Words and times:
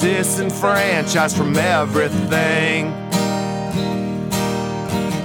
Disenfranchised 0.00 1.36
from 1.36 1.54
everything. 1.58 2.90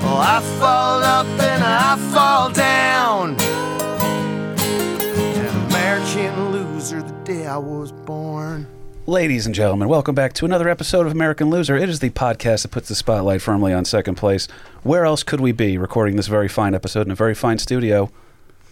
Well, 0.02 0.18
I 0.18 0.42
fall 0.60 1.02
up 1.02 1.26
and 1.26 1.64
I 1.64 1.96
fall 2.14 2.52
down. 2.52 3.40
An 5.38 5.66
American 5.68 6.52
loser 6.52 7.02
the 7.02 7.14
day 7.24 7.48
I 7.48 7.58
was 7.58 7.94
born. 7.94 8.68
Ladies 9.08 9.46
and 9.46 9.56
gentlemen, 9.56 9.88
welcome 9.88 10.14
back 10.14 10.34
to 10.34 10.46
another 10.46 10.68
episode 10.68 11.06
of 11.06 11.14
American 11.14 11.50
Loser. 11.50 11.78
It 11.78 11.88
is 11.88 12.02
the 12.02 12.10
podcast 12.10 12.64
that 12.64 12.72
puts 12.72 12.90
the 12.90 12.96
spotlight 12.96 13.42
firmly 13.42 13.72
on 13.72 13.86
second 13.86 14.16
place. 14.16 14.50
Where 14.84 15.06
else 15.06 15.24
could 15.24 15.40
we 15.40 15.54
be 15.54 15.78
recording 15.78 16.18
this 16.18 16.28
very 16.28 16.50
fine 16.50 16.76
episode 16.76 17.08
in 17.08 17.12
a 17.12 17.16
very 17.16 17.34
fine 17.34 17.60
studio? 17.60 18.12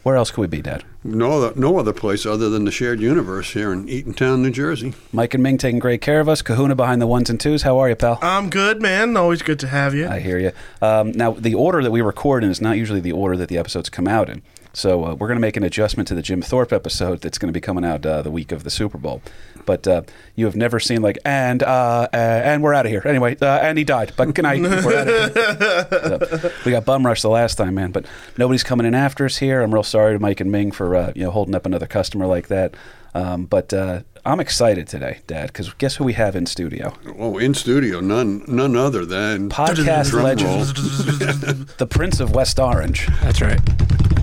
Where 0.04 0.18
else 0.18 0.32
could 0.32 0.42
we 0.42 0.48
be, 0.48 0.62
Dad? 0.62 0.84
No 1.06 1.32
other, 1.32 1.60
no 1.60 1.80
other 1.80 1.94
place 1.94 2.26
other 2.26 2.50
than 2.50 2.66
the 2.66 2.72
shared 2.72 3.00
universe 3.00 3.54
here 3.54 3.72
in 3.72 3.88
Eatontown, 3.88 4.40
New 4.40 4.52
Jersey. 4.52 4.94
Mike 5.14 5.34
and 5.34 5.42
Ming 5.42 5.58
taking 5.58 5.80
great 5.80 6.02
care 6.02 6.20
of 6.20 6.28
us. 6.28 6.42
Kahuna 6.42 6.76
behind 6.76 7.02
the 7.02 7.08
ones 7.08 7.30
and 7.30 7.40
twos. 7.40 7.62
How 7.62 7.80
are 7.80 7.88
you, 7.88 7.96
pal? 7.96 8.20
I'm 8.22 8.50
good, 8.50 8.82
man. 8.82 9.16
Always 9.16 9.42
good 9.42 9.60
to 9.60 9.68
have 9.68 9.96
you. 9.96 10.10
I 10.10 10.20
hear 10.20 10.38
you. 10.40 10.52
Um, 10.82 11.14
now, 11.14 11.32
the 11.32 11.56
order 11.56 11.82
that 11.82 11.92
we 11.92 12.02
record 12.02 12.44
in 12.44 12.52
is 12.52 12.60
not 12.60 12.78
usually 12.78 13.00
the 13.00 13.14
order 13.14 13.38
that 13.38 13.48
the 13.48 13.58
episodes 13.58 13.90
come 13.90 14.08
out 14.08 14.30
in. 14.30 14.42
So 14.74 15.06
uh, 15.06 15.14
we're 15.14 15.28
going 15.28 15.38
to 15.38 15.42
make 15.42 15.56
an 15.56 15.64
adjustment 15.64 16.08
to 16.08 16.16
the 16.16 16.22
Jim 16.22 16.42
Thorpe 16.42 16.74
episode 16.74 17.22
that's 17.22 17.38
going 17.38 17.50
to 17.50 17.54
be 17.54 17.62
coming 17.62 17.86
out 17.86 18.06
uh, 18.06 18.24
the 18.24 18.32
week 18.32 18.52
of 18.52 18.64
the 18.64 18.72
Super 18.72 18.98
Bowl. 18.98 19.22
But 19.66 19.88
uh, 19.88 20.02
you 20.36 20.46
have 20.46 20.56
never 20.56 20.80
seen 20.80 21.02
like 21.02 21.18
and 21.26 21.64
uh, 21.64 22.08
uh, 22.14 22.16
and 22.16 22.62
we're 22.64 22.74
out 22.74 22.86
of 22.86 22.92
here 22.92 23.04
anyway. 23.06 23.36
Uh, 23.42 23.46
and 23.62 23.78
he 23.78 23.84
died. 23.84 24.14
But 24.18 24.34
good 24.34 24.44
night. 24.44 24.62
We're 24.62 24.98
out 24.98 25.08
of 25.08 25.34
here. 25.34 26.20
So, 26.44 26.52
we 26.66 26.72
got 26.72 26.86
bum 26.86 27.06
rush 27.06 27.22
the 27.22 27.30
last 27.30 27.56
time, 27.56 27.76
man. 27.76 27.92
But 27.92 28.06
nobody's 28.38 28.64
coming 28.64 28.86
in 28.86 28.94
after 28.96 29.26
us 29.26 29.38
here. 29.38 29.62
I'm 29.62 29.74
real 29.74 29.84
sorry 29.84 30.14
to 30.14 30.20
Mike 30.20 30.40
and 30.42 30.52
Ming 30.52 30.72
for 30.72 30.96
uh, 30.96 31.12
you 31.16 31.24
know 31.24 31.32
holding 31.32 31.56
up 31.56 31.66
another 31.66 31.88
customer 31.88 32.26
like 32.26 32.48
that. 32.48 32.76
Um, 33.16 33.46
but 33.46 33.74
uh, 33.74 34.02
I'm 34.26 34.40
excited 34.40 34.88
today, 34.88 35.20
Dad, 35.28 35.48
because 35.48 35.72
guess 35.74 35.96
who 35.98 36.04
we 36.04 36.14
have 36.14 36.36
in 36.36 36.46
studio? 36.46 36.94
Oh, 37.20 37.38
in 37.38 37.54
studio, 37.54 38.00
none 38.00 38.44
none 38.48 38.76
other 38.76 39.06
than 39.06 39.50
Podcast 39.50 40.14
legend, 40.14 41.68
the 41.78 41.88
Prince 41.88 42.20
of 42.20 42.34
West 42.34 42.60
Orange. 42.60 43.08
That's 43.22 43.42
right. 43.42 43.60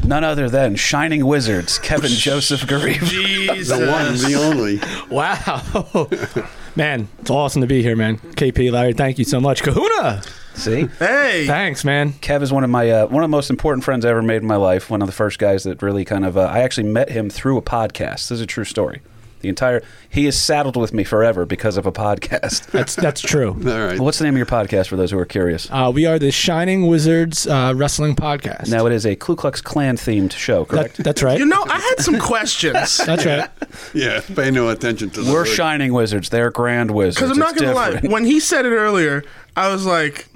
None 0.05 0.25
other 0.25 0.49
than 0.49 0.75
Shining 0.75 1.25
Wizards, 1.27 1.79
Kevin 1.79 2.11
Joseph 2.11 2.63
Garib. 2.63 3.05
Jesus. 3.05 3.79
the 3.79 3.87
one, 3.87 4.15
the 4.15 4.35
only. 4.35 4.81
Wow. 5.15 5.30
man, 6.77 7.09
it's 7.19 7.31
awesome 7.31 7.63
to 7.63 7.67
be 7.69 7.83
here, 7.83 7.97
man. 7.97 8.19
KP, 8.19 8.71
Larry, 8.73 8.93
thank 8.93 9.19
you 9.19 9.25
so 9.25 9.41
much. 9.41 9.63
Kahuna! 9.63 10.23
See, 10.55 10.87
Hey. 10.99 11.47
Thanks, 11.47 11.85
man. 11.85 12.13
Kev 12.15 12.43
is 12.43 12.53
one 12.53 12.65
of 12.65 12.71
my 12.71 12.91
uh, 12.91 13.07
one 13.07 13.23
of 13.23 13.29
the 13.31 13.37
most 13.37 13.51
important 13.51 13.85
friends 13.85 14.05
I 14.05 14.11
ever 14.11 14.21
made 14.23 14.43
in 14.43 14.47
my 14.49 14.57
life. 14.57 14.91
One 14.91 15.01
of 15.01 15.07
the 15.07 15.13
first 15.13 15.39
guys 15.39 15.63
that 15.63 15.81
really 15.81 16.05
kind 16.05 16.25
of 16.25 16.37
uh, 16.37 16.43
I 16.43 16.61
actually 16.61 16.89
met 16.89 17.11
him 17.11 17.31
through 17.31 17.57
a 17.57 17.63
podcast. 17.63 18.29
This 18.29 18.33
is 18.33 18.41
a 18.41 18.47
true 18.47 18.65
story. 18.65 19.01
The 19.41 19.49
entire 19.49 19.83
he 20.09 20.27
is 20.27 20.39
saddled 20.39 20.77
with 20.77 20.93
me 20.93 21.05
forever 21.05 21.47
because 21.47 21.77
of 21.77 21.87
a 21.87 21.93
podcast. 21.93 22.67
That's 22.71 22.95
that's 22.95 23.21
true. 23.21 23.51
All 23.67 23.87
right. 23.87 23.99
What's 23.99 24.19
the 24.19 24.25
name 24.25 24.35
of 24.35 24.39
your 24.39 24.47
podcast 24.47 24.89
for 24.89 24.97
those 24.97 25.11
who 25.11 25.19
are 25.19 25.25
curious? 25.25 25.69
Uh, 25.71 25.91
we 25.95 26.07
are 26.07 26.19
the 26.19 26.31
Shining 26.31 26.87
Wizards 26.87 27.47
uh, 27.47 27.73
Wrestling 27.77 28.17
Podcast. 28.17 28.69
Now 28.71 28.87
it 28.87 28.93
is 28.93 29.07
a 29.07 29.17
Ku 29.17 29.37
Klux 29.37 29.61
Klan 29.61 29.97
themed 29.97 30.33
show, 30.33 30.65
that, 30.65 30.69
correct? 30.69 30.97
that's 30.99 31.23
right. 31.23 31.39
You 31.39 31.47
know, 31.47 31.65
I 31.69 31.79
had 31.79 32.01
some 32.01 32.19
questions. 32.19 32.97
that's 33.07 33.25
right. 33.25 33.49
Yeah, 33.95 34.21
pay 34.35 34.51
no 34.51 34.69
attention 34.69 35.11
to 35.11 35.23
the 35.23 35.33
We're 35.33 35.45
hood. 35.45 35.55
Shining 35.55 35.93
Wizards. 35.93 36.29
They're 36.29 36.51
Grand 36.51 36.91
Wizards. 36.91 37.17
Because 37.17 37.31
I'm 37.31 37.39
not 37.39 37.53
It's 37.53 37.61
going 37.63 37.75
to 37.75 38.07
lie. 38.07 38.13
When 38.13 38.25
he 38.25 38.41
said 38.41 38.67
it 38.67 38.71
earlier, 38.71 39.25
I 39.57 39.73
was 39.73 39.87
like, 39.87 40.29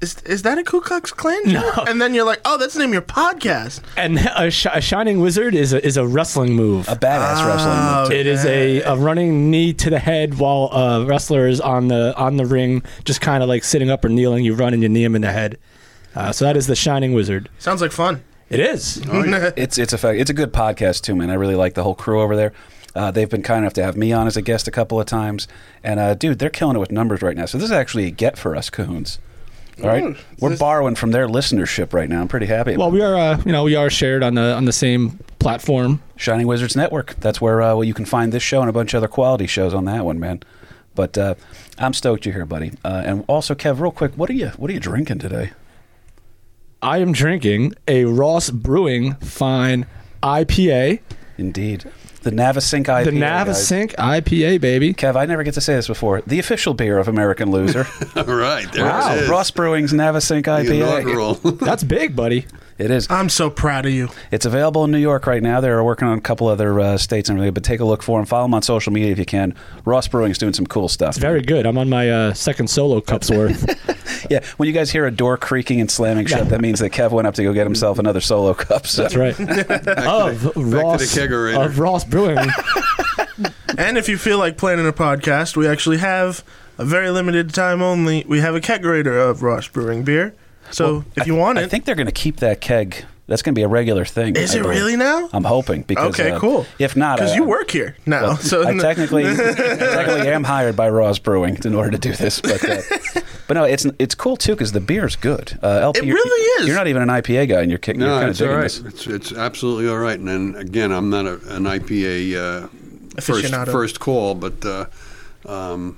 is, 0.00 0.20
is 0.22 0.42
that 0.42 0.58
a 0.58 0.64
Ku 0.64 0.80
Klux 0.80 1.12
Klan 1.12 1.48
joke? 1.48 1.88
And 1.88 2.00
then 2.00 2.14
you're 2.14 2.24
like, 2.24 2.40
oh, 2.44 2.56
that's 2.58 2.74
the 2.74 2.80
name 2.80 2.90
of 2.90 2.94
your 2.94 3.02
podcast. 3.02 3.80
And 3.96 4.18
a, 4.18 4.50
sh- 4.50 4.66
a 4.72 4.80
Shining 4.80 5.20
Wizard 5.20 5.54
is 5.54 5.72
a, 5.72 5.84
is 5.84 5.96
a 5.96 6.06
wrestling 6.06 6.54
move. 6.54 6.88
a 6.88 6.96
badass 6.96 7.46
wrestling 7.46 8.00
move. 8.00 8.08
too. 8.08 8.14
It 8.14 8.26
is 8.26 8.44
a, 8.44 8.80
a 8.82 8.96
running 8.96 9.50
knee 9.50 9.72
to 9.74 9.90
the 9.90 9.98
head 9.98 10.38
while 10.38 10.70
a 10.72 11.04
wrestler 11.04 11.46
is 11.46 11.60
on 11.60 11.88
the 11.88 12.14
on 12.16 12.36
the 12.36 12.46
ring, 12.46 12.82
just 13.04 13.20
kind 13.20 13.42
of 13.42 13.48
like 13.48 13.64
sitting 13.64 13.90
up 13.90 14.04
or 14.04 14.08
kneeling. 14.08 14.44
You 14.44 14.54
run 14.54 14.72
and 14.74 14.82
you 14.82 14.88
knee 14.88 15.04
him 15.04 15.14
in 15.14 15.22
the 15.22 15.32
head. 15.32 15.58
Uh, 16.14 16.32
so 16.32 16.44
that 16.44 16.56
is 16.56 16.66
the 16.66 16.74
Shining 16.76 17.12
Wizard. 17.12 17.48
Sounds 17.58 17.80
like 17.80 17.92
fun. 17.92 18.22
It 18.48 18.58
is. 18.60 19.00
It's 19.56 19.78
it's 19.78 19.92
a 19.92 19.98
fact. 19.98 20.18
It's 20.18 20.30
a 20.30 20.34
good 20.34 20.52
podcast 20.52 21.02
too, 21.02 21.14
man. 21.14 21.30
I 21.30 21.34
really 21.34 21.54
like 21.54 21.74
the 21.74 21.82
whole 21.84 21.94
crew 21.94 22.20
over 22.20 22.34
there. 22.34 22.52
Uh, 22.96 23.10
they've 23.12 23.30
been 23.30 23.42
kind 23.44 23.60
enough 23.60 23.74
to 23.74 23.82
have 23.84 23.96
me 23.96 24.12
on 24.12 24.26
as 24.26 24.36
a 24.36 24.42
guest 24.42 24.66
a 24.66 24.72
couple 24.72 24.98
of 24.98 25.06
times, 25.06 25.46
and 25.84 26.00
uh, 26.00 26.14
dude, 26.14 26.40
they're 26.40 26.50
killing 26.50 26.74
it 26.74 26.80
with 26.80 26.90
numbers 26.90 27.22
right 27.22 27.36
now. 27.36 27.44
So 27.46 27.58
this 27.58 27.66
is 27.66 27.70
actually 27.72 28.06
a 28.06 28.10
get 28.10 28.36
for 28.36 28.56
us, 28.56 28.68
Cahoons. 28.70 29.20
All 29.82 29.88
right, 29.88 30.04
Mm. 30.04 30.16
we're 30.40 30.56
borrowing 30.56 30.94
from 30.94 31.10
their 31.10 31.26
listenership 31.28 31.92
right 31.92 32.08
now. 32.08 32.20
I'm 32.20 32.28
pretty 32.28 32.46
happy. 32.46 32.76
Well, 32.76 32.90
we 32.90 33.00
are, 33.00 33.16
uh, 33.16 33.42
you 33.46 33.52
know, 33.52 33.64
we 33.64 33.74
are 33.76 33.88
shared 33.90 34.22
on 34.22 34.34
the 34.34 34.54
on 34.54 34.64
the 34.64 34.72
same 34.72 35.18
platform. 35.38 36.02
Shining 36.16 36.46
Wizards 36.46 36.76
Network. 36.76 37.16
That's 37.20 37.40
where 37.40 37.62
uh, 37.62 37.74
well, 37.74 37.84
you 37.84 37.94
can 37.94 38.04
find 38.04 38.32
this 38.32 38.42
show 38.42 38.60
and 38.60 38.68
a 38.68 38.72
bunch 38.72 38.92
of 38.94 38.98
other 38.98 39.08
quality 39.08 39.46
shows 39.46 39.72
on 39.72 39.84
that 39.86 40.04
one, 40.04 40.18
man. 40.20 40.42
But 40.94 41.16
uh, 41.16 41.34
I'm 41.78 41.94
stoked 41.94 42.26
you're 42.26 42.34
here, 42.34 42.44
buddy. 42.44 42.72
Uh, 42.84 43.02
and 43.06 43.24
also, 43.26 43.54
Kev, 43.54 43.80
real 43.80 43.92
quick, 43.92 44.12
what 44.16 44.28
are 44.28 44.34
you 44.34 44.48
what 44.58 44.70
are 44.70 44.74
you 44.74 44.80
drinking 44.80 45.18
today? 45.20 45.52
I 46.82 46.98
am 46.98 47.12
drinking 47.12 47.74
a 47.88 48.04
Ross 48.06 48.50
Brewing 48.50 49.14
Fine 49.16 49.86
IPA, 50.22 51.00
Indeed, 51.38 51.84
the 52.22 52.30
Navesink 52.30 52.86
IPA. 52.86 53.04
the 53.06 53.12
guys. 53.18 53.48
Navesink 53.48 53.94
IPA, 53.96 54.60
baby. 54.60 54.92
Kev, 54.94 55.16
I 55.16 55.26
never 55.26 55.42
get 55.42 55.54
to 55.54 55.60
say 55.60 55.74
this 55.74 55.86
before. 55.86 56.20
The 56.26 56.38
official 56.38 56.74
beer 56.74 56.98
of 56.98 57.08
American 57.08 57.50
Loser. 57.50 57.86
All 58.16 58.24
right, 58.24 58.70
there 58.72 58.84
Wow, 58.84 59.14
it 59.14 59.22
is. 59.24 59.28
Ross 59.28 59.50
Brewing's 59.50 59.92
Navesink 59.92 60.44
the 60.44 60.50
IPA. 60.50 60.74
inaugural. 60.76 61.34
That's 61.60 61.82
big, 61.84 62.14
buddy. 62.14 62.46
It 62.80 62.90
is. 62.90 63.10
I'm 63.10 63.28
so 63.28 63.50
proud 63.50 63.84
of 63.84 63.92
you. 63.92 64.08
It's 64.30 64.46
available 64.46 64.84
in 64.84 64.90
New 64.90 64.98
York 64.98 65.26
right 65.26 65.42
now. 65.42 65.60
They're 65.60 65.84
working 65.84 66.08
on 66.08 66.16
a 66.16 66.20
couple 66.22 66.48
other 66.48 66.80
uh, 66.80 66.96
states 66.96 67.28
and 67.28 67.38
everything, 67.38 67.52
but 67.52 67.62
take 67.62 67.80
a 67.80 67.84
look 67.84 68.02
for 68.02 68.18
them. 68.18 68.24
Follow 68.24 68.44
them 68.44 68.54
on 68.54 68.62
social 68.62 68.90
media 68.90 69.12
if 69.12 69.18
you 69.18 69.26
can. 69.26 69.54
Ross 69.84 70.08
Brewing's 70.08 70.38
doing 70.38 70.54
some 70.54 70.66
cool 70.66 70.88
stuff. 70.88 71.10
It's 71.10 71.18
very 71.18 71.42
good. 71.42 71.66
I'm 71.66 71.76
on 71.76 71.90
my 71.90 72.08
uh, 72.08 72.32
second 72.32 72.70
solo 72.70 73.02
cup's 73.02 73.30
worth. 73.30 73.68
yeah, 74.30 74.42
when 74.56 74.66
you 74.66 74.72
guys 74.72 74.90
hear 74.90 75.06
a 75.06 75.10
door 75.10 75.36
creaking 75.36 75.80
and 75.80 75.90
slamming 75.90 76.24
shut, 76.24 76.48
that 76.48 76.62
means 76.62 76.78
that 76.80 76.90
Kev 76.90 77.10
went 77.10 77.26
up 77.26 77.34
to 77.34 77.42
go 77.42 77.52
get 77.52 77.66
himself 77.66 77.98
another 77.98 78.22
solo 78.22 78.54
cup. 78.54 78.86
So. 78.86 79.02
That's 79.02 79.14
right. 79.14 79.38
of 79.88 80.56
Ross 80.56 81.02
kegerator. 81.14 81.64
of 81.66 81.78
Ross 81.78 82.04
Brewing. 82.04 82.38
And 83.78 83.96
if 83.96 84.08
you 84.10 84.18
feel 84.18 84.36
like 84.36 84.58
planning 84.58 84.86
a 84.86 84.92
podcast, 84.92 85.56
we 85.56 85.66
actually 85.66 85.98
have 85.98 86.44
a 86.76 86.84
very 86.84 87.08
limited 87.08 87.54
time 87.54 87.80
only. 87.80 88.24
We 88.28 88.40
have 88.40 88.54
a 88.54 88.60
kegerator 88.60 89.30
of 89.30 89.42
Ross 89.42 89.68
Brewing 89.68 90.02
beer. 90.02 90.34
So 90.70 91.04
if 91.16 91.26
you 91.26 91.34
want 91.34 91.58
it, 91.58 91.64
I 91.64 91.68
think 91.68 91.84
they're 91.84 91.94
going 91.94 92.06
to 92.06 92.12
keep 92.12 92.36
that 92.38 92.60
keg. 92.60 93.04
That's 93.26 93.42
going 93.42 93.54
to 93.54 93.58
be 93.58 93.62
a 93.62 93.68
regular 93.68 94.04
thing. 94.04 94.34
is 94.34 94.54
I 94.56 94.58
it 94.58 94.62
believe. 94.62 94.76
really 94.78 94.96
now? 94.96 95.28
I'm 95.32 95.44
hoping 95.44 95.82
because 95.82 96.18
Okay, 96.18 96.32
uh, 96.32 96.40
cool. 96.40 96.66
If 96.80 96.96
not, 96.96 97.18
Because 97.18 97.30
I- 97.30 97.36
you 97.36 97.44
work 97.44 97.70
here 97.70 97.96
now. 98.04 98.22
Well, 98.22 98.36
so 98.38 98.66
I 98.66 98.76
technically, 98.76 99.24
I 99.24 99.34
technically 99.36 100.28
am 100.30 100.42
hired 100.42 100.74
by 100.74 100.88
Ross 100.90 101.20
Brewing 101.20 101.56
in 101.64 101.74
order 101.76 101.92
to 101.92 101.98
do 101.98 102.12
this, 102.12 102.40
but 102.40 102.68
uh, 102.68 102.80
but 103.46 103.54
no, 103.54 103.62
it's 103.62 103.86
it's 104.00 104.16
cool 104.16 104.36
too 104.36 104.52
because 104.52 104.72
the 104.72 104.80
beer's 104.80 105.14
good. 105.14 105.56
Uh, 105.62 105.78
LP, 105.80 106.00
It 106.08 106.12
really 106.12 106.42
is. 106.62 106.66
You're 106.66 106.76
not 106.76 106.88
even 106.88 107.02
an 107.02 107.08
IPA 107.08 107.48
guy, 107.50 107.60
and 107.60 107.70
you're, 107.70 107.78
kick- 107.78 107.96
you're 107.98 108.06
No, 108.08 108.14
kind 108.14 108.24
of 108.24 108.30
it's 108.30 108.38
digging 108.40 108.50
all 108.52 108.58
right. 108.58 108.64
this. 108.64 108.80
It's 108.80 109.06
it's 109.06 109.32
absolutely 109.32 109.88
all 109.88 109.98
right. 109.98 110.18
And 110.18 110.26
then 110.26 110.56
again, 110.56 110.90
I'm 110.90 111.08
not 111.08 111.26
a, 111.26 111.34
an 111.54 111.64
IPA 111.66 112.34
uh, 112.64 112.66
first 113.20 113.44
Aficionado. 113.44 113.70
first 113.70 114.00
call, 114.00 114.34
but 114.34 114.64
uh, 114.66 114.86
um, 115.46 115.96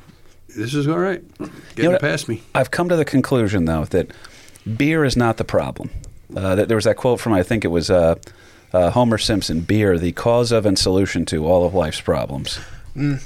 this 0.54 0.74
is 0.74 0.86
all 0.86 0.98
right. 0.98 1.22
Getting 1.38 1.84
You 1.84 1.90
know, 1.92 1.98
past 1.98 2.28
me. 2.28 2.42
I've 2.54 2.70
come 2.70 2.90
to 2.90 2.96
the 2.96 3.06
conclusion 3.06 3.64
though 3.64 3.86
that 3.86 4.10
beer 4.76 5.04
is 5.04 5.16
not 5.16 5.36
the 5.36 5.44
problem. 5.44 5.90
Uh, 6.36 6.54
there 6.54 6.76
was 6.76 6.84
that 6.84 6.96
quote 6.96 7.20
from 7.20 7.32
I 7.32 7.42
think 7.42 7.64
it 7.64 7.68
was 7.68 7.90
uh, 7.90 8.14
uh, 8.72 8.90
Homer 8.90 9.18
Simpson: 9.18 9.60
"Beer, 9.60 9.98
the 9.98 10.12
cause 10.12 10.50
of 10.52 10.64
and 10.66 10.78
solution 10.78 11.24
to 11.26 11.46
all 11.46 11.66
of 11.66 11.74
life's 11.74 12.00
problems." 12.00 12.58
yeah, 12.96 13.18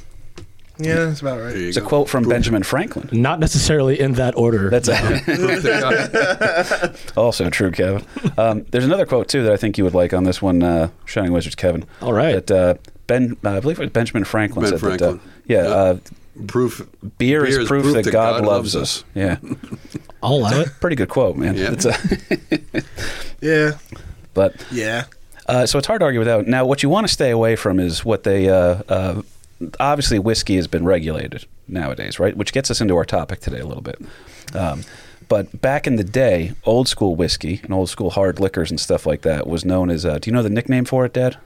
that's 0.79 1.21
about 1.21 1.41
right. 1.41 1.51
There 1.53 1.59
you 1.59 1.69
It's 1.69 1.77
a 1.77 1.81
go. 1.81 1.87
quote 1.87 2.09
from 2.09 2.25
Proof- 2.25 2.33
Benjamin 2.35 2.63
Franklin. 2.63 3.09
Not 3.13 3.41
necessarily 3.41 3.99
in 3.99 4.13
that 4.15 4.37
order. 4.37 4.69
That's 4.71 4.89
a, 4.89 4.95
proof 5.25 5.63
that 5.63 6.91
God- 7.13 7.17
also 7.17 7.49
true, 7.49 7.71
Kevin. 7.71 8.05
Um, 8.37 8.67
there's 8.71 8.85
another 8.85 9.07
quote 9.07 9.29
too 9.29 9.43
that 9.45 9.53
I 9.53 9.57
think 9.57 9.79
you 9.79 9.85
would 9.85 9.95
like 9.95 10.13
on 10.13 10.25
this 10.25 10.43
one, 10.43 10.63
uh, 10.63 10.91
Shining 11.07 11.33
Wizards, 11.33 11.55
Kevin. 11.55 11.85
All 12.03 12.13
right. 12.13 12.45
That 12.47 12.51
uh, 12.51 12.75
Ben, 13.07 13.37
uh, 13.45 13.51
I 13.57 13.61
believe 13.61 13.79
it 13.79 13.83
was 13.85 13.91
Benjamin 13.91 14.25
Franklin 14.25 14.65
Ben 14.65 14.71
said 14.79 14.81
that. 14.81 14.99
Franklin. 14.99 15.19
Uh, 15.19 15.31
yeah, 15.47 15.63
Yeah. 15.63 15.97
Proof. 16.47 16.87
beer, 17.19 17.45
is 17.45 17.67
proof, 17.67 17.95
that, 17.95 18.11
God, 18.11 18.45
loves 18.45 18.75
us. 18.77 19.05
Yeah, 19.15 19.39
I'll 20.23 20.35
allow 20.35 20.61
it. 20.61 20.69
pretty 20.81 20.97
good 20.97 21.09
quote, 21.09 21.37
man. 21.37 21.57
Yeah. 21.57 21.73
It's 21.73 21.85
a, 21.85 22.83
Yeah, 23.41 23.79
but 24.35 24.65
yeah. 24.71 25.05
Uh, 25.47 25.65
so 25.67 25.79
it's 25.79 25.87
hard 25.87 26.01
to 26.01 26.05
argue 26.05 26.21
with 26.21 26.27
that. 26.27 26.47
Now, 26.47 26.65
what 26.65 26.83
you 26.83 26.89
want 26.89 27.07
to 27.07 27.13
stay 27.13 27.31
away 27.31 27.55
from 27.57 27.79
is 27.79 28.05
what 28.05 28.25
they 28.25 28.49
uh, 28.49 28.83
uh, 28.89 29.23
obviously 29.79 30.19
whiskey 30.19 30.57
has 30.57 30.67
been 30.67 30.85
regulated 30.85 31.47
nowadays, 31.69 32.19
right? 32.19 32.37
Which 32.37 32.53
gets 32.53 32.71
us 32.71 32.81
into 32.81 32.97
our 32.97 33.05
topic 33.05 33.41
today 33.41 33.61
a 33.61 33.67
little 33.67 33.83
bit. 33.83 34.01
Um, 34.55 34.83
but 35.29 35.61
back 35.61 35.87
in 35.87 35.97
the 35.97 36.05
day, 36.05 36.53
old 36.65 36.89
school 36.89 37.17
whiskey 37.17 37.61
and 37.63 37.73
old 37.73 37.89
school 37.91 38.11
hard 38.11 38.39
liquors 38.41 38.71
and 38.71 38.81
stuff 38.81 39.07
like 39.07 39.23
that 39.23 39.47
was 39.47 39.65
known 39.65 39.91
as. 39.91 40.05
Uh, 40.05 40.19
do 40.19 40.31
you 40.31 40.35
know 40.35 40.43
the 40.43 40.51
nickname 40.51 40.85
for 40.85 41.05
it, 41.05 41.13
Dad? 41.13 41.37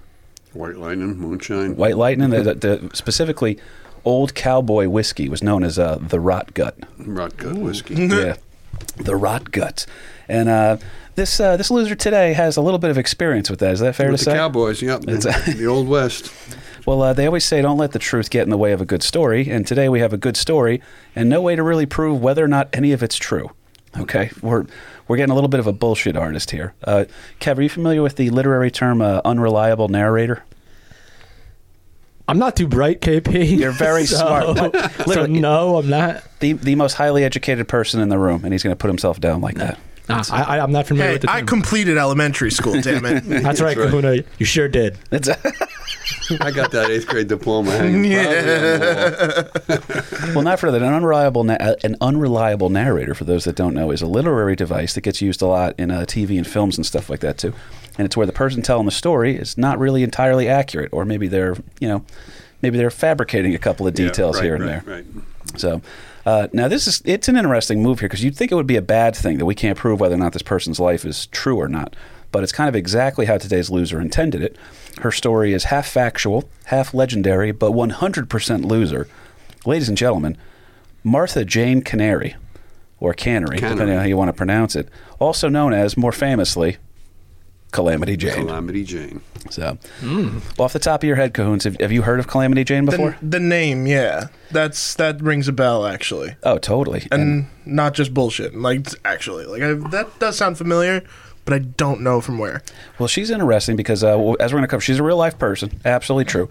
White 0.53 0.77
lightning, 0.77 1.17
moonshine. 1.17 1.77
White 1.77 1.97
Lightning. 1.97 2.31
the, 2.31 2.43
the, 2.43 2.55
the- 2.55 2.91
specifically, 2.97 3.59
old 4.05 4.35
cowboy 4.35 4.89
whiskey 4.89 5.29
was 5.29 5.43
known 5.43 5.65
as 5.65 5.79
uh, 5.79 5.99
the 6.01 6.21
Rot 6.21 6.55
Gut. 6.55 6.77
Rot 6.99 7.37
gut 7.37 7.57
whiskey. 7.57 7.95
yeah, 8.07 8.37
the 8.97 9.17
Rot 9.17 9.51
Gut. 9.51 9.87
And 10.29 10.49
uh, 10.49 10.77
this 11.17 11.41
uh, 11.41 11.57
this 11.57 11.71
loser 11.71 11.95
today 11.95 12.33
has 12.33 12.57
a 12.57 12.61
little 12.61 12.79
bit 12.79 12.91
of 12.91 12.99
experience 12.99 13.51
with 13.51 13.61
that. 13.61 13.73
Is 13.73 13.81
that 13.81 13.95
fair 13.95 14.11
With 14.11 14.21
to 14.21 14.25
the 14.25 14.31
say? 14.31 14.37
Cowboys, 14.37 14.83
yep. 14.83 15.01
the 15.03 15.67
Old 15.67 15.89
West. 15.89 16.33
Well, 16.87 17.03
uh, 17.03 17.13
they 17.13 17.27
always 17.27 17.45
say 17.45 17.61
don't 17.61 17.79
let 17.79 17.93
the 17.93 17.99
truth 17.99 18.31
get 18.31 18.45
in 18.45 18.51
the 18.51 18.57
way 18.57 18.73
of 18.73 18.81
a 18.81 18.87
good 18.87 19.03
story, 19.03 19.51
and 19.51 19.67
today 19.67 19.89
we 19.89 20.01
have 20.01 20.13
a 20.13 20.17
good 20.17 20.37
story 20.37 20.81
and 21.15 21.29
no 21.29 21.43
way 21.43 21.57
to 21.57 21.63
really 21.63 21.87
prove 21.87 22.23
whether 22.23 22.45
or 22.45 22.49
not 22.49 22.69
any 22.73 22.93
of 22.93 23.03
it's 23.03 23.17
true. 23.17 23.51
Okay, 23.99 24.31
we're 24.41 24.67
we're 25.09 25.17
getting 25.17 25.33
a 25.33 25.35
little 25.35 25.49
bit 25.49 25.61
of 25.61 25.67
a 25.67 25.73
bullshit 25.73 26.17
artist 26.17 26.53
here. 26.53 26.75
Uh, 26.85 27.05
Kev, 27.41 27.59
are 27.59 27.63
you 27.63 27.69
familiar 27.69 28.03
with 28.03 28.17
the 28.17 28.31
literary 28.31 28.71
term 28.71 29.03
uh, 29.03 29.21
unreliable 29.25 29.89
narrator? 29.89 30.45
I'm 32.31 32.39
not 32.39 32.55
too 32.57 32.69
bright, 32.69 33.01
KP. 33.01 33.59
You're 33.59 33.73
very 33.73 34.07
so, 34.07 34.17
smart. 34.55 34.75
so 35.07 35.27
no, 35.27 35.77
I'm 35.79 35.89
not. 35.91 36.23
The 36.41 36.53
the 36.55 36.75
most 36.77 36.95
highly 36.95 37.25
educated 37.25 37.67
person 37.69 38.01
in 38.01 38.09
the 38.09 38.19
room, 38.19 38.45
and 38.45 38.53
he's 38.55 38.63
going 38.63 38.73
to 38.75 38.79
put 38.79 38.89
himself 38.89 39.19
down 39.21 39.41
like 39.41 39.57
that. 39.57 39.79
Nah, 40.09 40.23
I, 40.31 40.43
I, 40.43 40.59
I'm 40.63 40.73
not 40.73 40.87
familiar 40.87 41.09
Hey, 41.11 41.15
with 41.15 41.23
the 41.23 41.31
I 41.31 41.39
term. 41.39 41.47
completed 41.47 41.97
elementary 41.97 42.51
school. 42.51 42.81
Damn 42.81 43.05
it. 43.05 43.25
That's 43.43 43.61
right, 43.61 43.77
Kahuna. 43.77 44.25
You 44.39 44.47
sure 44.47 44.67
did. 44.69 44.99
It's 45.13 45.29
I 46.41 46.51
got 46.51 46.71
that 46.73 46.91
eighth 46.91 47.07
grade 47.07 47.29
diploma 47.29 47.71
hanging 47.73 48.11
proudly 48.11 48.39
on 48.39 48.81
the 48.81 50.23
wall. 50.25 50.35
well, 50.35 50.45
not 50.45 50.61
for 50.61 50.71
that. 50.71 50.83
An 50.83 50.93
unreliable 50.93 51.45
na- 51.45 51.57
uh, 51.61 51.75
an 51.85 51.97
unreliable 52.01 52.71
narrator, 52.71 53.15
for 53.15 53.25
those 53.25 53.45
that 53.45 53.57
don't 53.57 53.75
know, 53.75 53.91
is 53.91 54.03
a 54.03 54.07
literary 54.07 54.57
device 54.57 54.95
that 54.95 55.03
gets 55.03 55.21
used 55.21 55.43
a 55.43 55.47
lot 55.47 55.75
in 55.79 55.91
uh, 55.91 56.01
TV 56.01 56.37
and 56.37 56.47
films 56.47 56.77
and 56.77 56.87
stuff 56.87 57.11
like 57.11 57.21
that 57.21 57.39
too. 57.39 57.53
And 57.99 58.07
it's 58.07 58.17
where 58.17 58.27
the 58.27 58.33
person 58.33 58.63
telling 58.63 58.87
the 58.87 58.93
story 58.93 59.37
is 59.37 59.59
not 59.59 59.79
really 59.79 60.03
entirely 60.03 60.49
accurate, 60.49 60.91
or 60.93 61.05
maybe 61.05 61.29
they're 61.29 61.57
you 61.81 61.89
know 61.89 62.05
maybe 62.63 62.79
they're 62.79 62.91
fabricating 62.91 63.55
a 63.55 63.59
couple 63.59 63.87
of 63.87 63.99
Yeah, 63.99 64.07
details 64.07 64.37
right, 64.37 64.45
here 64.45 64.55
and 64.55 64.65
right, 64.65 64.85
there. 64.87 64.95
Right. 64.97 65.05
So 65.57 65.83
uh, 66.27 66.49
now 66.53 66.69
this 66.69 66.87
is 66.87 67.03
it's 67.05 67.29
an 67.29 67.37
interesting 67.37 67.83
move 67.83 68.01
here 68.01 68.09
because 68.09 68.23
you'd 68.23 68.37
think 68.37 68.53
it 68.53 68.55
would 68.55 68.67
be 68.67 68.77
a 68.77 68.83
bad 68.83 69.17
thing 69.17 69.39
that 69.39 69.47
we 69.47 69.55
can't 69.55 69.77
prove 69.77 70.01
whether 70.01 70.15
or 70.15 70.19
not 70.19 70.33
this 70.33 70.43
person's 70.43 70.79
life 70.81 71.05
is 71.05 71.27
true 71.27 71.57
or 71.57 71.69
not. 71.69 71.95
But 72.33 72.43
it's 72.43 72.53
kind 72.53 72.69
of 72.69 72.77
exactly 72.77 73.27
how 73.27 73.39
today's 73.39 73.71
loser 73.71 74.01
intended 74.01 74.43
it. 74.43 74.57
Her 75.01 75.11
story 75.11 75.53
is 75.53 75.65
half 75.65 75.89
factual, 75.89 76.49
half 76.67 76.95
legendary, 76.95 77.53
but 77.53 77.73
100% 77.73 78.65
loser. 78.65 79.09
Ladies 79.67 79.89
and 79.89 79.99
gentlemen, 79.99 80.37
Martha 81.03 81.45
Jane 81.45 81.83
Canary, 81.83 82.37
or 82.99 83.15
Cannery, 83.15 83.59
Cannery. 83.59 83.75
depending 83.75 83.97
on 83.97 84.03
how 84.03 84.07
you 84.07 84.17
want 84.17 84.29
to 84.29 84.33
pronounce 84.33 84.77
it, 84.77 84.89
also 85.19 85.49
known 85.49 85.73
as, 85.73 85.97
more 85.97 86.13
famously, 86.13 86.77
Calamity 87.73 88.17
Jane. 88.17 88.47
Calamity 88.47 88.85
Jane. 88.85 89.21
So, 89.49 89.79
well, 90.03 90.43
off 90.59 90.73
the 90.73 90.79
top 90.79 91.03
of 91.03 91.07
your 91.07 91.17
head, 91.17 91.33
Cahoons, 91.33 91.65
have, 91.65 91.81
have 91.81 91.93
you 91.93 92.03
heard 92.03 92.21
of 92.21 92.27
Calamity 92.27 92.65
Jane 92.65 92.85
before? 92.85 93.17
The, 93.23 93.29
the 93.29 93.41
name, 93.41 93.87
yeah, 93.87 94.29
that's 94.51 94.95
that 94.95 95.23
rings 95.23 95.49
a 95.49 95.53
bell 95.53 95.87
actually, 95.87 96.37
oh, 96.43 96.59
totally. 96.59 97.07
and 97.11 97.47
not 97.65 97.95
just 97.95 98.13
bullshit. 98.13 98.55
Like 98.55 98.87
actually, 99.05 99.47
like 99.47 99.63
I, 99.63 99.75
that 99.91 100.19
does 100.19 100.37
sound 100.37 100.59
familiar, 100.59 101.03
but 101.45 101.55
I 101.55 101.59
don't 101.59 102.01
know 102.01 102.21
from 102.21 102.39
where. 102.39 102.63
Well, 102.99 103.09
she's 103.09 103.31
interesting 103.31 103.77
because, 103.77 104.05
uh, 104.05 104.17
as 104.41 104.53
we're 104.53 104.59
going 104.59 104.63
to 104.63 104.69
cover, 104.69 104.81
she's 104.81 104.99
a 104.99 105.03
real 105.03 105.17
life 105.17 105.39
person, 105.39 105.81
absolutely 105.85 106.27
true. 106.27 106.49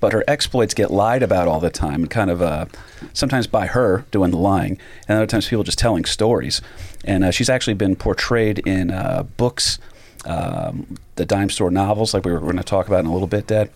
But 0.00 0.14
her 0.14 0.24
exploits 0.26 0.72
get 0.72 0.90
lied 0.90 1.22
about 1.22 1.46
all 1.46 1.60
the 1.60 1.68
time, 1.68 2.02
and 2.02 2.10
kind 2.10 2.30
of 2.30 2.40
uh, 2.40 2.66
sometimes 3.12 3.46
by 3.46 3.66
her 3.66 4.06
doing 4.10 4.30
the 4.30 4.38
lying, 4.38 4.78
and 5.06 5.16
other 5.18 5.26
times 5.26 5.48
people 5.48 5.62
just 5.62 5.78
telling 5.78 6.06
stories. 6.06 6.62
And 7.04 7.22
uh, 7.22 7.30
she's 7.30 7.50
actually 7.50 7.74
been 7.74 7.96
portrayed 7.96 8.60
in 8.60 8.90
uh, 8.90 9.24
books, 9.36 9.78
um, 10.24 10.96
the 11.16 11.26
dime 11.26 11.50
store 11.50 11.70
novels, 11.70 12.14
like 12.14 12.24
we 12.24 12.32
were 12.32 12.40
going 12.40 12.56
to 12.56 12.62
talk 12.62 12.86
about 12.86 13.00
in 13.00 13.06
a 13.06 13.12
little 13.12 13.28
bit, 13.28 13.46
Dad, 13.46 13.70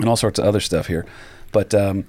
and 0.00 0.08
all 0.08 0.16
sorts 0.16 0.38
of 0.38 0.46
other 0.46 0.60
stuff 0.60 0.86
here. 0.86 1.04
But 1.52 1.74
um, 1.74 2.06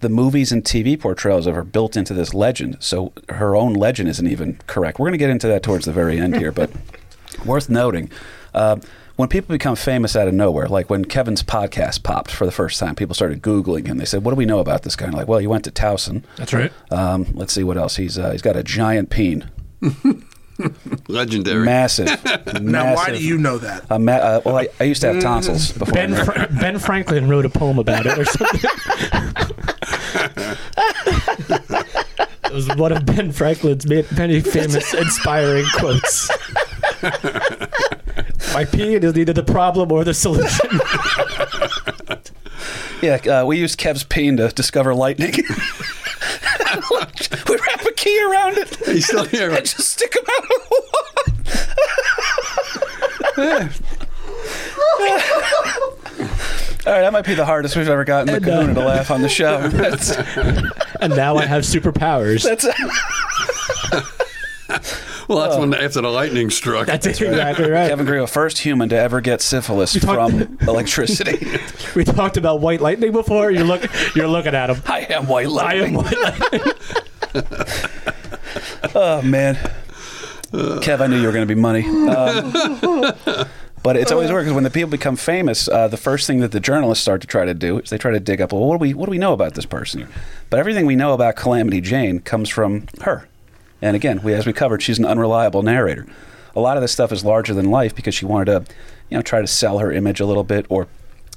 the 0.00 0.08
movies 0.08 0.52
and 0.52 0.64
TV 0.64 0.98
portrayals 0.98 1.46
of 1.46 1.54
her 1.54 1.64
built 1.64 1.96
into 1.96 2.14
this 2.14 2.34
legend, 2.34 2.76
so 2.80 3.12
her 3.28 3.56
own 3.56 3.74
legend 3.74 4.08
isn't 4.08 4.26
even 4.26 4.58
correct. 4.66 4.98
We're 4.98 5.06
going 5.06 5.12
to 5.12 5.18
get 5.18 5.30
into 5.30 5.48
that 5.48 5.62
towards 5.62 5.86
the 5.86 5.92
very 5.92 6.18
end 6.18 6.36
here, 6.36 6.52
but 6.52 6.70
worth 7.44 7.68
noting. 7.68 8.10
Uh, 8.54 8.76
when 9.16 9.28
people 9.28 9.52
become 9.52 9.74
famous 9.74 10.14
out 10.14 10.28
of 10.28 10.34
nowhere, 10.34 10.68
like 10.68 10.88
when 10.88 11.04
Kevin's 11.04 11.42
podcast 11.42 12.04
popped 12.04 12.30
for 12.30 12.46
the 12.46 12.52
first 12.52 12.78
time, 12.78 12.94
people 12.94 13.14
started 13.16 13.42
Googling 13.42 13.86
him. 13.88 13.98
They 13.98 14.04
said, 14.04 14.24
What 14.24 14.30
do 14.30 14.36
we 14.36 14.44
know 14.46 14.60
about 14.60 14.82
this 14.84 14.94
guy? 14.94 15.06
And 15.06 15.14
like, 15.14 15.26
well, 15.26 15.40
you 15.40 15.50
went 15.50 15.64
to 15.64 15.72
Towson. 15.72 16.22
That's 16.36 16.52
right. 16.52 16.72
Um, 16.92 17.26
let's 17.34 17.52
see 17.52 17.64
what 17.64 17.76
else. 17.76 17.96
He's 17.96 18.16
uh, 18.16 18.30
he's 18.30 18.42
got 18.42 18.54
a 18.54 18.62
giant 18.62 19.10
peen, 19.10 19.50
Legendary. 21.08 21.64
massive. 21.64 22.08
Now, 22.62 22.94
why 22.94 23.10
do 23.10 23.22
you 23.22 23.38
know 23.38 23.58
that? 23.58 23.90
Uh, 23.90 23.98
ma- 23.98 24.12
uh, 24.12 24.40
well, 24.44 24.56
I, 24.56 24.68
I 24.80 24.84
used 24.84 25.00
to 25.02 25.12
have 25.12 25.22
tonsils 25.22 25.72
before. 25.72 25.92
Ben 25.92 26.14
Fra- 26.24 26.48
Ben 26.60 26.78
Franklin 26.78 27.28
wrote 27.28 27.44
a 27.44 27.48
poem 27.50 27.78
about 27.78 28.06
it 28.06 28.18
or 28.18 28.24
something. 28.24 28.60
it 32.44 32.52
was 32.52 32.68
one 32.76 32.92
of 32.92 33.04
Ben 33.06 33.32
Franklin's 33.32 33.86
many 33.86 34.40
famous 34.40 34.94
inspiring 34.94 35.64
quotes. 35.76 36.30
My 38.52 38.64
peeing 38.64 39.04
is 39.04 39.14
neither 39.14 39.32
the 39.32 39.44
problem 39.44 39.92
or 39.92 40.02
the 40.04 40.14
solution. 40.14 40.68
yeah, 43.02 43.40
uh, 43.40 43.44
we 43.46 43.58
used 43.58 43.78
Kev's 43.78 44.02
peen 44.04 44.36
to 44.38 44.48
discover 44.48 44.94
lightning. 44.94 45.32
we 47.48 47.56
wrap 47.56 47.84
a 47.86 47.92
key 47.92 48.20
around 48.24 48.58
it. 48.58 48.74
He's 48.84 49.06
still 49.06 49.24
here. 49.24 49.50
and 49.50 49.64
just 49.64 49.88
stick 49.90 50.16
him 50.16 50.24
out 50.28 50.42
of 50.42 50.50
the 53.36 53.84
All 56.86 56.94
right, 56.94 57.00
that 57.02 57.12
might 57.12 57.26
be 57.26 57.34
the 57.34 57.44
hardest 57.44 57.76
we've 57.76 57.88
ever 57.88 58.04
gotten 58.04 58.26
the 58.26 58.36
And, 58.36 58.48
uh, 58.48 58.74
to 58.74 58.86
laugh 58.86 59.10
on 59.10 59.22
the 59.22 59.28
show. 59.28 59.58
And 61.00 61.14
now 61.14 61.36
I 61.36 61.44
have 61.44 61.62
superpowers. 61.62 62.42
that's 62.42 62.66
Well, 65.28 65.38
that's 65.38 65.56
when 65.56 65.72
after 65.74 66.00
the 66.00 66.08
lightning 66.08 66.48
struck. 66.50 66.86
That's 66.86 67.06
exactly 67.20 67.70
right. 67.70 67.88
Kevin 67.90 68.06
Grillo, 68.06 68.26
first 68.26 68.58
human 68.58 68.88
to 68.88 68.96
ever 68.96 69.20
get 69.20 69.40
syphilis 69.42 69.92
talked- 69.92 70.32
from 70.32 70.58
electricity. 70.68 71.46
We 71.94 72.04
talked 72.04 72.36
about 72.38 72.60
white 72.60 72.80
lightning 72.80 73.12
before. 73.12 73.50
You're 73.50 73.64
look, 73.64 73.84
you're 74.16 74.26
looking 74.26 74.54
at 74.54 74.70
him. 74.70 74.82
I 74.86 75.00
am 75.10 75.26
white 75.28 75.46
I 75.48 75.74
am 75.74 75.92
lightning. 75.94 75.94
white 75.94 76.52
lightning. 76.52 76.72
Oh 78.94 79.20
man, 79.22 79.54
Kev, 80.50 81.00
I 81.00 81.06
knew 81.08 81.18
you 81.20 81.26
were 81.26 81.32
going 81.32 81.46
to 81.46 81.54
be 81.54 81.60
money. 81.60 81.84
Um, 81.84 82.50
but 83.82 83.96
it's 83.96 84.10
always 84.10 84.30
weird 84.30 84.44
because 84.44 84.54
when 84.54 84.64
the 84.64 84.70
people 84.70 84.88
become 84.90 85.16
famous, 85.16 85.68
uh, 85.68 85.88
the 85.88 85.96
first 85.98 86.26
thing 86.26 86.40
that 86.40 86.52
the 86.52 86.60
journalists 86.60 87.02
start 87.02 87.20
to 87.20 87.26
try 87.26 87.44
to 87.44 87.54
do 87.54 87.78
is 87.78 87.90
they 87.90 87.98
try 87.98 88.10
to 88.10 88.20
dig 88.20 88.40
up. 88.40 88.52
Well, 88.52 88.62
what 88.64 88.78
do 88.78 88.82
we 88.82 88.94
what 88.94 89.04
do 89.06 89.10
we 89.10 89.18
know 89.18 89.32
about 89.34 89.54
this 89.54 89.66
person? 89.66 90.08
But 90.48 90.58
everything 90.58 90.86
we 90.86 90.96
know 90.96 91.12
about 91.12 91.36
Calamity 91.36 91.80
Jane 91.80 92.20
comes 92.20 92.48
from 92.48 92.86
her. 93.02 93.28
And 93.80 93.94
again, 93.96 94.22
we, 94.22 94.34
as 94.34 94.46
we 94.46 94.52
covered, 94.52 94.82
she's 94.82 94.98
an 94.98 95.04
unreliable 95.04 95.62
narrator. 95.62 96.06
A 96.56 96.60
lot 96.60 96.76
of 96.76 96.80
this 96.82 96.92
stuff 96.92 97.12
is 97.12 97.24
larger 97.24 97.54
than 97.54 97.70
life 97.70 97.94
because 97.94 98.14
she 98.14 98.26
wanted 98.26 98.46
to, 98.46 98.74
you 99.10 99.16
know, 99.16 99.22
try 99.22 99.40
to 99.40 99.46
sell 99.46 99.78
her 99.78 99.92
image 99.92 100.18
a 100.20 100.26
little 100.26 100.44
bit 100.44 100.66
or 100.68 100.88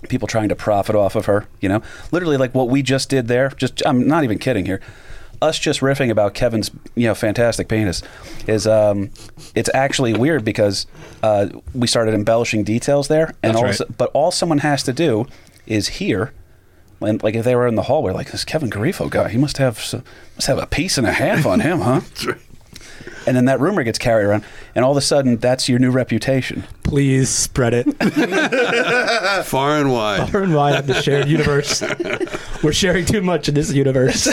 people 0.10 0.28
trying 0.28 0.50
to 0.50 0.56
profit 0.56 0.96
off 0.96 1.16
of 1.16 1.26
her, 1.26 1.48
you 1.60 1.70
know? 1.70 1.82
Literally 2.12 2.38
like 2.38 2.56
what 2.56 2.70
we 2.70 2.82
just 2.82 3.10
did 3.10 3.28
there, 3.28 3.50
just 3.50 3.86
I'm 3.86 4.08
not 4.08 4.24
even 4.24 4.40
kidding 4.40 4.66
here. 4.66 4.82
Us 5.44 5.58
just 5.60 5.80
riffing 5.82 6.10
about 6.10 6.34
Kevin's, 6.34 6.70
you 6.96 7.08
know, 7.08 7.16
fantastic 7.16 7.68
penis 7.68 8.02
is 8.48 8.66
um 8.66 9.10
it's 9.56 9.70
actually 9.74 10.14
weird 10.14 10.44
because 10.44 10.88
uh, 11.24 11.48
we 11.74 11.88
started 11.88 12.14
embellishing 12.14 12.64
details 12.64 13.08
there 13.08 13.34
and 13.44 13.56
That's 13.56 13.80
all 13.82 13.86
right. 13.86 13.98
but 13.98 14.10
all 14.14 14.32
someone 14.32 14.60
has 14.60 14.82
to 14.84 14.94
do 14.94 15.28
is 15.68 15.88
hear 15.88 16.32
and 17.02 17.22
like 17.24 17.36
if 17.36 17.44
they 17.46 17.56
were 17.56 17.68
in 17.68 17.76
the 17.76 17.84
hallway, 17.84 18.14
like 18.14 18.32
this 18.32 18.46
Kevin 18.46 18.70
Garifo 18.70 19.10
guy, 19.10 19.30
he 19.30 19.38
must 19.38 19.58
have 19.58 19.76
must 20.36 20.48
have 20.48 20.58
a 20.58 20.66
piece 20.68 20.98
and 20.98 21.06
a 21.08 21.12
half 21.12 21.46
on 21.46 21.60
him, 21.60 21.80
huh? 21.82 22.00
That's 22.10 22.26
right. 22.26 22.38
And 23.28 23.36
then 23.38 23.46
that 23.46 23.60
rumor 23.60 23.84
gets 23.84 24.00
carried 24.00 24.26
around, 24.26 24.44
and 24.74 24.84
all 24.84 24.92
of 24.92 24.98
a 24.98 25.02
sudden, 25.02 25.38
that's 25.38 25.70
your 25.70 25.78
new 25.78 25.92
reputation. 25.92 26.64
Please 26.82 27.30
spread 27.30 27.74
it 27.76 27.86
Far 29.46 29.78
and 29.78 29.92
wide. 29.92 30.30
far 30.32 30.42
and 30.42 30.56
wide 30.56 30.76
on 30.76 30.88
the 30.88 31.00
shared 31.00 31.28
universe. 31.28 31.84
We're 32.64 32.74
sharing 32.74 33.06
too 33.06 33.22
much 33.22 33.48
in 33.48 33.54
this 33.54 33.72
universe. 33.72 34.28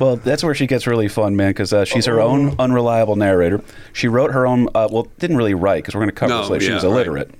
Well, 0.00 0.16
that's 0.16 0.42
where 0.42 0.54
she 0.54 0.66
gets 0.66 0.86
really 0.86 1.08
fun, 1.08 1.36
man, 1.36 1.50
because 1.50 1.72
uh, 1.72 1.84
she's 1.84 2.06
her 2.06 2.20
own 2.20 2.56
unreliable 2.58 3.16
narrator. 3.16 3.62
She 3.92 4.08
wrote 4.08 4.32
her 4.32 4.46
own. 4.46 4.68
Uh, 4.74 4.88
well, 4.90 5.08
didn't 5.18 5.36
really 5.36 5.54
write 5.54 5.82
because 5.84 5.94
we're 5.94 6.00
going 6.00 6.08
to 6.10 6.14
cover 6.14 6.30
No, 6.32 6.40
this 6.40 6.50
later. 6.50 6.62
she 6.64 6.68
yeah, 6.70 6.74
was 6.76 6.84
right. 6.84 6.90
illiterate, 6.92 7.30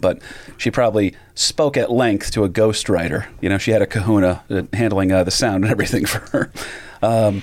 but 0.00 0.20
she 0.56 0.70
probably 0.70 1.14
spoke 1.34 1.76
at 1.76 1.90
length 1.90 2.30
to 2.32 2.44
a 2.44 2.48
ghostwriter. 2.48 3.26
You 3.40 3.48
know, 3.48 3.58
she 3.58 3.70
had 3.70 3.82
a 3.82 3.86
Kahuna 3.86 4.42
uh, 4.50 4.62
handling 4.72 5.12
uh, 5.12 5.24
the 5.24 5.30
sound 5.30 5.64
and 5.64 5.70
everything 5.70 6.04
for 6.06 6.20
her. 6.36 6.52
Um, 7.02 7.42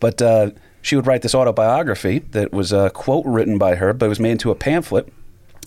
but 0.00 0.20
uh, 0.20 0.50
she 0.80 0.96
would 0.96 1.06
write 1.06 1.22
this 1.22 1.34
autobiography 1.34 2.20
that 2.32 2.52
was 2.52 2.72
a 2.72 2.90
quote 2.90 3.24
written 3.24 3.58
by 3.58 3.76
her, 3.76 3.92
but 3.92 4.06
it 4.06 4.08
was 4.08 4.20
made 4.20 4.32
into 4.32 4.50
a 4.50 4.54
pamphlet. 4.54 5.12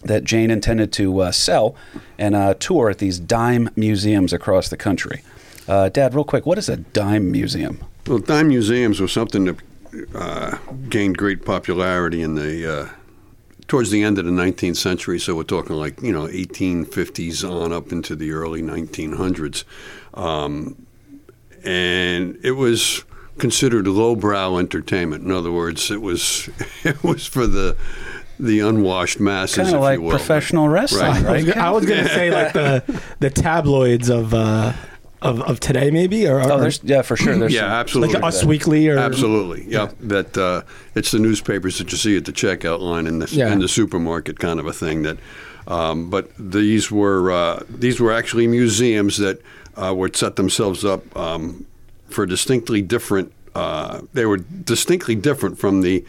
that 0.04 0.24
Jane 0.24 0.51
intended 0.51 0.92
to 0.94 1.20
uh, 1.22 1.32
sell 1.32 1.75
and 2.20 2.36
uh, 2.36 2.54
tour 2.56 2.89
at 2.89 3.00
these 3.00 3.18
dime 3.18 3.70
museums 3.75 4.34
across 4.34 4.70
the 4.70 4.77
country. 4.77 5.22
Uh, 5.68 5.89
Dad, 5.89 6.13
real 6.13 6.24
quick, 6.24 6.46
what 6.46 6.58
is 6.60 6.70
a 6.70 6.77
dime 6.77 7.32
museum? 7.32 7.80
Well, 8.06 8.20
dime 8.20 8.50
museums 8.50 9.01
were 9.01 9.08
something 9.08 9.46
that 9.46 9.58
uh, 10.13 10.58
gained 10.89 11.18
great 11.18 11.44
popularity 11.44 12.22
in 12.22 12.36
the 12.36 12.82
uh, 12.82 12.89
towards 13.68 13.90
the 13.92 14.04
end 14.04 14.18
of 14.20 14.26
the 14.26 14.32
19th 14.32 14.78
century. 14.78 15.20
So 15.20 15.36
we're 15.36 15.44
talking 15.44 15.76
like 15.76 16.02
you 16.02 16.12
know 16.12 16.28
1850s 16.28 17.44
on 17.50 17.72
up 17.74 17.92
into 17.92 18.16
the 18.16 18.32
early 18.32 18.62
1900s, 18.62 19.64
um, 20.14 20.86
and 21.64 22.38
it 22.44 22.52
was 22.52 23.04
considered 23.38 23.88
lowbrow 23.88 24.58
entertainment. 24.58 25.24
In 25.24 25.32
other 25.32 25.52
words, 25.52 25.92
it 25.92 26.02
was 26.02 26.50
it 26.84 27.04
was 27.04 27.26
for 27.26 27.48
the 27.48 27.76
the 28.38 28.60
unwashed 28.60 29.20
masses, 29.20 29.56
Kind 29.58 29.70
if 29.70 29.76
of 29.76 29.82
like 29.82 29.98
you 30.00 30.04
will. 30.04 30.10
professional 30.12 30.68
wrestling, 30.68 31.04
Right. 31.04 31.26
I 31.26 31.32
was, 31.34 31.46
right? 31.48 31.58
I 31.58 31.72
was 31.72 31.86
gonna 31.86 32.10
say 32.10 32.32
like 32.32 32.54
the 32.54 33.02
the 33.20 33.30
tabloids 33.30 34.10
of 34.10 34.34
uh, 34.34 34.74
of, 35.25 35.41
of 35.41 35.60
today, 35.60 35.91
maybe, 35.91 36.27
or, 36.27 36.39
Oh, 36.41 36.55
or 36.58 36.60
there's 36.62 36.79
yeah, 36.84 37.01
for 37.01 37.15
sure. 37.17 37.36
There's 37.38 37.53
Yeah, 37.53 37.62
some- 37.62 37.72
absolutely. 37.72 38.13
like 38.15 38.24
Us 38.24 38.44
Weekly, 38.44 38.88
or 38.89 38.98
Absolutely, 38.98 39.65
yeah. 39.67 39.89
That 40.00 40.38
uh, 40.38 40.62
it's 40.96 41.12
the 41.12 41.20
newspapers 41.20 41.77
that 41.79 41.91
you 41.91 41.98
see 41.98 42.15
at 42.17 42.25
the 42.25 42.32
checkout 42.34 42.79
line 42.79 43.08
in 43.08 43.20
the 43.20 43.27
Yeah. 43.32 43.51
in 43.51 43.60
the 43.60 43.67
supermarket, 43.67 44.39
kind 44.39 44.60
of 44.60 44.65
a 44.67 44.74
thing. 44.74 45.03
That, 45.03 45.17
um, 45.67 46.10
but 46.10 46.29
these 46.38 46.91
were 46.91 47.32
uh, 47.32 47.63
these 47.70 48.00
were 48.00 48.13
actually 48.13 48.48
museums 48.48 49.17
that 49.17 49.41
uh, 49.75 49.94
would 49.96 50.15
set 50.15 50.36
themselves 50.36 50.86
up 50.86 51.01
um, 51.17 51.65
for 52.10 52.25
distinctly 52.25 52.82
different. 52.82 53.32
Uh, 53.55 54.01
they 54.13 54.25
were 54.25 54.38
distinctly 54.38 55.15
different 55.15 55.58
from 55.58 55.79
the, 55.82 56.03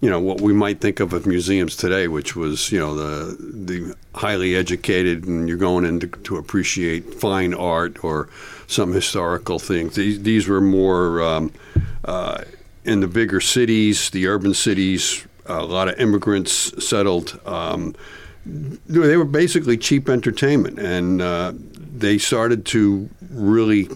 you 0.00 0.08
know, 0.08 0.20
what 0.20 0.40
we 0.40 0.52
might 0.52 0.80
think 0.80 1.00
of 1.00 1.12
as 1.12 1.26
museums 1.26 1.76
today, 1.76 2.06
which 2.08 2.34
was 2.36 2.70
you 2.72 2.78
know 2.78 2.94
the 2.94 3.36
the 3.40 3.94
highly 4.14 4.54
educated 4.54 5.24
and 5.26 5.48
you're 5.48 5.58
going 5.58 5.84
in 5.84 5.98
to, 6.00 6.06
to 6.06 6.36
appreciate 6.36 7.14
fine 7.14 7.52
art 7.52 8.02
or 8.04 8.28
some 8.66 8.92
historical 8.92 9.58
things. 9.58 9.94
These 9.94 10.22
these 10.22 10.48
were 10.48 10.60
more. 10.60 11.22
Um, 11.22 11.52
uh, 12.04 12.44
in 12.84 13.00
the 13.00 13.08
bigger 13.08 13.40
cities, 13.40 14.10
the 14.10 14.26
urban 14.26 14.54
cities, 14.54 15.26
a 15.46 15.62
lot 15.62 15.88
of 15.88 15.98
immigrants 15.98 16.72
settled. 16.86 17.40
Um, 17.46 17.94
they 18.44 19.16
were 19.16 19.24
basically 19.24 19.78
cheap 19.78 20.08
entertainment, 20.08 20.78
and 20.78 21.22
uh, 21.22 21.52
they 21.54 22.18
started 22.18 22.66
to 22.66 23.08
really 23.30 23.88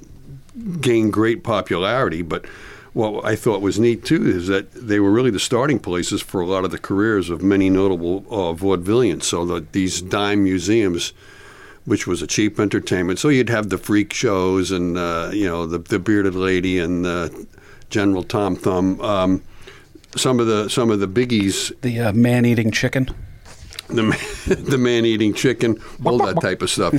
gain 0.80 1.10
great 1.10 1.44
popularity. 1.44 2.22
But 2.22 2.46
what 2.94 3.25
I 3.26 3.37
thought 3.37 3.60
was 3.60 3.78
neat 3.78 4.04
too 4.04 4.26
is 4.26 4.46
that 4.46 4.72
they 4.72 5.00
were 5.00 5.10
really 5.10 5.30
the 5.30 5.38
starting 5.38 5.78
places 5.78 6.22
for 6.22 6.40
a 6.40 6.46
lot 6.46 6.64
of 6.64 6.70
the 6.70 6.78
careers 6.78 7.28
of 7.28 7.42
many 7.42 7.68
notable 7.68 8.25
uh, 8.30 8.54
vaudevillians. 8.54 9.25
So 9.25 9.44
that 9.46 9.72
these 9.72 10.00
dime 10.00 10.44
museums 10.44 11.12
which 11.88 12.07
was 12.07 12.21
a 12.21 12.26
cheap 12.26 12.61
entertainment. 12.61 13.18
So 13.18 13.30
you'd 13.30 13.49
have 13.49 13.71
the 13.71 13.78
freak 13.78 14.12
shows 14.12 14.71
and 14.71 14.97
uh, 14.97 15.30
you 15.33 15.47
know 15.47 15.66
the 15.66 15.78
the 15.78 15.99
bearded 15.99 16.35
lady 16.35 16.78
and 16.78 17.07
uh, 17.07 17.30
General 17.88 18.23
Tom 18.23 18.57
Thumb. 18.57 19.00
Um, 19.00 19.42
some 20.14 20.38
of 20.38 20.47
the 20.47 20.68
some 20.68 20.90
of 20.90 21.00
the 21.00 21.09
biggies, 21.09 21.73
the 21.80 22.00
uh, 22.00 22.12
man-eating 22.12 22.71
chicken. 22.71 23.09
the 23.88 24.02
man, 24.02 24.18
the 24.47 24.76
man 24.78 25.07
eating 25.07 25.33
chicken, 25.33 25.80
all 26.04 26.18
that 26.18 26.40
type 26.42 26.61
of 26.61 26.68
stuff. 26.68 26.92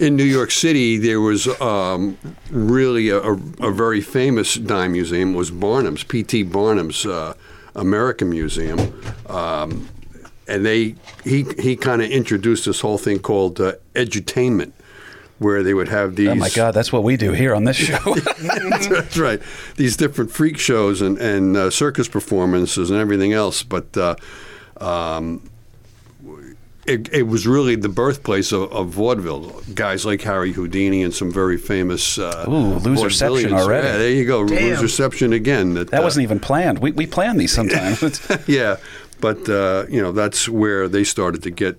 In 0.00 0.16
New 0.16 0.24
York 0.24 0.50
City, 0.50 0.96
there 0.96 1.20
was 1.20 1.46
um, 1.60 2.18
really 2.50 3.10
a, 3.10 3.18
a, 3.18 3.32
a 3.60 3.72
very 3.72 4.00
famous 4.00 4.56
dime 4.56 4.92
museum. 4.92 5.34
Was 5.34 5.52
Barnum's 5.52 6.02
P.T. 6.02 6.42
Barnum's 6.44 7.06
uh, 7.06 7.34
American 7.76 8.30
Museum. 8.30 8.80
Um, 9.28 9.88
and 10.48 10.64
they 10.64 10.94
he 11.24 11.44
he 11.58 11.76
kind 11.76 12.02
of 12.02 12.10
introduced 12.10 12.64
this 12.66 12.80
whole 12.80 12.98
thing 12.98 13.18
called 13.18 13.60
uh, 13.60 13.72
edutainment, 13.94 14.72
where 15.38 15.62
they 15.62 15.74
would 15.74 15.88
have 15.88 16.16
these. 16.16 16.28
Oh 16.28 16.34
my 16.34 16.50
God, 16.50 16.72
that's 16.74 16.92
what 16.92 17.02
we 17.02 17.16
do 17.16 17.32
here 17.32 17.54
on 17.54 17.64
this 17.64 17.76
show. 17.76 18.14
That's 18.38 19.16
right. 19.18 19.40
These 19.76 19.96
different 19.96 20.30
freak 20.30 20.58
shows 20.58 21.00
and, 21.02 21.18
and 21.18 21.56
uh, 21.56 21.70
circus 21.70 22.08
performances 22.08 22.90
and 22.90 23.00
everything 23.00 23.32
else. 23.32 23.62
But 23.62 23.96
uh, 23.96 24.16
um, 24.80 25.42
it, 26.86 27.12
it 27.14 27.22
was 27.22 27.46
really 27.46 27.76
the 27.76 27.88
birthplace 27.88 28.52
of, 28.52 28.70
of 28.70 28.88
vaudeville. 28.88 29.62
Guys 29.74 30.04
like 30.04 30.20
Harry 30.22 30.52
Houdini 30.52 31.02
and 31.02 31.14
some 31.14 31.32
very 31.32 31.56
famous. 31.56 32.18
Uh, 32.18 32.44
Ooh, 32.46 32.78
Loserception 32.78 33.46
vaudevillians. 33.48 33.52
already. 33.60 33.86
Yeah, 33.86 33.96
there 33.96 34.10
you 34.10 34.26
go. 34.26 34.46
Damn. 34.46 34.76
Loserception 34.76 35.34
again. 35.34 35.74
that 35.74 35.94
uh, 35.94 36.02
wasn't 36.02 36.24
even 36.24 36.40
planned. 36.40 36.80
We 36.80 36.92
we 36.92 37.06
plan 37.06 37.38
these 37.38 37.52
sometimes. 37.52 38.20
Yeah, 38.46 38.76
but 39.26 39.40
uh, 39.48 39.86
you 39.94 40.00
know 40.02 40.12
that's 40.12 40.48
where 40.48 40.88
they 40.88 41.04
started 41.04 41.42
to 41.42 41.50
get. 41.50 41.74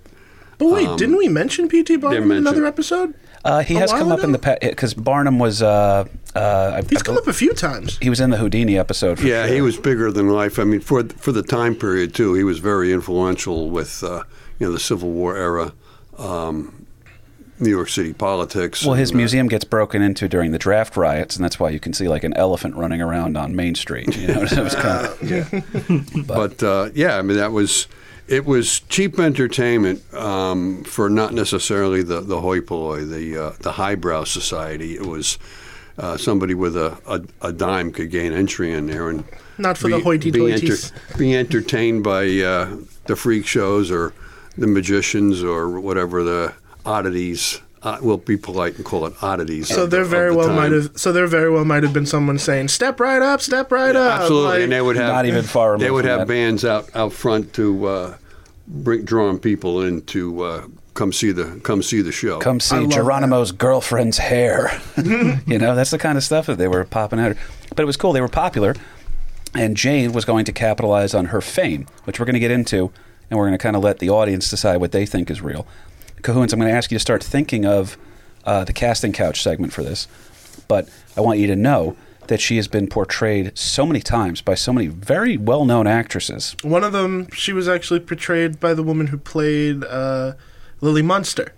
But 0.58 0.68
wait, 0.76 0.90
didn't 0.98 1.18
we 1.18 1.28
mention 1.28 1.68
P.T. 1.68 1.98
Barnum 1.98 2.24
in 2.24 2.28
mentioned. 2.30 2.48
another 2.48 2.66
episode? 2.66 3.14
uh, 3.44 3.62
he 3.62 3.76
A 3.76 3.80
has 3.80 3.92
while 3.92 4.00
come 4.02 4.12
up 4.12 4.24
in 4.24 4.32
the 4.32 4.40
ago? 4.40 4.56
past 4.58 4.62
because 4.62 4.94
Barnum 4.94 5.38
was. 5.40 5.62
Uh, 5.62 6.06
uh, 6.36 6.72
I, 6.78 6.82
He's 6.90 7.02
I 7.02 7.06
come 7.06 7.16
bel- 7.16 7.24
up 7.24 7.28
a 7.28 7.34
few 7.34 7.54
times. 7.54 7.98
He 8.02 8.10
was 8.10 8.20
in 8.20 8.30
the 8.30 8.38
Houdini 8.38 8.78
episode. 8.78 9.20
For 9.20 9.28
Yeah, 9.28 9.46
sure. 9.46 9.56
he 9.56 9.62
was 9.62 9.78
bigger 9.78 10.12
than 10.12 10.28
life. 10.30 10.58
I 10.60 10.64
mean, 10.66 10.80
for 10.82 11.04
for 11.26 11.32
the 11.34 11.44
time 11.44 11.76
period 11.76 12.14
too, 12.16 12.34
he 12.40 12.44
was 12.44 12.60
very 12.60 12.92
influential 12.94 13.70
with 13.70 14.04
uh, 14.04 14.24
you 14.60 14.66
know 14.68 14.72
the 14.74 14.80
Civil 14.80 15.12
War 15.12 15.36
era, 15.38 15.74
um, 16.18 16.85
New 17.60 17.70
York 17.70 17.90
City 17.90 18.14
politics. 18.14 18.86
Well, 18.86 18.96
his 18.96 19.12
and, 19.12 19.18
uh, 19.18 19.20
museum 19.20 19.48
gets 19.48 19.64
broken 19.64 20.02
into 20.02 20.28
during 20.28 20.52
the 20.52 20.60
draft 20.60 20.98
riots, 20.98 21.36
and 21.36 21.44
that's 21.44 21.60
why 21.60 21.70
you 21.70 21.80
can 21.80 21.94
see 21.94 22.08
like 22.08 22.24
an 22.24 22.34
elephant 22.34 22.76
running 22.76 23.02
around 23.02 23.38
on 23.38 23.56
Main 23.56 23.76
Street. 23.76 24.16
You 24.18 24.28
know, 24.28 24.42
it 24.52 24.58
was 24.58 24.76
kind 24.76 25.06
of, 25.08 26.28
but 26.28 26.62
uh, 26.62 26.90
yeah, 26.94 27.18
I 27.18 27.22
mean 27.22 27.38
that 27.38 27.52
was 27.52 27.88
it 28.28 28.46
was 28.46 28.82
cheap 28.82 29.20
entertainment 29.20 30.02
um, 30.14 30.84
for 30.84 31.10
not 31.10 31.34
necessarily 31.34 32.04
the 32.04 32.22
the 32.22 32.42
hoi 32.42 32.60
polloi, 32.60 33.06
the 33.06 33.38
uh, 33.38 33.54
the 33.62 33.74
highbrow 33.74 34.24
society. 34.26 34.96
It 34.96 35.06
was. 35.06 35.38
Uh, 35.98 36.18
somebody 36.18 36.54
with 36.54 36.76
a, 36.76 36.98
a, 37.08 37.48
a 37.48 37.54
dime 37.54 37.90
could 37.90 38.12
gain 38.12 38.34
entry 38.34 38.74
in 38.74 38.88
there 38.88 39.10
and 39.10 39.24
Not 39.58 39.78
for 39.78 39.88
the 39.88 40.02
hoity-toities. 40.02 40.92
be 41.18 41.34
entertained 41.34 42.04
by 42.04 42.26
uh, 42.42 42.76
the 43.06 43.16
freak 43.16 43.48
shows 43.48 43.90
or 43.90 44.12
the 44.58 44.68
magicians 44.68 45.42
or 45.42 45.80
whatever 45.80 46.22
the 46.22 46.54
oddities. 46.86 47.60
Uh, 47.84 48.00
we'll 48.02 48.18
be 48.18 48.36
polite 48.36 48.76
and 48.78 48.84
call 48.86 49.06
it 49.06 49.14
oddities. 49.22 49.68
So 49.68 49.84
of 49.84 49.92
there 49.92 50.04
the- 50.04 50.10
very 50.10 50.32
the 50.32 50.38
well 50.38 50.48
time. 50.48 50.56
might 50.56 50.72
have. 50.72 50.92
So 50.96 51.12
there 51.12 51.28
very 51.28 51.52
well 51.52 51.66
might 51.66 51.84
have 51.84 51.94
been 51.94 52.06
someone 52.08 52.40
saying, 52.40 52.70
"Step 52.70 53.00
right 53.00 53.22
up, 53.22 53.42
step 53.42 53.72
right 53.72 53.96
up." 53.96 54.22
Absolutely, 54.22 54.50
like- 54.50 54.62
and 54.64 54.72
they 54.72 54.82
would 54.82 54.96
have 54.96 55.14
Not 55.14 55.26
even 55.28 55.44
far 55.44 55.78
They 55.78 55.92
would 55.92 56.06
have 56.06 56.20
that. 56.20 56.28
bands 56.28 56.66
out 56.66 56.90
out 56.96 57.14
front 57.14 57.54
to 57.54 57.86
uh, 57.86 58.18
bring 58.68 59.04
drawing 59.04 59.38
people 59.38 59.84
in 59.84 60.02
to 60.04 60.42
uh, 60.42 60.64
come 60.96 61.14
see 61.14 61.32
the 61.32 61.60
come 61.64 61.84
see 61.84 62.02
the 62.02 62.12
show. 62.12 62.40
come 62.40 62.60
see 62.60 62.76
love 62.78 62.90
Geronimo's 62.90 63.52
girlfriend's 63.52 64.18
hair. 64.18 64.82
you 65.46 65.60
know, 65.60 65.76
that's 65.76 65.92
the 65.92 66.00
kind 66.00 66.18
of 66.18 66.24
stuff 66.24 66.48
that 66.48 66.58
they 66.58 66.68
were 66.68 66.84
popping 66.86 67.20
out. 67.20 67.36
But 67.76 67.84
it 67.84 67.86
was 67.86 67.98
cool. 67.98 68.14
They 68.14 68.22
were 68.22 68.28
popular, 68.28 68.74
and 69.54 69.78
Jane 69.78 70.12
was 70.12 70.26
going 70.26 70.46
to 70.46 70.52
capitalize 70.52 71.14
on 71.14 71.26
her 71.26 71.42
fame, 71.42 71.86
which 72.06 72.20
we're 72.20 72.26
going 72.26 72.34
to 72.34 72.40
get 72.40 72.50
into, 72.52 72.92
and 73.30 73.38
we're 73.38 73.46
going 73.46 73.58
to 73.60 73.62
kind 73.62 73.76
of 73.76 73.84
let 73.84 74.00
the 74.00 74.10
audience 74.10 74.50
decide 74.50 74.78
what 74.78 74.92
they 74.92 75.06
think 75.06 75.30
is 75.30 75.40
real. 75.42 75.68
Cahoons, 76.26 76.52
I'm 76.52 76.60
going 76.60 76.72
to 76.72 76.76
ask 76.76 76.92
you 76.92 76.96
to 76.96 77.00
start 77.00 77.24
thinking 77.24 77.66
of 77.66 77.98
uh, 78.46 78.64
the 78.64 78.74
casting 78.74 79.14
couch 79.14 79.44
segment 79.44 79.72
for 79.72 79.84
this, 79.84 80.08
but 80.68 80.90
I 81.16 81.22
want 81.22 81.38
you 81.38 81.46
to 81.46 81.56
know 81.56 81.96
that 82.28 82.42
she 82.42 82.56
has 82.56 82.68
been 82.68 82.88
portrayed 82.88 83.56
so 83.56 83.86
many 83.86 84.00
times 84.00 84.42
by 84.42 84.56
so 84.56 84.74
many 84.74 84.88
very 84.88 85.38
well-known 85.38 85.86
actresses. 85.86 86.56
One 86.64 86.84
of 86.84 86.94
them, 86.94 87.30
she 87.30 87.54
was 87.54 87.70
actually 87.70 88.00
portrayed 88.00 88.60
by 88.60 88.74
the 88.74 88.82
woman 88.82 89.08
who 89.08 89.18
played 89.18 89.84
uh, 89.84 90.34
Lily 90.82 91.04
Munster. 91.04 91.54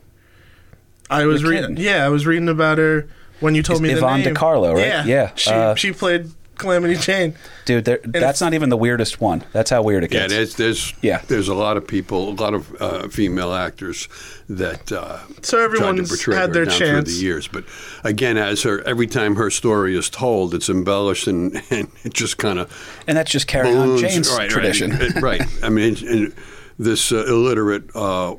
I 1.09 1.25
was 1.25 1.45
reading. 1.45 1.77
Yeah, 1.77 2.05
I 2.05 2.09
was 2.09 2.27
reading 2.27 2.49
about 2.49 2.77
her 2.77 3.07
when 3.39 3.55
you 3.55 3.63
told 3.63 3.77
Is 3.77 3.81
me 3.83 3.89
the 3.91 3.99
Yvonne 3.99 4.19
name. 4.19 4.33
De 4.33 4.37
Carlo, 4.37 4.73
right? 4.73 4.85
Yeah, 4.85 5.05
Yeah, 5.05 5.31
She 5.35 5.49
uh, 5.49 5.75
she 5.75 5.93
played 5.93 6.31
Calamity 6.57 6.95
Jane. 6.95 7.35
Dude, 7.65 7.85
that's 8.05 8.41
not 8.41 8.53
even 8.53 8.69
the 8.69 8.77
weirdest 8.77 9.19
one. 9.21 9.43
That's 9.53 9.69
how 9.69 9.81
weird 9.81 10.03
it 10.03 10.11
Yeah, 10.13 10.21
gets. 10.27 10.33
there's 10.33 10.55
there's 10.55 10.93
Yeah. 11.01 11.21
there's 11.27 11.47
a 11.47 11.53
lot 11.53 11.77
of 11.77 11.87
people, 11.87 12.29
a 12.29 12.35
lot 12.35 12.53
of 12.53 12.81
uh, 12.81 13.07
female 13.09 13.53
actors 13.53 14.07
that 14.49 14.91
uh, 14.91 15.19
So 15.41 15.67
tried 15.69 15.97
to 15.97 16.03
portray 16.03 16.35
had 16.35 16.47
her 16.49 16.53
their 16.53 16.65
down 16.65 16.77
chance. 16.79 17.09
through 17.09 17.15
the 17.17 17.23
years. 17.23 17.47
But 17.47 17.65
again, 18.03 18.37
as 18.37 18.63
her 18.63 18.81
every 18.87 19.07
time 19.07 19.35
her 19.35 19.49
story 19.49 19.95
is 19.97 20.09
told, 20.09 20.53
it's 20.53 20.69
embellished 20.69 21.27
and, 21.27 21.61
and 21.69 21.87
it 22.03 22.13
just 22.13 22.37
kind 22.37 22.59
of 22.59 23.01
and 23.07 23.17
that's 23.17 23.31
just 23.31 23.47
carrying 23.47 23.77
on. 23.77 23.97
Jane's 23.97 24.29
right, 24.35 24.49
tradition. 24.49 24.91
Right, 24.91 25.21
right. 25.21 25.41
I 25.63 25.69
mean, 25.69 25.95
and 26.07 26.33
this 26.79 27.11
uh, 27.11 27.25
illiterate 27.25 27.83
uh, 27.95 28.35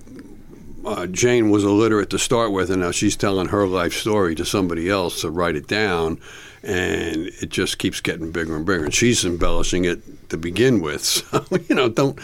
uh, 0.87 1.07
Jane 1.09 1.51
was 1.51 1.65
illiterate 1.65 2.09
to 2.11 2.19
start 2.19 2.53
with, 2.53 2.71
and 2.71 2.81
now 2.81 2.93
she's 2.93 3.17
telling 3.17 3.49
her 3.49 3.67
life 3.67 3.93
story 3.93 4.35
to 4.37 4.45
somebody 4.45 4.89
else 4.89 5.21
to 5.21 5.31
write 5.31 5.57
it 5.57 5.67
down, 5.67 6.19
and 6.63 7.27
it 7.41 7.51
just 7.51 7.79
keeps 7.79 8.01
getting 8.01 8.33
bigger 8.33 8.57
and 8.57 8.67
bigger. 8.67 8.85
And 8.85 8.95
she's 8.95 9.25
embellishing 9.25 9.85
it 9.85 10.29
to 10.31 10.37
begin 10.37 10.81
with. 10.81 10.99
So 11.29 11.45
you 11.69 11.75
know, 11.75 11.89
don't. 11.89 12.19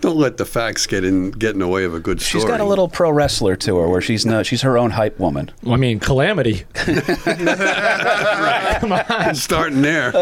Don't 0.00 0.16
let 0.16 0.36
the 0.36 0.44
facts 0.44 0.86
get 0.86 1.02
in 1.02 1.32
get 1.32 1.54
in 1.54 1.58
the 1.58 1.66
way 1.66 1.82
of 1.82 1.92
a 1.92 1.98
good 1.98 2.20
story. 2.20 2.42
She's 2.42 2.48
got 2.48 2.60
a 2.60 2.64
little 2.64 2.88
pro 2.88 3.10
wrestler 3.10 3.56
to 3.56 3.78
her, 3.78 3.88
where 3.88 4.00
she's 4.00 4.24
no, 4.24 4.44
she's 4.44 4.62
her 4.62 4.78
own 4.78 4.92
hype 4.92 5.18
woman. 5.18 5.50
Well, 5.64 5.74
I 5.74 5.76
mean, 5.76 5.98
calamity. 5.98 6.66
Come 6.74 7.02
on, 8.92 9.34
starting 9.34 9.82
there. 9.82 10.12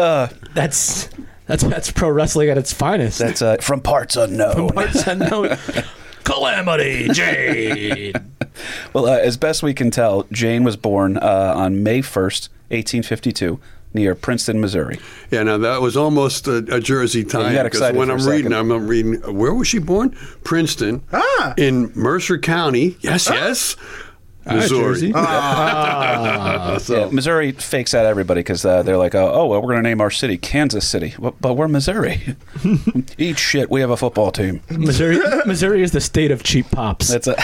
That's 0.55 1.09
that's 1.45 1.63
that's 1.63 1.91
pro 1.91 2.09
wrestling 2.09 2.49
at 2.49 2.57
its 2.57 2.73
finest. 2.73 3.19
That's 3.19 3.43
uh, 3.43 3.57
from 3.57 3.81
parts 3.81 4.15
unknown. 4.15 4.55
From 4.55 4.69
Parts 4.69 5.05
unknown. 5.05 5.55
Calamity 6.27 7.07
Jane. 7.09 8.13
Well, 8.91 9.05
uh, 9.05 9.17
as 9.17 9.37
best 9.37 9.61
we 9.61 9.75
can 9.75 9.91
tell, 9.91 10.23
Jane 10.31 10.63
was 10.63 10.75
born 10.75 11.17
uh, 11.17 11.53
on 11.55 11.83
May 11.83 11.99
1st, 11.99 12.49
1852, 12.69 13.59
near 13.93 14.15
Princeton, 14.15 14.59
Missouri. 14.59 14.99
Yeah, 15.29 15.43
now 15.43 15.59
that 15.59 15.79
was 15.81 15.95
almost 15.95 16.47
a, 16.47 16.57
a 16.73 16.79
Jersey 16.79 17.23
tie. 17.23 17.53
got 17.53 17.63
because 17.63 17.93
when 17.93 18.07
for 18.07 18.15
a 18.15 18.19
I'm 18.19 18.27
reading. 18.27 18.53
I'm, 18.53 18.71
I'm 18.71 18.87
reading. 18.87 19.13
Where 19.35 19.53
was 19.53 19.67
she 19.67 19.77
born? 19.77 20.09
Princeton. 20.43 21.03
Ah. 21.13 21.53
In 21.57 21.91
Mercer 21.93 22.39
County. 22.39 22.97
Yes, 23.01 23.29
yes. 23.29 23.75
Missouri. 24.55 24.79
Jersey. 24.81 25.11
Uh, 25.13 26.79
so, 26.79 26.99
Yeah, 26.99 27.09
Missouri 27.11 27.51
fakes 27.51 27.93
out 27.93 28.05
everybody 28.05 28.39
because 28.39 28.65
uh, 28.65 28.83
they're 28.83 28.97
like, 28.97 29.15
oh, 29.15 29.31
oh, 29.31 29.45
well, 29.47 29.61
we're 29.61 29.73
going 29.73 29.83
to 29.83 29.89
name 29.89 30.01
our 30.01 30.11
city 30.11 30.37
Kansas 30.37 30.87
City. 30.87 31.13
But, 31.19 31.39
but 31.41 31.53
we're 31.53 31.67
Missouri. 31.67 32.35
Eat 33.17 33.39
shit. 33.39 33.69
We 33.69 33.81
have 33.81 33.89
a 33.89 33.97
football 33.97 34.31
team. 34.31 34.61
Missouri, 34.69 35.19
Missouri 35.45 35.81
is 35.83 35.91
the 35.91 36.01
state 36.01 36.31
of 36.31 36.43
cheap 36.43 36.69
pops. 36.71 37.07
That's 37.07 37.27
a, 37.27 37.35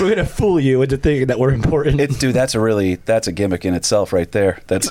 We're 0.00 0.10
gonna 0.10 0.26
fool 0.26 0.58
you 0.58 0.82
into 0.82 0.96
thinking 0.96 1.28
that 1.28 1.38
we're 1.38 1.52
important. 1.52 2.00
it, 2.00 2.18
dude. 2.18 2.34
That's 2.34 2.54
a 2.54 2.60
really 2.60 2.96
that's 2.96 3.28
a 3.28 3.32
gimmick 3.32 3.64
in 3.64 3.74
itself, 3.74 4.12
right 4.12 4.30
there. 4.32 4.60
That's 4.66 4.90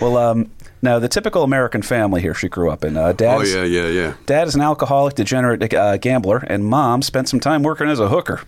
well. 0.00 0.16
Um, 0.16 0.50
now 0.84 0.98
the 0.98 1.08
typical 1.08 1.42
American 1.42 1.80
family 1.82 2.20
here 2.20 2.34
she 2.34 2.48
grew 2.48 2.70
up 2.70 2.84
in. 2.84 2.96
Uh, 2.96 3.14
oh 3.18 3.42
yeah, 3.42 3.64
yeah, 3.64 3.88
yeah. 3.88 4.14
Dad 4.26 4.48
is 4.48 4.54
an 4.54 4.60
alcoholic, 4.60 5.14
degenerate 5.14 5.72
uh, 5.72 5.96
gambler, 5.96 6.38
and 6.46 6.64
mom 6.64 7.00
spent 7.02 7.28
some 7.28 7.40
time 7.40 7.62
working 7.62 7.88
as 7.88 7.98
a 8.00 8.08
hooker. 8.08 8.42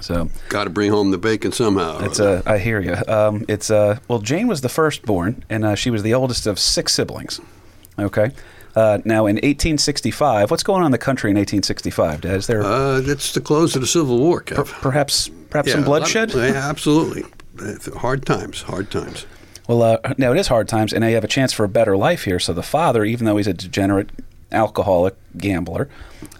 So 0.00 0.28
Got 0.48 0.64
to 0.64 0.70
bring 0.70 0.90
home 0.90 1.10
the 1.10 1.18
bacon 1.18 1.52
somehow. 1.52 1.98
it's 2.00 2.20
uh, 2.20 2.42
I 2.46 2.58
hear 2.58 2.80
you. 2.80 2.96
Um, 3.08 3.44
it's 3.48 3.70
a, 3.70 4.00
well, 4.08 4.18
Jane 4.18 4.46
was 4.48 4.60
the 4.60 4.68
firstborn, 4.68 5.44
and 5.48 5.64
uh, 5.64 5.74
she 5.74 5.90
was 5.90 6.02
the 6.02 6.14
oldest 6.14 6.46
of 6.46 6.58
six 6.58 6.92
siblings. 6.92 7.40
Okay. 7.98 8.32
Uh, 8.76 8.98
now 9.04 9.26
in 9.26 9.36
1865, 9.36 10.50
what's 10.50 10.62
going 10.64 10.80
on 10.80 10.86
in 10.86 10.92
the 10.92 10.98
country 10.98 11.30
in 11.30 11.36
1865, 11.36 12.22
Dad? 12.22 12.36
Is 12.36 12.46
there 12.48 12.62
Uh, 12.62 13.00
that's 13.00 13.32
the 13.32 13.40
close 13.40 13.74
of 13.76 13.80
the 13.82 13.86
Civil 13.86 14.18
War, 14.18 14.42
Kev. 14.42 14.66
perhaps 14.82 15.30
perhaps 15.48 15.68
Yeah, 15.68 15.74
some 15.74 15.84
a 15.84 15.88
lot 15.90 15.96
of- 16.02 16.12
bloodshed? 16.12 16.32
yeah, 16.34 16.68
absolutely. 16.68 17.24
Uh, 17.60 17.98
Hard 17.98 18.26
times, 18.26 18.62
hard 18.62 18.90
times. 18.90 19.26
Well, 19.68 19.80
uh, 19.82 19.98
now 20.18 20.32
it 20.32 20.38
is 20.38 20.48
hard 20.48 20.68
times, 20.68 20.92
and 20.92 21.04
you 21.04 21.14
have 21.14 21.22
a 21.24 21.28
chance 21.28 21.52
for 21.52 21.62
a 21.64 21.68
better 21.68 21.96
life 21.96 22.24
here. 22.24 22.40
So 22.40 22.52
the 22.52 22.64
father, 22.64 23.04
even 23.04 23.24
though 23.26 23.36
he's 23.36 23.46
a 23.46 23.54
degenerate 23.54 24.10
alcoholic 24.54 25.14
gambler, 25.36 25.88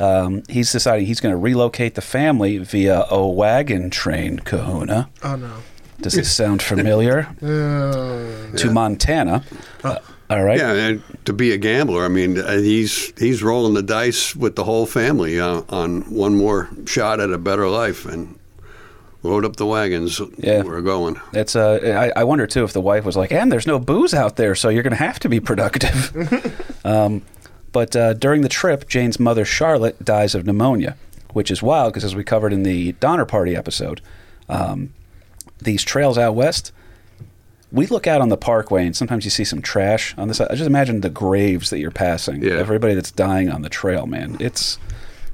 um, 0.00 0.42
he's 0.48 0.72
deciding 0.72 1.06
he's 1.06 1.20
going 1.20 1.32
to 1.34 1.38
relocate 1.38 1.94
the 1.94 2.00
family 2.02 2.58
via 2.58 3.04
a 3.10 3.26
wagon 3.26 3.90
train, 3.90 4.38
Kahuna. 4.38 5.08
Oh 5.22 5.36
no. 5.36 5.52
Does 6.00 6.14
this 6.14 6.32
sound 6.34 6.62
familiar? 6.62 7.28
Uh, 7.42 8.56
To 8.56 8.70
Montana. 8.70 9.44
Uh, 9.82 9.98
all 10.30 10.42
right. 10.42 10.58
Yeah, 10.58 10.72
and 10.72 11.02
to 11.26 11.32
be 11.32 11.52
a 11.52 11.56
gambler, 11.58 12.04
I 12.04 12.08
mean, 12.08 12.38
uh, 12.38 12.58
he's 12.58 13.12
he's 13.18 13.42
rolling 13.42 13.74
the 13.74 13.82
dice 13.82 14.34
with 14.34 14.56
the 14.56 14.64
whole 14.64 14.86
family 14.86 15.38
uh, 15.38 15.62
on 15.68 16.02
one 16.02 16.36
more 16.36 16.68
shot 16.86 17.20
at 17.20 17.30
a 17.30 17.38
better 17.38 17.68
life, 17.68 18.06
and 18.06 18.38
load 19.22 19.44
up 19.44 19.56
the 19.56 19.66
wagons. 19.66 20.20
Yeah. 20.38 20.62
we're 20.62 20.80
going. 20.80 21.20
It's 21.32 21.54
uh, 21.54 22.10
I, 22.16 22.20
I 22.20 22.24
wonder 22.24 22.46
too 22.46 22.64
if 22.64 22.72
the 22.72 22.80
wife 22.80 23.04
was 23.04 23.16
like, 23.16 23.32
"And 23.32 23.52
there's 23.52 23.66
no 23.66 23.78
booze 23.78 24.14
out 24.14 24.36
there, 24.36 24.54
so 24.54 24.68
you're 24.70 24.82
going 24.82 24.96
to 24.96 25.04
have 25.04 25.18
to 25.20 25.28
be 25.28 25.40
productive." 25.40 26.80
um, 26.84 27.22
but 27.74 27.96
uh, 27.96 28.14
during 28.14 28.42
the 28.42 28.48
trip, 28.48 28.88
Jane's 28.88 29.18
mother 29.18 29.44
Charlotte 29.44 30.02
dies 30.02 30.36
of 30.36 30.46
pneumonia, 30.46 30.96
which 31.32 31.50
is 31.50 31.60
wild 31.60 31.92
because 31.92 32.04
as 32.04 32.14
we 32.14 32.22
covered 32.22 32.52
in 32.52 32.62
the 32.62 32.92
Donner 32.92 33.24
Party 33.24 33.56
episode, 33.56 34.00
um, 34.48 34.94
these 35.58 35.82
trails 35.82 36.16
out 36.16 36.36
west. 36.36 36.70
We 37.72 37.88
look 37.88 38.06
out 38.06 38.20
on 38.20 38.28
the 38.28 38.36
parkway 38.36 38.86
and 38.86 38.94
sometimes 38.94 39.24
you 39.24 39.32
see 39.32 39.42
some 39.42 39.60
trash 39.60 40.16
on 40.16 40.28
this. 40.28 40.40
I 40.40 40.54
just 40.54 40.68
imagine 40.68 41.00
the 41.00 41.10
graves 41.10 41.70
that 41.70 41.80
you're 41.80 41.90
passing. 41.90 42.44
Yeah. 42.44 42.52
Everybody 42.52 42.94
that's 42.94 43.10
dying 43.10 43.50
on 43.50 43.62
the 43.62 43.68
trail, 43.68 44.06
man. 44.06 44.36
It's 44.38 44.78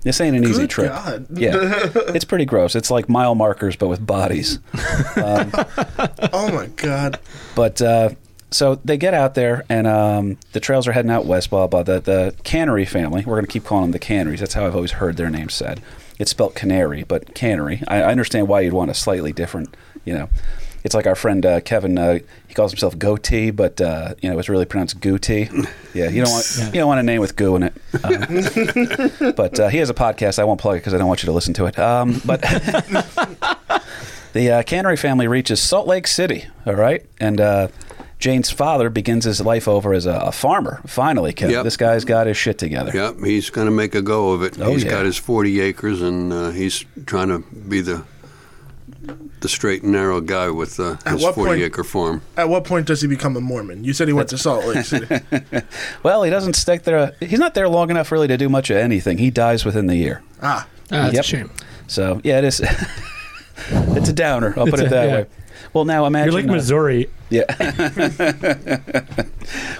this 0.03 0.19
ain't 0.23 0.35
an 0.35 0.45
easy 0.45 0.67
trip. 0.67 0.93
God. 0.93 1.27
Yeah, 1.31 1.59
it's 2.15 2.25
pretty 2.25 2.47
gross. 2.47 2.75
It's 2.75 2.91
like 2.91 3.11
mile 3.11 3.35
markers 3.35 3.77
but 3.77 3.89
with 3.89 4.07
bodies. 4.07 4.61
oh 5.19 6.51
my 6.55 6.71
god. 6.77 7.19
But 7.55 7.83
uh, 7.83 8.11
so 8.51 8.77
they 8.85 8.97
get 8.97 9.15
out 9.15 9.35
there, 9.35 9.65
and 9.69 9.87
um, 9.87 10.39
the 10.53 10.61
trails 10.61 10.89
are 10.89 10.93
heading 10.93 11.11
out 11.11 11.27
west. 11.27 11.51
Blah 11.51 11.67
blah. 11.67 11.83
The 11.83 12.01
the 12.01 12.35
Cannery 12.45 12.85
family. 12.85 13.25
We're 13.25 13.37
going 13.37 13.47
to 13.47 13.53
keep 13.53 13.65
calling 13.65 13.85
them 13.85 13.93
the 13.93 13.99
Canneries. 13.99 14.41
That's 14.41 14.55
how 14.55 14.67
I've 14.67 14.75
always 14.75 14.93
heard 14.93 15.17
their 15.17 15.31
name 15.31 15.49
said. 15.49 15.81
It's 16.19 16.33
spelled 16.33 16.55
Canary, 16.55 17.05
but 17.05 17.35
Cannery. 17.35 17.83
I, 17.89 18.03
I 18.03 18.11
understand 18.11 18.49
why 18.49 18.61
you'd 18.61 18.73
want 18.73 18.91
a 18.91 18.95
slightly 18.95 19.33
different. 19.33 19.75
You 20.05 20.15
know, 20.15 20.29
it's 20.85 20.95
like 20.95 21.07
our 21.07 21.15
friend 21.15 21.45
uh, 21.47 21.61
Kevin. 21.61 21.97
Uh, 21.97 22.19
he 22.49 22.55
calls 22.55 22.73
himself 22.73 22.99
Goatee, 22.99 23.51
but 23.51 23.81
uh, 23.81 24.15
you 24.21 24.31
know 24.31 24.39
it's 24.39 24.49
really 24.49 24.65
pronounced 24.65 25.01
Gootee. 25.01 25.69
Yeah, 25.95 26.09
you 26.09 26.25
don't 26.25 26.33
want 26.33 26.61
you 26.75 26.81
don't 26.81 26.89
want 26.89 27.01
a 27.01 27.05
name 27.05 27.21
with 27.21 27.37
goo 27.37 27.57
in 27.57 27.63
it. 27.65 27.75
Uh, 28.03 29.33
but 29.37 29.59
uh, 29.61 29.69
he 29.69 29.79
has 29.79 29.91
a 29.91 29.95
podcast. 29.95 30.39
I 30.39 30.45
won't 30.45 30.61
plug 30.61 30.77
it 30.77 30.81
because 30.81 30.95
I 30.95 30.99
don't 30.99 31.09
want 31.09 31.23
you 31.23 31.27
to 31.27 31.33
listen 31.33 31.55
to 31.55 31.67
it. 31.67 31.79
Um, 31.79 32.21
but. 32.25 32.45
The 34.33 34.51
uh, 34.51 34.63
Cannery 34.63 34.97
family 34.97 35.27
reaches 35.27 35.61
Salt 35.61 35.89
Lake 35.89 36.07
City, 36.07 36.47
all 36.65 36.77
right? 36.77 37.05
And 37.19 37.41
uh, 37.41 37.69
Jane's 38.21 38.51
father 38.51 38.89
begins 38.91 39.25
his 39.25 39.41
life 39.41 39.67
over 39.67 39.93
as 39.95 40.07
a, 40.07 40.13
a 40.13 40.31
farmer. 40.33 40.81
Finally, 40.87 41.33
Kevin, 41.33 41.55
Yep. 41.57 41.65
this 41.65 41.77
guy's 41.77 42.05
got 42.05 42.27
his 42.27 42.37
shit 42.37 42.59
together. 42.59 42.93
Yep, 42.95 43.21
he's 43.25 43.51
going 43.51 43.65
to 43.67 43.71
make 43.73 43.95
a 43.95 44.03
go 44.03 44.31
of 44.31 44.43
it. 44.43 44.61
Oh, 44.61 44.71
He's 44.73 44.85
yeah. 44.85 44.91
got 44.91 45.05
his 45.07 45.17
40 45.17 45.61
acres, 45.61 46.03
and 46.03 46.33
uh, 46.33 46.51
he's 46.51 46.85
trying 47.07 47.29
to 47.29 47.39
be 47.69 47.81
the 47.81 48.05
the 49.41 49.49
straight 49.49 49.83
and 49.83 49.93
narrow 49.93 50.21
guy 50.21 50.51
with 50.51 50.79
uh, 50.79 50.97
his 51.09 51.23
40 51.23 51.33
point- 51.35 51.63
acre 51.63 51.83
farm. 51.83 52.21
At 52.37 52.51
what 52.51 52.65
point 52.65 52.87
does 52.87 53.01
he 53.01 53.09
become 53.09 53.35
a 53.37 53.41
Mormon? 53.41 53.83
You 53.85 53.95
said 53.95 54.07
he 54.09 54.13
went 54.13 54.29
to 54.29 54.39
Salt 54.47 54.67
Lake 54.67 54.85
City. 54.85 55.21
Well, 56.03 56.23
he 56.23 56.31
doesn't 56.31 56.55
stick 56.55 56.83
there. 56.83 57.15
He's 57.21 57.39
not 57.39 57.55
there 57.55 57.69
long 57.69 57.89
enough 57.91 58.13
really 58.13 58.29
to 58.29 58.37
do 58.37 58.49
much 58.51 58.69
of 58.69 58.77
anything. 58.77 59.17
He 59.19 59.31
dies 59.31 59.65
within 59.65 59.87
the 59.87 59.97
year. 59.97 60.23
ah. 60.43 60.67
Ah, 60.93 61.09
that's 61.11 61.15
Yep. 61.15 61.21
a 61.21 61.27
shame. 61.27 61.51
So, 61.87 62.21
yeah, 62.25 62.39
it 62.39 62.45
is. 62.45 62.61
it's 63.71 64.09
a 64.09 64.13
downer. 64.13 64.49
I'll 64.59 64.67
put 64.67 64.75
It's 64.75 64.83
it 64.83 64.87
a- 64.87 64.91
that 64.91 65.09
yeah. 65.09 65.15
way. 65.15 65.27
Well, 65.73 65.85
now 65.85 66.07
imagine. 66.07 66.33
You're 66.33 66.43
like 66.43 66.51
uh, 66.51 66.55
Missouri. 66.55 67.09
Yeah. 67.31 67.45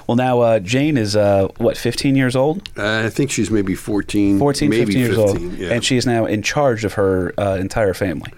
well, 0.07 0.17
now 0.17 0.41
uh, 0.41 0.59
Jane 0.61 0.97
is, 0.97 1.17
uh, 1.17 1.49
what, 1.59 1.77
15 1.77 2.17
years 2.17 2.37
old? 2.37 2.69
Uh, 2.79 3.03
I 3.07 3.11
think 3.11 3.31
she's 3.31 3.51
maybe 3.51 3.75
14, 3.75 4.39
14, 4.39 4.71
maybe 4.71 4.85
15 4.87 4.99
years 5.01 5.17
15, 5.17 5.51
old. 5.51 5.59
Yeah. 5.59 5.73
And 5.73 5.85
she 5.85 5.97
is 5.97 6.07
now 6.07 6.27
in 6.27 6.43
charge 6.43 6.85
of 6.85 6.95
her 6.95 7.35
uh, 7.39 7.57
entire 7.57 7.95
family. 7.95 8.33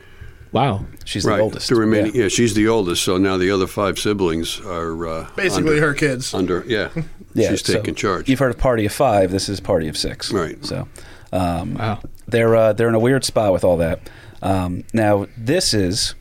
Wow. 0.53 0.85
She's 1.05 1.25
right, 1.25 1.37
the 1.37 1.43
oldest. 1.43 1.69
The 1.69 1.77
remaining, 1.77 2.15
Yeah. 2.15 2.23
yeah. 2.25 2.29
she's 2.29 2.55
the 2.55 2.69
oldest, 2.69 3.03
so 3.03 3.17
now 3.17 3.39
the 3.39 3.51
other 3.51 3.67
five 3.67 3.99
siblings 3.99 4.61
are 4.61 5.07
uh, 5.07 5.29
Basically 5.35 5.75
under, 5.75 5.87
her 5.87 5.95
kids. 5.95 6.35
Under, 6.35 6.63
yeah, 6.67 6.91
Yeah, 7.35 7.51
she's 7.51 7.65
so 7.65 7.75
taking 7.75 7.95
charge. 7.95 8.29
You've 8.29 8.39
heard 8.39 8.51
of 8.51 8.59
Party 8.59 8.85
of 8.85 8.93
Five. 8.93 9.31
This 9.31 9.49
is 9.49 9.61
Party 9.61 9.89
of 9.89 9.97
Six. 9.97 10.31
Right. 10.31 10.63
So 10.63 10.87
um, 11.33 11.75
Wow. 11.75 12.01
they're 12.29 12.55
uh, 12.55 12.73
they're 12.75 12.91
in 12.91 12.95
a 12.95 12.99
weird 13.01 13.25
spot 13.25 13.55
with 13.55 13.65
all 13.65 13.79
that. 13.79 14.11
Um, 14.43 14.85
now 14.93 15.27
this 15.39 15.73
is 15.73 16.15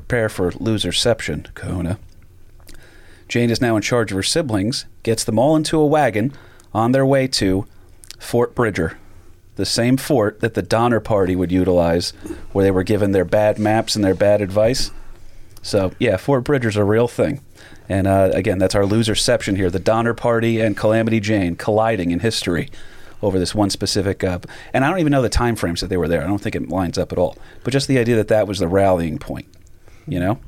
prepare 0.00 0.28
for 0.28 0.52
loserception, 0.52 1.52
Kahuna. 1.54 1.98
Jane 3.28 3.48
is 3.48 3.62
now 3.62 3.76
in 3.76 3.82
charge 3.82 4.12
of 4.12 4.16
her 4.16 4.22
siblings. 4.22 4.84
Gets 5.02 5.24
them 5.24 5.38
all 5.38 5.56
into 5.56 5.78
a 5.78 5.86
wagon 5.86 6.34
on 6.74 6.92
their 6.92 7.06
way 7.06 7.26
to 7.28 7.66
Fort 8.18 8.54
Bridger, 8.54 8.98
the 9.56 9.64
same 9.64 9.96
fort 9.96 10.40
that 10.40 10.52
the 10.52 10.62
Donner 10.62 11.00
Party 11.00 11.34
would 11.34 11.50
utilize, 11.50 12.10
where 12.52 12.62
they 12.62 12.70
were 12.70 12.82
given 12.82 13.12
their 13.12 13.24
bad 13.24 13.58
maps 13.58 13.96
and 13.96 14.04
their 14.04 14.14
bad 14.14 14.42
advice. 14.42 14.90
So 15.62 15.92
yeah, 15.98 16.18
Fort 16.18 16.44
Bridger's 16.44 16.76
a 16.76 16.84
real 16.84 17.08
thing. 17.08 17.40
And 17.88 18.06
uh, 18.06 18.30
again, 18.34 18.58
that's 18.58 18.74
our 18.74 18.82
loserception 18.82 19.56
here: 19.56 19.70
the 19.70 19.78
Donner 19.78 20.12
Party 20.12 20.60
and 20.60 20.76
Calamity 20.76 21.20
Jane 21.20 21.56
colliding 21.56 22.10
in 22.10 22.20
history 22.20 22.68
over 23.22 23.38
this 23.38 23.54
one 23.54 23.70
specific. 23.70 24.22
Uh, 24.22 24.40
and 24.74 24.84
I 24.84 24.90
don't 24.90 24.98
even 24.98 25.10
know 25.10 25.22
the 25.22 25.30
time 25.30 25.56
frames 25.56 25.80
that 25.80 25.88
they 25.88 25.96
were 25.96 26.08
there. 26.08 26.22
I 26.22 26.26
don't 26.26 26.40
think 26.40 26.54
it 26.54 26.68
lines 26.68 26.98
up 26.98 27.12
at 27.12 27.18
all. 27.18 27.38
But 27.64 27.72
just 27.72 27.88
the 27.88 27.98
idea 27.98 28.16
that 28.16 28.28
that 28.28 28.46
was 28.46 28.58
the 28.58 28.68
rallying 28.68 29.18
point. 29.18 29.46
You 30.06 30.20
know? 30.20 30.38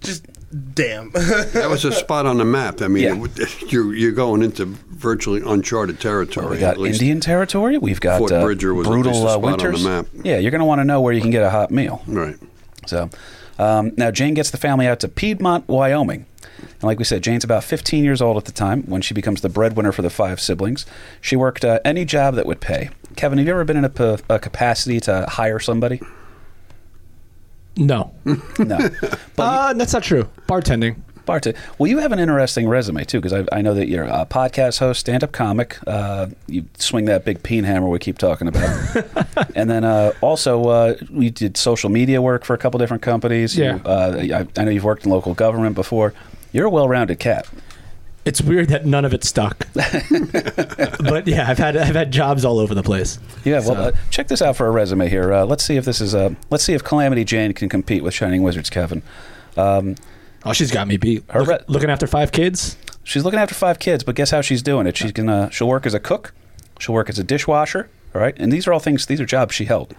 Just 0.00 0.26
damn. 0.74 1.10
that 1.12 1.66
was 1.68 1.84
a 1.84 1.92
spot 1.92 2.26
on 2.26 2.38
the 2.38 2.44
map. 2.44 2.80
I 2.82 2.88
mean, 2.88 3.02
Yeah. 3.04 3.26
it 3.36 3.62
you're 3.72 3.94
you're 3.94 4.12
going 4.12 4.42
into 4.42 4.66
virtually 4.66 5.42
uncharted 5.44 6.00
territory. 6.00 6.48
We 6.50 6.58
got 6.58 6.74
at 6.74 6.78
least. 6.80 7.00
Indian 7.00 7.20
territory. 7.20 7.78
We've 7.78 8.00
got 8.00 8.18
Fort 8.18 8.32
uh, 8.32 8.42
Bridger 8.42 8.74
was 8.74 8.86
at 8.86 8.90
brutal 8.90 9.12
least 9.12 9.24
a 9.24 9.26
uh, 9.28 9.32
spot 9.32 9.44
on 9.44 9.58
the 9.58 9.64
winters. 9.64 9.84
map. 9.84 10.06
Yeah, 10.24 10.38
you're 10.38 10.50
going 10.50 10.60
to 10.60 10.64
want 10.66 10.80
to 10.80 10.84
know 10.84 11.00
where 11.00 11.12
you 11.12 11.20
can 11.20 11.30
get 11.30 11.42
a 11.42 11.50
hot 11.50 11.70
meal. 11.70 12.02
Right. 12.06 12.36
So 12.86 13.10
um, 13.58 13.92
now 13.96 14.10
Jane 14.10 14.34
gets 14.34 14.50
the 14.50 14.56
family 14.58 14.86
out 14.86 15.00
to 15.00 15.08
Piedmont, 15.08 15.68
Wyoming. 15.68 16.26
And 16.58 16.82
like 16.82 16.98
we 16.98 17.04
said, 17.04 17.22
Jane's 17.22 17.44
about 17.44 17.64
15 17.64 18.04
years 18.04 18.20
old 18.22 18.36
at 18.36 18.44
the 18.46 18.52
time 18.52 18.82
when 18.84 19.02
she 19.02 19.12
becomes 19.14 19.40
the 19.42 19.48
breadwinner 19.48 19.92
for 19.92 20.02
the 20.02 20.10
five 20.10 20.40
siblings. 20.40 20.84
She 21.20 21.36
worked 21.36 21.64
uh, 21.64 21.80
any 21.84 22.04
job 22.06 22.34
that 22.36 22.46
would 22.46 22.60
pay. 22.60 22.90
Kevin, 23.16 23.38
have 23.38 23.46
you 23.46 23.52
ever 23.52 23.64
been 23.64 23.76
in 23.76 23.84
a, 23.84 23.88
pa- 23.90 24.16
a 24.28 24.38
capacity 24.38 25.00
to 25.00 25.26
hire 25.28 25.58
somebody? 25.58 26.00
No. 27.76 28.12
No. 28.58 28.78
Uh, 29.38 29.72
that's 29.74 29.92
not 29.92 30.02
true. 30.02 30.28
Bartending. 30.46 30.96
Bart, 31.26 31.46
well, 31.78 31.86
you 31.86 31.98
have 31.98 32.12
an 32.12 32.18
interesting 32.18 32.66
resume 32.68 33.04
too, 33.04 33.20
because 33.20 33.32
I, 33.32 33.56
I 33.56 33.62
know 33.62 33.74
that 33.74 33.88
you're 33.88 34.04
a 34.04 34.26
podcast 34.26 34.78
host, 34.80 35.00
stand-up 35.00 35.30
comic. 35.32 35.78
Uh, 35.86 36.28
you 36.48 36.64
swing 36.78 37.04
that 37.04 37.24
big 37.24 37.42
peen 37.42 37.62
hammer 37.64 37.88
we 37.88 37.98
keep 38.00 38.18
talking 38.18 38.48
about, 38.48 38.96
and 39.54 39.70
then 39.70 39.84
uh, 39.84 40.12
also 40.22 40.64
uh, 40.64 40.94
we 41.10 41.30
did 41.30 41.56
social 41.56 41.88
media 41.90 42.20
work 42.20 42.44
for 42.44 42.54
a 42.54 42.58
couple 42.58 42.78
different 42.78 43.02
companies. 43.02 43.56
You- 43.56 43.64
Yeah. 43.64 43.76
uh, 43.84 44.16
I, 44.56 44.60
I 44.60 44.64
know 44.64 44.70
you've 44.70 44.82
worked 44.84 45.04
in 45.04 45.10
local 45.12 45.34
government 45.34 45.74
before. 45.76 46.14
You're 46.52 46.66
a 46.66 46.70
well-rounded 46.70 47.18
cat. 47.20 47.46
It's 48.30 48.40
weird 48.40 48.68
that 48.68 48.86
none 48.86 49.04
of 49.04 49.12
it 49.12 49.24
stuck. 49.24 49.66
but 49.74 51.26
yeah, 51.26 51.50
I've 51.50 51.58
had 51.58 51.76
I've 51.76 51.96
had 51.96 52.12
jobs 52.12 52.44
all 52.44 52.60
over 52.60 52.76
the 52.76 52.82
place. 52.84 53.18
Yeah, 53.44 53.54
well, 53.54 53.64
So- 53.64 53.74
uh, 53.74 53.92
check 54.10 54.28
this 54.28 54.40
out 54.40 54.56
for 54.56 54.68
a 54.68 54.70
resume 54.70 55.08
here. 55.08 55.32
Uh, 55.32 55.44
let's 55.44 55.64
see 55.64 55.76
if 55.76 55.84
this 55.84 56.00
is 56.00 56.14
uh, 56.14 56.32
let's 56.48 56.62
see 56.62 56.72
if 56.74 56.84
Calamity 56.84 57.24
Jane 57.24 57.52
can 57.54 57.68
compete 57.68 58.04
with 58.04 58.14
Shining 58.14 58.44
Wizards, 58.44 58.70
Kevin. 58.70 59.02
Um, 59.56 59.96
Oh, 60.44 60.52
she's 60.54 60.70
got 60.70 60.86
me 60.88 60.96
beat. 60.96 61.24
Her 61.28 61.40
Look- 61.40 61.48
re- 61.48 61.64
looking 61.66 61.90
after 61.90 62.06
five 62.06 62.30
kids. 62.32 62.78
she's 63.04 63.24
looking 63.24 63.40
after 63.40 63.54
five 63.54 63.78
kids, 63.80 64.04
but 64.04 64.14
guess 64.14 64.30
how 64.30 64.40
she's 64.42 64.62
doing 64.62 64.86
it? 64.86 64.96
She's 64.96 65.12
gonna 65.12 65.50
she'll 65.52 65.68
work 65.68 65.84
as 65.84 65.92
a 65.92 66.00
cook, 66.00 66.32
she'll 66.78 66.94
work 66.94 67.08
as 67.10 67.18
a 67.18 67.24
dishwasher. 67.24 67.90
All 68.14 68.20
right, 68.20 68.34
and 68.38 68.52
these 68.52 68.66
are 68.68 68.72
all 68.72 68.80
things. 68.80 69.04
These 69.06 69.20
are 69.20 69.26
jobs 69.26 69.54
she 69.56 69.64
held: 69.66 69.92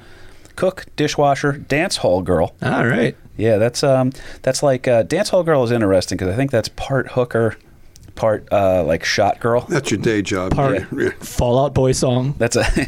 cook, 0.56 0.86
dishwasher, 0.96 1.52
dance 1.58 1.98
hall 1.98 2.22
girl. 2.22 2.56
All 2.62 2.86
right. 2.88 3.15
Yeah, 3.38 3.58
that's 3.58 3.84
um, 3.84 4.13
that's 4.41 4.63
like 4.63 4.88
uh, 4.88 5.04
dance 5.04 5.30
hall 5.30 5.44
girl 5.44 5.63
is 5.65 5.72
interesting 5.72 6.17
because 6.17 6.34
I 6.34 6.36
think 6.38 6.50
that's 6.50 6.70
part 6.70 7.10
hooker, 7.12 7.56
part 8.15 8.47
uh, 8.52 8.84
like 8.84 9.04
shot 9.04 9.39
girl. 9.39 9.62
That's 9.69 9.91
your 9.91 10.00
day 10.00 10.21
job. 10.21 10.54
Part 10.54 10.86
Yeah. 10.97 11.10
Fall 11.19 11.63
Out 11.63 11.74
Boy 11.74 11.91
song. 11.91 12.36
That's 12.38 12.56
a. 12.56 12.65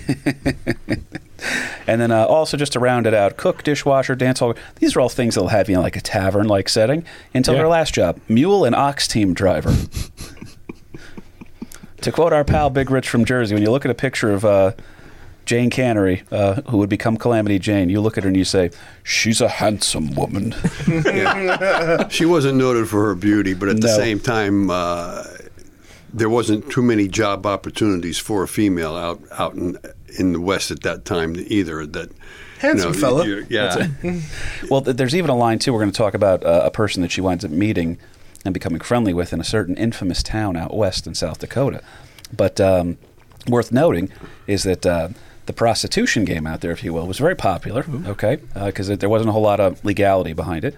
and 1.87 1.99
then 2.01 2.11
uh, 2.11 2.25
also 2.25 2.57
just 2.57 2.73
to 2.73 2.79
round 2.79 3.07
it 3.07 3.13
out, 3.13 3.37
cook, 3.37 3.63
dishwasher, 3.63 4.15
dance 4.15 4.39
hall. 4.39 4.53
These 4.75 4.95
are 4.95 5.01
all 5.01 5.09
things 5.09 5.35
that'll 5.35 5.49
have 5.49 5.69
you 5.69 5.75
in 5.75 5.81
like 5.81 5.95
a 5.95 6.01
tavern 6.01 6.47
like 6.47 6.69
setting. 6.69 7.05
Until 7.33 7.55
Yeah. 7.55 7.61
her 7.61 7.67
last 7.67 7.93
job, 7.93 8.19
mule 8.27 8.65
and 8.65 8.75
ox 8.75 9.07
team 9.07 9.33
driver. 9.33 9.73
to 12.01 12.11
quote 12.11 12.33
our 12.33 12.43
pal 12.43 12.69
Big 12.69 12.91
Rich 12.91 13.09
from 13.09 13.25
Jersey, 13.25 13.55
when 13.55 13.63
you 13.63 13.71
look 13.71 13.85
at 13.85 13.91
a 13.91 13.95
picture 13.95 14.31
of 14.31 14.45
uh, 14.45 14.71
Jane 15.45 15.69
Cannery, 15.69 16.23
uh, 16.31 16.61
who 16.69 16.77
would 16.77 16.89
become 16.89 17.17
Calamity 17.17 17.59
Jane, 17.59 17.89
you 17.89 17.99
look 17.99 18.17
at 18.17 18.23
her 18.23 18.29
and 18.29 18.37
you 18.37 18.45
say, 18.45 18.71
"She's 19.03 19.41
a 19.41 19.47
handsome 19.49 20.15
woman." 20.15 20.55
She 22.09 22.25
wasn't 22.25 22.57
noted 22.57 22.87
for 22.89 23.05
her 23.07 23.15
beauty, 23.15 23.53
but 23.53 23.69
at 23.69 23.81
the 23.81 23.87
same 23.89 24.19
time, 24.19 24.69
uh, 24.69 25.23
there 26.13 26.29
wasn't 26.29 26.69
too 26.71 26.81
many 26.81 27.07
job 27.07 27.45
opportunities 27.45 28.17
for 28.19 28.43
a 28.43 28.47
female 28.47 28.95
out 28.95 29.21
out 29.31 29.53
in 29.55 29.77
in 30.17 30.33
the 30.33 30.39
West 30.39 30.71
at 30.71 30.81
that 30.83 31.05
time 31.05 31.35
either. 31.47 31.85
That 31.85 32.09
Handsome 32.59 32.93
fella. 32.93 33.25
you- 33.25 33.45
Yeah, 33.49 33.87
Well, 34.69 34.79
there's 34.81 35.15
even 35.15 35.29
a 35.29 35.35
line 35.35 35.59
too. 35.59 35.73
We're 35.73 35.79
going 35.79 35.91
to 35.91 35.97
talk 35.97 36.13
about 36.13 36.45
uh, 36.45 36.61
a 36.63 36.71
person 36.71 37.01
that 37.01 37.11
she 37.11 37.19
winds 37.19 37.43
up 37.43 37.51
meeting 37.51 37.97
and 38.45 38.53
becoming 38.53 38.79
friendly 38.79 39.13
with 39.13 39.33
in 39.33 39.41
a 39.41 39.43
certain 39.43 39.75
infamous 39.75 40.23
town 40.23 40.55
out 40.55 40.73
west 40.75 41.05
in 41.07 41.15
South 41.15 41.39
Dakota. 41.39 41.81
But 42.35 42.61
um, 42.61 42.97
worth 43.47 43.71
noting 43.73 44.09
is 44.47 44.63
that 44.63 44.85
uh, 44.85 45.09
the 45.45 45.53
prostitution 45.53 46.25
game 46.25 46.47
out 46.47 46.61
there, 46.61 46.71
if 46.71 46.83
you 46.83 46.93
will, 46.93 47.05
was 47.07 47.17
very 47.19 47.35
popular. 47.35 47.85
Okay, 48.07 48.37
because 48.65 48.87
there 48.87 49.09
wasn't 49.09 49.29
a 49.29 49.33
whole 49.33 49.41
lot 49.41 49.59
of 49.59 49.83
legality 49.83 50.33
behind 50.33 50.63
it. 50.65 50.75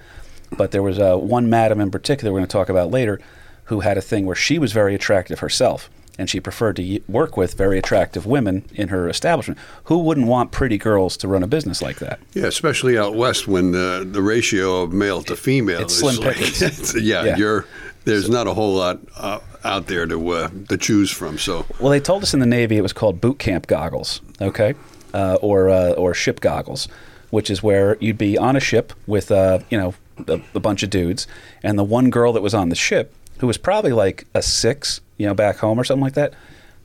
But 0.58 0.72
there 0.72 0.84
was 0.84 1.00
uh, 1.00 1.18
one 1.18 1.50
madam 1.50 1.80
in 1.82 1.92
particular 1.92 2.32
we're 2.32 2.40
going 2.40 2.48
to 2.48 2.52
talk 2.52 2.70
about 2.70 2.92
later 2.92 3.20
who 3.66 3.80
had 3.82 3.98
a 3.98 4.02
thing 4.02 4.26
where 4.26 4.36
she 4.36 4.60
was 4.60 4.72
very 4.74 4.94
attractive 4.96 5.40
herself. 5.40 5.90
And 6.18 6.30
she 6.30 6.40
preferred 6.40 6.78
to 6.78 6.82
y- 6.84 7.02
work 7.10 7.36
with 7.36 7.56
very 7.56 7.78
attractive 7.78 8.26
women 8.26 8.64
in 8.74 8.88
her 8.88 9.10
establishment. 9.10 9.60
Who 9.86 9.98
wouldn't 10.00 10.28
want 10.28 10.52
pretty 10.54 10.78
girls 10.78 11.18
to 11.18 11.28
run 11.28 11.44
a 11.44 11.48
business 11.48 11.82
like 11.82 11.98
that? 12.00 12.20
yeah, 12.34 12.46
especially 12.46 12.98
out 12.98 13.16
west 13.16 13.50
when 13.50 13.72
the 13.72 14.08
the 14.10 14.22
ratio 14.22 14.84
of 14.84 14.94
male 14.94 15.22
to 15.24 15.36
female 15.36 15.82
It's 15.82 15.94
is 15.94 16.00
slim 16.00 16.16
like, 16.26 16.38
pickings. 16.38 16.62
it's- 16.62 16.96
yeah, 17.02 17.24
Yeah. 17.26 17.36
you're 17.38 17.66
there's 18.06 18.30
not 18.30 18.48
a 18.48 18.54
whole 18.54 18.76
lot 18.76 19.00
uh, 19.18 19.40
out 19.66 19.88
there 19.88 20.06
to 20.06 20.30
uh, 20.30 20.50
to 20.70 20.78
choose 20.78 21.12
from. 21.12 21.38
So 21.38 21.66
Well, 21.80 21.90
they 21.90 22.00
told 22.00 22.24
us 22.24 22.34
in 22.34 22.40
the 22.40 22.46
Navy 22.46 22.78
it 22.78 22.82
was 22.82 22.94
called 22.94 23.20
boot 23.20 23.40
camp 23.40 23.68
goggles, 23.68 24.22
okay, 24.40 24.76
uh, 25.14 25.38
or 25.42 25.70
uh, 25.70 25.92
or 25.94 26.14
ship 26.14 26.40
goggles, 26.40 26.88
which 27.32 27.50
is 27.50 27.62
where 27.62 27.98
you'd 28.00 28.18
be 28.18 28.38
on 28.38 28.56
a 28.56 28.60
ship 28.60 28.94
with 29.08 29.32
uh, 29.32 29.60
you 29.70 29.78
know 29.78 29.94
a, 30.28 30.40
a 30.54 30.60
bunch 30.60 30.84
of 30.84 30.90
dudes, 30.90 31.28
and 31.64 31.78
the 31.78 31.84
one 31.84 32.10
girl 32.10 32.32
that 32.34 32.42
was 32.42 32.54
on 32.54 32.70
the 32.70 32.76
ship, 32.76 33.14
who 33.40 33.48
was 33.48 33.58
probably 33.58 33.92
like 33.92 34.26
a 34.34 34.42
six, 34.42 35.02
you 35.18 35.26
know, 35.26 35.34
back 35.34 35.58
home 35.58 35.80
or 35.80 35.84
something 35.84 36.04
like 36.04 36.14
that. 36.14 36.34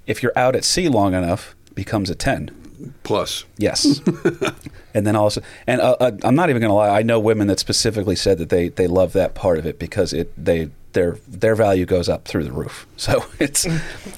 If 0.07 0.23
you're 0.23 0.37
out 0.37 0.57
at 0.57 0.65
sea 0.65 0.89
long 0.89 1.15
enough, 1.15 1.55
becomes 1.75 2.11
a 2.11 2.15
ten. 2.15 2.51
plus, 3.03 3.45
Yes. 3.59 4.01
and 4.95 5.07
then 5.07 5.15
also, 5.15 5.43
and 5.67 5.81
uh, 5.81 5.97
uh, 6.01 6.13
I'm 6.25 6.35
not 6.35 6.51
even 6.51 6.61
going 6.61 6.71
to 6.71 6.75
lie. 6.75 6.89
I 6.89 7.03
know 7.03 7.21
women 7.21 7.47
that 7.49 7.61
specifically 7.61 8.17
said 8.17 8.39
that 8.39 8.49
they 8.49 8.69
they 8.69 8.87
love 8.87 9.13
that 9.13 9.35
part 9.35 9.59
of 9.59 9.67
it 9.67 9.79
because 9.79 10.13
it 10.13 10.33
they 10.43 10.71
their 10.93 11.19
their 11.29 11.55
value 11.55 11.87
goes 11.87 12.09
up 12.09 12.27
through 12.27 12.45
the 12.45 12.53
roof. 12.53 12.87
So 13.01 13.25
it's 13.39 13.65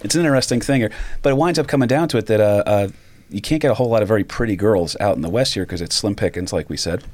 it's 0.03 0.17
an 0.17 0.23
interesting 0.23 0.61
thing 0.61 0.81
here, 0.81 0.91
but 1.23 1.31
it 1.31 1.37
winds 1.37 1.59
up 1.59 1.69
coming 1.69 1.87
down 1.87 2.09
to 2.09 2.19
it 2.19 2.27
that 2.27 2.41
uh, 2.41 2.63
uh, 2.67 2.89
you 3.31 3.41
can't 3.41 3.63
get 3.63 3.71
a 3.71 3.75
whole 3.75 3.89
lot 3.89 4.03
of 4.03 4.09
very 4.09 4.25
pretty 4.25 4.57
girls 4.57 4.97
out 4.99 5.15
in 5.15 5.23
the 5.23 5.31
West 5.31 5.55
here 5.55 5.65
because 5.65 5.81
it's 5.81 5.95
slim 5.95 6.17
pickings, 6.17 6.53
like 6.53 6.69
we 6.69 6.77
said. 6.77 7.05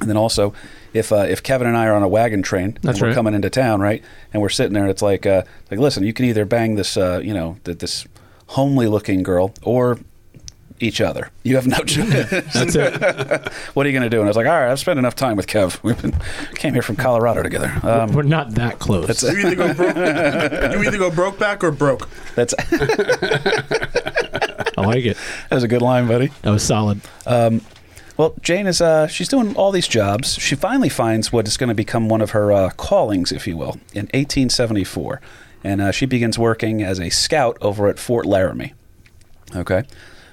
And 0.00 0.08
then 0.08 0.16
also, 0.16 0.54
if 0.94 1.12
uh, 1.12 1.26
if 1.28 1.42
Kevin 1.42 1.66
and 1.66 1.76
I 1.76 1.86
are 1.86 1.94
on 1.94 2.02
a 2.02 2.08
wagon 2.08 2.42
train 2.42 2.78
That's 2.80 2.96
and 2.96 3.02
we're 3.02 3.08
right. 3.08 3.14
coming 3.14 3.34
into 3.34 3.50
town, 3.50 3.80
right, 3.80 4.02
and 4.32 4.40
we're 4.40 4.48
sitting 4.48 4.72
there, 4.72 4.84
and 4.84 4.90
it's 4.90 5.02
like, 5.02 5.26
uh, 5.26 5.42
like, 5.70 5.78
listen, 5.78 6.04
you 6.04 6.14
can 6.14 6.24
either 6.24 6.46
bang 6.46 6.76
this, 6.76 6.96
uh, 6.96 7.20
you 7.22 7.34
know, 7.34 7.58
th- 7.64 7.78
this 7.78 8.06
homely 8.46 8.86
looking 8.86 9.22
girl, 9.22 9.52
or 9.62 9.98
each 10.80 11.00
other. 11.00 11.30
You 11.42 11.56
have 11.56 11.66
no 11.66 11.78
choice. 11.86 12.30
That's 12.30 12.74
it. 12.74 13.52
what 13.74 13.86
are 13.86 13.88
you 13.88 13.92
going 13.98 14.02
to 14.02 14.10
do? 14.10 14.18
And 14.18 14.26
I 14.26 14.30
was 14.30 14.36
like, 14.36 14.46
all 14.46 14.52
right, 14.58 14.70
I've 14.70 14.78
spent 14.78 14.98
enough 14.98 15.14
time 15.14 15.36
with 15.36 15.46
Kev. 15.46 15.82
We've 15.82 16.00
been 16.00 16.14
came 16.54 16.72
here 16.72 16.82
from 16.82 16.96
Colorado 16.96 17.42
together. 17.42 17.72
Um, 17.82 18.12
We're 18.12 18.22
not 18.22 18.52
that 18.56 18.78
close. 18.78 19.22
You 19.22 19.38
either 19.38 19.54
go 19.56 19.74
broke, 19.74 19.96
you 19.96 20.82
either 20.84 20.98
go 20.98 21.10
broke 21.10 21.38
back 21.38 21.62
or 21.62 21.70
broke. 21.70 22.08
that's 22.34 22.54
I 24.76 24.82
like 24.82 25.04
it. 25.04 25.16
that 25.48 25.54
was 25.54 25.64
a 25.64 25.68
good 25.68 25.82
line, 25.82 26.06
buddy. 26.08 26.28
That 26.42 26.50
was 26.50 26.62
solid. 26.62 27.00
Well, 28.20 28.34
Jane 28.42 28.66
is 28.66 28.82
uh, 28.82 29.06
she's 29.06 29.28
doing 29.28 29.56
all 29.56 29.72
these 29.72 29.88
jobs. 29.88 30.34
She 30.38 30.54
finally 30.54 30.90
finds 30.90 31.32
what 31.32 31.48
is 31.48 31.56
going 31.56 31.68
to 31.68 31.74
become 31.74 32.10
one 32.10 32.20
of 32.20 32.32
her 32.32 32.52
uh, 32.52 32.68
callings, 32.72 33.32
if 33.32 33.46
you 33.46 33.56
will, 33.56 33.80
in 33.94 34.08
1874, 34.12 35.22
and 35.64 35.80
uh, 35.80 35.90
she 35.90 36.04
begins 36.04 36.38
working 36.38 36.82
as 36.82 37.00
a 37.00 37.08
scout 37.08 37.56
over 37.62 37.88
at 37.88 37.98
Fort 37.98 38.26
Laramie. 38.26 38.74
Okay. 39.56 39.84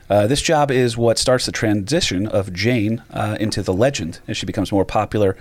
Uh, 0.10 0.26
this 0.28 0.42
job 0.42 0.72
is 0.72 0.96
what 0.98 1.18
starts 1.18 1.46
the 1.46 1.52
transition 1.52 2.28
of 2.28 2.54
Jane 2.54 3.04
uh, 3.12 3.38
into 3.40 3.62
the 3.62 3.74
legend 3.74 4.20
as 4.28 4.38
she 4.38 4.46
becomes 4.46 4.72
more 4.72 4.86
popular. 4.86 5.36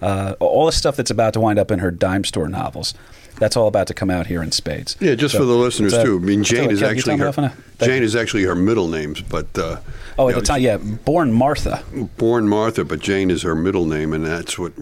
Uh, 0.00 0.34
all 0.40 0.66
the 0.66 0.72
stuff 0.72 0.96
that's 0.96 1.10
about 1.10 1.32
to 1.34 1.40
wind 1.40 1.58
up 1.58 1.70
in 1.70 1.78
her 1.80 1.90
dime 1.90 2.24
store 2.24 2.48
novels. 2.48 2.94
That's 3.38 3.56
all 3.56 3.66
about 3.66 3.86
to 3.88 3.94
come 3.94 4.10
out 4.10 4.26
here 4.26 4.42
in 4.42 4.52
spades. 4.52 4.96
yeah, 5.00 5.14
just 5.14 5.32
So, 5.32 5.38
for 5.40 5.44
the 5.44 5.54
listeners 5.54 5.92
too. 5.94 6.16
I 6.16 6.20
mean, 6.20 6.44
Jane 6.44 6.70
is 6.70 6.82
actually 6.82 7.16
her 7.16 7.28
off 7.28 7.38
on 7.38 7.44
a- 7.44 7.50
Thank 7.78 7.90
Jane 7.90 8.02
is 8.02 8.14
actually 8.14 8.44
her 8.44 8.54
middle 8.54 8.88
name, 8.88 9.16
but 9.28 9.46
uh, 9.58 9.78
Oh, 10.18 10.28
at 10.28 10.34
the 10.36 10.42
time, 10.42 10.60
yeah, 10.60 10.76
born 10.76 11.32
Martha. 11.32 11.82
born 12.18 12.46
Martha, 12.48 12.84
but 12.84 13.00
Jane 13.00 13.30
is 13.30 13.42
her 13.42 13.54
middle 13.54 13.86
name, 13.86 14.12
and 14.12 14.24
that's 14.26 14.58
what 14.58 14.72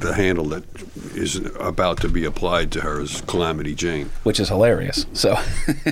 the 0.00 0.14
handle 0.14 0.44
that 0.46 0.64
is 1.14 1.36
about 1.58 2.00
to 2.00 2.08
be 2.08 2.24
applied 2.24 2.70
to 2.72 2.80
her 2.80 3.00
is 3.00 3.20
Calamity 3.22 3.74
Jane. 3.74 4.10
which 4.22 4.38
is 4.40 4.48
hilarious. 4.48 5.06
So 5.12 5.36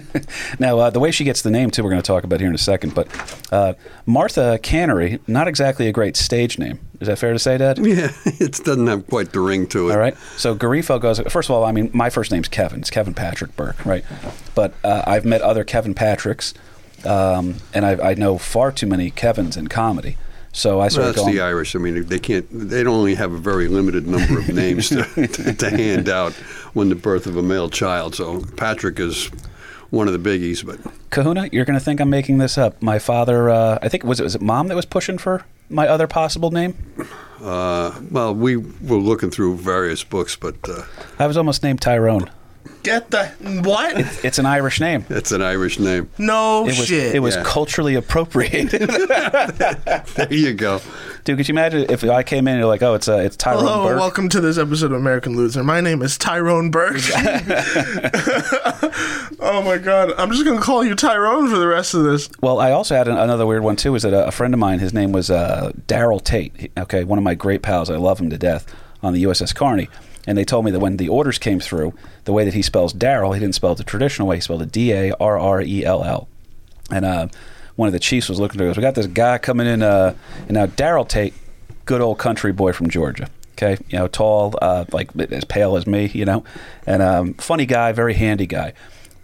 now 0.59 0.79
uh, 0.79 0.91
the 0.91 1.01
way 1.01 1.11
she 1.11 1.25
gets 1.25 1.43
the 1.43 1.51
name 1.51 1.71
too, 1.71 1.83
we're 1.83 1.91
going 1.91 2.03
to 2.03 2.07
talk 2.07 2.25
about 2.25 2.41
here 2.41 2.49
in 2.49 2.55
a 2.55 2.59
second. 2.59 2.95
But 2.95 3.09
uh, 3.53 3.75
Martha 4.05 4.59
Cannery, 4.63 5.21
not 5.27 5.49
exactly 5.49 5.89
a 5.89 5.93
great 5.93 6.17
stage 6.17 6.59
name. 6.59 6.79
Is 7.01 7.09
that 7.09 7.19
fair 7.19 7.33
to 7.33 7.39
say, 7.39 7.59
Dad? 7.59 7.79
Yeah, 7.79 8.11
it 8.25 8.53
doesn't 8.65 8.87
have 8.87 9.07
quite 9.07 9.33
the 9.33 9.41
ring 9.41 9.67
to 9.69 9.89
it. 9.89 9.93
All 9.93 9.99
right. 9.99 10.17
So 10.37 10.55
Garifo 10.55 11.01
goes. 11.01 11.19
First 11.29 11.51
of 11.51 11.55
all, 11.55 11.65
I 11.65 11.73
mean, 11.73 11.91
my 11.93 12.09
first 12.09 12.33
name's 12.33 12.49
Kevin. 12.49 12.81
It's 12.81 12.91
Kevin 12.91 13.13
Patrick 13.15 13.55
Burke, 13.57 13.85
right? 13.85 14.05
But 14.55 14.73
uh, 14.83 15.03
I've 15.07 15.25
met 15.27 15.43
other 15.43 15.63
Kevin 15.63 15.95
Patricks, 15.95 16.55
um, 17.05 17.57
and 17.75 17.85
I, 17.85 18.11
I 18.11 18.15
know 18.15 18.39
far 18.39 18.73
too 18.73 18.87
many 18.87 19.11
Kevins 19.11 19.57
in 19.57 19.69
comedy. 19.69 20.17
So 20.57 20.81
I 20.81 20.89
Well, 20.89 20.89
that's 20.89 21.19
going. 21.19 21.35
the 21.35 21.43
Irish. 21.43 21.77
I 21.77 21.79
mean, 21.79 22.07
they 22.07 22.19
can't. 22.19 22.47
They 22.51 22.83
don't 22.83 22.95
only 22.95 23.15
have 23.15 23.31
a 23.31 23.37
very 23.37 23.69
limited 23.69 24.07
number 24.07 24.39
of 24.39 24.49
names 24.49 24.89
to, 24.89 25.05
to, 25.05 25.53
to 25.63 25.71
hand 25.71 26.09
out 26.09 26.33
when 26.73 26.89
the 26.89 26.95
birth 26.95 27.27
of 27.27 27.37
a 27.37 27.43
male 27.43 27.69
child. 27.69 28.15
So 28.15 28.41
Patrick 28.57 28.99
is 28.99 29.27
one 29.91 30.09
of 30.09 30.15
the 30.15 30.31
biggies. 30.31 30.65
But 30.65 30.81
Kahuna, 31.11 31.51
you're 31.53 31.67
going 31.67 31.79
to 31.79 31.85
think 31.85 32.01
I'm 32.01 32.09
making 32.09 32.39
this 32.39 32.57
up. 32.57 32.81
My 32.81 32.99
father, 32.99 33.51
uh, 33.51 33.79
I 33.83 33.91
think 33.91 34.03
was 34.03 34.19
it 34.19 34.23
was 34.23 34.35
it 34.35 34.41
mom 34.41 34.69
that 34.69 34.77
was 34.77 34.87
pushing 34.87 35.19
for 35.19 35.45
my 35.69 35.87
other 35.87 36.07
possible 36.07 36.51
name. 36.51 36.75
uh, 37.43 38.01
well, 38.11 38.35
we 38.35 38.57
were 38.57 38.97
looking 38.97 39.31
through 39.31 39.57
various 39.57 40.05
books, 40.05 40.37
but 40.37 40.57
uh, 40.67 40.85
I 41.19 41.27
was 41.27 41.37
almost 41.37 41.63
named 41.63 41.83
Tyrone. 41.83 42.31
Get 42.83 43.11
the 43.11 43.27
what? 43.65 43.97
It's 44.25 44.39
an 44.39 44.47
Irish 44.47 44.81
name. 44.81 45.05
it's 45.09 45.33
an 45.33 45.43
Irish 45.43 45.79
name. 45.79 46.09
No 46.19 46.63
It 46.65 46.79
was 46.79 46.87
shit. 46.87 47.15
it 47.15 47.21
was 47.21 47.35
Yeah. 47.37 47.43
culturally 47.45 47.95
appropriated. 47.95 48.89
There 50.17 50.33
you 50.33 50.55
go. 50.55 50.81
Dude, 51.25 51.37
could 51.39 51.49
you 51.49 51.53
imagine 51.55 51.87
if 51.91 52.05
I 52.05 52.23
came 52.23 52.47
in 52.47 52.55
and 52.55 52.61
you're 52.61 52.69
like, 52.69 52.83
oh, 52.83 52.95
it's 52.95 53.09
uh, 53.09 53.17
it's 53.17 53.37
Tyrone 53.37 53.65
Hello, 53.65 53.85
Burke. 53.89 53.99
welcome 53.99 54.29
to 54.31 54.41
this 54.41 54.57
episode 54.59 54.93
of 54.93 54.99
American 54.99 55.37
Loser. 55.37 55.63
My 55.65 55.81
name 55.81 56.01
is 56.03 56.17
Tyrone 56.17 56.71
Burke. 56.71 56.97
oh 59.41 59.63
my 59.65 59.79
god, 59.79 60.13
I'm 60.19 60.31
just 60.31 60.45
gonna 60.45 60.61
call 60.61 60.85
you 60.85 60.95
Tyrone 60.95 61.49
for 61.51 61.57
the 61.59 61.67
rest 61.67 61.95
of 61.95 62.05
this. 62.05 62.29
Well, 62.41 62.59
I 62.61 62.71
also 62.73 62.95
had 62.95 63.09
an, 63.09 63.17
another 63.19 63.47
weird 63.47 63.63
one 63.63 63.77
too. 63.77 63.95
Is 63.95 64.03
that 64.03 64.13
a, 64.13 64.29
a 64.29 64.31
friend 64.33 64.55
of 64.55 64.61
mine? 64.61 64.79
His 64.79 64.93
name 64.95 65.13
was 65.13 65.31
uh, 65.31 65.73
Daryl 65.87 66.23
Tate. 66.23 66.53
He- 66.57 66.71
Okay, 66.79 67.05
one 67.05 67.19
of 67.19 67.25
my 67.25 67.35
great 67.35 67.63
pals. 67.63 67.91
I 67.91 67.97
love 67.97 68.21
him 68.21 68.31
to 68.31 68.39
death 68.39 68.67
on 69.03 69.13
the 69.13 69.25
USS 69.25 69.55
Carney. 69.55 69.89
And 70.27 70.37
they 70.37 70.45
told 70.45 70.65
me 70.65 70.71
that 70.73 70.81
when 70.81 70.97
the 70.97 71.09
orders 71.09 71.39
came 71.39 71.61
through, 71.61 71.95
the 72.25 72.33
way 72.33 72.45
that 72.45 72.55
he 72.55 72.63
spells 72.63 72.93
Daryl, 72.93 73.33
he 73.33 73.41
didn't 73.41 73.55
spell 73.55 73.73
it 73.73 73.79
the 73.79 73.85
traditional 73.85 74.27
way. 74.27 74.37
He 74.37 74.41
spelled 74.41 74.63
it 74.63 74.73
D 74.73 74.93
A 74.93 75.13
R 75.13 75.39
R 75.39 75.63
E 75.63 75.85
L 75.85 76.03
L. 76.03 76.29
And 76.91 77.05
uh, 77.05 77.29
one 77.77 77.87
of 77.87 77.93
the 77.93 78.01
chiefs 78.01 78.29
was 78.29 78.41
looking 78.41 78.61
at 78.61 78.67
us. 78.69 78.77
We 78.77 78.81
got 78.81 78.95
this 78.95 79.07
guy 79.07 79.39
coming 79.39 79.67
in, 79.67 79.83
uh, 79.83 80.15
and 80.43 80.53
now 80.53 80.67
Daryl 80.67 81.09
Tate, 81.09 81.35
good 81.85 82.01
old 82.01 82.19
country 82.19 82.53
boy 82.53 82.73
from 82.73 82.91
Georgia. 82.91 83.29
Okay, 83.53 83.83
you 83.89 83.99
know, 83.99 84.07
tall, 84.07 84.55
uh, 84.61 84.85
like 84.93 85.17
as 85.33 85.45
pale 85.45 85.77
as 85.77 85.87
me, 85.87 86.11
you 86.13 86.27
know, 86.27 86.45
and 86.87 87.03
um, 87.03 87.35
funny 87.35 87.65
guy, 87.65 87.93
very 87.93 88.13
handy 88.13 88.47
guy. 88.47 88.75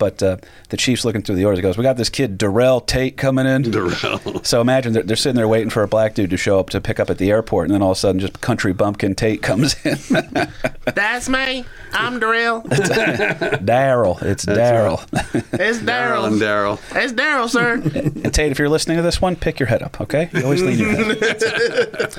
But 0.03 0.21
uh, 0.21 0.37
the 0.71 0.77
chief's 0.77 1.05
looking 1.05 1.23
through 1.23 1.37
the 1.37 1.45
orders. 1.45 1.61
He 1.61 1.63
goes, 1.63 1.79
"We 1.79 1.85
got 1.85 1.97
this 1.97 2.09
kid 2.09 2.37
Darrell 2.37 2.81
Tate 2.81 3.17
coming 3.17 3.47
in." 3.47 3.63
Darrell. 3.63 4.19
So 4.43 4.61
imagine 4.61 4.95
they're, 4.95 5.05
they're 5.05 5.15
sitting 5.15 5.37
there 5.37 5.47
waiting 5.47 5.71
for 5.71 5.85
a 5.85 5.87
black 5.87 6.15
dude 6.15 6.31
to 6.31 6.37
show 6.37 6.59
up 6.59 6.71
to 6.71 6.81
pick 6.81 6.99
up 6.99 7.09
at 7.09 7.19
the 7.19 7.31
airport, 7.31 7.67
and 7.67 7.75
then 7.75 7.83
all 7.83 7.93
of 7.93 7.97
a 7.99 8.01
sudden, 8.01 8.19
just 8.21 8.41
country 8.41 8.73
bumpkin 8.73 9.15
Tate 9.15 9.43
comes 9.43 9.77
in. 9.87 9.97
That's 10.93 11.29
me. 11.29 11.65
I'm 11.93 12.19
Darrell. 12.19 12.63
Daryl, 13.63 14.21
it's 14.23 14.45
Daryl. 14.45 15.01
It's 15.53 15.79
Daryl 15.79 16.27
and 16.27 16.41
Daryl. 16.41 16.79
Daryl. 16.79 17.05
It's 17.05 17.13
Daryl, 17.13 17.49
sir. 17.49 17.75
And 17.75 18.35
Tate, 18.35 18.51
if 18.51 18.59
you're 18.59 18.69
listening 18.69 18.97
to 18.97 19.05
this 19.05 19.23
one, 19.23 19.37
pick 19.37 19.61
your 19.61 19.69
head 19.69 19.85
up, 19.85 20.01
okay? 20.01 20.31
You 20.33 20.43
always 20.43 20.63
lean 20.63 20.81
your 20.81 20.91
head. 20.91 22.13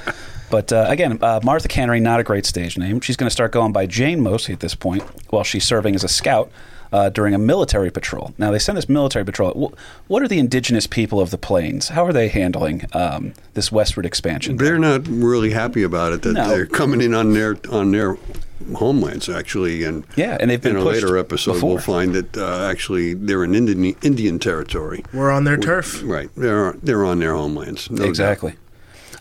But 0.49 0.71
uh, 0.71 0.85
again, 0.87 1.19
uh, 1.21 1.41
Martha 1.43 1.67
Cannery, 1.67 1.99
not 1.99 2.21
a 2.21 2.23
great 2.23 2.45
stage 2.45 2.77
name. 2.77 3.01
She's 3.01 3.17
going 3.17 3.27
to 3.27 3.33
start 3.33 3.51
going 3.51 3.73
by 3.73 3.87
Jane 3.87 4.21
Mosey 4.21 4.53
at 4.53 4.61
this 4.61 4.73
point 4.73 5.03
while 5.31 5.43
she's 5.43 5.65
serving 5.65 5.95
as 5.95 6.05
a 6.05 6.07
scout 6.07 6.49
uh, 6.93 7.09
during 7.09 7.33
a 7.33 7.37
military 7.37 7.91
patrol. 7.91 8.33
Now, 8.37 8.51
they 8.51 8.59
send 8.59 8.77
this 8.77 8.87
military 8.87 9.25
patrol. 9.25 9.73
What 10.07 10.23
are 10.23 10.27
the 10.29 10.39
indigenous 10.39 10.87
people 10.87 11.19
of 11.19 11.29
the 11.31 11.37
plains? 11.37 11.89
How 11.89 12.05
are 12.05 12.13
they 12.13 12.29
handling 12.29 12.85
um, 12.93 13.33
this 13.55 13.69
westward 13.71 14.05
expansion? 14.05 14.55
They're 14.55 14.79
not 14.79 15.05
really 15.07 15.49
happy 15.51 15.83
about 15.83 16.13
it 16.13 16.21
that 16.21 16.33
No. 16.33 16.47
they're 16.47 16.65
coming 16.67 17.01
in 17.01 17.13
on 17.13 17.33
their 17.33 17.57
on 17.69 17.91
their 17.91 18.15
homelands 18.75 19.27
actually, 19.27 19.83
and 19.83 20.05
Yeah, 20.15 20.37
and 20.39 20.49
they've 20.49 20.61
been 20.61 20.75
in 20.77 20.81
a 20.81 20.83
pushed 20.85 21.01
later 21.03 21.17
episode 21.17 21.53
before. 21.55 21.69
we'll 21.71 21.79
find 21.79 22.13
that 22.15 22.37
uh, 22.37 22.69
actually 22.69 23.13
they're 23.13 23.43
in 23.43 23.55
Indian 23.55 23.95
Indian 24.01 24.39
territory. 24.39 25.03
We're 25.13 25.31
on 25.31 25.43
their 25.43 25.57
turf. 25.57 26.01
Right, 26.03 26.29
they're 26.37 26.73
they're 26.83 27.03
on 27.05 27.19
their 27.19 27.33
homelands. 27.33 27.89
no 27.91 27.97
doubt. 27.97 28.07
exactly. 28.07 28.53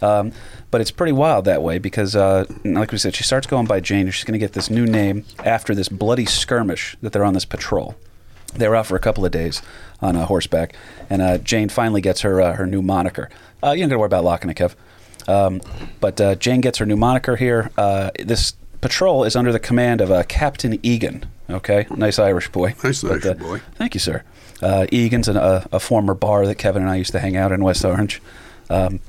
Um, 0.01 0.33
but 0.73 0.81
it's 0.81 0.91
pretty 0.91 1.13
wild 1.13 1.45
that 1.45 1.63
way 1.63 1.79
because, 1.79 2.17
uh, 2.17 2.47
like 2.65 2.91
we 2.91 2.99
said, 2.99 3.15
she 3.15 3.23
starts 3.23 3.47
going 3.47 3.67
by 3.67 3.79
Jane. 3.79 4.11
She's 4.11 4.25
going 4.25 4.33
to 4.33 4.39
get 4.39 4.55
this 4.55 4.71
new 4.71 4.87
name 4.87 5.25
after 5.45 5.75
this 5.75 5.89
bloody 5.89 6.25
skirmish 6.25 6.97
that 7.03 7.13
they're 7.13 7.25
on 7.25 7.35
this 7.35 7.45
patrol. 7.45 7.95
They 8.55 8.67
were 8.67 8.75
out 8.75 8.87
for 8.87 8.97
a 8.97 9.01
couple 9.01 9.25
of 9.25 9.31
days 9.31 9.61
on 10.01 10.17
uh, 10.17 10.25
horseback, 10.25 10.75
and 11.11 11.21
uh, 11.21 11.39
Jane 11.39 11.69
finally 11.69 12.01
gets 12.01 12.23
her 12.23 12.41
uh, 12.41 12.55
her 12.55 12.67
new 12.67 12.81
moniker. 12.81 13.29
Uh, 13.63 13.73
you 13.73 13.83
don't 13.83 13.91
got 13.91 13.95
to 13.95 13.99
worry 13.99 14.07
about 14.07 14.25
locking 14.25 14.51
it, 14.51 14.57
Kev. 14.57 14.75
Um, 15.29 15.61
but 16.01 16.21
uh, 16.21 16.35
Jane 16.37 16.63
gets 16.63 16.79
her 16.79 16.87
new 16.87 16.97
moniker 16.97 17.37
here. 17.37 17.71
Uh, 17.77 18.11
this 18.19 18.55
patrol 18.81 19.25
is 19.25 19.37
under 19.37 19.53
the 19.53 19.61
command 19.61 20.01
of 20.01 20.11
uh, 20.11 20.23
Captain 20.25 20.79
Egan. 20.83 21.27
Okay, 21.51 21.87
nice 21.91 22.19
Irish 22.19 22.49
boy. 22.49 22.75
Nice 22.83 23.05
Irish 23.05 23.25
boy. 23.39 23.61
Thank 23.75 23.93
you, 23.95 24.01
sir. 24.01 24.23
Uh, 24.63 24.87
Egan's 24.91 25.29
an, 25.29 25.37
a, 25.37 25.69
a 25.71 25.81
former 25.81 26.15
bar 26.15 26.47
that 26.47 26.55
Kevin 26.55 26.83
and 26.83 26.91
I 26.91 26.97
used 26.97 27.13
to 27.13 27.21
hang 27.21 27.37
out 27.37 27.53
in 27.53 27.63
West 27.63 27.85
Orange. 27.85 28.23
Um, 28.71 29.01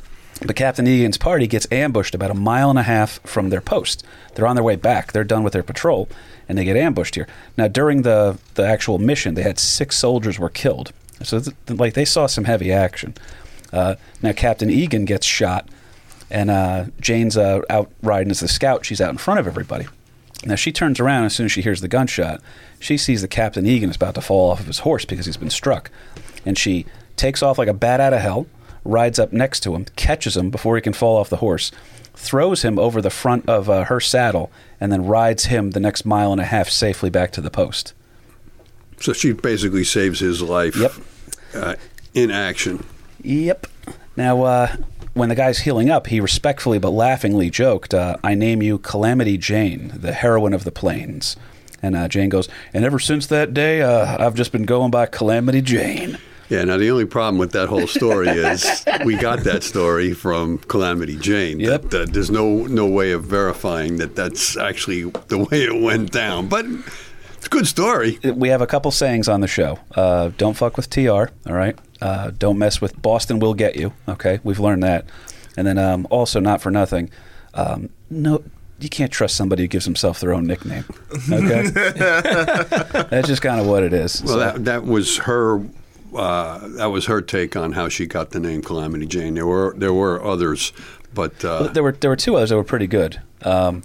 but 0.46 0.56
Captain 0.56 0.88
Egan's 0.88 1.18
party 1.18 1.48
gets 1.48 1.68
ambushed 1.72 2.16
about 2.16 2.32
a 2.32 2.36
mile 2.36 2.70
and 2.70 2.80
a 2.80 2.84
half 2.84 3.20
from 3.22 3.50
their 3.50 3.62
post. 3.62 4.04
They're 4.36 4.48
on 4.48 4.56
their 4.56 4.64
way 4.64 4.76
back. 4.76 5.12
They're 5.12 5.24
done 5.24 5.44
with 5.44 5.54
their 5.54 5.64
patrol, 5.64 6.10
and 6.48 6.58
they 6.58 6.66
get 6.66 6.78
ambushed 6.78 7.16
here. 7.16 7.28
Now, 7.58 7.68
during 7.68 8.02
the 8.02 8.38
the 8.56 8.66
actual 8.66 8.98
mission, 9.00 9.36
they 9.36 9.44
had 9.44 9.60
six 9.60 9.98
soldiers 9.98 10.40
were 10.40 10.50
killed. 10.50 10.92
So, 11.22 11.40
th- 11.40 11.56
like, 11.80 11.94
they 11.94 12.06
saw 12.06 12.28
some 12.28 12.44
heavy 12.44 12.72
action. 12.72 13.16
Uh, 13.72 13.96
now, 14.22 14.34
Captain 14.34 14.70
Egan 14.70 15.06
gets 15.06 15.26
shot, 15.26 15.70
and 16.30 16.50
uh, 16.50 16.86
Jane's 17.00 17.38
uh, 17.38 17.62
out 17.70 17.92
riding 18.02 18.32
as 18.32 18.40
the 18.40 18.48
scout. 18.48 18.86
She's 18.86 19.02
out 19.02 19.12
in 19.12 19.18
front 19.18 19.40
of 19.40 19.48
everybody. 19.48 19.88
Now 20.46 20.56
she 20.56 20.72
turns 20.72 21.00
around 21.00 21.26
as 21.26 21.34
soon 21.34 21.46
as 21.46 21.52
she 21.52 21.62
hears 21.62 21.82
the 21.82 21.88
gunshot. 21.88 22.42
She 22.80 22.98
sees 22.98 23.22
that 23.22 23.30
Captain 23.30 23.66
Egan 23.66 23.90
is 23.90 23.96
about 23.96 24.16
to 24.16 24.22
fall 24.22 24.52
off 24.52 24.60
of 24.60 24.68
his 24.68 24.80
horse 24.80 25.06
because 25.06 25.26
he's 25.26 25.38
been 25.38 25.50
struck, 25.50 25.90
and 26.46 26.58
she 26.58 26.86
takes 27.16 27.42
off 27.42 27.58
like 27.58 27.70
a 27.70 27.74
bat 27.74 28.02
out 28.02 28.14
of 28.14 28.20
hell, 28.20 28.48
rides 28.86 29.20
up 29.20 29.34
next 29.34 29.62
to 29.62 29.76
him, 29.76 29.86
catches 29.96 30.38
him 30.38 30.50
before 30.50 30.76
he 30.76 30.82
can 30.82 30.94
fall 30.94 31.18
off 31.18 31.30
the 31.30 31.38
horse, 31.38 31.72
throws 32.14 32.62
him 32.62 32.78
over 32.78 33.02
the 33.02 33.10
front 33.10 33.48
of 33.48 33.70
uh, 33.70 33.86
her 33.86 34.00
saddle, 34.00 34.52
and 34.80 34.92
then 34.92 35.06
rides 35.06 35.46
him 35.46 35.72
the 35.72 35.80
next 35.80 36.06
mile 36.06 36.32
and 36.32 36.42
a 36.42 36.46
half 36.46 36.70
safely 36.70 37.10
back 37.10 37.32
to 37.32 37.42
the 37.42 37.50
post. 37.50 37.94
So 39.00 39.14
she 39.14 39.34
basically 39.34 39.84
saves 39.84 40.20
his 40.20 40.42
life. 40.42 40.76
Yep. 40.76 40.94
Uh, 41.54 41.76
in 42.14 42.32
action. 42.32 42.86
Yep. 43.22 43.68
Now, 44.16 44.44
uh, 44.44 44.76
when 45.14 45.30
the 45.30 45.36
guy's 45.36 45.60
healing 45.60 45.90
up, 45.90 46.08
he 46.08 46.20
respectfully 46.20 46.80
but 46.80 46.92
laughingly 46.92 47.50
joked, 47.50 47.94
uh, 47.94 48.18
I 48.24 48.36
name 48.36 48.62
you 48.62 48.78
Calamity 48.78 49.38
Jane, 49.38 49.92
the 49.96 50.14
heroine 50.14 50.54
of 50.54 50.64
the 50.64 50.72
plains. 50.72 51.36
And 51.82 51.96
uh, 51.96 52.08
Jane 52.08 52.30
goes, 52.30 52.48
And 52.74 52.86
ever 52.86 53.00
since 53.00 53.28
that 53.28 53.54
day, 53.54 53.82
uh, 53.82 54.26
I've 54.26 54.36
just 54.36 54.52
been 54.52 54.64
going 54.64 54.92
by 54.92 55.06
Calamity 55.06 55.62
Jane. 55.62 56.18
Yeah. 56.54 56.64
Now 56.66 56.78
the 56.78 56.90
only 56.92 57.06
problem 57.06 57.38
with 57.38 57.52
that 57.54 57.68
whole 57.70 57.88
story 57.88 58.28
is 58.54 58.86
we 59.06 59.16
got 59.16 59.40
that 59.44 59.64
story 59.64 60.14
from 60.14 60.58
Calamity 60.60 61.18
Jane. 61.18 61.60
Yep. 61.60 61.82
That, 61.90 62.02
uh, 62.02 62.12
there's 62.12 62.32
no 62.32 62.66
no 62.68 62.86
way 62.88 63.12
of 63.12 63.24
verifying 63.26 63.98
that 63.98 64.16
that's 64.16 64.56
actually 64.58 65.04
the 65.28 65.40
way 65.40 65.64
it 65.64 65.82
went 65.82 66.12
down, 66.12 66.48
but 66.48 66.66
it's 67.38 67.48
a 67.48 67.50
good 67.50 67.68
story. 67.68 68.20
We 68.24 68.50
have 68.50 68.62
a 68.62 68.68
couple 68.68 68.92
sayings 68.92 69.28
on 69.28 69.42
the 69.42 69.48
show. 69.48 69.80
Uh, 69.96 70.32
don't 70.38 70.56
fuck 70.56 70.78
with 70.78 70.90
TR, 70.90 71.10
all 71.10 71.30
right? 71.48 71.78
Uh, 72.02 72.32
don't 72.38 72.58
mess 72.58 72.80
with 72.82 73.02
Boston 73.02 73.40
We'll 73.40 73.54
get 73.54 73.76
you, 73.76 73.94
okay? 74.08 74.40
We've 74.44 74.60
learned 74.60 74.84
that. 74.84 75.06
And 75.58 75.68
then 75.68 75.78
um, 75.78 76.08
also, 76.10 76.40
not 76.40 76.62
for 76.62 76.72
nothing, 76.72 77.10
um, 77.54 77.90
no, 78.10 78.44
you 78.80 78.90
can't 78.90 79.12
trust 79.12 79.36
somebody 79.36 79.64
who 79.64 79.68
gives 79.68 79.86
himself 79.86 80.20
their 80.20 80.34
own 80.34 80.46
nickname, 80.48 80.86
okay? 81.32 81.64
That's 83.10 83.28
just 83.28 83.42
kind 83.42 83.60
of 83.60 83.68
what 83.68 83.84
it 83.84 83.94
is. 83.94 84.22
Well, 84.24 84.34
So- 84.34 84.40
that 84.40 84.66
that 84.66 84.86
was 84.86 85.18
her. 85.20 85.62
Uh, 86.16 86.68
that 86.78 86.86
was 86.88 87.06
her 87.06 87.22
take 87.22 87.56
on 87.56 87.72
how 87.74 87.90
she 87.90 88.06
got 88.06 88.32
the 88.32 88.40
name 88.40 88.62
Calamity 88.62 89.06
Jane. 89.06 89.34
There 89.36 89.48
were 89.48 89.74
there 89.78 89.94
were 89.94 90.24
others, 90.24 90.72
but 91.14 91.34
uh, 91.44 91.58
Well, 91.62 91.70
there 91.70 91.84
were 91.84 91.92
there 91.94 92.10
were 92.10 92.16
two 92.16 92.36
others 92.36 92.50
that 92.50 92.58
were 92.58 92.64
pretty 92.64 92.88
good. 92.88 93.22
Um, 93.42 93.84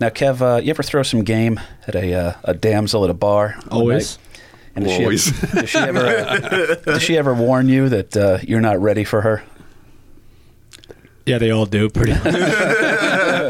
now, 0.00 0.08
Kev, 0.08 0.40
uh, 0.40 0.60
you 0.60 0.70
ever 0.70 0.82
throw 0.82 1.02
some 1.02 1.22
game 1.22 1.60
at 1.86 1.94
a 1.94 2.12
uh, 2.14 2.32
a 2.44 2.54
damsel 2.54 3.04
at 3.04 3.10
a 3.10 3.14
bar? 3.14 3.56
Always. 3.70 4.18
And 4.74 4.84
does 4.86 4.94
she, 4.94 5.02
Always. 5.02 5.44
Ever, 5.44 5.56
does 5.60 5.68
she 5.70 5.78
ever 5.78 6.06
uh, 6.06 6.74
does 6.84 7.02
she 7.02 7.18
ever 7.18 7.34
warn 7.34 7.68
you 7.68 7.88
that 7.88 8.16
uh, 8.16 8.38
you're 8.42 8.60
not 8.60 8.80
ready 8.80 9.04
for 9.04 9.20
her? 9.20 9.42
Yeah, 11.26 11.38
they 11.38 11.50
all 11.50 11.66
do 11.66 11.88
pretty 11.88 12.12
much. 12.12 12.24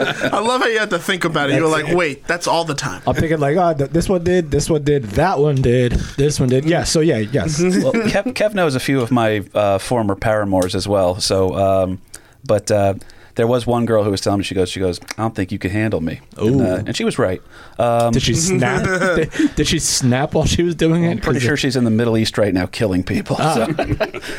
I 0.32 0.40
love 0.40 0.60
how 0.60 0.66
you 0.68 0.78
have 0.78 0.90
to 0.90 0.98
think 0.98 1.24
about 1.24 1.50
it. 1.50 1.56
You're 1.56 1.68
That's 1.68 1.84
like, 1.88 1.96
wait, 1.96 2.26
that's 2.26 2.46
all 2.46 2.64
the 2.64 2.74
time. 2.74 3.02
I'm 3.06 3.14
thinking 3.14 3.38
like, 3.38 3.56
oh, 3.56 3.74
th- 3.74 3.90
this 3.90 4.08
one 4.08 4.24
did, 4.24 4.50
this 4.50 4.68
one 4.70 4.82
did, 4.84 5.04
that 5.10 5.38
one 5.38 5.56
did, 5.56 5.92
this 6.16 6.38
one 6.40 6.48
did. 6.48 6.64
Yeah, 6.64 6.84
so 6.84 7.00
yeah, 7.00 7.18
yes. 7.18 7.60
Well, 7.82 7.92
Kev, 7.92 8.24
Kev 8.34 8.54
knows 8.54 8.74
a 8.74 8.80
few 8.80 9.00
of 9.00 9.10
my 9.10 9.44
uh, 9.54 9.78
former 9.78 10.14
paramours 10.14 10.74
as 10.74 10.86
well. 10.88 11.20
So, 11.20 11.54
um, 11.56 12.00
but 12.44 12.70
uh, 12.70 12.94
there 13.34 13.46
was 13.46 13.66
one 13.66 13.86
girl 13.86 14.04
who 14.04 14.10
was 14.10 14.20
telling 14.20 14.38
me 14.38 14.44
she 14.44 14.54
goes, 14.54 14.68
she 14.68 14.78
goes, 14.80 15.00
I 15.16 15.22
don't 15.22 15.34
think 15.34 15.52
you 15.52 15.58
could 15.58 15.70
handle 15.70 16.00
me, 16.00 16.20
and, 16.36 16.60
uh, 16.60 16.82
and 16.86 16.96
she 16.96 17.04
was 17.04 17.18
right. 17.18 17.40
Um, 17.78 18.12
Did 18.12 18.22
she 18.22 18.34
snap? 18.34 18.84
did, 19.16 19.54
did 19.56 19.66
she 19.66 19.78
snap 19.78 20.34
while 20.34 20.44
she 20.44 20.62
was 20.62 20.74
doing 20.74 21.04
it? 21.04 21.10
I'm 21.12 21.18
pretty 21.18 21.38
'Cause 21.40 21.46
sure 21.46 21.56
she's 21.56 21.76
in 21.76 21.84
the 21.84 21.90
Middle 21.90 22.16
East 22.18 22.36
right 22.38 22.52
now, 22.52 22.66
killing 22.66 23.02
people. 23.02 23.36
Ah. 23.38 23.54
So. 23.54 23.72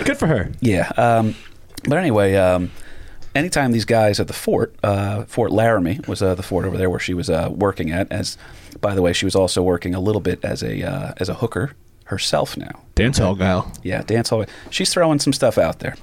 Good 0.06 0.18
for 0.18 0.28
her. 0.28 0.52
Yeah. 0.62 0.92
Um, 0.98 1.36
but 1.88 1.98
anyway, 1.98 2.36
um, 2.36 2.72
anytime 3.36 3.72
these 3.72 3.86
guys 3.86 4.20
at 4.20 4.28
the 4.28 4.34
fort, 4.34 4.76
uh, 4.84 5.24
Fort 5.24 5.52
Laramie 5.52 6.00
was 6.08 6.22
uh, 6.22 6.36
the 6.36 6.44
fort 6.44 6.66
over 6.66 6.78
there 6.78 6.90
where 6.90 7.00
she 7.00 7.14
was 7.14 7.30
uh, 7.30 7.50
working 7.52 7.92
at. 7.92 8.12
As 8.12 8.38
by 8.82 8.96
the 8.96 9.02
way, 9.02 9.14
she 9.14 9.26
was 9.26 9.36
also 9.36 9.62
working 9.62 9.96
a 9.96 10.00
little 10.00 10.22
bit 10.22 10.44
as 10.44 10.64
a 10.64 10.84
uh, 10.84 11.14
as 11.18 11.30
a 11.30 11.36
hooker 11.36 11.74
herself 12.06 12.58
now. 12.58 12.82
Dance 12.96 13.18
hall 13.18 13.36
gal. 13.36 13.72
Yeah, 13.84 14.02
dance 14.04 14.30
hall. 14.30 14.46
She's 14.70 14.92
throwing 14.92 15.20
some 15.20 15.34
stuff 15.34 15.58
out 15.58 15.80
there. 15.80 15.96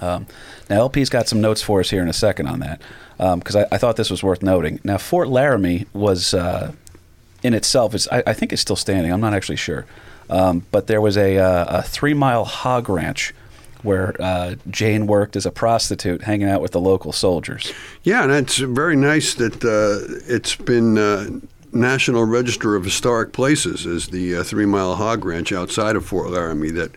Um, 0.00 0.26
now, 0.70 0.78
LP's 0.80 1.10
got 1.10 1.28
some 1.28 1.40
notes 1.40 1.60
for 1.60 1.80
us 1.80 1.90
here 1.90 2.02
in 2.02 2.08
a 2.08 2.14
second 2.14 2.46
on 2.46 2.60
that 2.60 2.80
because 3.18 3.56
I, 3.56 3.66
I 3.70 3.78
thought 3.78 3.96
this 3.96 4.10
was 4.10 4.22
worth 4.22 4.42
noting. 4.42 4.80
Now, 4.82 4.98
Fort 4.98 5.28
Laramie 5.28 5.86
was 5.92 6.32
uh, 6.32 6.72
in 7.42 7.54
itself 7.54 7.94
is 7.94 8.08
I, 8.08 8.22
I 8.26 8.32
think 8.32 8.52
it's 8.52 8.62
still 8.62 8.76
standing. 8.76 9.12
I'm 9.12 9.20
not 9.20 9.34
actually 9.34 9.56
sure, 9.56 9.84
um, 10.30 10.64
but 10.70 10.86
there 10.86 11.00
was 11.00 11.16
a, 11.16 11.38
uh, 11.38 11.78
a 11.78 11.82
three 11.82 12.14
mile 12.14 12.44
hog 12.44 12.88
ranch 12.88 13.34
where 13.82 14.14
uh, 14.20 14.54
Jane 14.70 15.06
worked 15.06 15.36
as 15.36 15.46
a 15.46 15.50
prostitute, 15.50 16.22
hanging 16.22 16.48
out 16.48 16.60
with 16.60 16.72
the 16.72 16.80
local 16.80 17.12
soldiers. 17.12 17.72
yeah, 18.02 18.22
and 18.22 18.32
it's 18.32 18.58
very 18.58 18.96
nice 18.96 19.34
that 19.34 19.64
uh, 19.64 20.20
it's 20.26 20.56
been 20.56 20.98
uh, 20.98 21.28
National 21.72 22.24
Register 22.24 22.76
of 22.76 22.84
Historic 22.84 23.32
Places 23.32 23.86
as 23.86 24.08
the 24.08 24.36
uh, 24.36 24.42
Three 24.42 24.66
Mile 24.66 24.96
Hog 24.96 25.24
Ranch 25.24 25.52
outside 25.52 25.96
of 25.96 26.04
Fort 26.04 26.30
Laramie. 26.30 26.70
That 26.70 26.92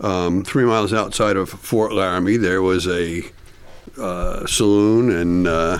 um, 0.00 0.44
three 0.44 0.64
miles 0.64 0.92
outside 0.92 1.36
of 1.36 1.48
Fort 1.48 1.92
Laramie, 1.92 2.36
there 2.36 2.60
was 2.60 2.86
a 2.86 3.22
uh, 3.98 4.46
saloon 4.46 5.10
and 5.10 5.46
uh, 5.46 5.78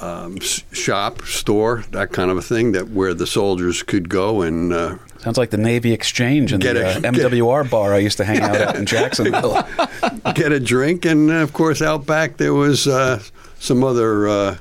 um, 0.00 0.38
shop, 0.40 1.22
store, 1.22 1.84
that 1.92 2.12
kind 2.12 2.30
of 2.30 2.36
a 2.36 2.42
thing, 2.42 2.72
that 2.72 2.90
where 2.90 3.14
the 3.14 3.26
soldiers 3.26 3.82
could 3.82 4.08
go 4.08 4.42
and 4.42 4.72
uh, 4.72 4.96
Sounds 5.18 5.38
like 5.38 5.50
the 5.50 5.56
Navy 5.56 5.92
Exchange 5.92 6.52
and 6.52 6.62
Get 6.62 6.74
the 6.74 6.86
a- 6.86 6.90
uh, 6.98 7.00
get- 7.12 7.14
MWR 7.14 7.68
bar 7.70 7.94
I 7.94 7.98
used 7.98 8.16
to 8.18 8.24
hang 8.24 8.40
out 8.40 8.56
at 8.56 8.76
in 8.76 8.86
Jacksonville. 8.94 9.66
get 10.34 10.52
a 10.52 10.60
drink, 10.60 11.04
and 11.04 11.30
uh, 11.30 11.34
of 11.36 11.52
course, 11.52 11.80
out 11.82 12.06
back 12.06 12.36
there 12.36 12.54
was 12.54 12.86
uh, 12.86 13.20
some 13.58 13.82
other 13.82 14.28
uh, 14.28 14.56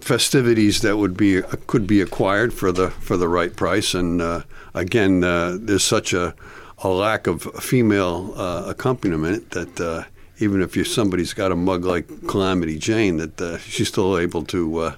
festivities 0.00 0.80
that 0.82 0.96
would 0.96 1.16
be 1.16 1.42
could 1.66 1.86
be 1.86 2.00
acquired 2.00 2.52
for 2.52 2.72
the 2.72 2.90
for 2.90 3.16
the 3.16 3.28
right 3.28 3.54
price. 3.54 3.94
And 3.94 4.20
uh, 4.22 4.42
again, 4.74 5.24
uh, 5.24 5.56
there's 5.60 5.84
such 5.84 6.12
a 6.12 6.34
a 6.78 6.88
lack 6.88 7.26
of 7.26 7.42
female 7.62 8.32
uh, 8.36 8.64
accompaniment 8.66 9.50
that 9.50 9.80
uh, 9.80 10.04
even 10.38 10.62
if 10.62 10.76
you 10.76 10.84
somebody's 10.84 11.32
got 11.34 11.52
a 11.52 11.56
mug 11.56 11.84
like 11.84 12.06
Calamity 12.26 12.78
Jane, 12.78 13.16
that 13.16 13.40
uh, 13.40 13.58
she's 13.58 13.88
still 13.88 14.18
able 14.18 14.44
to. 14.44 14.78
Uh, 14.78 14.96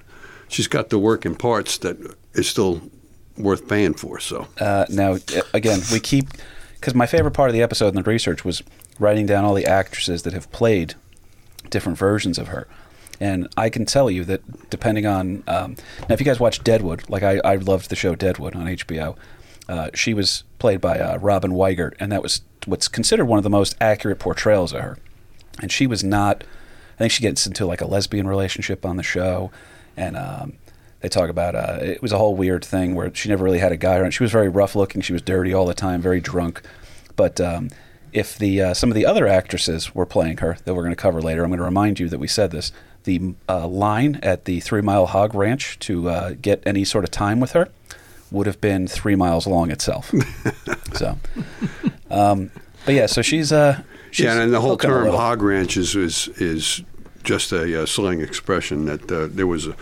she's 0.49 0.69
got 0.69 0.91
the 0.91 0.99
work 0.99 1.25
in 1.27 1.35
parts 1.35 1.79
that 1.79 1.97
is 2.35 2.49
still 2.49 2.83
worth 3.37 3.69
paying 3.69 3.95
for. 3.95 4.19
So 4.19 4.49
Uh, 4.61 4.87
now, 4.89 5.19
again, 5.55 5.81
we 5.93 6.01
keep 6.01 6.29
because 6.75 6.95
my 6.95 7.07
favorite 7.07 7.33
part 7.33 7.51
of 7.51 7.55
the 7.55 7.63
episode 7.63 7.89
and 7.89 8.05
the 8.05 8.09
research 8.09 8.45
was 8.45 8.63
writing 8.99 9.27
down 9.27 9.45
all 9.45 9.55
the 9.55 9.67
actresses 9.67 10.23
that 10.23 10.33
have 10.33 10.51
played 10.53 10.95
different 11.71 11.99
versions 11.99 12.39
of 12.39 12.49
her. 12.49 12.67
And 13.21 13.49
I 13.57 13.69
can 13.69 13.85
tell 13.85 14.11
you 14.11 14.25
that 14.25 14.71
depending 14.71 15.05
on 15.07 15.43
um, 15.49 15.77
now, 16.09 16.15
if 16.15 16.21
you 16.21 16.27
guys 16.27 16.39
watch 16.39 16.63
Deadwood, 16.63 17.09
like 17.09 17.23
I, 17.23 17.41
I 17.45 17.57
loved 17.57 17.91
the 17.91 17.97
show 17.97 18.15
Deadwood 18.15 18.55
on 18.55 18.67
HBO, 18.67 19.17
uh, 19.69 19.91
she 19.93 20.15
was 20.15 20.45
played 20.59 20.81
by 20.81 20.99
uh, 20.99 21.19
Robin 21.19 21.53
Weigert, 21.53 21.95
and 22.01 22.11
that 22.13 22.23
was 22.23 22.43
what's 22.67 22.89
considered 22.89 23.27
one 23.27 23.39
of 23.39 23.43
the 23.43 23.51
most 23.51 23.77
accurate 23.81 24.19
portrayals 24.19 24.73
of 24.73 24.81
her. 24.83 24.99
And 25.61 25.71
she 25.73 25.87
was 25.87 26.05
not. 26.05 26.45
I 26.95 26.99
think 26.99 27.13
she 27.13 27.23
gets 27.23 27.47
into 27.47 27.67
like 27.67 27.81
a 27.81 27.87
lesbian 27.87 28.27
relationship 28.27 28.85
on 28.85 28.97
the 28.97 29.03
show, 29.03 29.51
and 29.97 30.17
um, 30.17 30.55
they 31.01 31.09
talk 31.09 31.31
about 31.31 31.55
uh, 31.55 31.79
it 31.81 32.03
was 32.03 32.13
a 32.13 32.19
whole 32.19 32.35
weird 32.35 32.65
thing 32.65 32.95
where 32.95 33.15
she 33.15 33.29
never 33.29 33.45
really 33.45 33.59
had 33.59 33.73
a 33.73 33.77
guy 33.77 33.97
around. 33.97 34.13
She 34.13 34.23
was 34.23 34.33
very 34.33 34.49
rough 34.49 34.75
looking. 34.75 35.01
She 35.01 35.13
was 35.13 35.23
dirty 35.23 35.55
all 35.55 35.67
the 35.67 35.75
time, 35.75 36.01
very 36.01 36.21
drunk. 36.21 36.63
But 37.15 37.41
um, 37.41 37.71
if 38.13 38.39
the 38.39 38.63
uh, 38.63 38.75
some 38.75 38.91
of 38.91 38.95
the 38.95 39.07
other 39.07 39.27
actresses 39.27 39.95
were 39.95 40.07
playing 40.07 40.39
her 40.39 40.57
that 40.65 40.75
we're 40.75 40.83
going 40.83 40.95
to 40.95 40.97
cover 40.97 41.21
later, 41.21 41.45
I'm 41.45 41.51
going 41.51 41.59
to 41.59 41.65
remind 41.65 42.01
you 42.01 42.09
that 42.09 42.19
we 42.19 42.29
said 42.29 42.51
this. 42.51 42.73
The 43.05 43.35
uh, 43.49 43.67
line 43.67 44.19
at 44.23 44.45
the 44.45 44.61
Three 44.61 44.83
Mile 44.83 45.07
Hog 45.07 45.35
Ranch 45.35 45.79
to 45.81 46.11
uh, 46.11 46.35
get 46.41 46.63
any 46.67 46.85
sort 46.85 47.05
of 47.05 47.11
time 47.11 47.41
with 47.41 47.53
her 47.53 47.69
would 48.31 48.47
have 48.47 48.61
been 48.61 48.87
three 48.87 49.15
miles 49.15 49.47
long 49.47 49.71
itself. 49.71 50.13
so, 50.95 51.19
um, 52.11 52.51
but 52.85 52.95
yeah, 52.95 53.07
so 53.07 53.23
she's 53.23 53.53
uh, 53.53 53.83
yeah, 54.15 54.41
and 54.41 54.53
the 54.53 54.61
whole 54.61 54.77
term 54.77 55.09
hog 55.09 55.43
ranch 55.43 55.77
is 55.77 55.95
is, 55.97 56.29
is 56.37 56.83
just 57.25 57.53
a 57.53 57.83
uh, 57.83 57.87
slang 57.87 58.21
expression 58.21 58.87
that 58.87 59.11
uh, 59.11 59.29
there 59.31 59.47
was 59.47 59.67
a, 59.67 59.77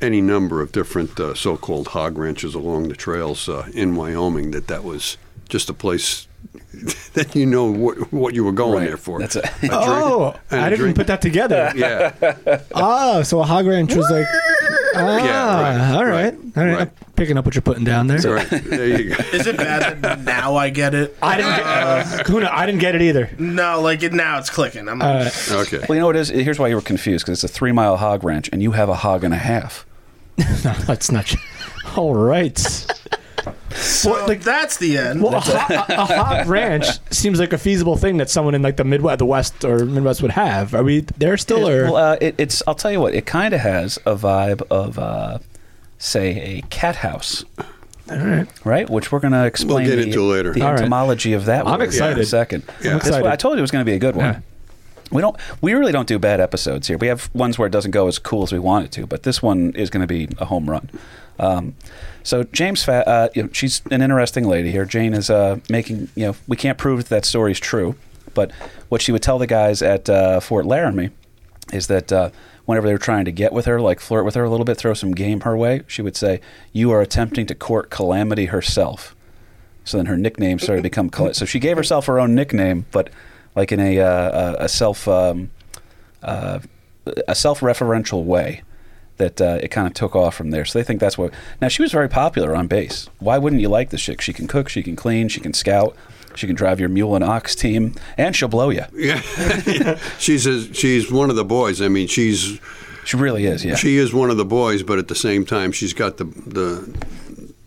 any 0.00 0.20
number 0.20 0.60
of 0.60 0.72
different 0.72 1.18
uh, 1.18 1.34
so-called 1.34 1.88
hog 1.88 2.18
ranches 2.18 2.54
along 2.54 2.88
the 2.88 2.96
trails 2.96 3.48
uh, 3.48 3.68
in 3.74 3.96
Wyoming. 3.96 4.50
That 4.50 4.66
that 4.68 4.84
was 4.84 5.16
just 5.48 5.70
a 5.70 5.74
place 5.74 6.26
that 7.14 7.34
you 7.34 7.44
know 7.46 7.70
what, 7.70 8.12
what 8.12 8.34
you 8.34 8.44
were 8.44 8.52
going 8.52 8.78
Right. 8.80 8.88
there 8.88 8.96
for. 8.96 9.18
That's 9.18 9.36
a- 9.36 9.40
A 9.42 9.48
drink- 9.60 9.72
Oh, 9.74 10.34
and 10.50 10.60
I 10.60 10.66
a 10.66 10.70
didn't 10.70 10.80
drink. 10.82 10.96
put 10.96 11.06
that 11.08 11.20
together. 11.22 11.72
Yeah, 11.76 12.60
Oh, 12.74 13.22
so 13.22 13.40
a 13.40 13.44
hog 13.44 13.66
ranch 13.66 13.94
was 13.94 14.08
like. 14.10 14.26
Ah, 14.94 15.16
Yeah, 15.24 15.60
right, 15.62 15.94
all 15.96 16.04
right, 16.04 16.10
right, 16.12 16.34
all 16.56 16.64
right. 16.64 16.72
right. 16.74 16.80
I'm 16.88 16.90
picking 17.16 17.36
up 17.38 17.44
what 17.46 17.54
you're 17.54 17.62
putting 17.62 17.84
down 17.84 18.06
there. 18.08 18.18
right. 18.30 18.48
There 18.48 18.86
you 19.00 19.10
go. 19.10 19.16
Is 19.32 19.46
it 19.46 19.56
bad 19.56 20.02
that 20.02 20.20
now 20.20 20.56
I 20.56 20.68
get 20.70 20.94
it? 20.94 21.16
I 21.22 21.36
didn't 21.38 21.56
get 21.56 21.66
uh, 21.66 22.22
Kahuna. 22.24 22.50
I 22.52 22.66
didn't 22.66 22.80
get 22.80 22.94
it 22.94 23.02
either. 23.02 23.30
No, 23.38 23.80
like 23.80 24.02
it 24.02 24.12
now 24.12 24.38
it's 24.38 24.50
clicking. 24.50 24.88
I'm 24.88 25.00
Uh, 25.00 25.30
Okay. 25.50 25.78
Well, 25.88 25.94
you 25.96 26.00
know 26.00 26.06
what 26.06 26.16
it 26.16 26.20
is? 26.20 26.28
Here's 26.28 26.58
why 26.58 26.68
you 26.68 26.74
were 26.74 26.80
confused 26.82 27.24
because 27.24 27.42
it's 27.42 27.50
a 27.52 27.54
three 27.54 27.72
mile 27.72 27.96
hog 27.96 28.22
ranch 28.24 28.48
and 28.52 28.62
you 28.62 28.72
have 28.72 28.88
a 28.88 28.94
hog 28.94 29.24
and 29.24 29.32
a 29.32 29.38
half. 29.38 29.86
no, 30.38 30.72
that's 30.86 31.10
not. 31.10 31.26
tr- 31.26 31.36
All 31.96 32.14
right. 32.14 32.58
So 33.74 34.26
that's 34.34 34.76
the 34.78 34.98
end. 34.98 35.22
Well, 35.22 35.34
a, 35.34 35.40
ho- 35.40 35.74
a, 35.88 35.94
a 36.02 36.04
hog 36.04 36.46
ranch 36.48 36.86
seems 37.10 37.38
like 37.40 37.52
a 37.52 37.58
feasible 37.58 37.96
thing 37.96 38.16
that 38.18 38.30
someone 38.30 38.54
in 38.54 38.62
like 38.62 38.76
the 38.76 38.84
Midwest, 38.84 39.18
the 39.18 39.26
West 39.26 39.64
or 39.64 39.84
Midwest 39.84 40.22
would 40.22 40.30
have. 40.32 40.74
Are 40.74 40.82
we 40.82 41.00
there 41.18 41.36
still, 41.36 41.68
or 41.68 41.84
Well, 41.84 41.96
uh, 41.96 42.16
it, 42.20 42.34
it's. 42.38 42.62
I'll 42.66 42.74
tell 42.74 42.90
you 42.92 43.00
what. 43.00 43.14
It 43.14 43.26
kind 43.26 43.54
of 43.54 43.60
has 43.60 43.98
a 44.06 44.14
vibe 44.16 44.62
of, 44.70 44.98
uh, 44.98 45.38
say, 45.98 46.58
a 46.58 46.62
cat 46.70 46.96
house. 46.96 47.44
All 48.10 48.18
right. 48.18 48.46
Right, 48.64 48.90
which 48.90 49.10
we're 49.12 49.20
going 49.20 49.32
to 49.32 49.46
explain 49.46 49.86
get 49.86 49.96
the, 49.96 50.02
into 50.02 50.22
later. 50.22 50.52
the 50.52 50.62
All 50.62 50.72
right. 50.72 50.80
etymology 50.80 51.32
of 51.32 51.44
that. 51.46 51.66
I'm 51.66 51.80
excited. 51.80 52.18
In 52.18 52.22
a 52.22 52.26
second. 52.26 52.64
Yeah. 52.82 52.90
I'm 52.92 52.96
excited. 52.98 53.22
what- 53.22 53.32
I 53.32 53.36
told 53.36 53.54
you 53.54 53.58
it 53.58 53.62
was 53.62 53.70
going 53.70 53.84
to 53.84 53.90
be 53.90 53.94
a 53.94 53.98
good 54.00 54.16
one. 54.16 54.24
Yeah. 54.26 54.40
We 55.12 55.20
don't. 55.20 55.36
We 55.60 55.74
really 55.74 55.92
don't 55.92 56.08
do 56.08 56.18
bad 56.18 56.40
episodes 56.40 56.88
here. 56.88 56.98
We 56.98 57.06
have 57.06 57.30
ones 57.34 57.58
where 57.58 57.66
it 57.66 57.70
doesn't 57.70 57.90
go 57.90 58.08
as 58.08 58.18
cool 58.18 58.42
as 58.42 58.52
we 58.52 58.58
want 58.58 58.86
it 58.86 58.92
to, 58.92 59.06
but 59.06 59.22
this 59.22 59.42
one 59.42 59.72
is 59.74 59.90
going 59.90 60.00
to 60.00 60.06
be 60.06 60.28
a 60.38 60.46
home 60.46 60.68
run. 60.68 60.90
Um, 61.38 61.74
so 62.22 62.44
James, 62.44 62.84
Fa- 62.84 63.06
uh, 63.08 63.28
you 63.34 63.44
know, 63.44 63.48
she's 63.52 63.82
an 63.90 64.02
interesting 64.02 64.46
lady 64.46 64.70
here. 64.70 64.84
Jane 64.84 65.14
is 65.14 65.30
uh, 65.30 65.58
making. 65.68 66.08
You 66.14 66.28
know, 66.28 66.36
we 66.46 66.56
can't 66.56 66.78
prove 66.78 67.08
that, 67.08 67.24
story's 67.24 67.60
true, 67.60 67.94
but 68.34 68.50
what 68.88 69.02
she 69.02 69.12
would 69.12 69.22
tell 69.22 69.38
the 69.38 69.46
guys 69.46 69.82
at 69.82 70.08
uh, 70.08 70.40
Fort 70.40 70.66
Laramie 70.66 71.10
is 71.72 71.86
that 71.86 72.12
uh, 72.12 72.30
whenever 72.64 72.86
they 72.86 72.92
were 72.92 72.98
trying 72.98 73.24
to 73.24 73.32
get 73.32 73.52
with 73.52 73.66
her, 73.66 73.80
like 73.80 74.00
flirt 74.00 74.24
with 74.24 74.34
her 74.34 74.44
a 74.44 74.50
little 74.50 74.64
bit, 74.64 74.76
throw 74.76 74.94
some 74.94 75.12
game 75.12 75.40
her 75.40 75.56
way, 75.56 75.82
she 75.86 76.02
would 76.02 76.16
say, 76.16 76.40
"You 76.72 76.90
are 76.92 77.00
attempting 77.00 77.46
to 77.46 77.54
court 77.54 77.90
Calamity 77.90 78.46
herself." 78.46 79.14
So 79.84 79.96
then 79.96 80.06
her 80.06 80.16
nickname 80.16 80.58
started 80.58 80.82
to 80.82 80.82
become 80.84 81.10
so 81.32 81.44
she 81.44 81.58
gave 81.58 81.76
herself 81.76 82.06
her 82.06 82.20
own 82.20 82.34
nickname, 82.34 82.86
but 82.92 83.10
like 83.54 83.72
in 83.72 83.80
a 83.80 83.98
uh, 83.98 84.54
a 84.60 84.64
a 84.64 84.68
self 84.68 85.06
um, 85.08 85.50
uh, 86.22 86.60
a 87.28 87.34
self-referential 87.34 88.24
way 88.24 88.62
that 89.16 89.40
uh, 89.40 89.58
it 89.62 89.68
kind 89.68 89.86
of 89.86 89.94
took 89.94 90.16
off 90.16 90.34
from 90.34 90.50
there. 90.50 90.64
So 90.64 90.78
they 90.78 90.84
think 90.84 91.00
that's 91.00 91.18
what. 91.18 91.32
Now 91.60 91.68
she 91.68 91.82
was 91.82 91.92
very 91.92 92.08
popular 92.08 92.54
on 92.56 92.66
base. 92.66 93.08
Why 93.18 93.38
wouldn't 93.38 93.60
you 93.60 93.68
like 93.68 93.90
this 93.90 94.02
chick? 94.02 94.20
She 94.20 94.32
can 94.32 94.46
cook, 94.46 94.68
she 94.68 94.82
can 94.82 94.96
clean, 94.96 95.28
she 95.28 95.40
can 95.40 95.52
scout, 95.52 95.94
she 96.34 96.46
can 96.46 96.56
drive 96.56 96.80
your 96.80 96.88
mule 96.88 97.14
and 97.14 97.22
ox 97.24 97.54
team, 97.54 97.94
and 98.16 98.34
she'll 98.34 98.48
blow 98.48 98.70
you. 98.70 98.84
Yeah, 98.94 99.20
she's 100.18 100.46
a, 100.46 100.72
she's 100.72 101.10
one 101.10 101.28
of 101.30 101.36
the 101.36 101.44
boys. 101.44 101.80
I 101.82 101.88
mean, 101.88 102.06
she's 102.08 102.58
She 103.04 103.16
really 103.16 103.46
is. 103.46 103.64
Yeah. 103.64 103.74
she 103.74 103.96
is 103.98 104.14
one 104.14 104.30
of 104.30 104.36
the 104.36 104.44
boys, 104.44 104.82
but 104.82 104.98
at 104.98 105.08
the 105.08 105.14
same 105.14 105.44
time, 105.44 105.72
she's 105.72 105.92
got 105.92 106.16
the 106.16 106.24
the 106.24 106.96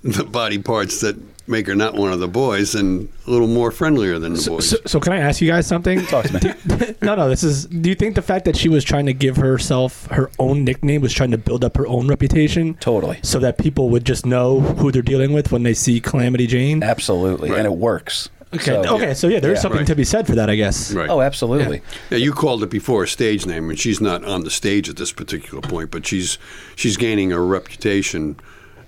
the 0.04 0.24
body 0.24 0.58
parts 0.60 1.02
that 1.02 1.16
make 1.48 1.68
her 1.68 1.76
not 1.76 1.94
one 1.96 2.12
of 2.12 2.20
the 2.20 2.28
boys 2.28 2.74
and 2.76 3.08
a 3.28 3.30
little 3.32 3.48
more 3.48 3.70
friendlier 3.72 4.18
than 4.20 4.34
the 4.34 4.50
boys. 4.50 4.70
so, 4.70 4.78
so 4.86 5.00
can 5.00 5.14
I 5.14 5.18
ask 5.18 5.42
you 5.42 5.48
guys 5.48 5.68
something? 5.68 6.02
Talk 6.08 6.26
to 6.26 6.34
me. 6.34 6.96
no, 7.02 7.16
no. 7.16 7.30
This 7.30 7.44
is. 7.44 7.66
Do 7.66 7.90
you 7.90 7.96
think 7.96 8.16
the 8.16 8.22
fact 8.22 8.46
that 8.46 8.56
she 8.58 8.70
was 8.70 8.84
trying 8.84 9.06
to 9.06 9.14
give 9.14 9.38
herself 9.38 10.08
her 10.08 10.30
own 10.40 10.64
nickname 10.64 11.02
was 11.02 11.14
trying 11.14 11.32
to 11.32 11.38
build 11.38 11.64
up 11.64 11.78
her 11.78 11.88
own 11.88 12.08
reputation, 12.08 12.74
Totally. 12.76 13.20
so 13.24 13.40
that 13.40 13.58
people 13.58 13.90
would 13.90 14.06
just 14.06 14.26
know 14.26 14.60
who 14.60 14.92
they're 14.92 15.02
dealing 15.02 15.34
with 15.34 15.52
when 15.52 15.64
they 15.64 15.74
see 15.74 16.00
Calamity 16.00 16.48
Jane? 16.48 16.82
Absolutely, 16.84 17.50
Right. 17.52 17.60
and 17.60 17.66
it 17.68 17.76
works. 17.78 18.30
Okay. 18.54 18.64
So- 18.84 18.96
okay. 18.96 19.14
So 19.14 19.28
yeah, 19.28 19.40
there's 19.42 19.58
Yeah. 19.58 19.62
something 19.64 19.80
Right. 19.80 19.88
to 19.88 19.96
be 19.96 20.04
said 20.06 20.26
for 20.28 20.36
that, 20.36 20.50
I 20.50 20.56
guess. 20.56 20.94
right. 20.94 21.10
Oh, 21.10 21.20
absolutely. 21.22 21.82
Yeah, 22.10 22.20
you 22.20 22.32
called 22.32 22.64
it 22.64 22.70
before 22.70 23.04
a 23.04 23.08
stage 23.08 23.46
name, 23.46 23.70
and 23.70 23.78
she's 23.78 24.00
not 24.00 24.24
on 24.24 24.44
the 24.46 24.50
stage 24.50 24.88
at 24.88 24.96
this 24.96 25.12
particular 25.12 25.62
point, 25.62 25.92
but 25.92 26.06
she's 26.08 26.38
she's 26.76 26.96
gaining 26.96 27.34
a 27.34 27.40
reputation 27.42 28.38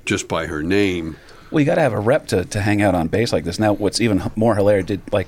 just 0.06 0.28
by 0.30 0.46
her 0.46 0.64
name. 0.64 1.18
Well, 1.52 1.60
you 1.60 1.66
got 1.66 1.76
to 1.76 1.82
have 1.82 1.94
a 1.94 2.00
rep 2.00 2.28
to, 2.28 2.46
to 2.46 2.62
hang 2.62 2.82
out 2.82 2.96
on 2.96 3.08
base 3.08 3.32
like 3.34 3.44
this. 3.44 3.60
Now, 3.60 3.74
what's 3.74 4.02
even 4.02 4.22
more 4.36 4.56
hilarious, 4.56 4.86
did 4.88 5.02
like 5.14 5.28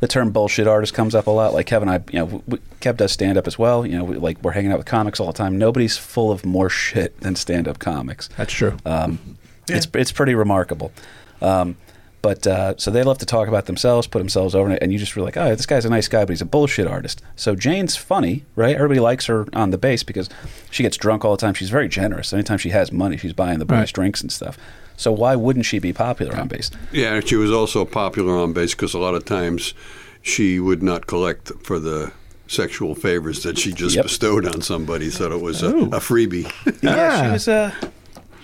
the 0.00 0.08
term 0.08 0.30
bullshit 0.32 0.66
artist 0.66 0.92
comes 0.94 1.14
up 1.14 1.26
a 1.26 1.30
lot. 1.30 1.54
Like 1.54 1.66
Kevin, 1.66 1.88
and 1.88 2.02
I, 2.08 2.12
you 2.12 2.18
know, 2.18 2.42
we, 2.46 2.58
Kev 2.80 2.96
does 2.96 3.12
stand 3.12 3.38
up 3.38 3.46
as 3.46 3.58
well. 3.58 3.86
You 3.86 3.98
know, 3.98 4.04
we, 4.04 4.16
like 4.16 4.42
we're 4.42 4.52
hanging 4.52 4.72
out 4.72 4.78
with 4.78 4.86
comics 4.86 5.20
all 5.20 5.26
the 5.28 5.32
time. 5.32 5.56
Nobody's 5.58 5.96
full 5.96 6.30
of 6.32 6.44
more 6.44 6.68
shit 6.68 7.20
than 7.20 7.36
stand 7.36 7.68
up 7.68 7.78
comics. 7.78 8.28
That's 8.36 8.52
true. 8.52 8.76
Um, 8.84 9.36
It's 9.68 9.86
it's 9.94 10.12
pretty 10.12 10.34
remarkable. 10.34 10.92
Um, 11.40 11.76
but 12.20 12.46
uh, 12.46 12.74
so 12.78 12.90
they 12.90 13.02
love 13.02 13.18
to 13.18 13.26
talk 13.26 13.48
about 13.48 13.66
themselves, 13.66 14.06
put 14.06 14.18
themselves 14.18 14.54
over 14.54 14.70
it, 14.70 14.78
and 14.82 14.90
you 14.92 14.98
just 14.98 15.14
were 15.14 15.22
like, 15.22 15.36
oh, 15.36 15.54
this 15.54 15.66
guy's 15.66 15.84
a 15.84 15.90
nice 15.90 16.08
guy, 16.08 16.24
but 16.24 16.30
he's 16.30 16.40
a 16.40 16.46
bullshit 16.46 16.86
artist. 16.86 17.20
So 17.36 17.54
Jane's 17.54 17.96
funny, 17.96 18.44
right? 18.56 18.74
Everybody 18.74 18.98
likes 19.00 19.26
her 19.26 19.46
on 19.52 19.70
the 19.70 19.78
base 19.78 20.02
because 20.02 20.30
she 20.70 20.82
gets 20.82 20.96
drunk 20.96 21.22
all 21.24 21.32
the 21.32 21.40
time. 21.40 21.52
She's 21.52 21.68
very 21.68 21.86
generous. 21.88 22.32
Anytime 22.32 22.56
she 22.58 22.70
has 22.70 22.90
money, 22.90 23.18
she's 23.18 23.34
buying 23.34 23.58
the 23.58 23.66
boys 23.66 23.76
Right. 23.76 23.92
drinks 23.92 24.22
and 24.22 24.32
stuff. 24.32 24.56
So 24.96 25.12
why 25.12 25.34
wouldn't 25.36 25.64
she 25.66 25.78
be 25.78 25.92
popular 25.92 26.36
on 26.36 26.48
base? 26.48 26.70
Yeah, 26.92 27.20
she 27.20 27.36
was 27.36 27.50
also 27.50 27.84
popular 27.84 28.36
on 28.38 28.52
base 28.52 28.74
because 28.74 28.94
a 28.94 28.98
lot 28.98 29.14
of 29.14 29.24
times 29.24 29.74
she 30.22 30.58
would 30.60 30.82
not 30.82 31.06
collect 31.06 31.50
for 31.62 31.78
the 31.78 32.12
sexual 32.46 32.94
favors 32.94 33.42
that 33.42 33.58
she 33.58 33.72
just 33.72 33.96
Yep. 33.96 34.04
bestowed 34.04 34.46
on 34.46 34.60
somebody, 34.62 35.10
so 35.10 35.32
it 35.32 35.40
was 35.40 35.62
a, 35.62 35.68
a 35.76 35.98
freebie. 36.00 36.44
Yeah, 36.82 37.20
she 37.22 37.26
Ah. 37.28 37.32
was 37.32 37.48
a 37.48 37.74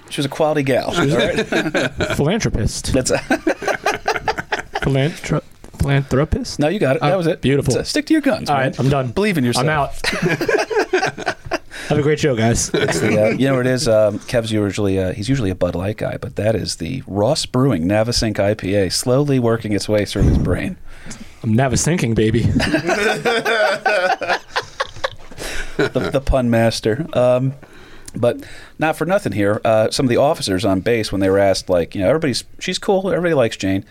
she 0.08 0.18
was 0.18 0.26
a 0.26 0.28
quality 0.28 0.62
gal. 0.64 0.86
all 0.96 1.06
right? 1.06 1.46
Philanthropist. 2.16 2.92
That's 2.92 3.10
a, 3.12 3.18
Philanthro- 4.82 5.42
philanthropist. 5.78 6.58
no, 6.58 6.66
you 6.68 6.80
got 6.80 6.96
it. 6.96 7.02
That 7.02 7.12
Ah, 7.12 7.16
was 7.16 7.26
it. 7.28 7.40
beautiful. 7.40 7.72
So 7.74 7.82
stick 7.84 8.06
to 8.06 8.12
your 8.12 8.22
guns. 8.22 8.50
All 8.50 8.56
man. 8.56 8.66
right, 8.70 8.80
I'm 8.80 8.88
done. 8.88 9.08
Believe 9.12 9.38
in 9.38 9.44
yourself. 9.44 9.66
I'm 9.66 9.70
out. 9.70 11.36
Have 11.90 11.98
a 11.98 12.02
great 12.02 12.20
show, 12.20 12.36
guys. 12.36 12.70
The, 13.00 13.20
uh, 13.20 13.28
you 13.30 13.48
know 13.48 13.56
what 13.56 13.66
it 13.66 13.72
is? 13.72 13.88
Um, 13.88 14.20
Kev's 14.20 14.52
usually 14.52 15.00
uh, 15.00 15.12
he's 15.12 15.28
usually 15.28 15.50
a 15.50 15.56
Bud 15.56 15.74
Light 15.74 15.96
guy, 15.96 16.18
but 16.18 16.36
that 16.36 16.54
is 16.54 16.76
the 16.76 17.02
Ross 17.08 17.46
Brewing 17.46 17.86
Navesink 17.86 18.36
IPA 18.36 18.92
slowly 18.92 19.40
working 19.40 19.72
its 19.72 19.88
way 19.88 20.04
through 20.04 20.22
his 20.22 20.38
brain. 20.38 20.76
I'm 21.42 21.54
Navesinking, 21.54 22.14
baby. 22.14 22.42
The, 25.76 26.10
the 26.10 26.20
pun 26.20 26.50
master. 26.50 27.06
Um, 27.14 27.54
but 28.14 28.44
not 28.78 28.96
for 28.96 29.06
nothing 29.06 29.32
here. 29.32 29.62
Uh, 29.64 29.90
some 29.90 30.04
of 30.04 30.10
the 30.10 30.18
officers 30.18 30.62
on 30.62 30.80
base, 30.80 31.10
when 31.10 31.22
they 31.22 31.30
were 31.30 31.38
asked, 31.38 31.70
like, 31.70 31.94
you 31.94 32.02
know, 32.02 32.08
everybody's 32.08 32.44
she's 32.58 32.78
cool, 32.78 33.08
everybody 33.08 33.32
likes 33.32 33.56
Jane, 33.56 33.86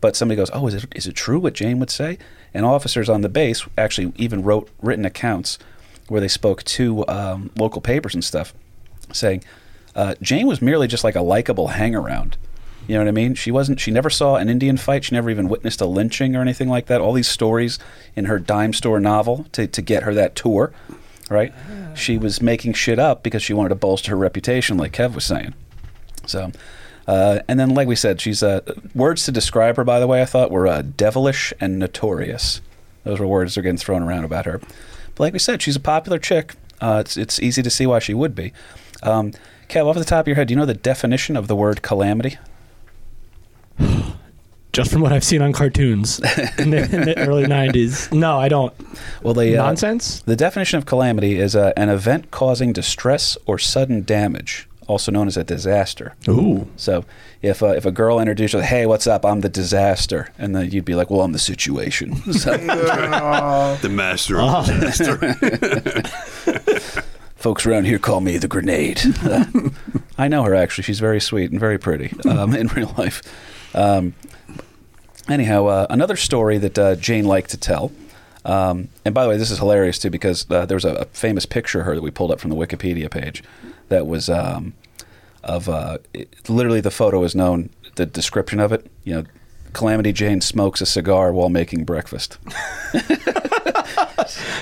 but 0.00 0.16
somebody 0.16 0.36
goes, 0.36 0.50
"Oh, 0.54 0.66
is 0.68 0.74
it 0.74 0.86
is 0.96 1.06
it 1.06 1.14
true 1.14 1.38
what 1.38 1.52
Jane 1.52 1.78
would 1.80 1.90
say?" 1.90 2.16
And 2.54 2.64
officers 2.64 3.10
on 3.10 3.20
the 3.20 3.28
base 3.28 3.66
actually 3.76 4.14
even 4.16 4.42
wrote 4.42 4.70
written 4.80 5.04
accounts 5.04 5.58
where 6.08 6.20
they 6.20 6.28
spoke 6.28 6.62
to 6.64 7.06
um, 7.08 7.50
local 7.56 7.80
papers 7.80 8.14
and 8.14 8.24
stuff, 8.24 8.52
saying 9.12 9.42
uh, 9.94 10.14
Jane 10.20 10.46
was 10.46 10.60
merely 10.60 10.86
just 10.86 11.04
like 11.04 11.14
a 11.14 11.22
likable 11.22 11.68
hangaround. 11.68 12.34
You 12.86 12.96
know 12.96 13.00
what 13.00 13.08
I 13.08 13.12
mean? 13.12 13.34
She 13.34 13.50
wasn't. 13.50 13.80
She 13.80 13.90
never 13.90 14.10
saw 14.10 14.36
an 14.36 14.50
Indian 14.50 14.76
fight. 14.76 15.04
She 15.04 15.14
never 15.14 15.30
even 15.30 15.48
witnessed 15.48 15.80
a 15.80 15.86
lynching 15.86 16.36
or 16.36 16.42
anything 16.42 16.68
like 16.68 16.86
that. 16.86 17.00
All 17.00 17.14
these 17.14 17.28
stories 17.28 17.78
in 18.14 18.26
her 18.26 18.38
dime 18.38 18.74
store 18.74 19.00
novel 19.00 19.46
to 19.52 19.66
to 19.66 19.80
get 19.80 20.02
her 20.02 20.12
that 20.14 20.36
tour, 20.36 20.72
right? 21.30 21.52
She 21.94 22.18
was 22.18 22.42
making 22.42 22.74
shit 22.74 22.98
up 22.98 23.22
because 23.22 23.42
she 23.42 23.54
wanted 23.54 23.70
to 23.70 23.76
bolster 23.76 24.10
her 24.10 24.16
reputation, 24.16 24.76
like 24.76 24.92
Kev 24.92 25.14
was 25.14 25.24
saying. 25.24 25.54
So, 26.26 26.52
uh, 27.06 27.40
and 27.48 27.58
then, 27.58 27.70
like 27.70 27.88
we 27.88 27.96
said, 27.96 28.20
she's 28.20 28.42
uh, 28.42 28.60
words 28.94 29.24
to 29.24 29.32
describe 29.32 29.76
her. 29.76 29.84
By 29.84 30.00
the 30.00 30.06
way, 30.06 30.20
I 30.20 30.26
thought 30.26 30.50
were 30.50 30.66
uh, 30.66 30.82
devilish 30.82 31.54
and 31.60 31.78
notorious. 31.78 32.60
Those 33.04 33.20
were 33.20 33.26
words 33.26 33.54
that 33.54 33.60
are 33.60 33.62
getting 33.62 33.78
thrown 33.78 34.02
around 34.02 34.24
about 34.24 34.44
her. 34.46 34.60
But 35.14 35.24
like 35.24 35.32
we 35.32 35.38
said, 35.38 35.62
she's 35.62 35.76
a 35.76 35.80
popular 35.80 36.18
chick. 36.18 36.54
Uh, 36.80 36.98
it's 37.00 37.16
it's 37.16 37.40
easy 37.40 37.62
to 37.62 37.70
see 37.70 37.86
why 37.86 37.98
she 37.98 38.14
would 38.14 38.34
be. 38.34 38.52
Um, 39.02 39.32
Kev, 39.68 39.86
off 39.86 39.96
the 39.96 40.04
top 40.04 40.24
of 40.24 40.28
your 40.28 40.36
head, 40.36 40.48
do 40.48 40.52
you 40.52 40.58
know 40.58 40.66
the 40.66 40.74
definition 40.74 41.36
of 41.36 41.48
the 41.48 41.56
word 41.56 41.82
calamity? 41.82 42.38
Just 44.72 44.90
from 44.90 45.02
what 45.02 45.12
I've 45.12 45.22
seen 45.22 45.40
on 45.40 45.52
cartoons 45.52 46.18
in 46.58 46.70
the, 46.70 46.88
in 46.92 47.04
the 47.04 47.14
early 47.16 47.44
'90s. 47.44 48.12
No, 48.12 48.38
I 48.38 48.48
don't. 48.48 48.74
Well, 49.22 49.34
the 49.34 49.56
uh, 49.56 49.62
Nonsense. 49.62 50.20
The 50.22 50.34
definition 50.34 50.78
of 50.78 50.86
calamity 50.86 51.38
is 51.38 51.54
uh, 51.54 51.72
an 51.76 51.90
event 51.90 52.32
causing 52.32 52.72
distress 52.72 53.38
or 53.46 53.58
sudden 53.58 54.02
damage, 54.02 54.68
also 54.86 55.12
known 55.12 55.26
as 55.26 55.36
a 55.36 55.44
disaster. 55.44 56.14
Ooh. 56.28 56.68
So 56.76 57.04
if 57.42 57.62
uh, 57.62 57.68
if 57.68 57.84
a 57.84 57.92
girl 57.92 58.18
introduced 58.18 58.54
you, 58.54 58.60
hey, 58.60 58.86
what's 58.86 59.06
up? 59.06 59.24
I'm 59.24 59.40
the 59.40 59.48
disaster, 59.48 60.28
and 60.38 60.54
then 60.54 60.70
you'd 60.70 60.84
be 60.84 60.94
like, 60.94 61.10
well, 61.10 61.22
I'm 61.22 61.32
the 61.32 61.38
situation. 61.38 62.16
So, 62.34 62.56
The 62.56 63.88
master 63.90 64.40
of 64.40 64.66
disaster. 64.66 65.34
folks 67.36 67.66
around 67.66 67.84
here 67.84 67.98
call 67.98 68.22
me 68.22 68.38
the 68.38 68.48
grenade. 68.48 69.02
Uh, 69.22 69.44
I 70.16 70.28
know 70.28 70.44
her 70.44 70.54
actually. 70.54 70.84
She's 70.84 70.98
very 70.98 71.20
sweet 71.20 71.50
and 71.50 71.60
very 71.60 71.78
pretty 71.78 72.14
um, 72.26 72.54
in 72.54 72.68
real 72.68 72.94
life. 72.96 73.20
Um, 73.74 74.14
anyhow, 75.28 75.66
uh, 75.66 75.86
another 75.90 76.16
story 76.16 76.56
that 76.58 76.78
uh, 76.78 76.96
Jane 76.96 77.26
liked 77.26 77.50
to 77.50 77.58
tell. 77.58 77.92
Um, 78.46 78.88
and 79.04 79.14
by 79.14 79.24
the 79.24 79.28
way, 79.28 79.36
this 79.36 79.50
is 79.50 79.58
hilarious 79.58 79.98
too 79.98 80.08
because 80.10 80.50
uh, 80.50 80.64
there 80.64 80.76
was 80.76 80.86
a, 80.86 80.94
a 80.94 81.04
famous 81.06 81.44
picture 81.46 81.80
of 81.80 81.86
her 81.86 81.94
that 81.94 82.02
we 82.02 82.10
pulled 82.10 82.30
up 82.30 82.40
from 82.40 82.48
the 82.50 82.56
Wikipedia 82.56 83.10
page 83.10 83.42
that 83.88 84.06
was 84.06 84.28
um, 84.28 84.74
of 85.42 85.68
uh, 85.68 85.98
it, 86.12 86.48
literally 86.48 86.80
the 86.80 86.90
photo 86.90 87.22
is 87.24 87.34
known. 87.34 87.70
The 87.96 88.06
description 88.06 88.58
of 88.60 88.72
it, 88.72 88.90
you 89.04 89.14
know, 89.14 89.24
Calamity 89.72 90.12
Jane 90.12 90.40
smokes 90.40 90.80
a 90.80 90.86
cigar 90.86 91.32
while 91.32 91.48
making 91.48 91.84
breakfast. 91.84 92.38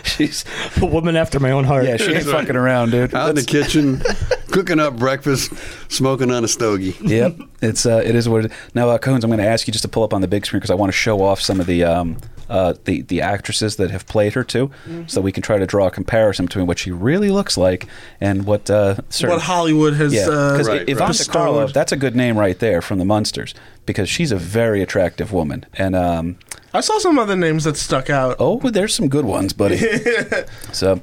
She's 0.05 0.45
A 0.81 0.87
woman 0.87 1.17
after 1.17 1.39
my 1.41 1.51
own 1.51 1.65
heart. 1.65 1.85
yeah, 1.85 1.97
she 1.97 2.13
ain't 2.13 2.25
fucking 2.25 2.57
around, 2.57 2.91
dude. 2.91 3.15
Out 3.15 3.31
in 3.31 3.35
the 3.37 3.45
kitchen, 3.45 4.03
cooking 4.51 4.81
up 4.81 4.97
breakfast, 4.97 5.53
smoking 5.89 6.31
on 6.31 6.45
a 6.45 6.49
stogie. 6.49 6.97
yep, 7.01 7.37
it's 7.61 7.87
uh, 7.87 8.03
it 8.05 8.15
is 8.15 8.29
what 8.29 8.45
it 8.47 8.51
is. 8.53 8.59
Now, 8.75 8.91
uh, 8.91 8.99
Coons, 8.99 9.25
I'm 9.25 9.31
going 9.31 9.39
to 9.39 9.47
ask 9.47 9.67
you 9.67 9.73
just 9.73 9.83
to 9.83 9.89
pull 9.89 10.03
up 10.03 10.13
on 10.13 10.21
the 10.21 10.29
big 10.29 10.45
screen 10.47 10.59
because 10.61 10.71
I 10.71 10.75
want 10.75 10.89
to 10.91 10.97
show 10.97 11.23
off 11.23 11.41
some 11.41 11.61
of 11.61 11.67
the 11.67 11.85
um, 11.85 12.17
uh, 12.53 12.75
the 12.85 13.01
the 13.01 13.23
actresses 13.23 13.77
that 13.77 13.91
have 13.91 14.07
played 14.07 14.35
her 14.35 14.45
too, 14.45 14.71
so 15.07 15.23
we 15.23 15.33
can 15.33 15.43
try 15.43 15.57
to 15.57 15.65
draw 15.67 15.87
a 15.87 15.91
comparison 15.91 16.45
between 16.45 16.67
what 16.67 16.79
she 16.79 16.91
really 16.91 17.31
looks 17.31 17.57
like 17.57 17.87
and 18.21 18.45
what 18.45 18.69
uh, 18.69 18.97
certain. 19.09 19.37
What 19.37 19.43
Hollywood 19.43 19.95
has 19.95 20.13
yeah, 20.13 20.29
uh, 20.29 20.53
because 20.53 20.69
Right, 20.69 20.83
Ivanka 20.83 21.13
bestowed. 21.13 21.35
Karlov, 21.35 21.73
that's 21.73 21.93
a 21.93 21.97
good 21.97 22.15
name 22.15 22.37
right 22.37 22.59
there 22.59 22.83
from 22.83 22.99
the 22.99 23.07
Munsters 23.07 23.55
because 23.87 24.11
she's 24.11 24.31
a 24.33 24.37
very 24.37 24.83
attractive 24.83 25.33
woman, 25.33 25.65
and 25.73 25.97
um, 25.97 26.37
I 26.75 26.83
saw 26.83 26.99
some 26.99 27.19
other 27.19 27.37
names 27.37 27.65
that 27.65 27.79
stuck 27.79 28.11
out. 28.11 28.37
oh, 28.39 28.59
there's 28.59 28.95
some 28.95 29.09
good 29.09 29.25
ones, 29.25 29.55
buddy. 29.55 29.79
so. 30.73 31.01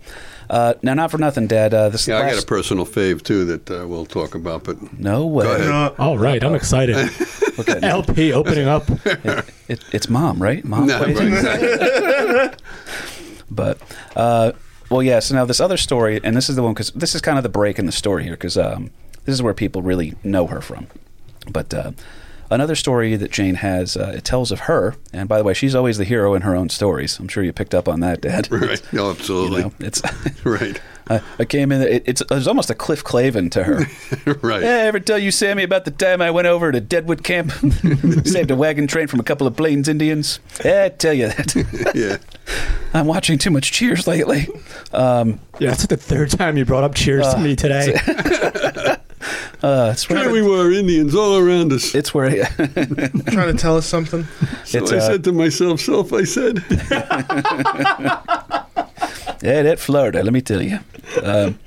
Uh, 0.52 0.74
now, 0.82 0.95
not 0.95 1.12
for 1.12 1.20
nothing, 1.20 1.45
Dad. 1.45 1.76
Uh, 1.76 1.89
this 1.89 2.08
Yeah, 2.08 2.18
I 2.18 2.32
got 2.32 2.41
a 2.41 2.45
personal 2.47 2.84
fave 2.84 3.22
too 3.22 3.45
that 3.45 3.70
uh, 3.70 3.88
we'll 3.88 4.08
talk 4.08 4.34
about. 4.34 4.64
But 4.64 4.97
no 5.00 5.28
way. 5.28 5.45
Go 5.45 5.56
ahead. 5.56 5.70
Uh, 5.70 5.93
All 6.00 6.18
right, 6.18 6.43
I'm 6.43 6.56
excited. 6.56 6.95
Look 7.60 7.70
at 7.70 7.84
LP 7.84 8.34
opening 8.39 8.68
up. 8.68 8.84
it, 9.68 9.84
it's 9.91 10.10
mom, 10.10 10.41
right? 10.41 10.64
Mom 10.66 10.88
No, 10.88 10.97
plays 11.03 11.43
right. 11.43 12.55
But 13.51 13.80
uh, 14.16 14.51
well, 14.89 15.01
yeah. 15.03 15.20
So 15.20 15.36
now 15.36 15.45
this 15.45 15.60
other 15.60 15.78
story, 15.78 16.20
and 16.24 16.36
this 16.36 16.49
is 16.49 16.55
the 16.55 16.64
one 16.64 16.74
because 16.74 16.91
this 16.91 17.16
is 17.16 17.22
kind 17.22 17.38
of 17.38 17.43
the 17.43 17.49
break 17.49 17.80
in 17.80 17.86
the 17.86 17.91
story 17.91 18.24
here 18.24 18.34
because 18.34 18.57
um, 18.57 18.91
this 19.26 19.34
is 19.34 19.41
where 19.41 19.53
people 19.53 19.82
really 19.82 20.16
know 20.24 20.47
her 20.47 20.62
from. 20.62 20.88
But 21.51 21.74
uh, 21.74 21.91
another 22.51 22.76
story 22.76 23.16
that 23.16 23.32
Jane 23.32 23.55
has, 23.55 23.97
uh, 23.97 24.14
it 24.16 24.24
tells 24.24 24.51
of 24.51 24.62
her, 24.62 24.95
and 25.14 25.28
by 25.28 25.39
the 25.39 25.43
way, 25.43 25.53
she's 25.55 25.74
always 25.74 25.97
the 25.97 26.03
hero 26.05 26.36
in 26.36 26.43
her 26.43 26.55
own 26.55 26.70
stories. 26.70 27.18
I'm 27.20 27.28
sure 27.28 27.43
you 27.43 27.51
picked 27.51 27.74
up 27.74 27.88
on 27.88 28.01
that, 28.01 28.22
Dad. 28.22 28.51
right, 28.51 28.82
no, 28.93 29.05
You 29.05 29.12
absolutely, 29.12 29.62
know, 29.64 29.74
it's 29.80 30.01
right, 30.45 30.80
I, 31.10 31.22
I 31.39 31.45
came 31.45 31.72
in. 31.72 31.82
It, 31.82 32.03
it's 32.05 32.24
there's 32.30 32.47
almost 32.47 32.70
a 32.70 32.76
Cliff 32.76 33.03
Clavin 33.03 33.49
to 33.51 33.64
her. 33.64 33.80
right. 34.41 34.62
Hey, 34.62 34.88
ever 34.88 34.99
tell 34.99 35.18
you, 35.18 35.32
Sammy, 35.32 35.64
about 35.64 35.86
the 35.86 35.91
time 35.91 36.22
I 36.22 36.30
went 36.32 36.47
over 36.47 36.72
to 36.72 36.80
Deadwood 36.80 37.24
Camp, 37.24 37.51
saved 38.26 38.51
a 38.51 38.55
wagon 38.55 38.86
train 38.88 39.07
from 39.07 39.20
a 39.20 39.24
couple 39.24 39.47
of 39.47 39.55
Plains 39.55 39.88
Indians? 39.88 40.39
Yeah, 40.64 40.86
I 40.86 40.89
tell 40.89 41.14
you 41.14 41.28
that. 41.28 41.55
Yeah, 41.95 42.18
I'm 42.93 43.07
watching 43.07 43.38
too 43.38 43.49
much 43.49 43.72
Cheers 43.72 44.07
lately. 44.07 44.47
Um, 44.93 45.39
Yeah, 45.60 45.70
that's 45.70 45.82
like 45.82 45.89
the 45.89 45.97
third 45.97 46.30
time 46.32 46.57
you 46.57 46.66
brought 46.66 46.84
up 46.84 46.93
Cheers 46.95 47.34
to 47.34 47.39
me 47.39 47.55
today. 47.55 47.93
uh, 49.64 49.91
it's 49.93 50.05
here 50.05 50.18
where, 50.18 50.32
we 50.32 50.41
were, 50.41 50.72
Indians 50.72 51.16
all 51.16 51.38
around 51.38 51.74
us. 51.74 51.95
it's 51.95 52.14
where 52.14 52.26
I. 52.26 52.43
trying 53.32 53.51
to 53.51 53.57
tell 53.57 53.78
us 53.78 53.86
something. 53.86 54.26
So 54.66 54.80
it's, 54.80 54.91
I 54.91 54.97
uh, 54.97 55.01
said 55.01 55.24
to 55.26 55.32
myself, 55.32 55.80
"Self," 55.82 56.14
I 56.14 56.24
said, 56.24 56.64
yeah, 59.41 59.61
that 59.63 59.79
Florida. 59.79 60.23
Let 60.23 60.33
me 60.33 60.41
tell 60.41 60.61
you. 60.61 60.79
Um, 61.23 61.59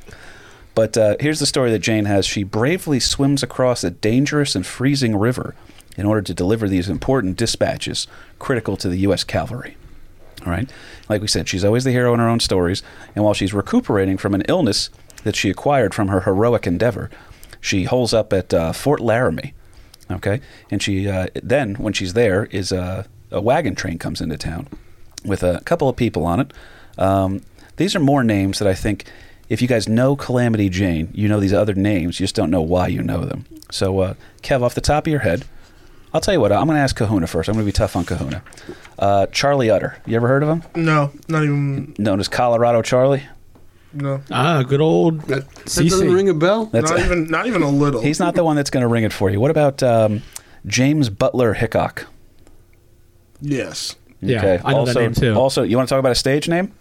but 0.75 0.97
uh, 0.97 1.17
here's 1.21 1.41
the 1.41 1.47
story 1.47 1.71
that 1.71 1.81
Jane 1.81 2.07
has. 2.07 2.25
She 2.27 2.43
bravely 2.43 3.01
swims 3.01 3.43
across 3.43 3.85
a 3.85 3.91
dangerous 3.91 4.55
and 4.55 4.67
freezing 4.67 5.17
river 5.17 5.55
in 5.97 6.07
order 6.07 6.23
to 6.23 6.35
deliver 6.35 6.69
these 6.69 6.89
important 6.89 7.37
dispatches 7.37 8.07
critical 8.39 8.77
to 8.79 8.89
the 8.89 8.99
U.S. 8.99 9.25
cavalry. 9.25 9.77
All 10.45 10.51
right. 10.51 10.71
Like 11.09 11.21
we 11.21 11.29
said, 11.29 11.49
she's 11.49 11.65
always 11.65 11.85
the 11.85 11.91
hero 11.91 12.15
in 12.15 12.21
her 12.21 12.29
own 12.29 12.41
stories. 12.41 12.83
And 13.15 13.25
while 13.25 13.35
she's 13.35 13.53
recuperating 13.53 14.17
from 14.17 14.35
an 14.35 14.43
illness 14.49 14.91
that 15.25 15.37
she 15.37 15.51
acquired 15.51 15.95
from 15.95 16.09
her 16.09 16.21
heroic 16.21 16.67
endeavor, 16.67 17.11
she 17.61 17.85
holes 17.85 18.13
up 18.13 18.33
at 18.33 18.53
uh, 18.53 18.73
Fort 18.73 19.01
Laramie. 19.01 19.55
Okay. 20.11 20.41
And 20.71 20.83
she 20.83 21.09
uh, 21.09 21.29
then, 21.35 21.75
when 21.75 21.93
she's 21.93 22.15
there, 22.15 22.47
is 22.47 22.73
uh, 22.73 23.05
a 23.31 23.41
wagon 23.41 23.75
train 23.75 23.99
comes 23.99 24.21
into 24.21 24.37
town 24.37 24.69
with 25.25 25.43
a 25.43 25.61
couple 25.65 25.89
of 25.89 25.97
people 25.97 26.25
on 26.25 26.41
it. 26.41 26.53
Um, 26.99 27.43
these 27.83 27.97
are 27.97 28.01
more 28.01 28.23
names 28.23 28.59
that 28.61 28.69
I 28.69 28.75
think, 28.75 29.05
if 29.49 29.61
you 29.61 29.69
guys 29.69 29.89
know 29.89 30.15
Calamity 30.17 30.69
Jane, 30.69 31.11
you 31.13 31.29
know 31.29 31.41
these 31.41 31.53
other 31.53 31.75
names. 31.75 32.21
You 32.21 32.25
just 32.25 32.35
don't 32.35 32.51
know 32.51 32.63
why 32.63 32.87
you 32.87 33.03
know 33.03 33.25
them. 33.25 33.45
So, 33.71 33.99
uh, 33.99 34.15
Kev, 34.43 34.63
off 34.63 34.75
the 34.75 34.81
top 34.81 35.07
of 35.07 35.11
your 35.11 35.21
head, 35.21 35.45
I'll 36.15 36.21
tell 36.21 36.33
you 36.33 36.41
what. 36.41 36.53
I'm 36.53 36.67
going 36.67 36.77
to 36.77 36.83
ask 36.83 36.95
Kahuna 36.95 37.27
first. 37.27 37.49
I'm 37.49 37.55
going 37.55 37.67
to 37.67 37.69
be 37.69 37.73
tough 37.73 37.97
on 37.97 38.05
Kahuna. 38.05 38.43
Uh, 38.99 39.27
Charlie 39.27 39.69
Utter. 39.69 39.97
You 40.07 40.15
ever 40.17 40.29
heard 40.29 40.43
of 40.43 40.49
him? 40.49 40.63
No, 40.75 41.11
not 41.29 41.43
even. 41.43 41.95
Known 41.99 42.21
as 42.21 42.29
Colorado 42.29 42.83
Charlie. 42.83 43.25
No, 43.95 44.23
ah, 44.31 44.63
good 44.63 44.81
old 44.81 45.21
that, 45.23 45.51
that 45.51 45.65
CC. 45.67 45.91
doesn't 45.91 46.15
ring 46.15 46.29
a 46.31 46.35
bell. 46.35 46.67
That's 46.67 46.91
not 46.91 47.01
even. 47.01 47.27
Not 47.27 47.47
even 47.47 47.61
a 47.63 47.69
little. 47.69 48.01
he's 48.01 48.19
not 48.19 48.35
the 48.35 48.43
one 48.43 48.57
that's 48.57 48.71
going 48.71 48.81
to 48.81 48.89
ring 48.89 49.05
it 49.05 49.13
for 49.13 49.29
you. 49.29 49.39
What 49.39 49.51
about 49.51 49.83
um, 49.83 50.23
James 50.67 51.11
Butler 51.11 51.53
Hickok? 51.53 52.07
Yes. 53.43 53.97
Yeah, 54.23 54.63
I 54.65 54.73
know 54.73 54.79
also, 54.79 54.95
that 54.95 55.01
name 55.01 55.13
too. 55.15 55.35
Also, 55.35 55.63
you 55.63 55.77
want 55.77 55.89
to 55.89 55.93
talk 55.93 55.99
about 55.99 56.13
a 56.13 56.15
stage 56.15 56.49
name? 56.49 56.73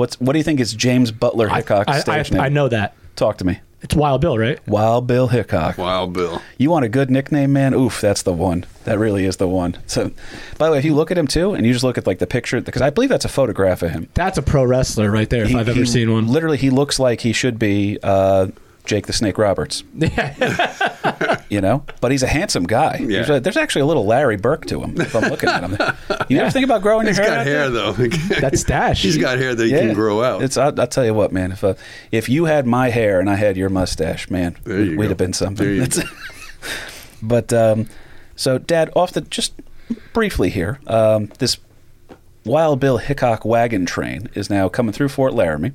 What's 0.00 0.18
what 0.18 0.32
do 0.32 0.38
you 0.38 0.42
think 0.44 0.60
is 0.60 0.72
James 0.72 1.10
Butler 1.12 1.48
Hickok's 1.50 1.88
I, 1.88 2.00
stage 2.00 2.32
I, 2.32 2.34
name? 2.36 2.42
I 2.42 2.48
know 2.48 2.68
that. 2.68 2.94
Talk 3.16 3.36
to 3.38 3.44
me. 3.44 3.60
It's 3.82 3.94
Wild 3.94 4.22
Bill, 4.22 4.38
right? 4.38 4.58
Wild 4.66 5.06
Bill 5.06 5.28
Hickok. 5.28 5.76
Wild 5.76 6.14
Bill. 6.14 6.40
You 6.56 6.70
want 6.70 6.86
a 6.86 6.88
good 6.88 7.10
nickname, 7.10 7.52
man? 7.52 7.74
Oof, 7.74 8.00
that's 8.00 8.22
the 8.22 8.32
one. 8.32 8.64
That 8.84 8.98
really 8.98 9.26
is 9.26 9.36
the 9.36 9.46
one. 9.46 9.76
So, 9.86 10.10
by 10.56 10.66
the 10.66 10.72
way, 10.72 10.78
if 10.78 10.86
you 10.86 10.94
look 10.94 11.10
at 11.10 11.18
him 11.18 11.26
too, 11.26 11.52
and 11.52 11.66
you 11.66 11.72
just 11.74 11.84
look 11.84 11.98
at 11.98 12.06
like 12.06 12.18
the 12.18 12.26
picture, 12.26 12.60
because 12.62 12.80
I 12.80 12.88
believe 12.88 13.10
that's 13.10 13.26
a 13.26 13.28
photograph 13.30 13.82
of 13.82 13.90
him. 13.90 14.08
That's 14.14 14.38
a 14.38 14.42
pro 14.42 14.64
wrestler 14.64 15.10
right 15.10 15.28
there, 15.28 15.44
if 15.44 15.50
He- 15.50 15.56
I've 15.58 15.68
ever 15.68 15.80
he- 15.80 15.84
seen 15.86 16.10
one. 16.10 16.28
Literally, 16.28 16.56
he 16.56 16.70
looks 16.70 16.98
like 16.98 17.20
he 17.20 17.32
should 17.34 17.58
be 17.58 17.98
uh, 18.02 18.48
Jake 18.90 19.06
the 19.06 19.12
Snake 19.12 19.38
Roberts. 19.38 19.84
You 21.48 21.60
know, 21.60 21.84
but 22.00 22.12
he's 22.12 22.22
a 22.22 22.28
handsome 22.28 22.62
guy. 22.64 22.98
Yeah. 23.00 23.06
There's, 23.08 23.30
a- 23.30 23.40
there's 23.40 23.56
actually 23.56 23.82
a 23.82 23.86
little 23.86 24.06
Larry 24.06 24.36
Burke 24.36 24.66
to 24.66 24.80
him. 24.80 25.00
If 25.00 25.16
I'm 25.16 25.28
looking 25.30 25.48
at 25.48 25.64
him, 25.64 25.76
you 26.28 26.38
ever 26.38 26.48
think 26.50 26.64
about 26.64 26.80
growing 26.80 27.08
He's 27.08 27.16
your 27.18 27.26
hair? 27.26 27.36
got 27.38 27.46
hair 27.46 27.70
there? 27.70 27.92
though. 27.92 28.06
That's 28.40 28.60
stash. 28.60 29.02
He's 29.02 29.16
got 29.18 29.36
hair 29.38 29.52
that 29.56 29.64
he 29.64 29.70
can 29.72 29.92
grow 29.92 30.22
out. 30.22 30.42
It's 30.42 30.56
I'll, 30.56 30.78
I'll 30.80 30.86
tell 30.86 31.04
you 31.04 31.12
what, 31.12 31.32
man. 31.32 31.50
If 31.50 31.64
uh, 31.64 31.74
if 32.12 32.28
you 32.28 32.44
had 32.44 32.68
my 32.68 32.90
hair 32.90 33.18
and 33.18 33.28
I 33.28 33.34
had 33.34 33.56
your 33.56 33.68
mustache, 33.68 34.30
man, 34.30 34.56
you 34.64 34.96
we'd 34.96 34.96
go. 34.96 35.08
have 35.08 35.16
been 35.16 35.32
something. 35.32 35.66
There 35.66 35.74
you 35.74 35.86
but 37.22 37.52
um, 37.52 37.88
so, 38.36 38.58
Dad, 38.58 38.90
off 38.94 39.12
the 39.12 39.22
just 39.22 39.52
briefly 40.12 40.50
here, 40.50 40.78
um, 40.86 41.30
this 41.40 41.56
Wild 42.44 42.78
Bill 42.78 42.98
Hickok 42.98 43.44
wagon 43.44 43.86
train 43.86 44.28
is 44.34 44.50
now 44.50 44.68
coming 44.68 44.92
through 44.92 45.08
Fort 45.08 45.34
Laramie. 45.34 45.72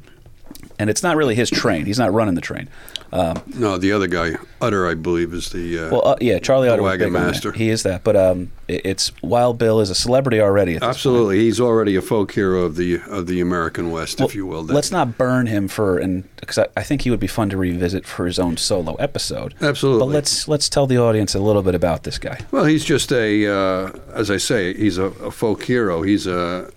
And 0.80 0.90
it's 0.90 1.04
not 1.04 1.16
really 1.16 1.36
his 1.36 1.50
train. 1.50 1.86
He's 1.86 2.00
not 2.00 2.14
running 2.14 2.36
the 2.36 2.42
train. 2.42 2.70
Um, 3.12 3.42
No, 3.56 3.78
the 3.78 3.92
other 3.94 4.08
guy, 4.08 4.36
Utter, 4.62 4.88
I 4.88 4.94
believe, 4.94 5.34
is 5.34 5.50
the. 5.52 5.80
Uh, 5.80 5.90
well, 5.92 6.08
uh, 6.08 6.16
yeah, 6.20 6.40
Charlie 6.40 6.68
Utter 6.70 6.82
wagon 6.84 7.12
master. 7.14 7.52
He 7.52 7.70
is 7.70 7.84
that, 7.84 8.04
but 8.04 8.16
um, 8.16 8.52
it, 8.68 8.82
it's 8.86 9.12
Wild 9.22 9.58
Bill 9.58 9.80
is 9.80 9.90
a 9.90 9.96
celebrity 9.96 10.42
already. 10.42 10.78
Absolutely, 10.82 11.40
he's 11.40 11.60
already 11.62 11.96
a 11.96 12.02
folk 12.02 12.32
hero 12.34 12.64
of 12.64 12.76
the 12.76 13.00
of 13.08 13.28
the 13.28 13.40
American 13.40 13.92
West, 13.92 14.20
Well, 14.20 14.28
if 14.28 14.36
you 14.36 14.46
will. 14.46 14.64
That- 14.64 14.74
Let's 14.74 14.92
not 14.92 15.18
burn 15.18 15.48
him 15.48 15.68
for, 15.68 15.98
and 15.98 16.24
because 16.38 16.58
I, 16.58 16.68
I 16.76 16.84
think 16.84 17.04
he 17.04 17.10
would 17.10 17.20
be 17.20 17.28
fun 17.28 17.50
to 17.52 17.58
revisit 17.58 18.06
for 18.06 18.26
his 18.26 18.38
own 18.40 18.58
solo 18.58 18.96
episode. 18.96 19.54
Absolutely. 19.62 20.00
But 20.08 20.14
let's 20.14 20.48
let's 20.48 20.68
tell 20.68 20.88
the 20.88 20.98
audience 20.98 21.36
a 21.36 21.40
little 21.40 21.62
bit 21.64 21.76
about 21.76 22.04
this 22.04 22.18
guy. 22.18 22.40
Well, 22.52 22.66
he's 22.66 22.84
just 22.84 23.12
a, 23.14 23.48
uh, 23.48 23.92
as 24.14 24.30
I 24.30 24.38
say, 24.38 24.74
he's 24.74 24.98
a, 24.98 25.06
a 25.06 25.32
folk 25.32 25.64
hero. 25.64 26.02
He's 26.02 26.28
a 26.28 26.70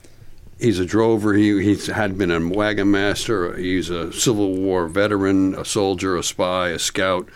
he's 0.59 0.79
a 0.79 0.85
drover. 0.85 1.35
He 1.35 1.63
he's 1.63 1.87
had 1.87 2.19
been 2.19 2.31
a 2.31 2.47
wagon 2.49 2.91
master. 2.91 3.57
He's 3.57 3.91
a 3.91 4.13
Civil 4.13 4.55
War 4.57 4.89
veteran, 4.89 5.55
a 5.55 5.65
soldier, 5.65 6.17
a 6.17 6.23
spy, 6.23 6.69
a 6.71 6.79
scout, 6.79 7.29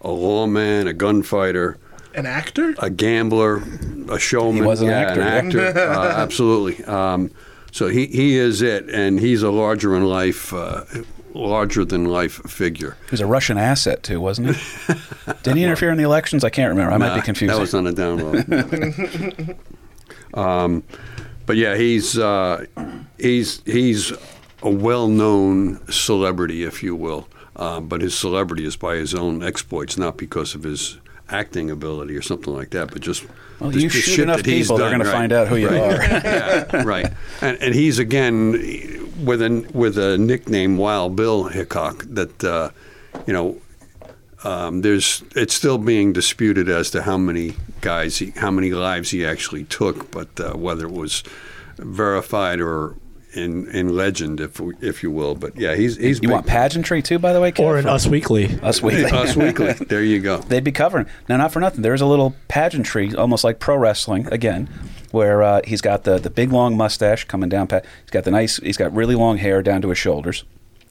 a 0.00 0.10
lawman, 0.10 0.86
a 0.86 0.92
gunfighter, 0.92 1.78
An 2.14 2.26
actor? 2.26 2.74
a 2.78 2.90
gambler, 2.90 3.62
a 4.08 4.18
showman. 4.18 4.62
He 4.62 4.68
was 4.68 4.80
an 4.80 4.88
yeah, 4.88 5.00
actor, 5.00 5.20
yeah. 5.20 5.38
An 5.38 5.46
actor, 5.46 5.80
uh, 5.90 6.16
absolutely. 6.16 6.84
Um, 6.84 7.30
so 7.70 7.88
he, 7.88 8.06
he 8.06 8.36
is 8.36 8.60
it, 8.60 8.88
and 8.90 9.18
he's 9.18 9.42
a 9.42 9.50
larger 9.50 9.96
in 9.96 10.04
life, 10.04 10.52
uh, 10.52 10.84
larger 11.32 11.86
than 11.86 12.04
life 12.04 12.34
figure. 12.46 12.98
He 13.06 13.12
was 13.12 13.20
a 13.20 13.26
Russian 13.26 13.56
asset 13.56 14.02
too, 14.02 14.20
wasn't 14.20 14.54
he? 14.54 14.94
Didn't 15.42 15.56
he 15.56 15.64
interfere 15.64 15.90
in 15.90 15.96
the 15.96 16.04
elections? 16.04 16.44
I 16.44 16.50
can't 16.50 16.68
remember. 16.68 16.92
I 16.92 16.98
might 16.98 17.14
be 17.14 17.22
confused. 17.22 17.54
That 17.54 17.60
was 17.60 17.74
on 17.74 17.86
a 17.86 17.92
down 17.92 18.18
low. 18.18 19.54
um, 20.34 20.82
but 21.46 21.56
yeah, 21.56 21.76
he's 21.76 22.18
uh, 22.18 22.66
he's 23.18 23.62
he's 23.64 24.12
a 24.62 24.70
well-known 24.70 25.80
celebrity, 25.90 26.62
if 26.64 26.82
you 26.82 26.94
will. 26.94 27.28
Uh, 27.56 27.80
but 27.80 28.00
his 28.00 28.14
celebrity 28.16 28.64
is 28.64 28.76
by 28.76 28.94
his 28.96 29.14
own 29.14 29.42
exploits, 29.42 29.98
not 29.98 30.16
because 30.16 30.54
of 30.54 30.62
his 30.62 30.98
acting 31.28 31.70
ability 31.70 32.16
or 32.16 32.22
something 32.22 32.54
like 32.54 32.70
that, 32.70 32.90
but 32.90 33.00
just 33.00 33.26
Well, 33.60 33.70
the- 33.70 33.80
you 33.80 33.88
the 33.90 34.00
shoot 34.00 34.22
enough 34.22 34.42
people, 34.42 34.76
they're 34.78 34.90
done, 34.90 35.00
gonna 35.00 35.10
find 35.10 35.32
out 35.32 35.48
who 35.48 35.56
you 35.56 35.68
right. 35.68 35.80
are. 35.80 35.92
yeah, 36.74 36.82
right. 36.82 37.12
And, 37.40 37.58
and 37.60 37.74
he's 37.74 37.98
again 37.98 38.52
with 39.24 39.42
a 39.42 39.68
with 39.74 39.98
a 39.98 40.16
nickname 40.18 40.76
Wild 40.78 41.14
Bill 41.16 41.44
Hickok 41.44 42.04
that 42.08 42.42
uh, 42.44 42.70
you 43.26 43.32
know 43.32 43.60
um, 44.44 44.80
there's 44.82 45.22
it's 45.36 45.54
still 45.54 45.78
being 45.78 46.12
disputed 46.12 46.68
as 46.68 46.90
to 46.92 47.02
how 47.02 47.16
many 47.18 47.54
guys 47.82 48.16
he, 48.18 48.30
how 48.30 48.50
many 48.50 48.70
lives 48.70 49.10
he 49.10 49.26
actually 49.26 49.64
took, 49.64 50.10
but 50.10 50.40
uh, 50.40 50.54
whether 50.54 50.86
it 50.86 50.92
was 50.92 51.22
verified 51.76 52.60
or 52.60 52.96
in 53.34 53.68
in 53.68 53.94
legend, 53.96 54.40
if 54.40 54.60
if 54.80 55.02
you 55.02 55.10
will. 55.10 55.34
But 55.34 55.56
yeah, 55.56 55.74
he's 55.74 55.96
he's 55.96 56.22
you 56.22 56.28
want 56.30 56.46
pageantry 56.46 57.02
too, 57.02 57.18
by 57.18 57.32
the 57.32 57.40
way, 57.40 57.52
Kev? 57.52 57.64
Or 57.64 57.78
in 57.78 57.86
Us 57.86 58.06
Weekly. 58.06 58.58
Us 58.60 58.82
Weekly. 58.82 59.04
Us 59.12 59.36
Weekly. 59.36 59.72
There 59.88 60.02
you 60.02 60.20
go. 60.20 60.38
They'd 60.38 60.64
be 60.64 60.72
covering 60.72 61.06
now. 61.28 61.36
Not 61.36 61.52
for 61.52 61.60
nothing. 61.60 61.82
There's 61.82 62.00
a 62.00 62.06
little 62.06 62.34
pageantry, 62.48 63.14
almost 63.14 63.44
like 63.44 63.58
pro 63.58 63.76
wrestling 63.76 64.26
again, 64.32 64.68
where 65.10 65.42
uh, 65.42 65.60
he's 65.64 65.80
got 65.80 66.04
the 66.04 66.18
the 66.18 66.30
big 66.30 66.52
long 66.52 66.76
mustache 66.76 67.24
coming 67.24 67.48
down. 67.48 67.66
Pa- 67.68 67.80
he's 68.02 68.10
got 68.10 68.24
the 68.24 68.30
nice. 68.30 68.58
He's 68.58 68.76
got 68.76 68.92
really 68.94 69.14
long 69.14 69.38
hair 69.38 69.62
down 69.62 69.82
to 69.82 69.88
his 69.88 69.98
shoulders, 69.98 70.44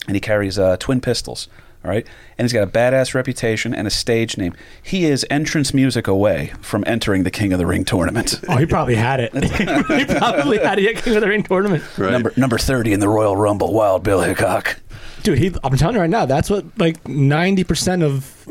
and 0.08 0.16
he 0.16 0.20
carries 0.20 0.58
uh, 0.58 0.78
twin 0.78 1.02
pistols. 1.02 1.48
All 1.84 1.90
right, 1.90 2.06
and 2.38 2.46
he's 2.46 2.54
got 2.54 2.62
a 2.64 2.68
badass 2.68 3.16
reputation 3.16 3.74
and 3.74 3.88
a 3.88 3.90
stage 3.90 4.38
name. 4.38 4.54
He 4.84 5.06
is 5.06 5.26
entrance 5.32 5.74
music 5.74 6.08
away 6.08 6.54
from 6.62 6.84
entering 6.86 7.24
the 7.24 7.32
King 7.32 7.54
of 7.54 7.58
the 7.60 7.66
Ring 7.66 7.84
tournament. 7.86 8.40
Oh, 8.50 8.58
he 8.58 8.66
probably 8.68 8.96
had 8.96 9.20
it. 9.20 9.34
he 9.44 10.06
probably 10.06 10.60
had 10.60 10.78
it 10.78 10.96
at 10.98 11.04
King 11.04 11.16
of 11.16 11.22
the 11.22 11.28
Ring 11.30 11.42
tournament. 11.44 11.84
Right. 11.98 12.12
Number 12.12 12.34
number 12.38 12.58
thirty 12.60 12.94
in 12.94 13.00
the 13.00 13.10
Royal 13.10 13.36
Rumble, 13.36 13.74
Wild 13.74 14.04
Bill 14.04 14.22
Hickok. 14.22 14.80
Dude, 15.24 15.38
he, 15.40 15.52
I'm 15.64 15.76
telling 15.78 15.96
you 15.96 16.02
right 16.02 16.10
now, 16.10 16.26
that's 16.26 16.50
what 16.50 16.66
like 16.80 17.04
90% 17.04 18.04
of 18.04 18.48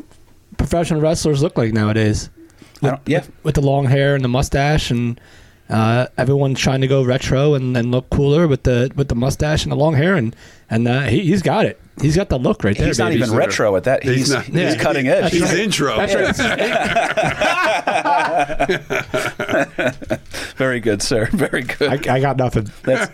professional 0.57 1.01
wrestlers 1.01 1.43
look 1.43 1.57
like 1.59 1.72
nowadays. 1.72 2.31
I 2.83 2.91
don't- 2.91 3.01
yeah, 3.07 3.24
With 3.43 3.57
the 3.57 3.61
long 3.61 3.87
hair 3.87 4.14
and 4.14 4.24
the 4.24 4.28
mustache 4.28 4.91
and 4.91 5.20
uh, 5.71 6.07
everyone's 6.18 6.59
trying 6.59 6.81
to 6.81 6.87
go 6.89 7.03
retro 7.03 7.55
and, 7.55 7.77
and 7.77 7.91
look 7.91 8.11
cooler 8.11 8.49
with 8.49 8.64
the 8.64 8.91
with 8.97 9.09
the 9.09 9.14
mustache 9.14 9.62
and 9.64 9.73
the 9.73 9.77
long 9.77 9.95
hair 9.95 10.16
and 10.16 10.35
and 10.68 10.87
uh, 10.89 11.03
he, 11.03 11.21
he's 11.21 11.43
got 11.43 11.64
it. 11.66 11.81
He's 12.01 12.16
got 12.16 12.29
the 12.31 12.39
look 12.39 12.64
right 12.64 12.77
there. 12.77 12.87
he's 12.87 12.99
not 12.99 13.11
baby. 13.11 13.23
even 13.23 13.35
retro 13.37 13.77
at 13.77 13.85
that. 13.85 14.03
He's 14.03 14.14
He's 14.16 14.31
not- 14.31 14.45
he's, 14.47 14.77
cutting 14.77 15.09
edge. 15.09 15.33
He's 15.33 15.53
intro. 15.53 15.97
That's 15.97 16.39
right. 16.39 17.51
Very 20.57 20.81
good, 20.81 21.03
sir. 21.03 21.27
Very 21.33 21.62
good. 21.62 22.09
I, 22.09 22.14
I 22.14 22.21
got 22.21 22.37
nothing. 22.39 22.71
That's, 22.85 23.12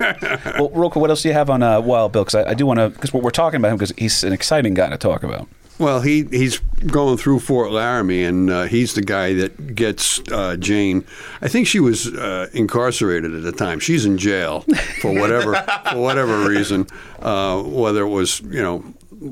well, 0.59 0.71
real 0.71 0.91
quick, 0.91 1.01
what 1.01 1.11
else 1.11 1.23
do 1.23 1.29
you 1.29 1.35
have 1.35 1.51
on 1.51 1.63
uh, 1.63 1.81
Wild 1.81 2.13
Bill? 2.13 2.23
Because 2.25 2.37
I, 2.47 2.51
I 2.51 2.55
do 2.55 2.65
want 2.67 2.79
to, 2.79 2.91
because 2.91 3.13
we're, 3.13 3.23
we're 3.23 3.31
talking 3.31 3.59
about 3.59 3.73
him 3.73 3.77
because 3.77 3.93
he's 3.99 4.23
an 4.23 4.33
exciting 4.33 4.75
guy 4.75 4.89
to 4.91 4.97
talk 4.99 5.23
about. 5.25 5.49
Well, 5.79 6.01
he 6.01 6.25
he's 6.25 6.59
going 6.87 7.19
through 7.19 7.41
Fort 7.41 7.71
Laramie, 7.71 8.25
and 8.25 8.51
uh, 8.51 8.63
he's 8.65 8.95
the 8.95 9.03
guy 9.03 9.35
that 9.35 9.75
gets 9.75 10.21
uh, 10.33 10.57
Jane. 10.57 11.05
I 11.43 11.49
think 11.49 11.67
she 11.67 11.81
was 11.81 12.07
uh, 12.07 12.49
incarcerated 12.55 13.35
at 13.35 13.43
the 13.43 13.53
time. 13.53 13.79
She's 13.79 14.07
in 14.07 14.17
jail 14.17 14.65
for 15.01 15.13
whatever 15.13 15.55
for 15.91 16.01
whatever 16.01 16.49
reason, 16.49 16.87
uh, 17.21 17.63
whether 17.63 18.03
it 18.03 18.09
was 18.09 18.41
you 18.41 18.63
know 18.63 18.85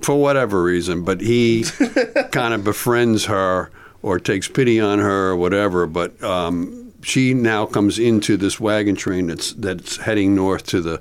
for 0.02 0.20
whatever 0.20 0.62
reason. 0.62 1.02
But 1.02 1.22
he 1.22 1.64
kind 2.30 2.52
of 2.52 2.62
befriends 2.62 3.24
her 3.24 3.70
or 4.02 4.18
takes 4.20 4.46
pity 4.46 4.78
on 4.80 4.98
her 4.98 5.30
or 5.30 5.36
whatever. 5.36 5.86
But 5.86 6.22
um, 6.22 6.92
she 7.02 7.32
now 7.32 7.64
comes 7.64 7.98
into 7.98 8.36
this 8.36 8.60
wagon 8.60 8.96
train 8.96 9.28
that's 9.28 9.54
that's 9.54 9.96
heading 9.96 10.34
north 10.34 10.66
to 10.66 10.82
the 10.82 11.00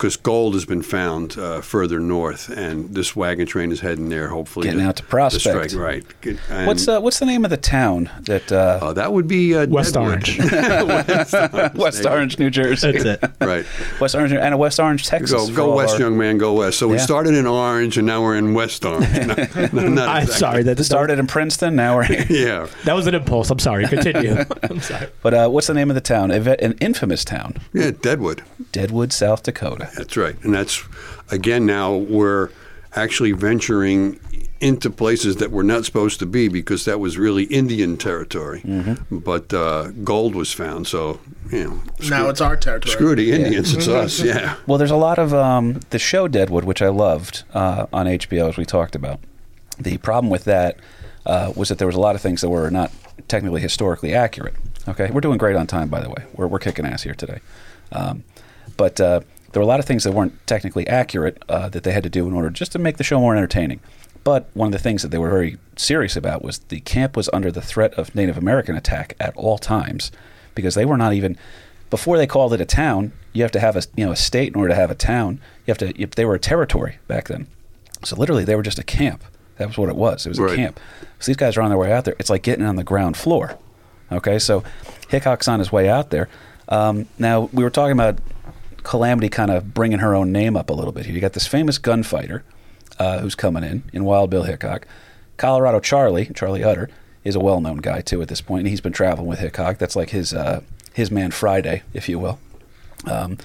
because 0.00 0.16
gold 0.16 0.54
has 0.54 0.64
been 0.64 0.80
found 0.80 1.36
uh, 1.36 1.60
further 1.60 2.00
north, 2.00 2.48
and 2.48 2.94
this 2.94 3.14
wagon 3.14 3.46
train 3.46 3.70
is 3.70 3.80
heading 3.80 4.08
there. 4.08 4.28
Hopefully, 4.28 4.66
Getting 4.66 4.80
out 4.80 4.96
to 4.96 5.02
Prospect. 5.02 5.70
strike, 5.70 5.74
right? 5.74 6.04
And, 6.48 6.66
What's 6.66 6.88
uh, 6.88 7.00
what's 7.00 7.18
the 7.18 7.26
name 7.26 7.44
of 7.44 7.50
the 7.50 7.58
town 7.58 8.08
that 8.22 8.50
uh, 8.50 8.78
uh, 8.80 8.92
that 8.94 9.12
would 9.12 9.28
be 9.28 9.54
uh, 9.54 9.66
West 9.66 9.98
Orange. 9.98 10.38
West 10.50 11.34
Orange. 11.34 11.74
West 11.74 12.06
Orange, 12.06 12.38
New 12.38 12.48
Jersey? 12.48 12.92
That's 12.92 13.22
it. 13.24 13.30
Right. 13.50 13.66
West 14.00 14.14
Orange 14.14 14.32
and 14.32 14.58
West 14.58 14.78
Orange, 14.80 15.06
Texas. 15.06 15.50
Go, 15.50 15.54
go 15.54 15.74
west, 15.74 15.94
our- 15.94 16.00
young 16.00 16.16
man, 16.16 16.38
go 16.38 16.52
west. 16.54 16.78
So 16.78 16.88
we 16.88 16.96
Yeah. 16.96 17.02
started 17.02 17.34
in 17.34 17.46
Orange, 17.46 17.98
and 17.98 18.06
now 18.06 18.22
we're 18.22 18.36
in 18.36 18.54
West 18.54 18.84
Orange. 18.84 19.10
No, 19.26 19.68
no, 19.72 19.88
not 19.88 20.08
I'm 20.08 20.26
sorry. 20.26 20.62
That 20.62 20.80
Started 20.84 21.18
in 21.18 21.26
Princeton, 21.26 21.76
now 21.76 21.96
we're 21.96 22.04
here. 22.04 22.26
Yeah. 22.30 22.66
That 22.84 22.94
was 22.94 23.06
an 23.06 23.14
impulse. 23.14 23.50
I'm 23.50 23.58
sorry. 23.58 23.86
Continue. 23.86 24.44
I'm 24.62 24.80
sorry. 24.80 25.08
But 25.22 25.34
uh, 25.34 25.48
what's 25.48 25.66
the 25.66 25.74
name 25.74 25.90
of 25.90 25.94
the 25.94 26.00
town? 26.00 26.30
An 26.30 26.72
infamous 26.80 27.24
town, 27.24 27.56
Yeah, 27.72 27.90
Deadwood. 27.90 28.42
Deadwood, 28.72 29.12
South 29.12 29.42
Dakota. 29.42 29.89
That's 29.96 30.16
right. 30.16 30.36
And 30.42 30.54
that's, 30.54 30.82
again, 31.30 31.66
now 31.66 31.94
we're 31.94 32.50
actually 32.94 33.32
venturing 33.32 34.18
into 34.60 34.90
places 34.90 35.36
that 35.36 35.50
we're 35.50 35.62
not 35.62 35.86
supposed 35.86 36.18
to 36.18 36.26
be 36.26 36.48
because 36.48 36.84
that 36.84 37.00
was 37.00 37.16
really 37.16 37.44
Indian 37.44 37.96
territory. 37.96 38.60
Mm-hmm. 38.60 39.18
But 39.18 39.52
uh, 39.54 39.90
gold 40.04 40.34
was 40.34 40.52
found. 40.52 40.86
So, 40.86 41.18
you 41.50 41.64
know. 41.64 41.82
now 42.08 42.28
it's 42.28 42.42
our 42.42 42.56
territory. 42.56 42.92
Screw 42.92 43.16
the 43.16 43.32
Indians. 43.32 43.74
It's 43.74 43.88
us. 43.88 44.20
Yeah. 44.20 44.56
Well, 44.66 44.76
there's 44.76 44.90
a 44.90 44.96
lot 44.96 45.18
of 45.18 45.32
um, 45.32 45.80
the 45.90 45.98
show 45.98 46.28
Deadwood, 46.28 46.64
which 46.64 46.82
I 46.82 46.88
loved 46.88 47.44
uh, 47.54 47.86
on 47.92 48.06
HBO, 48.06 48.50
as 48.50 48.56
we 48.56 48.66
talked 48.66 48.94
about. 48.94 49.20
The 49.78 49.96
problem 49.98 50.30
with 50.30 50.44
that 50.44 50.76
uh, 51.24 51.52
was 51.56 51.70
that 51.70 51.78
there 51.78 51.86
was 51.86 51.96
a 51.96 52.00
lot 52.00 52.14
of 52.14 52.20
things 52.20 52.42
that 52.42 52.50
were 52.50 52.70
not 52.70 52.92
technically 53.28 53.62
historically 53.62 54.14
accurate. 54.14 54.54
Okay, 54.88 55.10
we're 55.10 55.20
doing 55.20 55.38
great 55.38 55.56
on 55.56 55.66
time, 55.66 55.88
by 55.88 56.00
the 56.00 56.08
way. 56.08 56.24
We're, 56.34 56.46
we're 56.46 56.58
kicking 56.58 56.84
ass 56.84 57.02
here 57.02 57.14
today. 57.14 57.40
Um, 57.92 58.24
but 58.76 59.00
uh, 59.00 59.20
there 59.52 59.60
were 59.60 59.64
a 59.64 59.66
lot 59.66 59.80
of 59.80 59.86
things 59.86 60.04
that 60.04 60.12
weren't 60.12 60.34
technically 60.46 60.86
accurate 60.86 61.42
uh, 61.48 61.68
that 61.70 61.82
they 61.84 61.92
had 61.92 62.02
to 62.04 62.08
do 62.10 62.26
in 62.26 62.32
order 62.32 62.50
just 62.50 62.72
to 62.72 62.78
make 62.78 62.96
the 62.98 63.04
show 63.04 63.18
more 63.20 63.34
entertaining. 63.34 63.80
But 64.22 64.48
one 64.54 64.66
of 64.66 64.72
the 64.72 64.78
things 64.78 65.02
that 65.02 65.08
they 65.08 65.18
were 65.18 65.30
very 65.30 65.56
serious 65.76 66.14
about 66.16 66.42
was 66.42 66.58
the 66.58 66.80
camp 66.80 67.16
was 67.16 67.30
under 67.32 67.50
the 67.50 67.62
threat 67.62 67.94
of 67.94 68.14
Native 68.14 68.36
American 68.36 68.76
attack 68.76 69.16
at 69.18 69.34
all 69.36 69.56
times 69.58 70.12
because 70.54 70.74
they 70.74 70.84
were 70.84 70.96
not 70.98 71.14
even 71.14 71.36
before 71.88 72.16
they 72.18 72.26
called 72.26 72.52
it 72.52 72.60
a 72.60 72.66
town. 72.66 73.12
You 73.32 73.42
have 73.42 73.52
to 73.52 73.60
have 73.60 73.76
a 73.76 73.82
you 73.96 74.04
know 74.04 74.12
a 74.12 74.16
state 74.16 74.48
in 74.52 74.56
order 74.56 74.68
to 74.70 74.74
have 74.74 74.90
a 74.90 74.94
town. 74.94 75.40
You 75.66 75.70
have 75.70 75.78
to. 75.78 75.98
You, 75.98 76.06
they 76.06 76.24
were 76.24 76.34
a 76.34 76.38
territory 76.40 76.98
back 77.08 77.28
then, 77.28 77.46
so 78.04 78.14
literally 78.16 78.44
they 78.44 78.56
were 78.56 78.62
just 78.62 78.78
a 78.78 78.84
camp. 78.84 79.24
That 79.56 79.68
was 79.68 79.78
what 79.78 79.88
it 79.88 79.96
was. 79.96 80.26
It 80.26 80.30
was 80.30 80.38
Right. 80.40 80.52
a 80.52 80.56
camp. 80.56 80.80
So 81.18 81.26
these 81.30 81.36
guys 81.36 81.56
are 81.56 81.62
on 81.62 81.68
their 81.70 81.78
way 81.78 81.92
out 81.92 82.04
there. 82.04 82.16
It's 82.18 82.30
like 82.30 82.42
getting 82.42 82.64
on 82.64 82.76
the 82.76 82.84
ground 82.84 83.16
floor. 83.16 83.58
Okay, 84.12 84.38
so 84.38 84.64
Hickok's 85.08 85.48
on 85.48 85.58
his 85.60 85.70
way 85.72 85.88
out 85.88 86.10
there. 86.10 86.28
Um, 86.68 87.06
now 87.18 87.48
we 87.52 87.62
were 87.62 87.70
talking 87.70 87.92
about 87.92 88.18
Calamity 88.82 89.28
kind 89.28 89.50
of 89.50 89.74
bringing 89.74 89.98
her 89.98 90.14
own 90.14 90.32
name 90.32 90.56
up 90.56 90.70
a 90.70 90.72
little 90.72 90.92
bit 90.92 91.06
here. 91.06 91.14
You 91.14 91.20
got 91.20 91.34
this 91.34 91.46
famous 91.46 91.78
gunfighter 91.78 92.42
uh, 92.98 93.20
who's 93.20 93.34
coming 93.34 93.64
in 93.64 93.82
in 93.92 94.04
Wild 94.04 94.30
Bill 94.30 94.44
Hickok. 94.44 94.86
Colorado 95.36 95.80
Charlie, 95.80 96.30
Charlie 96.34 96.64
Utter, 96.64 96.88
is 97.24 97.34
a 97.34 97.40
well-known 97.40 97.78
guy 97.78 98.00
too 98.00 98.22
at 98.22 98.28
this 98.28 98.40
point, 98.40 98.60
and 98.60 98.68
he's 98.68 98.80
been 98.80 98.92
traveling 98.92 99.28
with 99.28 99.38
Hickok. 99.38 99.78
That's 99.78 99.96
like 99.96 100.10
his 100.10 100.32
uh, 100.32 100.62
his 100.92 101.10
man 101.10 101.30
Friday, 101.30 101.82
if 101.94 102.08
you 102.08 102.18
will. 102.18 102.38
Um, 103.06 103.38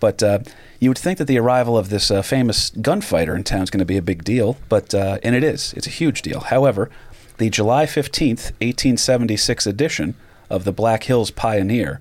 but 0.00 0.22
uh, 0.22 0.40
you 0.80 0.90
would 0.90 0.98
think 0.98 1.18
that 1.18 1.26
the 1.26 1.38
arrival 1.38 1.78
of 1.78 1.88
this 1.88 2.10
uh, 2.10 2.22
famous 2.22 2.70
gunfighter 2.70 3.36
in 3.36 3.44
town 3.44 3.62
is 3.62 3.70
going 3.70 3.78
to 3.78 3.84
be 3.84 3.96
a 3.96 4.02
big 4.02 4.24
deal, 4.24 4.56
but 4.68 4.94
uh, 4.94 5.18
and 5.22 5.34
it 5.34 5.44
is. 5.44 5.72
It's 5.74 5.86
a 5.86 5.90
huge 5.90 6.22
deal. 6.22 6.40
However, 6.40 6.90
the 7.38 7.50
July 7.50 7.86
fifteenth, 7.86 8.52
eighteen 8.60 8.96
seventy-six 8.96 9.66
edition 9.66 10.14
of 10.50 10.64
the 10.64 10.72
Black 10.72 11.04
Hills 11.04 11.30
Pioneer 11.30 12.00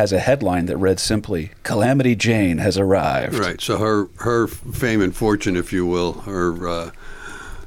has 0.00 0.12
a 0.12 0.18
headline 0.18 0.64
that 0.64 0.78
read 0.78 0.98
simply 0.98 1.50
"Calamity 1.62 2.16
Jane 2.16 2.56
has 2.56 2.78
arrived." 2.78 3.34
Right. 3.34 3.60
So 3.60 3.76
her 3.76 4.08
her 4.20 4.46
fame 4.46 5.02
and 5.02 5.14
fortune, 5.14 5.56
if 5.56 5.74
you 5.74 5.84
will, 5.84 6.12
her 6.22 6.66
uh, 6.66 6.90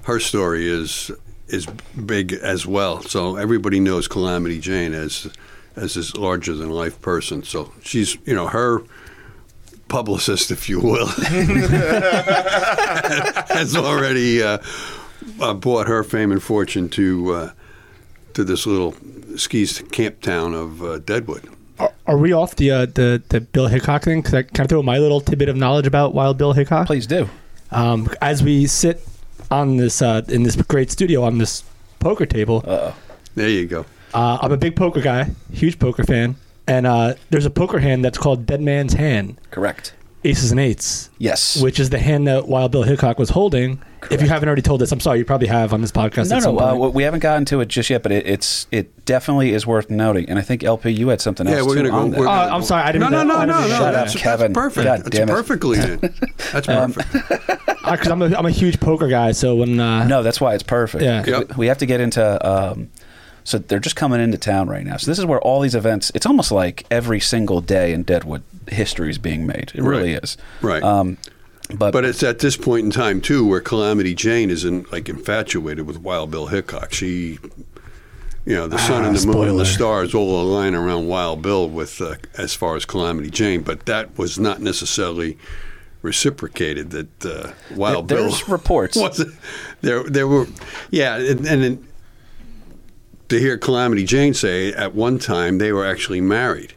her 0.03 0.19
story 0.19 0.67
is 0.67 1.11
is 1.47 1.67
big 2.05 2.33
as 2.33 2.65
well. 2.65 3.01
So 3.03 3.35
everybody 3.35 3.79
knows 3.79 4.07
Calamity 4.07 4.59
Jane 4.59 4.95
as 4.95 5.29
as 5.75 5.93
this 5.93 6.17
larger 6.17 6.55
than 6.55 6.71
life 6.71 6.99
person. 7.01 7.43
So 7.43 7.71
she's 7.83 8.17
you 8.25 8.33
know 8.33 8.47
her 8.47 8.81
publicist, 9.87 10.49
if 10.49 10.67
you 10.67 10.79
will, 10.79 11.05
has 13.53 13.75
already 13.75 14.41
uh, 14.41 14.57
uh, 15.39 15.53
brought 15.53 15.87
her 15.87 16.03
fame 16.03 16.31
and 16.31 16.41
fortune 16.41 16.89
to 16.89 17.31
uh, 17.31 17.51
to 18.33 18.43
this 18.43 18.65
little 18.65 18.95
skis 19.37 19.83
camp 19.91 20.19
town 20.21 20.55
of 20.55 20.83
uh, 20.83 20.97
Deadwood. 20.97 21.47
Are, 21.79 21.91
are 22.07 22.17
we 22.17 22.33
off 22.33 22.55
the, 22.55 22.71
uh, 22.71 22.85
the 22.85 23.21
the 23.29 23.41
Bill 23.41 23.67
Hickok 23.67 24.03
thing? 24.03 24.21
Because 24.21 24.33
I 24.33 24.43
kind 24.43 24.61
of 24.61 24.69
throw 24.69 24.83
my 24.83 24.97
little 24.99 25.21
tidbit 25.21 25.49
of 25.49 25.55
knowledge 25.55 25.87
about 25.87 26.13
Wild 26.13 26.37
Bill 26.37 26.53
Hickok. 26.53 26.87
Please 26.87 27.07
do. 27.07 27.29
Um, 27.71 28.09
as 28.21 28.43
we 28.43 28.67
sit 28.67 29.01
on 29.49 29.77
this 29.77 30.01
uh, 30.01 30.21
in 30.27 30.43
this 30.43 30.55
great 30.55 30.91
studio 30.91 31.23
on 31.23 31.37
this 31.39 31.63
poker 31.99 32.25
table, 32.25 32.63
Uh-oh. 32.67 32.95
There 33.35 33.49
you 33.49 33.65
go. 33.65 33.85
uh, 34.13 34.37
I'm 34.41 34.51
a 34.51 34.57
big 34.57 34.75
poker 34.75 35.01
guy, 35.01 35.31
huge 35.51 35.79
poker 35.79 36.03
fan, 36.03 36.35
and 36.67 36.85
uh, 36.85 37.15
there's 37.31 37.45
a 37.47 37.49
poker 37.49 37.79
hand 37.79 38.05
that's 38.05 38.17
called 38.17 38.45
Dead 38.45 38.61
Man's 38.61 38.93
Hand, 38.93 39.37
Correct. 39.49 39.93
Aces 40.25 40.51
and 40.51 40.59
eights, 40.59 41.09
Yes. 41.17 41.61
which 41.61 41.79
is 41.79 41.89
the 41.89 41.99
hand 41.99 42.27
that 42.27 42.47
Wild 42.47 42.71
Bill 42.71 42.83
Hickok 42.83 43.19
was 43.19 43.29
holding. 43.31 43.81
If 44.11 44.21
you 44.21 44.27
haven't 44.27 44.49
already 44.49 44.61
told 44.61 44.81
this, 44.81 44.91
I'm 44.91 44.99
sorry, 44.99 45.19
you 45.19 45.25
probably 45.25 45.47
have 45.47 45.73
on 45.73 45.79
this 45.79 45.91
podcast. 45.91 46.29
no, 46.29 46.35
at 46.37 46.43
some 46.43 46.55
no, 46.55 46.83
uh, 46.85 46.89
we 46.89 47.03
haven't 47.03 47.21
gotten 47.21 47.45
to 47.45 47.61
it 47.61 47.67
just 47.69 47.89
yet, 47.89 48.03
but 48.03 48.11
it, 48.11 48.27
it's 48.27 48.67
it 48.69 49.05
definitely 49.05 49.51
is 49.53 49.65
worth 49.65 49.89
noting. 49.89 50.27
And 50.29 50.37
I 50.37 50.41
think 50.41 50.61
LP, 50.63 50.89
you 50.91 51.07
had 51.07 51.21
something 51.21 51.47
Yeah, 51.47 51.57
else 51.59 51.67
we're 51.67 51.75
gonna 51.75 51.89
go. 51.89 51.95
on 51.95 52.11
that. 52.11 52.19
we're 52.19 52.25
Oh, 52.25 52.29
gonna- 52.29 52.55
I'm 52.55 52.63
sorry, 52.63 52.83
I 52.83 52.91
didn't 52.91 53.09
No, 53.11 53.17
mean 53.19 53.27
no, 53.29 53.37
that- 53.39 53.45
no, 53.47 53.53
no, 53.53 53.61
didn't 53.61 53.79
no. 53.79 53.83
mean. 53.85 53.93
That's, 53.93 54.15
Kevin. 54.15 54.51
that's 54.51 54.61
perfect. 54.65 54.85
God 54.85 54.99
that's 55.05 55.09
damn 55.17 55.29
it. 55.29 55.31
perfectly. 55.31 55.77
in. 55.81 55.99
That's 56.51 56.67
perfect. 56.67 57.11
because 57.91 58.07
I'm 58.07 58.21
a, 58.21 58.35
I'm 58.35 58.45
a 58.45 58.51
huge 58.51 58.79
poker 58.81 59.07
guy. 59.07 59.31
So 59.31 59.55
when 59.55 59.79
uh, 59.79 60.05
No, 60.05 60.21
that's 60.21 60.41
why 60.41 60.53
it's 60.53 60.63
perfect. 60.63 61.03
Yeah. 61.03 61.23
Yep. 61.25 61.49
We- 61.49 61.63
We 61.63 61.67
have 61.67 61.77
to 61.77 61.85
get 61.85 62.01
into. 62.01 62.23
Um, 62.45 62.89
so 63.43 63.57
they're 63.57 63.79
just 63.79 63.95
coming 63.95 64.19
into 64.21 64.37
town 64.37 64.67
right 64.69 64.85
now. 64.85 64.97
So 64.97 65.09
this 65.11 65.19
is 65.19 65.25
where 65.25 65.39
all 65.41 65.59
these 65.61 65.75
events. 65.75 66.11
It's 66.15 66.25
almost 66.25 66.51
like 66.51 66.85
every 66.91 67.19
single 67.19 67.61
day 67.61 67.91
in 67.93 68.03
Deadwood, 68.03 68.43
history 68.69 69.09
is 69.09 69.17
being 69.17 69.45
made. 69.45 69.71
It 69.75 69.81
really 69.81 70.13
Right. 70.13 70.23
is. 70.23 70.37
Right. 70.61 70.83
Um, 70.83 71.17
but 71.75 71.91
But 71.93 72.05
it's 72.05 72.23
at 72.23 72.39
this 72.39 72.57
point 72.57 72.85
in 72.85 72.91
time 72.91 73.21
too 73.21 73.45
where 73.47 73.59
Calamity 73.61 74.13
Jane 74.13 74.49
isn't 74.49 74.91
like 74.91 75.09
infatuated 75.09 75.87
with 75.87 75.97
Wild 75.97 76.29
Bill 76.31 76.47
Hickok. 76.47 76.93
She, 76.93 77.39
you 78.45 78.55
know, 78.55 78.67
the 78.67 78.77
sun 78.77 79.05
and 79.05 79.15
the 79.15 79.25
moon 79.27 79.47
and 79.47 79.59
the 79.59 79.65
stars 79.65 80.13
all 80.13 80.41
align 80.41 80.75
around 80.75 81.07
Wild 81.07 81.41
Bill 81.41 81.67
with 81.69 82.01
uh, 82.01 82.15
as 82.37 82.53
far 82.53 82.75
as 82.75 82.83
Calamity 82.85 83.29
Jane. 83.29 83.61
But 83.61 83.85
that 83.85 84.17
was 84.17 84.37
not 84.37 84.61
necessarily 84.61 85.37
reciprocated. 86.01 86.91
That 86.91 87.25
uh, 87.25 87.51
Wild 87.75 88.07
There- 88.09 88.17
Bill 88.17 88.29
there's 88.29 88.49
reports. 88.49 88.99
there. 89.81 90.03
There 90.03 90.27
were, 90.27 90.47
yeah, 90.91 91.15
and, 91.15 91.45
and 91.47 91.63
then 91.63 91.87
to 93.33 93.39
hear 93.39 93.57
Calamity 93.57 94.05
Jane 94.05 94.33
say 94.33 94.73
at 94.73 94.95
one 94.95 95.19
time 95.19 95.57
they 95.57 95.71
were 95.71 95.85
actually 95.85 96.21
married, 96.21 96.73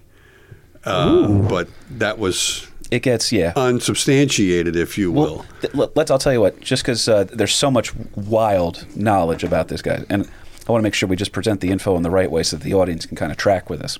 uh, 0.85 1.29
but 1.29 1.69
that 1.91 2.19
was 2.19 2.67
it 2.91 3.03
gets 3.03 3.33
yeah. 3.33 3.53
unsubstantiated, 3.57 4.77
if 4.77 4.97
you 4.97 5.11
will. 5.11 5.37
Well, 5.37 5.47
th- 5.61 5.75
let- 5.75 5.97
let's. 5.97 6.11
I'll 6.11 6.19
tell 6.19 6.33
you 6.33 6.41
what. 6.41 6.61
Just 6.61 6.83
because 6.83 7.09
uh, 7.09 7.25
there's 7.25 7.55
so 7.55 7.71
much 7.71 7.95
wild 8.15 8.87
knowledge 8.97 9.43
about 9.45 9.69
this 9.69 9.83
guy, 9.83 10.05
and 10.09 10.29
I 10.69 10.73
want 10.73 10.81
to 10.81 10.85
make 10.85 10.95
sure 10.95 11.09
we 11.09 11.17
just 11.17 11.33
present 11.33 11.61
the 11.61 11.71
info 11.71 11.97
in 11.97 12.03
the 12.03 12.11
right 12.11 12.31
way 12.31 12.43
so 12.43 12.57
that 12.57 12.65
the 12.65 12.75
audience 12.75 13.07
can 13.07 13.17
kind 13.17 13.33
of 13.33 13.39
track 13.39 13.69
with 13.69 13.81
us. 13.83 13.99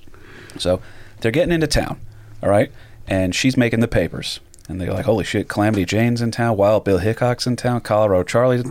So 0.57 0.81
they're 1.19 1.31
getting 1.31 1.53
into 1.53 1.67
town, 1.67 1.99
all 2.41 2.49
right, 2.49 2.71
and 3.07 3.35
she's 3.35 3.57
making 3.57 3.81
the 3.81 3.87
papers, 3.87 4.39
and 4.69 4.79
they're 4.79 4.93
like, 4.93 5.05
"Holy 5.05 5.25
shit! 5.25 5.49
Calamity 5.49 5.85
Jane's 5.85 6.21
in 6.21 6.31
town. 6.31 6.55
Wild 6.55 6.85
Bill 6.85 6.99
Hickok's 6.99 7.45
in 7.45 7.55
town. 7.55 7.81
Colorado 7.81 8.23
Charlie's." 8.23 8.63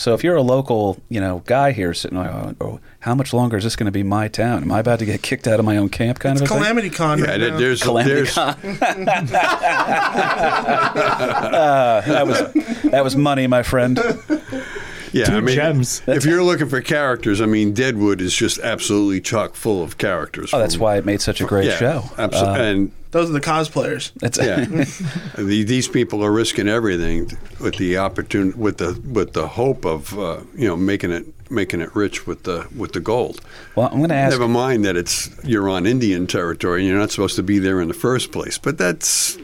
So 0.00 0.14
if 0.14 0.24
you're 0.24 0.36
a 0.36 0.40
local, 0.42 0.96
you 1.10 1.20
know, 1.20 1.42
guy 1.44 1.72
here 1.72 1.92
sitting, 1.92 2.16
like, 2.16 2.30
oh, 2.30 2.54
oh, 2.62 2.80
how 3.00 3.14
much 3.14 3.34
longer 3.34 3.58
is 3.58 3.64
this 3.64 3.76
going 3.76 3.84
to 3.84 3.92
be 3.92 4.02
my 4.02 4.28
town? 4.28 4.62
Am 4.62 4.72
I 4.72 4.78
about 4.78 4.98
to 5.00 5.04
get 5.04 5.20
kicked 5.20 5.46
out 5.46 5.60
of 5.60 5.66
my 5.66 5.76
own 5.76 5.90
camp? 5.90 6.20
Kind 6.20 6.40
It's 6.40 6.40
of 6.40 6.46
a 6.46 6.48
thing? 6.48 6.62
Calamity 6.62 6.88
Con. 6.88 7.18
Yeah, 7.18 7.26
right 7.32 7.38
there's 7.58 7.82
Calamity 7.82 8.14
there's 8.14 8.32
Con. 8.32 8.56
Uh, 11.60 12.00
that 12.00 12.26
was 12.26 12.52
that 12.84 13.04
was 13.04 13.14
money, 13.14 13.46
my 13.46 13.62
friend. 13.62 13.98
yeah. 15.12 15.24
Two 15.26 15.32
I 15.36 15.40
mean, 15.40 15.54
gems. 15.54 16.02
if 16.06 16.24
you're 16.24 16.42
looking 16.42 16.68
for 16.68 16.80
characters, 16.80 17.40
I 17.40 17.46
mean, 17.46 17.72
Deadwood 17.74 18.20
is 18.20 18.34
just 18.34 18.58
absolutely 18.60 19.20
chock 19.20 19.54
full 19.54 19.82
of 19.82 19.98
characters. 19.98 20.52
Oh, 20.52 20.58
that's 20.58 20.78
why 20.78 20.96
it 20.96 21.04
made 21.04 21.20
such 21.20 21.40
a 21.40 21.44
great 21.44 21.66
yeah, 21.66 21.76
show. 21.76 22.04
Absolutely, 22.18 22.60
Uh, 22.60 22.64
and 22.64 22.92
Those 23.10 23.28
are 23.30 23.32
the 23.32 23.40
cosplayers. 23.40 24.12
it's 24.22 24.38
yeah, 24.38 24.64
the, 25.36 25.64
these 25.64 25.88
people 25.88 26.24
are 26.24 26.30
risking 26.32 26.68
everything 26.68 27.30
with 27.60 27.76
the 27.76 27.98
opportunity, 27.98 28.56
with 28.56 28.78
the 28.78 29.00
with 29.12 29.32
the 29.32 29.48
hope 29.48 29.84
of 29.84 30.16
uh, 30.18 30.40
you 30.56 30.68
know 30.68 30.76
making 30.76 31.10
it 31.10 31.24
making 31.50 31.80
it 31.80 31.94
rich 31.96 32.26
with 32.28 32.44
the 32.44 32.68
with 32.76 32.92
the 32.92 33.00
gold. 33.00 33.40
well, 33.74 33.88
I'm 33.88 33.98
going 33.98 34.10
to 34.10 34.14
ask. 34.14 34.30
Never 34.32 34.46
mind 34.46 34.84
that 34.84 34.96
it's 34.96 35.28
you're 35.44 35.68
on 35.68 35.86
Indian 35.86 36.26
territory 36.28 36.80
and 36.82 36.88
you're 36.88 36.98
not 36.98 37.10
supposed 37.10 37.34
to 37.36 37.42
be 37.42 37.58
there 37.58 37.80
in 37.80 37.88
the 37.88 37.94
first 37.94 38.30
place. 38.30 38.58
But 38.58 38.78
that's 38.78 39.36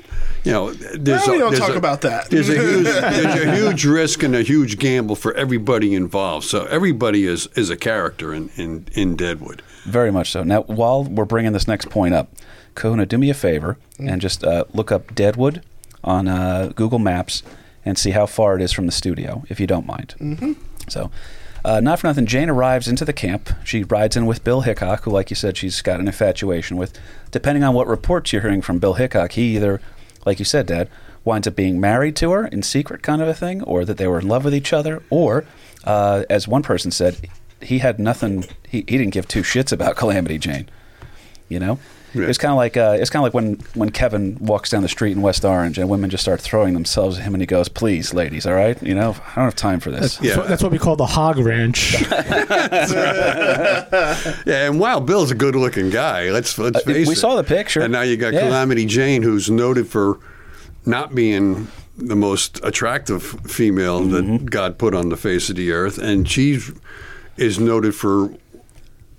you 0.47 0.53
know, 0.53 0.72
there's 0.72 1.26
Well, 1.26 1.32
we 1.32 1.38
don't 1.40 1.51
there's 1.51 1.61
talk 1.61 1.74
a- 1.74 1.78
about 1.78 2.03
that. 2.03 2.30
There's 2.30 2.49
a 2.49 2.55
huge 2.55 2.84
there's 2.84 3.40
a 3.44 3.57
huge 3.57 3.84
risk 3.84 4.22
and 4.22 4.34
a 4.36 4.42
huge 4.42 4.78
gamble 4.78 5.16
for 5.16 5.34
everybody 5.34 5.92
involved. 5.94 6.47
So 6.47 6.66
everybody 6.66 7.26
is 7.26 7.49
is 7.57 7.68
a 7.68 7.76
character 7.76 8.32
in 8.32 8.51
in, 8.57 8.86
in 8.92 9.16
Deadwood. 9.16 9.62
Very 9.84 10.12
much 10.12 10.30
so. 10.30 10.44
Now, 10.44 10.62
while 10.62 11.03
we're 11.03 11.24
bringing 11.24 11.53
this 11.53 11.66
next 11.66 11.90
point 11.90 12.14
up, 12.14 12.28
Kahuna, 12.76 13.07
do 13.07 13.18
me 13.18 13.28
a 13.28 13.34
favor 13.34 13.76
and 13.99 14.20
just 14.20 14.44
uh, 14.44 14.64
look 14.72 14.92
up 14.92 15.14
Deadwood 15.16 15.62
on 16.05 16.28
uh, 16.28 16.70
Google 16.76 17.01
Maps 17.01 17.42
and 17.84 17.99
see 17.99 18.11
how 18.12 18.26
far 18.26 18.55
it 18.57 18.62
is 18.62 18.72
from 18.72 18.86
the 18.86 18.92
studio, 18.92 19.42
if 19.49 19.59
you 19.59 19.66
don't 19.66 19.86
mind. 19.86 20.14
Mm-hmm. 20.20 20.53
So, 20.88 21.11
uh, 21.64 21.80
not 21.80 21.99
for 22.01 22.07
nothing, 22.07 22.26
Jane 22.26 22.49
arrives 22.49 22.86
into 22.86 23.05
the 23.05 23.12
camp. 23.12 23.51
She 23.64 23.82
rides 23.82 24.16
in 24.16 24.26
with 24.26 24.44
Bill 24.44 24.61
Hickok, 24.61 25.03
who, 25.03 25.11
like 25.11 25.30
you 25.30 25.36
said, 25.36 25.57
she's 25.57 25.82
got 25.82 25.99
an 25.99 26.07
infatuation 26.07 26.76
with. 26.76 26.97
Depending 27.32 27.64
on 27.64 27.74
what 27.74 27.86
reports 27.88 28.32
you're 28.32 28.42
hearing 28.42 28.62
from 28.62 28.78
Bill 28.78 28.94
Hickok, 28.94 29.32
he 29.32 29.57
either, 29.57 29.80
like 30.27 30.39
you 30.39 30.45
said, 30.45 30.66
Dad, 30.66 30.91
winds 31.24 31.47
up 31.47 31.57
being 31.57 31.81
married 31.81 32.16
to 32.16 32.33
her 32.33 32.47
in 32.47 32.62
secret, 32.62 33.03
kind 33.03 33.22
of 33.22 33.29
a 33.29 33.35
thing, 33.35 33.62
or 33.62 33.85
that 33.85 33.97
they 33.97 34.07
were 34.07 34.18
in 34.18 34.29
love 34.29 34.45
with 34.45 34.55
each 34.55 34.72
other, 34.72 35.03
or, 35.09 35.45
uh, 35.85 36.24
as 36.29 36.47
one 36.47 36.62
person 36.62 36.91
said, 36.91 37.29
he 37.62 37.79
had 37.79 37.99
nothing. 37.99 38.45
He, 38.68 38.79
he 38.79 38.99
didn't 38.99 39.11
give 39.11 39.27
two 39.27 39.43
shits 39.43 39.72
about 39.72 39.97
Calamity 39.97 40.39
Jane. 40.39 40.68
You 41.49 41.61
know, 41.61 41.79
Yeah. 42.14 42.26
it's 42.28 42.38
kind 42.38 42.50
of 42.52 42.57
like 42.57 42.76
uh, 42.78 42.96
it's 42.98 43.11
kind 43.11 43.20
of 43.20 43.24
like 43.24 43.34
when 43.34 43.54
when 43.74 43.90
Kevin 43.90 44.38
walks 44.40 44.70
down 44.70 44.82
the 44.82 44.88
street 44.88 45.12
in 45.12 45.20
West 45.22 45.44
Orange 45.44 45.78
and 45.78 45.88
women 45.90 46.09
just 46.09 46.22
start 46.22 46.40
throwing 46.40 46.72
themselves 46.72 47.18
at 47.18 47.24
him 47.24 47.34
and 47.34 47.42
he 47.42 47.46
goes, 47.46 47.68
"Please, 47.68 48.14
ladies, 48.14 48.46
all 48.46 48.54
right, 48.54 48.80
you 48.82 48.94
know, 48.94 49.11
I 49.11 49.34
don't 49.34 49.44
have 49.44 49.57
time 49.57 49.80
for 49.80 49.90
this." 49.90 50.18
Yeah. 50.20 50.28
That's, 50.28 50.36
what, 50.38 50.48
that's 50.48 50.62
what 50.62 50.72
we 50.72 50.78
call 50.78 50.96
the 50.96 51.04
hog 51.07 51.38
ranch. 51.38 51.94
Yeah, 54.46 54.66
and 54.66 54.78
Wild 54.80 55.07
Bill's 55.07 55.30
a 55.30 55.34
good-looking 55.34 55.90
guy. 55.90 56.30
Let's 56.30 56.59
let's 56.59 56.76
Uh, 56.78 56.80
face 56.80 57.07
we 57.07 57.12
it. 57.14 57.16
saw 57.16 57.36
the 57.36 57.44
picture. 57.44 57.80
and 57.80 57.92
now 57.92 58.02
you 58.02 58.16
got 58.16 58.32
Yeah. 58.32 58.40
Calamity 58.46 58.86
Jane, 58.86 59.22
who's 59.22 59.50
noted 59.50 59.88
for 59.88 60.18
not 60.84 61.14
being 61.14 61.68
the 61.98 62.16
most 62.16 62.61
attractive 62.62 63.22
female 63.46 64.00
Mm-hmm. 64.02 64.36
that 64.36 64.50
God 64.50 64.78
put 64.78 64.94
on 64.94 65.09
the 65.09 65.16
face 65.16 65.48
of 65.50 65.57
the 65.57 65.72
earth, 65.72 65.98
and 65.98 66.28
she 66.28 66.61
is 67.36 67.59
noted 67.59 67.94
for 67.94 68.30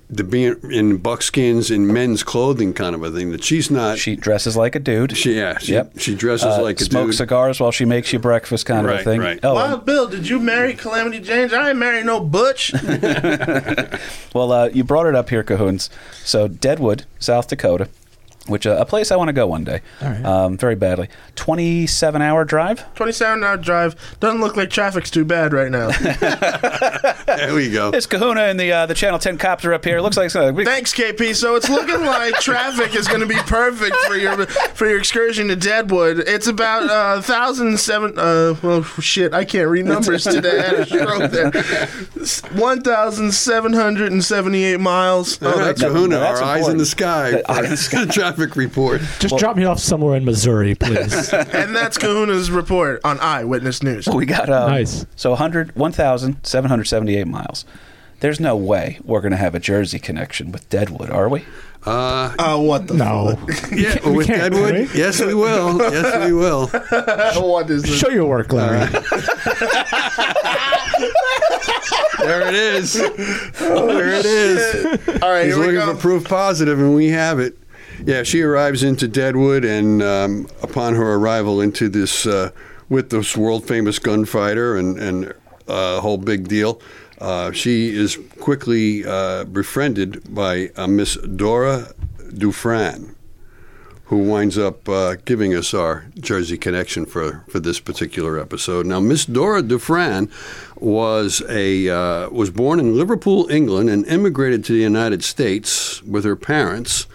the 0.10 0.24
being 0.24 0.56
in 0.72 0.98
buckskins 0.98 1.70
and 1.70 1.86
men's 1.88 2.24
clothing 2.24 2.74
kind 2.74 2.96
of 2.96 3.04
a 3.04 3.12
thing. 3.12 3.32
That 3.32 3.44
she's 3.44 3.70
not. 3.70 3.98
She 3.98 4.16
dresses 4.16 4.56
like 4.56 4.74
a 4.76 4.80
dude. 4.80 5.18
She- 5.18 5.34
yeah, 5.36 5.58
she- 5.58 5.74
yep. 5.74 5.92
she 5.98 6.16
dresses 6.16 6.46
Uh, 6.48 6.62
like 6.62 6.78
a 6.78 6.80
dude. 6.80 6.92
smokes 6.92 7.08
dude. 7.12 7.18
cigars 7.18 7.60
while 7.60 7.72
she 7.74 7.84
makes 7.84 8.14
you 8.14 8.20
breakfast, 8.20 8.66
kind 8.66 8.88
of 8.88 8.94
a 9.00 9.04
thing. 9.04 9.20
right. 9.20 9.40
Oh, 9.44 9.56
Wild 9.56 9.86
Bill, 9.86 10.08
did 10.08 10.30
you 10.30 10.40
marry 10.40 10.74
Calamity 10.76 11.20
James? 11.20 11.52
I 11.52 11.70
ain't 11.70 11.78
married 11.80 12.06
no 12.06 12.20
Butch. 12.22 12.74
Well, 14.34 14.52
uh, 14.52 14.70
you 14.74 14.84
brought 14.84 15.08
it 15.08 15.16
up 15.16 15.30
here, 15.30 15.44
Cahoons. 15.44 15.90
So 16.24 16.48
Deadwood, 16.48 17.06
South 17.20 17.48
Dakota, 17.48 17.90
which 18.48 18.66
uh, 18.68 18.78
a 18.80 18.86
place 18.86 19.12
I 19.12 19.16
want 19.16 19.28
to 19.30 19.34
go 19.34 19.48
one 19.48 19.64
day, 19.64 19.82
All 20.02 20.10
right. 20.10 20.26
um, 20.26 20.58
very 20.58 20.76
badly. 20.76 21.10
Twenty-seven 21.36 22.22
hour 22.22 22.46
drive. 22.46 22.84
27 22.96 23.44
hour 23.44 23.58
drive. 23.58 23.96
Doesn't 24.20 24.42
look 24.42 24.56
like 24.56 24.70
traffic's 24.70 25.12
too 25.12 25.26
bad 25.26 25.54
right 25.54 25.72
now. 25.72 25.90
there 27.26 27.54
we 27.54 27.70
go. 27.72 27.90
It's 27.94 28.06
Kahuna 28.06 28.42
and 28.42 28.60
the 28.60 28.72
uh, 28.72 28.86
the 28.86 28.94
Channel 28.94 29.20
Ten 29.20 29.38
copter 29.38 29.74
up 29.74 29.84
here. 29.86 29.98
It 29.98 30.02
looks 30.02 30.18
like 30.18 30.36
uh, 30.36 30.52
we- 30.54 30.66
Thanks, 30.66 30.94
KP. 30.94 31.36
So 31.36 31.56
it's 31.56 31.70
looking 31.70 32.06
like 32.06 32.34
traffic 32.40 32.96
is 32.96 33.08
going 33.08 33.22
to 33.22 33.26
be 33.28 33.36
perfect 33.46 33.96
for 34.08 34.16
your 34.16 34.46
for 34.48 34.88
your 34.88 34.98
excursion 35.00 35.48
to 35.50 35.56
Deadwood. 35.56 36.20
It's 36.20 36.48
about 36.48 36.90
uh, 36.90 37.22
thousand 37.22 37.80
seven. 37.80 38.18
Uh, 38.18 38.56
well, 38.64 38.84
shit, 38.84 39.34
I 39.34 39.46
can't 39.46 39.70
read 39.70 39.86
numbers 39.86 40.24
today. 40.26 40.60
I 40.60 40.64
had 40.64 40.74
a 40.76 40.86
stroke 40.86 41.32
there. 41.32 41.88
One 42.60 42.82
thousand 42.82 43.32
seven 43.34 43.74
hundred 43.74 44.12
and 44.12 44.24
seventy-eight 44.24 44.80
miles. 44.80 45.38
Oh, 45.42 45.58
that's 45.58 45.82
Kahuna, 45.82 46.18
that's 46.20 46.42
our 46.42 46.48
eyes 46.48 46.68
in 46.68 46.78
the 46.78 46.86
sky. 46.86 47.32
The 47.32 47.50
eye 48.40 48.44
in 48.44 48.50
the 48.50 48.56
sky. 48.56 48.56
Traffic 48.56 48.56
report. 48.56 49.02
Just 49.20 49.38
drop 49.38 49.56
me 49.58 49.66
off 49.66 49.80
somewhere 49.80 50.16
in 50.16 50.26
Missouri, 50.26 50.76
please. 50.76 51.34
and 51.34 51.76
that's 51.76 51.98
Kahuna's 51.98 52.50
report 52.52 53.02
on 53.04 53.20
Eyewitness 53.20 53.84
News. 53.84 54.08
we 54.08 54.26
got 54.26 54.50
um, 54.50 54.70
Nice. 54.72 55.06
So 55.16 55.32
100, 55.32 55.76
1,778 55.76 57.28
miles. 57.28 57.66
there's 58.20 58.40
no 58.40 58.56
way 58.56 59.00
we're 59.04 59.22
going 59.22 59.32
to 59.32 59.38
have 59.38 59.56
a 59.56 59.60
Jersey 59.60 60.00
connection 60.00 60.52
with 60.52 60.70
Deadwood, 60.70 61.10
are 61.10 61.30
we? 61.30 61.46
Uh, 61.86 62.34
Oh, 62.40 62.62
what 62.62 62.88
the 62.88 62.96
No. 62.96 63.40
yeah, 63.72 63.98
we 64.08 64.18
with 64.18 64.28
Deadwood. 64.28 64.74
can 64.74 64.88
we? 64.94 65.00
Yes, 65.00 65.22
we 65.22 65.34
will. 65.34 65.78
Yes, 65.80 66.26
we 66.26 66.34
will. 66.34 66.68
What 67.48 67.70
is 67.70 67.84
this? 67.84 67.98
Show 67.98 68.10
your 68.10 68.26
work, 68.26 68.52
Larry. 68.52 68.88
There 72.20 72.48
it 72.48 72.56
is. 72.56 72.94
There 72.94 74.10
it 74.20 74.26
is. 74.26 75.22
All 75.22 75.30
right, 75.30 75.46
He's 75.46 75.56
here 75.56 75.60
we 75.66 75.72
looking 75.78 75.88
go. 75.88 75.94
for 75.96 76.02
proof 76.02 76.24
positive, 76.28 76.80
and 76.80 76.94
we 76.96 77.08
have 77.10 77.40
it. 77.40 77.58
Yeah, 78.06 78.24
she 78.24 78.42
arrives 78.42 78.84
into 78.84 79.08
Deadwood, 79.08 79.66
and 79.66 80.04
um, 80.04 80.48
upon 80.62 80.96
her 80.96 81.16
arrival 81.16 81.62
into 81.62 81.90
this 81.90 82.26
uh, 82.26 82.52
with 82.90 83.10
this 83.10 83.36
world 83.36 83.68
famous 83.68 84.00
gunfighter 84.00 84.78
and 84.78 85.00
and 85.00 85.34
uh, 85.68 86.00
whole 86.02 86.18
big 86.18 86.48
deal, 86.48 86.80
uh, 87.20 87.52
she 87.52 87.96
is 87.96 88.18
quickly 88.40 89.06
uh, 89.06 89.46
befriended 89.46 90.34
by 90.34 90.70
uh, 90.76 90.88
Miss 90.88 91.18
Dora 91.18 91.94
Dufran, 92.20 93.16
who 94.06 94.18
winds 94.20 94.58
up 94.58 94.88
uh, 94.88 95.16
giving 95.26 95.56
us 95.56 95.74
our 95.74 96.06
Jersey 96.20 96.58
connection 96.58 97.06
for, 97.06 97.44
for 97.50 97.60
this 97.60 97.80
particular 97.80 98.40
episode. 98.40 98.86
Now, 98.86 99.00
Miss 99.00 99.26
Dora 99.26 99.64
Dufran 99.64 100.30
was 100.76 101.42
a 101.50 101.88
was 102.30 102.52
born 102.52 102.80
in 102.80 102.96
Liverpool, 102.96 103.50
England, 103.50 103.90
and 103.90 104.06
immigrated 104.06 104.64
to 104.66 104.74
the 104.74 104.80
United 104.80 105.24
States 105.24 106.04
with 106.04 106.24
her 106.24 106.36
parents. 106.36 107.08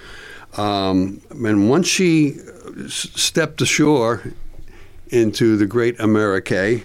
Um, 0.57 1.21
and 1.31 1.69
once 1.71 1.87
she 1.87 2.37
s- 2.85 3.09
stepped 3.15 3.61
ashore 3.63 4.23
into 5.09 5.57
the 5.57 5.67
great 5.67 5.99
America, 6.01 6.81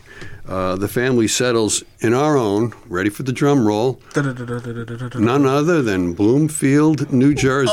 uh, 0.48 0.76
the 0.78 0.88
family 0.88 1.28
settles 1.28 1.84
in 2.00 2.14
our 2.14 2.38
own. 2.38 2.74
Ready 2.88 3.10
for 3.10 3.24
the 3.24 3.34
drum 3.34 3.68
roll? 3.68 4.00
None 4.16 5.46
other 5.46 5.82
than 5.82 6.14
Bloomfield, 6.14 7.12
New 7.12 7.34
Jersey. 7.34 7.72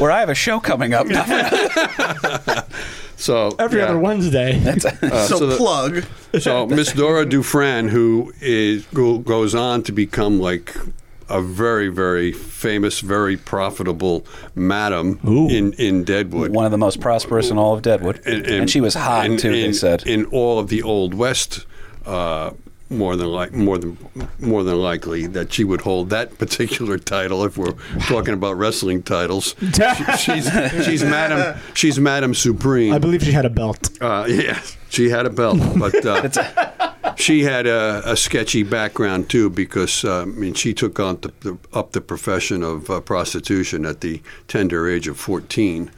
Where 0.00 0.10
I 0.10 0.20
have 0.20 0.28
a 0.30 0.34
show 0.34 0.60
coming 0.60 0.94
up. 0.94 1.06
So 3.20 3.48
Every 3.58 3.80
yeah. 3.80 3.86
other 3.86 3.98
Wednesday. 3.98 4.62
Uh, 5.02 5.26
so, 5.26 5.38
so 5.38 5.46
the- 5.48 5.56
plug. 5.56 6.04
So 6.40 6.66
Miss 6.68 6.92
Dora 6.92 7.26
Dufran, 7.26 7.88
who 7.90 8.32
is 8.40 8.86
go, 8.94 9.18
goes 9.18 9.56
on 9.56 9.82
to 9.84 9.92
become 9.92 10.38
like 10.38 10.72
a 11.28 11.40
very, 11.42 11.88
very 11.88 12.32
famous, 12.32 13.00
very 13.00 13.36
profitable 13.36 14.24
madam 14.54 15.20
Ooh. 15.26 15.48
in 15.48 15.72
in 15.74 16.04
Deadwood. 16.04 16.50
One 16.52 16.64
of 16.64 16.70
the 16.70 16.78
most 16.78 17.00
prosperous 17.00 17.50
in 17.50 17.58
all 17.58 17.74
of 17.74 17.82
Deadwood. 17.82 18.20
And, 18.26 18.70
she 18.70 18.80
was 18.80 18.94
hot, 18.94 19.26
in- 19.26 19.36
too, 19.36 19.52
they 19.52 19.72
said. 19.72 20.06
in 20.06 20.24
all 20.26 20.58
of 20.58 20.68
the 20.68 20.82
Old 20.82 21.14
West. 21.14 21.66
Uh, 22.06 22.52
more 22.90 23.16
than 23.16 23.28
like 23.28 23.52
more 23.52 23.78
than 23.78 23.98
more 24.38 24.62
than 24.64 24.76
likely 24.80 25.26
that 25.26 25.52
she 25.52 25.62
would 25.64 25.82
hold 25.82 26.10
that 26.10 26.38
particular 26.38 26.98
title 26.98 27.44
if 27.44 27.58
we're 27.58 27.74
talking 28.08 28.34
about 28.34 28.56
wrestling 28.56 29.02
titles. 29.02 29.54
She- 29.60 30.16
she's 30.18 30.50
she's 30.84 31.04
Madam 31.04 31.58
she's 31.74 31.98
Madam 31.98 32.34
Supreme. 32.34 32.92
I 32.94 32.98
believe 32.98 33.22
she 33.22 33.32
had 33.32 33.44
a 33.44 33.50
belt. 33.50 33.90
Uh, 34.00 34.24
yeah, 34.28 34.60
she 34.88 35.10
had 35.10 35.26
a 35.26 35.30
belt, 35.30 35.58
but 35.78 36.04
uh, 36.06 37.14
she 37.16 37.42
had 37.42 37.66
a, 37.66 38.02
a 38.10 38.16
sketchy 38.16 38.62
background 38.62 39.28
too 39.28 39.50
because 39.50 40.04
uh, 40.04 40.22
I 40.22 40.24
mean 40.24 40.54
she 40.54 40.72
took 40.72 40.98
on 40.98 41.18
the, 41.20 41.32
the, 41.40 41.58
up 41.74 41.92
the 41.92 42.00
profession 42.00 42.62
of 42.62 42.88
uh, 42.88 43.00
prostitution 43.00 43.84
at 43.84 44.00
the 44.00 44.22
tender 44.46 44.88
age 44.88 45.08
of 45.08 45.18
fourteen, 45.18 45.90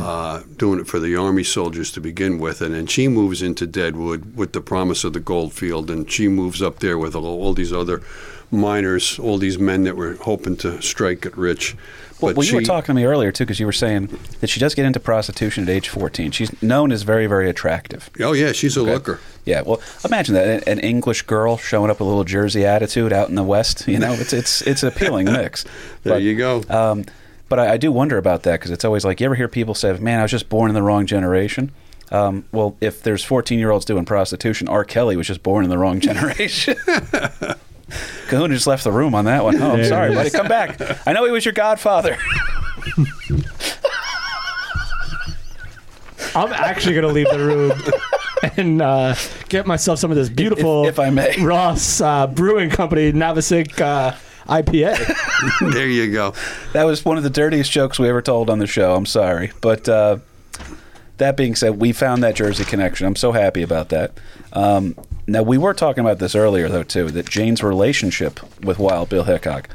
uh, 0.00 0.42
doing 0.56 0.80
it 0.80 0.86
for 0.86 0.98
the 0.98 1.16
army 1.16 1.44
soldiers 1.44 1.90
to 1.92 2.00
begin 2.00 2.38
with, 2.38 2.60
and 2.60 2.74
then 2.74 2.86
she 2.86 3.08
moves 3.08 3.42
into 3.42 3.66
Deadwood 3.66 4.36
with 4.36 4.52
the 4.52 4.60
promise 4.60 5.04
of 5.04 5.12
the 5.12 5.20
gold 5.20 5.52
field, 5.52 5.90
and 5.90 6.10
she 6.10 6.28
moves 6.28 6.60
up 6.62 6.80
there 6.80 6.98
with 6.98 7.14
all, 7.14 7.24
all 7.24 7.52
these 7.54 7.72
other 7.72 8.02
miners, 8.50 9.18
all 9.18 9.38
these 9.38 9.58
men 9.58 9.84
that 9.84 9.96
were 9.96 10.14
hoping 10.14 10.56
to 10.58 10.80
strike 10.80 11.26
it 11.26 11.36
rich. 11.36 11.76
Well, 12.20 12.32
well, 12.34 12.46
you 12.46 12.54
were 12.54 12.62
talking 12.62 12.86
to 12.86 12.94
me 12.94 13.04
earlier 13.04 13.30
too, 13.30 13.44
because 13.44 13.60
you 13.60 13.66
were 13.66 13.72
saying 13.72 14.18
that 14.40 14.48
she 14.48 14.58
does 14.58 14.74
get 14.74 14.86
into 14.86 14.98
prostitution 14.98 15.64
at 15.64 15.68
age 15.68 15.90
14. 15.90 16.30
She's 16.30 16.62
known 16.62 16.90
as 16.90 17.02
very, 17.02 17.26
very 17.26 17.50
attractive. 17.50 18.08
Oh 18.20 18.32
yeah, 18.32 18.52
she's 18.52 18.74
a 18.76 18.82
looker. 18.82 19.20
Yeah, 19.44 19.60
well, 19.60 19.82
imagine 20.04 20.34
that 20.34 20.48
an- 20.48 20.78
an 20.78 20.80
English 20.80 21.22
girl 21.22 21.58
showing 21.58 21.90
up 21.90 21.98
with 21.98 22.06
a 22.06 22.08
little 22.08 22.24
Jersey 22.24 22.64
attitude 22.64 23.12
out 23.12 23.28
in 23.28 23.34
the 23.34 23.42
West. 23.42 23.86
You 23.86 23.98
know, 23.98 24.12
it's 24.14 24.32
it's 24.32 24.62
it's 24.62 24.82
an 24.82 24.88
appealing 24.88 25.26
mix. 25.26 25.64
There 26.04 26.14
But, 26.14 26.22
you 26.22 26.36
go. 26.36 26.62
Um, 26.70 27.04
but 27.48 27.58
I, 27.58 27.74
I 27.74 27.76
do 27.76 27.92
wonder 27.92 28.18
about 28.18 28.42
that 28.44 28.60
because 28.60 28.70
it's 28.70 28.84
always 28.84 29.04
like 29.04 29.20
you 29.20 29.26
ever 29.26 29.34
hear 29.34 29.48
people 29.48 29.74
say, 29.74 29.92
"Man, 29.98 30.18
I 30.20 30.22
was 30.22 30.30
just 30.30 30.48
born 30.48 30.70
in 30.70 30.74
the 30.74 30.82
wrong 30.82 31.06
generation." 31.06 31.72
Um, 32.12 32.44
well, 32.52 32.76
if 32.80 33.02
there's 33.02 33.24
14 33.24 33.58
year 33.58 33.70
olds 33.70 33.84
doing 33.84 34.04
prostitution, 34.04 34.68
R. 34.68 34.84
Kelly 34.84 35.16
was 35.16 35.26
just 35.26 35.42
born 35.42 35.64
in 35.64 35.70
the 35.70 35.78
wrong 35.78 35.98
generation. 36.08 36.76
Kahuna 38.28 38.54
just 38.54 38.66
left 38.66 38.84
the 38.84 38.92
room 38.92 39.14
on 39.14 39.26
that 39.26 39.44
one. 39.44 39.60
Oh, 39.62 39.72
I'm 39.72 39.84
sorry, 39.84 40.12
buddy. 40.14 40.30
Come 40.30 40.48
back. 40.48 40.80
I 41.06 41.12
know 41.12 41.24
he 41.24 41.30
was 41.30 41.44
your 41.44 41.52
godfather. 41.52 42.16
I'm 46.34 46.52
actually 46.52 46.94
going 46.94 47.06
to 47.06 47.12
leave 47.12 47.30
the 47.30 47.38
room 47.38 47.72
and 48.56 48.82
uh, 48.82 49.14
get 49.48 49.66
myself 49.66 49.98
some 49.98 50.10
of 50.10 50.16
this 50.16 50.28
beautiful 50.28 50.86
if 50.86 50.98
I 50.98 51.10
may. 51.10 51.40
Ross 51.40 52.00
uh, 52.00 52.26
Brewing 52.26 52.68
Company 52.70 53.12
Navesink 53.12 53.80
uh, 53.80 54.14
IPA. 54.48 55.72
there 55.72 55.88
you 55.88 56.12
go. 56.12 56.34
That 56.72 56.84
was 56.84 57.04
one 57.04 57.16
of 57.16 57.22
the 57.22 57.30
dirtiest 57.30 57.70
jokes 57.70 57.98
we 57.98 58.08
ever 58.08 58.22
told 58.22 58.48
on 58.50 58.58
the 58.58 58.66
show. 58.66 58.94
I'm 58.94 59.06
sorry, 59.06 59.52
but 59.60 59.88
uh, 59.88 60.18
that 61.18 61.36
being 61.36 61.54
said, 61.54 61.80
we 61.80 61.92
found 61.92 62.22
that 62.22 62.34
Jersey 62.36 62.64
connection. 62.64 63.06
I'm 63.06 63.16
so 63.16 63.32
happy 63.32 63.62
about 63.62 63.88
that. 63.90 64.12
Um, 64.52 64.96
now 65.26 65.42
we 65.42 65.58
were 65.58 65.74
talking 65.74 66.02
about 66.02 66.18
this 66.18 66.34
earlier, 66.34 66.68
though, 66.68 66.82
too. 66.82 67.10
That 67.10 67.28
Jane's 67.28 67.62
relationship 67.62 68.38
with 68.64 68.78
Wild 68.78 69.08
Bill 69.08 69.24
Hickok, 69.24 69.68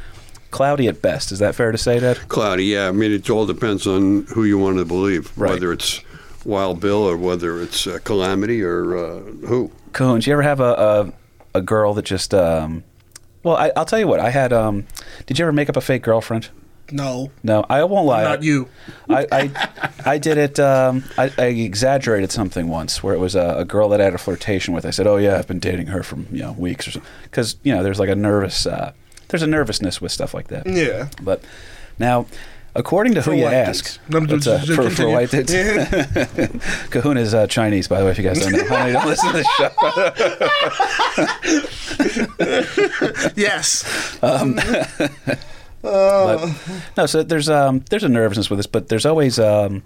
cloudy 0.52 0.88
at 0.88 1.02
best. 1.02 1.32
Is 1.32 1.40
that 1.40 1.56
fair 1.56 1.72
to 1.72 1.78
say, 1.78 2.00
Dad? 2.00 2.18
Cloudy, 2.30 2.66
yeah. 2.66 2.88
I 2.88 2.92
mean, 2.92 3.12
it 3.12 3.30
all 3.30 3.46
depends 3.46 3.86
on 3.88 4.26
who 4.34 4.44
you 4.46 4.58
want 4.58 4.78
to 4.78 4.86
believe, 4.86 5.32
Right. 5.38 5.52
whether 5.52 5.74
it's 5.74 6.02
Wild 6.46 6.80
Bill 6.80 7.04
or 7.04 7.18
whether 7.18 7.62
it's 7.62 7.86
uh, 7.86 8.00
Calamity 8.04 8.62
or 8.64 8.96
uh, 8.98 9.20
who. 9.48 9.72
Coon, 9.94 10.22
do 10.22 10.30
you 10.30 10.34
ever 10.34 10.42
have 10.44 10.60
a 10.62 11.12
a, 11.54 11.60
a 11.60 11.62
girl 11.62 11.94
that 11.96 12.06
just? 12.06 12.34
Um, 12.34 12.84
well, 13.44 13.56
I, 13.58 13.72
I'll 13.76 13.86
tell 13.86 14.00
you 14.00 14.08
what. 14.08 14.20
I 14.20 14.30
had. 14.30 14.52
Um, 14.54 14.86
did 15.26 15.40
you 15.40 15.46
ever 15.46 15.52
make 15.54 15.70
up 15.70 15.78
a 15.78 15.82
fake 15.82 16.04
girlfriend? 16.04 16.50
No, 16.94 17.32
No, 17.42 17.66
I 17.70 17.86
won't 17.86 18.06
lie. 18.06 18.24
not 18.24 18.44
you. 18.44 18.68
I, 19.10 19.26
I, 19.32 19.70
I 20.06 20.18
did 20.18 20.38
it. 20.38 20.60
Um, 20.60 21.06
I, 21.18 21.32
I 21.38 21.46
exaggerated 21.46 22.34
something 22.34 22.68
once 22.68 23.02
where 23.02 23.14
it 23.14 23.18
was 23.18 23.34
a, 23.34 23.56
a 23.60 23.64
girl 23.64 23.88
that 23.90 24.02
I 24.02 24.04
had 24.04 24.14
a 24.14 24.18
flirtation 24.18 24.74
with. 24.74 24.86
I 24.86 24.90
said, 24.90 25.08
"Oh 25.08 25.16
yeah, 25.16 25.38
I've 25.38 25.48
been 25.48 25.60
dating 25.60 25.88
her 25.88 26.04
for 26.04 26.18
you 26.32 26.42
know 26.42 26.52
weeks 26.52 26.88
or 26.90 26.92
something," 26.92 27.10
because 27.24 27.56
you 27.64 27.74
know 27.74 27.82
there's 27.82 27.98
like 28.00 28.10
a 28.10 28.16
nervous, 28.16 28.66
uh, 28.66 28.92
there's 29.30 29.42
a 29.42 29.48
nervousness 29.48 30.02
with 30.02 30.12
stuff 30.12 30.34
like 30.34 30.50
that. 30.50 30.68
Yeah. 30.68 31.08
But 31.22 31.42
now, 31.98 32.26
according 32.76 33.14
to 33.16 33.22
For 33.22 33.32
who 33.32 33.38
you 33.38 33.46
ask. 33.46 34.00
No, 34.10 34.26
just- 34.26 34.48
uh, 34.48 34.60
for, 34.60 34.90
for 34.90 35.10
white 35.10 35.30
dudes, 35.32 35.52
Kahuna 36.90 37.20
is 37.22 37.34
uh, 37.34 37.48
Chinese, 37.48 37.88
by 37.88 38.00
the 38.00 38.06
way. 38.06 38.12
If 38.12 38.18
you 38.18 38.24
guys 38.24 38.40
don't 38.40 38.52
know, 38.54 38.66
honey, 38.68 38.94
don't 38.94 39.08
listen 39.08 39.32
to 39.32 39.38
this 39.38 39.48
show. 39.58 39.70
Yes. 43.36 44.18
but 44.22 45.38
no, 46.98 47.06
so 47.06 47.24
there's 47.24 47.50
um, 47.50 47.84
there's 47.90 48.04
a 48.04 48.10
nervousness 48.10 48.50
with 48.50 48.60
this, 48.60 48.68
but 48.68 48.90
there's 48.90 49.06
always 49.06 49.40
um, 49.40 49.84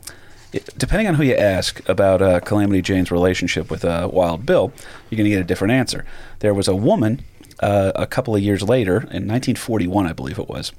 depending 0.77 1.07
on 1.07 1.15
who 1.15 1.23
you 1.23 1.35
ask 1.35 1.87
about 1.89 2.21
uh, 2.21 2.39
Calamity 2.41 2.81
Jane's 2.81 3.11
relationship 3.11 3.69
with 3.71 3.85
uh, 3.85 4.09
Wild 4.11 4.45
Bill, 4.45 4.71
you're 5.09 5.17
going 5.17 5.25
to 5.29 5.35
get 5.35 5.41
a 5.41 5.45
different 5.45 5.73
answer. 5.73 6.05
There 6.39 6.53
was 6.53 6.67
a 6.67 6.75
woman 6.75 7.23
uh, 7.59 7.91
a 7.95 8.05
couple 8.07 8.35
of 8.35 8.41
years 8.41 8.61
later, 8.63 8.97
in 8.97 9.27
1941, 9.27 10.05
I 10.05 10.13
believe 10.13 10.39
it 10.39 10.49
was, 10.49 10.71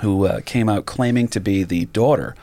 who 0.00 0.26
uh, 0.26 0.40
came 0.44 0.68
out 0.68 0.86
claiming 0.86 1.28
to 1.28 1.40
be 1.40 1.62
the 1.64 1.86
daughter 1.86 2.34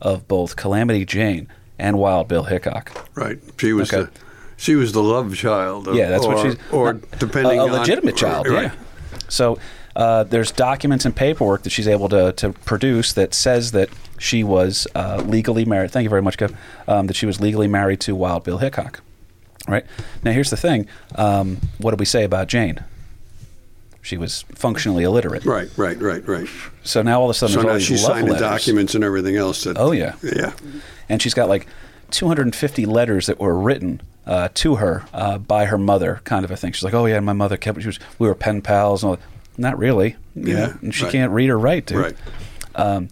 of 0.00 0.26
both 0.28 0.56
Calamity 0.56 1.04
Jane 1.04 1.48
and 1.78 1.98
Wild 1.98 2.28
Bill 2.28 2.44
Hickok. 2.44 3.08
Right. 3.14 3.38
She 3.58 3.72
was 3.72 3.92
Okay. 3.92 4.04
the 4.04 4.20
she 4.56 4.74
was 4.76 4.92
the 4.92 5.02
love 5.02 5.34
child. 5.36 5.88
Of, 5.88 5.94
Yeah, 5.94 6.10
that's 6.10 6.24
or, 6.26 6.34
what 6.34 6.42
she's. 6.44 6.56
Or 6.70 6.92
not- 6.92 7.18
depending 7.18 7.58
a, 7.58 7.62
a 7.62 7.66
on 7.66 7.72
legitimate 7.72 8.16
child. 8.16 8.46
Right. 8.46 8.64
Yeah. 8.64 9.18
So 9.28 9.58
uh, 9.96 10.24
there's 10.24 10.50
documents 10.52 11.04
and 11.06 11.16
paperwork 11.16 11.62
that 11.62 11.70
she's 11.70 11.88
able 11.88 12.08
to, 12.10 12.32
to 12.34 12.52
produce 12.52 13.12
that 13.14 13.32
says 13.34 13.72
that 13.72 13.88
she 14.18 14.44
was 14.44 14.86
uh, 14.94 15.22
legally 15.26 15.64
married. 15.64 15.90
Thank 15.92 16.04
you 16.04 16.10
very 16.10 16.20
much, 16.22 16.36
Kev. 16.36 16.54
Um, 16.86 17.06
that 17.06 17.16
she 17.16 17.24
was 17.26 17.40
legally 17.40 17.68
married 17.68 18.00
to 18.00 18.14
Wild 18.14 18.44
Bill 18.44 18.58
Hickok. 18.58 19.00
Right 19.66 19.84
now, 20.22 20.32
here's 20.32 20.50
the 20.50 20.56
thing. 20.56 20.86
Um, 21.14 21.58
what 21.78 21.90
did 21.92 22.00
we 22.00 22.06
say 22.06 22.24
about 22.24 22.48
Jane? 22.48 22.84
She 24.02 24.16
was 24.16 24.42
functionally 24.54 25.04
illiterate. 25.04 25.44
Right. 25.44 25.68
Right. 25.76 26.00
Right. 26.00 26.26
Right. 26.26 26.48
So 26.82 27.02
now 27.02 27.20
all 27.20 27.26
of 27.28 27.34
a 27.36 27.38
sudden, 27.38 27.54
So 27.54 27.62
now 27.62 27.74
these 27.74 27.82
she 27.82 27.94
love 27.94 28.02
signed 28.02 28.28
the 28.28 28.32
letters. 28.32 28.48
documents 28.48 28.94
and 28.94 29.04
everything 29.04 29.36
else. 29.36 29.64
That, 29.64 29.76
Oh 29.78 29.92
yeah, 29.92 30.14
Yeah. 30.22 30.52
and 31.08 31.20
she's 31.20 31.34
got 31.34 31.48
like 31.48 31.66
250 32.10 32.86
letters 32.86 33.26
that 33.26 33.38
were 33.38 33.58
written 33.58 34.00
uh, 34.26 34.48
to 34.54 34.76
her 34.76 35.04
uh, 35.12 35.38
by 35.38 35.66
her 35.66 35.78
mother, 35.78 36.20
kind 36.24 36.44
of 36.44 36.50
a 36.50 36.56
thing. 36.56 36.72
She's 36.72 36.82
like, 36.84 36.94
"Oh 36.94 37.06
yeah, 37.06 37.20
my 37.20 37.32
mother 37.32 37.56
kept. 37.56 37.80
She 37.80 37.86
was, 37.86 37.98
we 38.18 38.26
were 38.28 38.34
pen 38.34 38.62
pals." 38.62 39.02
And 39.02 39.10
all 39.10 39.16
that. 39.16 39.22
Not 39.58 39.76
really, 39.78 40.16
Yeah, 40.34 40.54
know, 40.68 40.74
and 40.82 40.94
she 40.94 41.04
right. 41.04 41.12
can't 41.12 41.32
read 41.32 41.50
or 41.50 41.58
write, 41.58 41.86
dude. 41.86 41.98
Right. 41.98 42.16
Um, 42.76 43.08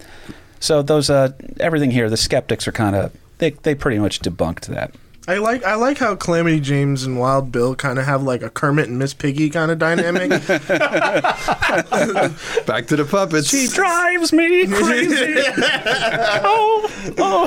so 0.59 0.81
those 0.81 1.09
uh, 1.09 1.33
everything 1.59 1.91
here, 1.91 2.09
the 2.09 2.17
skeptics 2.17 2.67
are 2.67 2.71
kind 2.71 2.95
of 2.95 3.11
they 3.37 3.51
they 3.51 3.75
pretty 3.75 3.99
much 3.99 4.19
debunked 4.21 4.61
that. 4.67 4.95
I 5.29 5.37
like 5.37 5.63
I 5.63 5.75
like 5.75 5.99
how 5.99 6.15
Calamity 6.15 6.59
James 6.59 7.03
and 7.03 7.19
Wild 7.19 7.51
Bill 7.51 7.75
kind 7.75 7.99
of 7.99 8.05
have 8.05 8.23
like 8.23 8.41
a 8.41 8.49
Kermit 8.49 8.87
and 8.87 8.97
Miss 8.97 9.13
Piggy 9.13 9.51
kind 9.51 9.69
of 9.69 9.77
dynamic. 9.77 10.29
Back 12.65 12.87
to 12.87 12.95
the 12.95 13.05
puppets. 13.07 13.47
She 13.47 13.67
drives 13.67 14.33
me 14.33 14.65
crazy. 14.67 15.35
oh, 16.43 16.91
oh. 17.19 17.45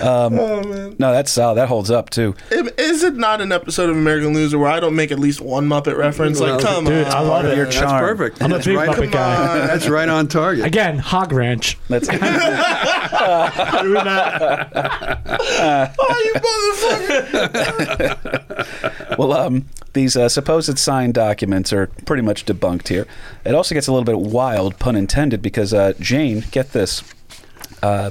um, 0.00 0.34
no, 0.98 1.12
that's 1.12 1.36
uh, 1.36 1.52
that 1.52 1.68
holds 1.68 1.90
up 1.90 2.08
too. 2.08 2.34
Is 2.50 3.02
it 3.02 3.16
not 3.16 3.42
an 3.42 3.52
episode 3.52 3.90
of 3.90 3.96
American 3.98 4.32
Loser 4.32 4.58
where 4.58 4.70
I 4.70 4.80
don't 4.80 4.96
make 4.96 5.12
at 5.12 5.18
least 5.18 5.42
one 5.42 5.68
Muppet 5.68 5.98
reference? 5.98 6.40
Well, 6.40 6.54
like, 6.54 6.64
come 6.64 6.86
dude, 6.86 7.06
on, 7.06 7.12
I 7.12 7.20
love 7.20 7.44
it. 7.44 7.54
Your 7.54 7.66
That's 7.66 7.76
charm. 7.76 8.00
perfect. 8.00 8.42
I'm 8.42 8.50
a 8.50 8.54
That's 8.54 8.66
big 8.66 8.78
right, 8.78 8.88
Muppet 8.88 9.12
guy. 9.12 9.66
That's 9.66 9.90
right 9.90 10.08
on 10.08 10.26
target. 10.26 10.64
Again, 10.64 10.96
Hog 10.96 11.32
Ranch. 11.32 11.76
That's 11.88 12.08
Doing 12.08 12.20
that. 14.04 15.96
You 16.34 16.40
motherfucker! 16.40 18.08
well. 19.18 19.32
Um, 19.32 19.66
these 19.92 20.16
uh, 20.16 20.28
supposed 20.28 20.78
signed 20.78 21.14
documents 21.14 21.72
are 21.72 21.88
pretty 22.06 22.22
much 22.22 22.46
debunked 22.46 22.88
here. 22.88 23.06
It 23.44 23.54
also 23.54 23.74
gets 23.74 23.88
a 23.88 23.92
little 23.92 24.04
bit 24.04 24.20
wild, 24.20 24.78
pun 24.78 24.94
intended, 24.94 25.42
because 25.42 25.74
uh, 25.74 25.94
Jane, 25.98 26.44
get 26.52 26.72
this. 26.72 27.02
Uh, 27.82 28.10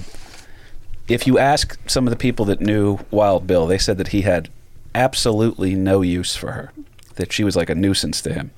if 1.07 1.25
you 1.25 1.39
ask 1.39 1.79
some 1.89 2.05
of 2.05 2.11
the 2.11 2.17
people 2.17 2.45
that 2.45 2.61
knew 2.61 2.99
Wild 3.11 3.47
Bill, 3.47 3.65
they 3.65 3.77
said 3.77 3.97
that 3.97 4.09
he 4.09 4.21
had 4.21 4.49
absolutely 4.93 5.75
no 5.75 6.01
use 6.01 6.35
for 6.35 6.51
her, 6.51 6.71
that 7.15 7.31
she 7.31 7.43
was 7.43 7.55
like 7.55 7.69
a 7.69 7.75
nuisance 7.75 8.21
to 8.21 8.33
him. 8.33 8.51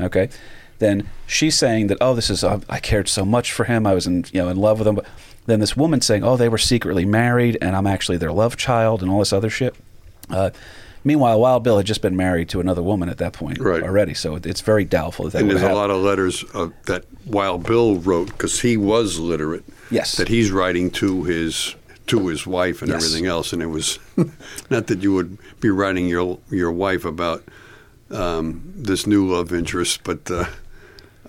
Okay, 0.00 0.28
then 0.78 1.08
she's 1.26 1.56
saying 1.56 1.86
that 1.88 1.98
oh, 2.00 2.14
this 2.14 2.30
is 2.30 2.42
uh, 2.42 2.60
I 2.68 2.80
cared 2.80 3.08
so 3.08 3.24
much 3.24 3.52
for 3.52 3.64
him, 3.64 3.86
I 3.86 3.94
was 3.94 4.06
in 4.06 4.24
you 4.32 4.42
know 4.42 4.48
in 4.48 4.56
love 4.56 4.78
with 4.78 4.88
him. 4.88 4.96
But 4.96 5.06
then 5.46 5.60
this 5.60 5.76
woman 5.76 6.00
saying 6.00 6.24
oh, 6.24 6.36
they 6.36 6.48
were 6.48 6.58
secretly 6.58 7.04
married, 7.04 7.58
and 7.60 7.76
I'm 7.76 7.86
actually 7.86 8.16
their 8.18 8.32
love 8.32 8.56
child, 8.56 9.02
and 9.02 9.10
all 9.10 9.18
this 9.18 9.32
other 9.32 9.50
shit. 9.50 9.74
Uh, 10.30 10.50
meanwhile, 11.04 11.38
Wild 11.40 11.62
Bill 11.64 11.76
had 11.76 11.86
just 11.86 12.00
been 12.02 12.16
married 12.16 12.48
to 12.50 12.60
another 12.60 12.82
woman 12.82 13.08
at 13.10 13.18
that 13.18 13.32
point 13.34 13.58
Right. 13.58 13.82
already, 13.82 14.14
so 14.14 14.36
it's 14.36 14.60
very 14.62 14.84
doubtful 14.84 15.26
that 15.26 15.32
that 15.32 15.42
and 15.42 15.50
there's 15.50 15.62
a 15.62 15.72
lot 15.74 15.90
of 15.90 16.00
letters 16.02 16.44
uh, 16.54 16.68
that 16.86 17.04
Wild 17.26 17.64
Bill 17.64 17.96
wrote 17.96 18.28
because 18.28 18.60
he 18.60 18.76
was 18.76 19.18
literate. 19.18 19.64
Yes. 19.90 20.16
That 20.16 20.28
he's 20.28 20.50
writing 20.50 20.90
to 20.92 21.24
his 21.24 21.74
to 22.06 22.28
his 22.28 22.46
wife 22.46 22.82
and 22.82 22.90
Yes. 22.90 23.02
everything 23.04 23.26
else, 23.26 23.52
and 23.52 23.62
it 23.62 23.66
was 23.66 23.98
not 24.70 24.86
that 24.88 25.02
you 25.02 25.12
would 25.14 25.36
be 25.60 25.68
writing 25.70 26.06
your 26.08 26.38
your 26.50 26.72
wife 26.72 27.04
about 27.04 27.42
um, 28.10 28.62
this 28.76 29.06
new 29.06 29.26
love 29.30 29.52
interest, 29.52 30.00
but 30.04 30.30
uh, 30.30 30.44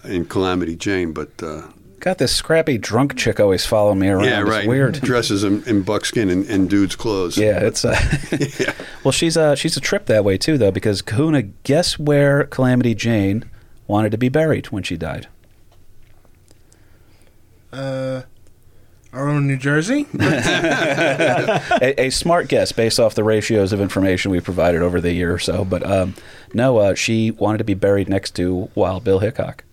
in 0.06 0.26
Calamity 0.26 0.76
Jane, 0.76 1.12
but. 1.12 1.32
Uh, 1.44 1.64
Got 2.06 2.20
this 2.20 2.36
scrappy 2.36 2.78
drunk 2.78 3.18
chick 3.18 3.40
always 3.40 3.66
following 3.66 3.98
me 3.98 4.10
around. 4.10 4.26
yeah, 4.26 4.42
It's 4.42 4.50
right. 4.52 4.68
weird. 4.68 4.94
Dresses 5.02 5.44
in, 5.44 5.64
in 5.64 5.82
buckskin 5.82 6.30
and, 6.30 6.46
and 6.46 6.70
dude's 6.70 6.96
clothes. 6.96 7.36
Yeah, 7.36 7.60
it's 7.62 7.84
uh, 7.84 8.00
well, 9.04 9.12
she's 9.12 9.36
uh, 9.36 9.56
she's 9.56 9.76
a 9.76 9.82
trip 9.82 10.06
that 10.06 10.24
way 10.24 10.38
too, 10.38 10.60
though, 10.60 10.70
because 10.70 11.02
Kahuna, 11.02 11.42
guess 11.42 11.98
where 11.98 12.44
Calamity 12.44 12.94
Jane 12.94 13.44
wanted 13.88 14.12
to 14.12 14.20
be 14.20 14.30
buried 14.30 14.68
when 14.68 14.84
she 14.84 14.98
died? 14.98 15.28
Uh, 17.74 18.22
our 19.12 19.28
own 19.28 19.48
New 19.48 19.58
Jersey. 19.58 20.06
a, 20.20 21.96
a 21.98 22.10
smart 22.12 22.50
guess 22.50 22.72
based 22.72 23.00
off 23.00 23.16
the 23.16 23.24
ratios 23.24 23.74
of 23.74 23.82
information 23.82 24.30
we 24.30 24.40
provided 24.40 24.84
over 24.84 25.02
the 25.02 25.12
year 25.12 25.34
or 25.34 25.40
so, 25.40 25.66
but 25.66 25.84
um, 25.84 26.14
no, 26.54 26.78
uh, 26.78 26.94
she 26.94 27.32
wanted 27.32 27.58
to 27.58 27.64
be 27.64 27.74
buried 27.74 28.08
next 28.10 28.36
to 28.36 28.70
Wild 28.76 29.04
Bill 29.04 29.18
Hickok. 29.18 29.64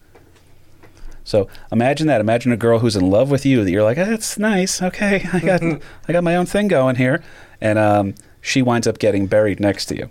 So 1.33 1.49
imagine 1.73 2.07
that. 2.09 2.21
Imagine 2.21 2.53
a 2.53 2.59
girl 2.59 2.79
who's 2.81 2.95
in 2.95 3.09
love 3.11 3.31
with 3.31 3.47
you 3.47 3.65
that 3.65 3.71
you're 3.71 3.83
like, 3.83 3.97
"Ah, 3.97 4.05
that's 4.05 4.39
nice. 4.39 4.83
Okay, 4.83 5.27
I 5.33 5.41
got 5.41 5.63
I 6.09 6.13
got 6.13 6.23
my 6.23 6.37
own 6.37 6.45
thing 6.45 6.69
going 6.69 6.97
here, 6.97 7.23
and 7.59 7.79
um, 7.79 8.15
she 8.43 8.61
winds 8.61 8.87
up 8.87 8.99
getting 8.99 9.27
buried 9.27 9.59
next 9.59 9.87
to 9.87 9.97
you. 9.97 10.11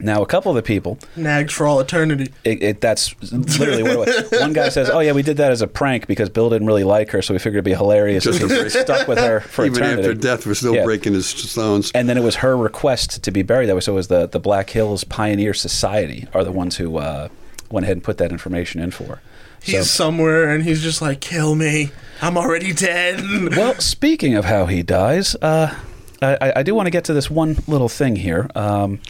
Now, 0.00 0.22
a 0.22 0.26
couple 0.26 0.52
of 0.52 0.56
the 0.56 0.62
people 0.62 0.98
Nagged 1.16 1.50
for 1.50 1.66
all 1.66 1.80
eternity. 1.80 2.32
it, 2.44 2.62
it, 2.62 2.80
that's 2.80 3.12
literally 3.32 3.82
what 3.82 4.08
it 4.08 4.30
was. 4.30 4.40
One 4.40 4.52
guy 4.54 4.68
says, 4.70 4.88
"Oh 4.88 5.00
yeah, 5.00 5.12
we 5.12 5.22
did 5.22 5.36
that 5.36 5.50
as 5.52 5.60
a 5.60 5.66
prank 5.66 6.06
because 6.06 6.30
Bill 6.30 6.48
didn't 6.48 6.66
really 6.68 6.84
like 6.84 7.10
her, 7.10 7.20
so 7.20 7.34
we 7.34 7.38
figured 7.38 7.56
it'd 7.56 7.64
be 7.64 7.74
hilarious 7.74 8.24
Just 8.24 8.40
if 8.40 8.50
a 8.50 8.62
we 8.62 8.68
stuck 8.70 9.06
with 9.08 9.18
her 9.18 9.40
for 9.40 9.66
Even 9.66 9.76
eternity." 9.82 10.08
after 10.08 10.14
death, 10.14 10.46
we're 10.46 10.54
still 10.54 10.74
Yeah. 10.76 10.84
breaking 10.84 11.12
his 11.12 11.26
stones. 11.26 11.90
And 11.94 12.08
then 12.08 12.16
it 12.16 12.22
was 12.22 12.36
her 12.36 12.56
request 12.56 13.22
to 13.24 13.30
be 13.30 13.42
buried 13.42 13.68
that 13.68 13.74
way. 13.74 13.80
So 13.82 13.92
it 13.92 13.96
was 13.96 14.08
the 14.08 14.26
the 14.28 14.40
Black 14.40 14.70
Hills 14.70 15.04
Pioneer 15.04 15.52
Society 15.52 16.26
are 16.32 16.44
the 16.44 16.52
ones 16.52 16.76
who 16.76 16.96
uh, 16.96 17.28
went 17.70 17.84
ahead 17.84 17.96
and 17.96 18.04
put 18.04 18.16
that 18.18 18.30
information 18.32 18.80
in 18.80 18.90
for. 18.92 19.20
He's 19.62 19.78
So- 19.90 20.04
somewhere 20.04 20.48
and 20.50 20.64
he's 20.64 20.82
just 20.82 21.00
like, 21.02 21.20
kill 21.20 21.54
me. 21.54 21.90
I'm 22.20 22.36
already 22.36 22.72
dead. 22.72 23.20
well, 23.56 23.74
speaking 23.80 24.34
of 24.34 24.44
how 24.44 24.66
he 24.66 24.82
dies, 24.82 25.36
uh, 25.36 25.74
I, 26.20 26.36
I- 26.40 26.52
I 26.56 26.62
do 26.62 26.74
want 26.74 26.86
to 26.86 26.90
get 26.90 27.04
to 27.04 27.12
this 27.14 27.30
one 27.30 27.58
little 27.66 27.88
thing 27.88 28.16
here. 28.16 28.48
Um, 28.54 29.00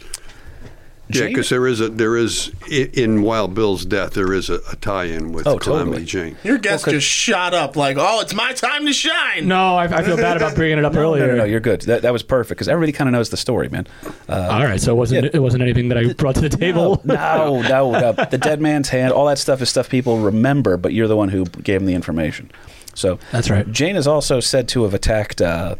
Yeah, 1.11 1.25
because 1.27 1.49
there 1.49 1.65
is 1.65 1.81
a 1.81 1.89
there 1.89 2.15
is 2.15 2.51
i- 2.71 2.89
in 2.93 3.23
Wild 3.23 3.55
Bill's 3.55 3.83
death 3.83 4.13
there 4.13 4.31
is 4.31 4.47
a, 4.49 4.59
a 4.71 4.75
tie-in 4.75 5.31
with 5.31 5.47
Oh, 5.47 5.57
Calamity 5.57 6.05
totally. 6.05 6.05
Jane. 6.05 6.37
Your 6.43 6.59
guest 6.59 6.85
Well, 6.85 6.93
'cause- 6.93 7.01
just 7.03 7.07
shot 7.07 7.55
up 7.55 7.75
like, 7.75 7.97
oh, 7.99 8.19
it's 8.21 8.33
my 8.35 8.53
time 8.53 8.85
to 8.85 8.93
shine. 8.93 9.47
No, 9.47 9.75
I, 9.75 9.85
I 9.85 10.03
feel 10.03 10.17
bad 10.17 10.37
about 10.37 10.53
bringing 10.53 10.77
it 10.77 10.85
up 10.85 10.93
no, 10.93 11.01
earlier. 11.01 11.25
no, 11.25 11.31
no, 11.33 11.37
no, 11.39 11.43
you're 11.45 11.59
good. 11.59 11.81
That, 11.81 12.03
that 12.03 12.13
was 12.13 12.21
perfect 12.21 12.57
because 12.57 12.67
everybody 12.67 12.91
kind 12.91 13.07
of 13.07 13.13
knows 13.13 13.29
the 13.31 13.37
story, 13.37 13.69
man. 13.69 13.87
Uh, 14.27 14.49
All 14.51 14.63
right, 14.63 14.79
so 14.79 14.91
it 14.93 14.97
wasn't 14.97 15.23
Yeah. 15.23 15.31
it 15.33 15.39
wasn't 15.39 15.63
anything 15.63 15.89
that 15.89 15.97
I 15.97 16.13
brought 16.13 16.35
to 16.35 16.41
the 16.41 16.49
table. 16.49 17.01
No, 17.03 17.61
no, 17.61 17.91
no. 17.91 18.11
The 18.11 18.37
dead 18.41 18.61
man's 18.61 18.89
hand, 18.89 19.11
all 19.11 19.25
that 19.25 19.39
stuff 19.39 19.61
is 19.63 19.69
stuff 19.69 19.89
people 19.89 20.19
remember, 20.19 20.77
but 20.77 20.93
you're 20.93 21.07
the 21.07 21.15
one 21.17 21.29
who 21.29 21.45
gave 21.45 21.79
them 21.81 21.87
the 21.87 21.95
information. 21.95 22.51
So 22.93 23.17
That's 23.31 23.49
right. 23.49 23.69
Jane 23.71 23.95
is 23.95 24.05
also 24.05 24.39
said 24.39 24.67
to 24.69 24.83
have 24.83 24.93
attacked 24.93 25.41
uh, 25.41 25.75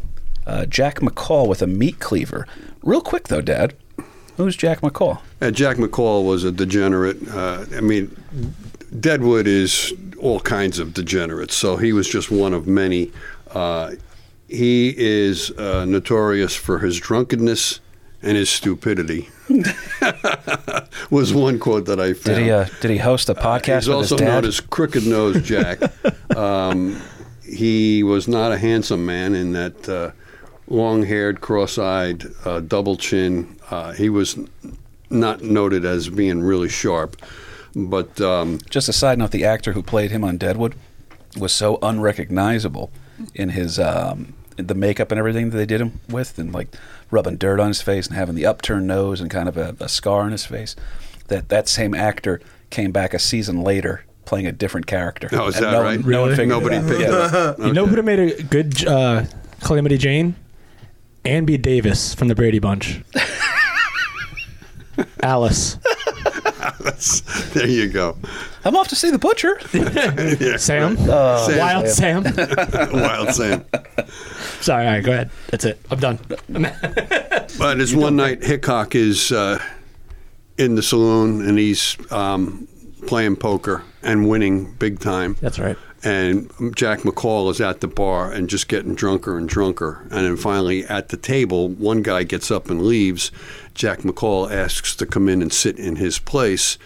uh, 0.46 0.66
Jack 0.66 0.96
McCall 1.00 1.46
with 1.46 1.62
a 1.62 1.66
meat 1.68 2.00
cleaver. 2.00 2.46
Real 2.82 3.00
quick, 3.02 3.28
though, 3.28 3.42
Dad. 3.42 3.74
Who's 4.40 4.56
Jack 4.56 4.80
McCall? 4.80 5.20
Uh, 5.42 5.50
Jack 5.50 5.76
McCall 5.76 6.24
was 6.24 6.44
a 6.44 6.50
degenerate. 6.50 7.28
Uh, 7.28 7.66
I 7.76 7.82
mean, 7.82 8.16
Deadwood 8.98 9.46
is 9.46 9.92
all 10.18 10.40
kinds 10.40 10.78
of 10.78 10.94
degenerates, 10.94 11.54
so 11.54 11.76
he 11.76 11.92
was 11.92 12.08
just 12.08 12.30
one 12.30 12.54
of 12.54 12.66
many. 12.66 13.12
Uh, 13.50 13.92
he 14.48 14.94
is 14.96 15.50
uh, 15.58 15.84
notorious 15.84 16.56
for 16.56 16.78
his 16.78 16.98
drunkenness 16.98 17.80
and 18.22 18.34
his 18.38 18.48
stupidity. 18.48 19.28
was 21.10 21.34
one 21.34 21.58
quote 21.58 21.84
that 21.84 22.00
I 22.00 22.14
found. 22.14 22.36
Did 22.36 22.38
he 22.38 22.50
uh, 22.50 22.66
did 22.80 22.90
he 22.92 22.96
host 22.96 23.28
a 23.28 23.34
podcast 23.34 23.80
He's 23.80 23.88
also 23.90 24.16
known 24.16 24.46
as 24.46 24.58
Crooked 24.58 25.06
Nose 25.06 25.42
Jack. 25.42 25.80
um, 26.34 26.98
he 27.44 28.02
was 28.02 28.26
not 28.26 28.52
a 28.52 28.56
handsome 28.56 29.04
man 29.04 29.34
in 29.34 29.52
that 29.52 30.14
uh, 30.70 30.74
long-haired, 30.74 31.40
cross-eyed, 31.40 32.24
uh, 32.44 32.60
double 32.60 32.96
chin. 32.96 33.56
Uh, 33.70 33.92
he 33.92 34.08
was 34.08 34.38
not 35.10 35.42
noted 35.42 35.84
as 35.84 36.08
being 36.08 36.40
really 36.42 36.68
sharp, 36.68 37.16
but 37.74 38.20
um, 38.20 38.58
Just 38.70 38.88
a 38.88 38.92
side 38.92 39.18
note: 39.18 39.30
the 39.30 39.44
actor 39.44 39.72
who 39.72 39.82
played 39.82 40.10
him 40.10 40.24
on 40.24 40.36
Deadwood 40.38 40.74
was 41.38 41.52
so 41.52 41.78
unrecognizable 41.82 42.90
in 43.34 43.50
his 43.50 43.78
um, 43.78 44.34
the 44.56 44.74
makeup 44.74 45.10
and 45.12 45.18
everything 45.18 45.50
that 45.50 45.56
they 45.56 45.66
did 45.66 45.80
him 45.80 46.00
with, 46.08 46.38
and 46.38 46.52
like 46.52 46.68
rubbing 47.10 47.36
dirt 47.36 47.60
on 47.60 47.68
his 47.68 47.82
face 47.82 48.06
and 48.06 48.16
having 48.16 48.34
the 48.34 48.46
upturned 48.46 48.86
nose 48.86 49.20
and 49.20 49.30
kind 49.30 49.48
of 49.48 49.56
a, 49.56 49.76
a 49.80 49.88
scar 49.88 50.22
on 50.22 50.32
his 50.32 50.44
face. 50.46 50.74
That 51.28 51.48
that 51.48 51.68
same 51.68 51.94
actor 51.94 52.40
came 52.70 52.90
back 52.92 53.14
a 53.14 53.18
season 53.18 53.62
later 53.62 54.04
playing 54.24 54.46
a 54.46 54.52
different 54.52 54.86
character. 54.86 55.28
Oh, 55.32 55.48
is 55.48 55.56
And 55.56 55.64
that 55.66 55.72
no 55.72 55.82
right? 55.82 56.00
One, 56.00 56.10
no 56.10 56.22
one 56.22 56.48
nobody 56.48 56.78
picked 56.80 57.00
Yeah. 57.00 57.06
it 57.28 57.34
up. 57.34 57.58
You 57.58 57.72
know 57.72 57.84
who 57.84 57.90
would 57.90 57.98
have 57.98 58.04
made 58.04 58.18
a 58.18 58.42
good 58.44 58.86
uh, 58.86 59.24
Calamity 59.62 59.98
Jane? 59.98 60.34
Ann 61.24 61.44
B. 61.44 61.56
Davis 61.56 62.14
from 62.14 62.28
the 62.28 62.34
Brady 62.34 62.58
Bunch. 62.58 63.02
Alice. 65.22 65.78
there 67.54 67.66
you 67.66 67.88
go. 67.88 68.16
I'm 68.64 68.76
off 68.76 68.88
to 68.88 68.96
see 68.96 69.10
the 69.10 69.18
butcher. 69.18 69.58
Sam. 70.58 70.96
Sam. 70.96 71.58
Wild 71.58 71.88
Sam. 71.88 72.24
Wild 72.92 73.34
Sam. 73.34 73.64
Sorry, 74.60 74.86
all 74.86 74.92
right, 74.92 75.04
go 75.04 75.12
ahead. 75.12 75.30
That's 75.48 75.64
it. 75.64 75.80
I'm 75.90 75.98
done. 75.98 76.18
But 77.58 77.80
it's 77.80 77.94
one 77.94 78.16
night, 78.16 78.42
Hickok 78.42 78.94
is 78.94 79.32
uh, 79.32 79.62
in 80.58 80.74
the 80.74 80.82
saloon 80.82 81.46
and 81.46 81.58
he's 81.58 81.96
um, 82.12 82.66
playing 83.06 83.36
poker 83.36 83.82
and 84.02 84.28
winning 84.28 84.72
big 84.74 85.00
time. 85.00 85.36
That's 85.40 85.58
right. 85.58 85.76
And 86.02 86.50
Jack 86.74 87.00
McCall 87.00 87.50
is 87.50 87.60
at 87.60 87.80
the 87.80 87.88
bar 87.88 88.32
and 88.32 88.48
just 88.48 88.68
getting 88.68 88.94
drunker 88.94 89.36
and 89.36 89.48
drunker. 89.48 90.06
And 90.10 90.24
then 90.24 90.36
finally, 90.36 90.84
at 90.84 91.10
the 91.10 91.16
table, 91.18 91.68
one 91.68 92.02
guy 92.02 92.22
gets 92.22 92.50
up 92.50 92.70
and 92.70 92.82
leaves. 92.82 93.30
Jack 93.74 94.00
McCall 94.00 94.50
asks 94.50 94.96
to 94.96 95.06
come 95.06 95.28
in 95.28 95.42
and 95.42 95.52
sit 95.52 95.78
in 95.78 95.96
his 95.96 96.18
place. 96.18 96.78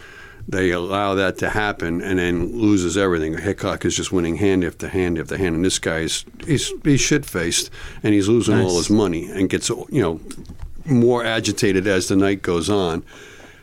They 0.49 0.71
allow 0.73 1.15
that 1.15 1.39
to 1.39 1.51
happen 1.51 2.03
and 2.03 2.19
then 2.19 2.59
loses 2.59 2.97
everything. 2.97 3.39
Hickok 3.39 3.85
is 3.85 3.97
just 3.97 4.13
winning 4.13 4.37
hand 4.37 4.65
after 4.65 4.89
hand 4.89 5.19
after 5.19 5.39
hand. 5.39 5.55
And 5.55 5.65
this 5.65 5.79
guy's 5.79 6.25
he's, 6.45 6.73
he's 6.83 7.01
shit 7.01 7.25
faced 7.25 7.71
and 8.03 8.13
he's 8.13 8.29
losing 8.29 8.59
all 8.59 8.77
his 8.77 8.91
money 8.91 9.31
and 9.31 9.49
gets, 9.49 9.69
you 9.71 10.03
know, 10.03 10.21
more 10.85 11.25
agitated 11.25 11.87
as 11.87 12.09
the 12.09 12.17
night 12.17 12.43
goes 12.43 12.69
on. 12.69 13.05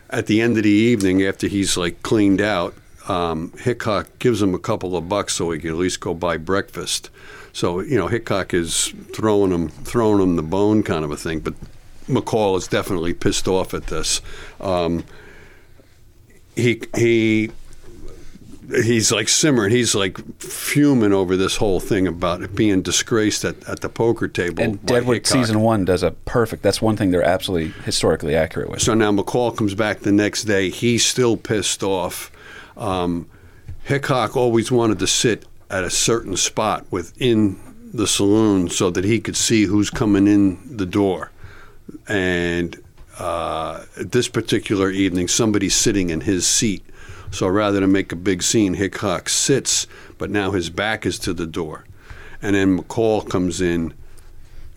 At 0.10 0.26
the 0.26 0.42
end 0.42 0.58
of 0.58 0.64
the 0.64 0.70
evening, 0.70 1.24
after 1.24 1.48
he's 1.48 1.78
like 1.78 2.02
cleaned 2.04 2.42
out, 2.42 2.74
um, 3.08 3.54
Hickok 3.58 4.20
gives 4.20 4.42
him 4.42 4.54
a 4.54 4.60
couple 4.60 4.96
of 4.96 5.10
bucks 5.10 5.34
so 5.34 5.52
he 5.52 5.60
can 5.60 5.72
at 5.72 5.76
least 5.76 6.00
go 6.00 6.14
buy 6.14 6.38
breakfast. 6.38 7.10
So 7.54 7.80
you 7.80 7.98
know, 7.98 8.08
Hickok 8.08 8.54
is 8.54 8.94
throwing 9.14 9.52
him 9.52 9.70
throwing 9.70 10.22
him 10.22 10.36
the 10.36 10.44
bone 10.44 10.84
kind 10.84 11.04
of 11.04 11.12
a 11.12 11.18
thing. 11.18 11.40
But 11.40 11.56
McCall 12.08 12.58
is 12.58 12.68
definitely 12.68 13.14
pissed 13.14 13.48
off 13.48 13.74
at 13.74 13.88
this. 13.88 14.22
Um, 14.60 15.04
he 16.56 16.82
he 16.96 17.52
he's 18.70 19.12
like 19.12 19.28
simmering. 19.30 19.72
He's 19.72 19.96
like 19.96 20.18
fuming 20.40 21.14
over 21.14 21.36
this 21.36 21.58
whole 21.58 21.80
thing 21.80 22.08
about 22.08 22.42
it 22.42 22.56
being 22.56 22.82
disgraced 22.82 23.44
at, 23.44 23.68
at 23.68 23.82
the 23.82 23.90
poker 23.90 24.28
table. 24.28 24.64
And 24.64 24.86
Deadwood 24.86 25.18
Hickok. 25.18 25.34
season 25.34 25.62
one 25.62 25.86
does 25.86 26.04
a 26.04 26.12
perfect. 26.12 26.64
That's 26.64 26.82
one 26.82 26.96
thing 26.96 27.12
they're 27.12 27.24
absolutely 27.24 27.70
historically 27.84 28.36
accurate 28.36 28.70
with. 28.70 28.82
So 28.82 28.94
now 28.94 29.12
McCall 29.12 29.56
comes 29.56 29.76
back 29.76 30.00
the 30.00 30.12
next 30.12 30.44
day. 30.44 30.70
He's 30.70 31.06
still 31.06 31.38
pissed 31.38 31.84
off. 31.84 32.31
Um, 32.78 33.30
Hickok 33.84 34.36
always 34.36 34.72
wanted 34.72 35.00
to 35.00 35.08
sit 35.08 35.46
at 35.70 35.84
a 35.84 35.90
certain 35.90 36.38
spot 36.38 36.86
within 36.92 37.60
the 37.94 38.08
saloon 38.08 38.70
so 38.70 38.90
that 38.90 39.04
he 39.04 39.20
could 39.20 39.36
see 39.36 39.66
who's 39.66 39.90
coming 39.90 40.28
in 40.28 40.78
the 40.78 40.86
door. 40.86 41.32
And 42.08 42.82
uh, 43.20 43.86
this 43.98 44.28
particular 44.28 44.90
evening, 44.90 45.28
somebody's 45.28 45.76
sitting 45.76 46.10
in 46.10 46.22
his 46.22 46.48
seat. 46.48 46.84
So 47.32 47.48
rather 47.48 47.80
than 47.80 47.92
make 47.92 48.12
a 48.12 48.18
big 48.18 48.44
scene, 48.44 48.74
Hickok 48.74 49.30
sits, 49.30 49.88
but 50.18 50.30
now 50.30 50.52
his 50.52 50.70
back 50.70 51.06
is 51.06 51.18
to 51.20 51.34
the 51.34 51.48
door. 51.48 51.86
And 52.42 52.56
then 52.56 52.80
McCall 52.80 53.28
comes 53.30 53.62
in. 53.62 53.94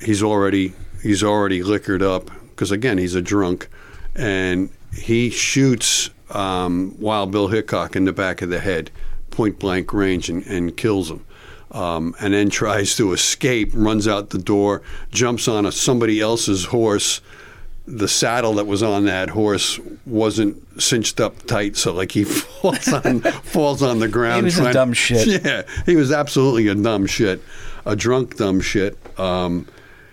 He's 0.00 0.22
already 0.22 0.74
he's 1.02 1.22
already 1.22 1.62
liquored 1.62 2.02
up 2.02 2.30
because 2.50 2.70
again 2.70 2.98
he's 2.98 3.14
a 3.14 3.22
drunk, 3.22 3.68
and 4.14 4.70
he 4.92 5.30
shoots 5.30 6.10
um, 6.34 6.94
Wild 6.98 7.30
Bill 7.30 7.48
Hickok 7.48 7.96
in 7.96 8.04
the 8.04 8.12
back 8.12 8.42
of 8.42 8.50
the 8.50 8.60
head, 8.60 8.90
point 9.30 9.58
blank 9.58 9.92
range, 9.92 10.28
and, 10.28 10.44
and 10.46 10.76
kills 10.76 11.10
him. 11.10 11.24
Um, 11.72 12.14
and 12.20 12.32
then 12.34 12.50
tries 12.50 12.94
to 12.96 13.12
escape, 13.12 13.70
runs 13.74 14.06
out 14.06 14.30
the 14.30 14.38
door, 14.38 14.82
jumps 15.10 15.48
on 15.48 15.66
a, 15.66 15.72
somebody 15.72 16.20
else's 16.20 16.66
horse. 16.66 17.20
The 17.86 18.06
saddle 18.08 18.54
that 18.54 18.66
was 18.66 18.82
on 18.82 19.06
that 19.06 19.28
horse 19.30 19.78
wasn't 20.06 20.80
cinched 20.80 21.20
up 21.20 21.44
tight, 21.46 21.76
so 21.76 21.92
like 21.92 22.12
he 22.12 22.24
falls 22.24 22.92
on 22.92 23.20
falls 23.20 23.82
on 23.82 23.98
the 23.98 24.08
ground. 24.08 24.38
He 24.38 24.44
was 24.44 24.58
a 24.58 24.62
trying- 24.62 24.72
dumb 24.74 24.92
shit. 24.92 25.26
Yeah, 25.44 25.62
he 25.84 25.96
was 25.96 26.10
absolutely 26.12 26.68
a 26.68 26.74
dumb 26.76 27.06
shit, 27.06 27.42
a 27.84 27.94
drunk 27.96 28.36
dumb 28.36 28.60
shit, 28.60 28.96
um, 29.18 29.66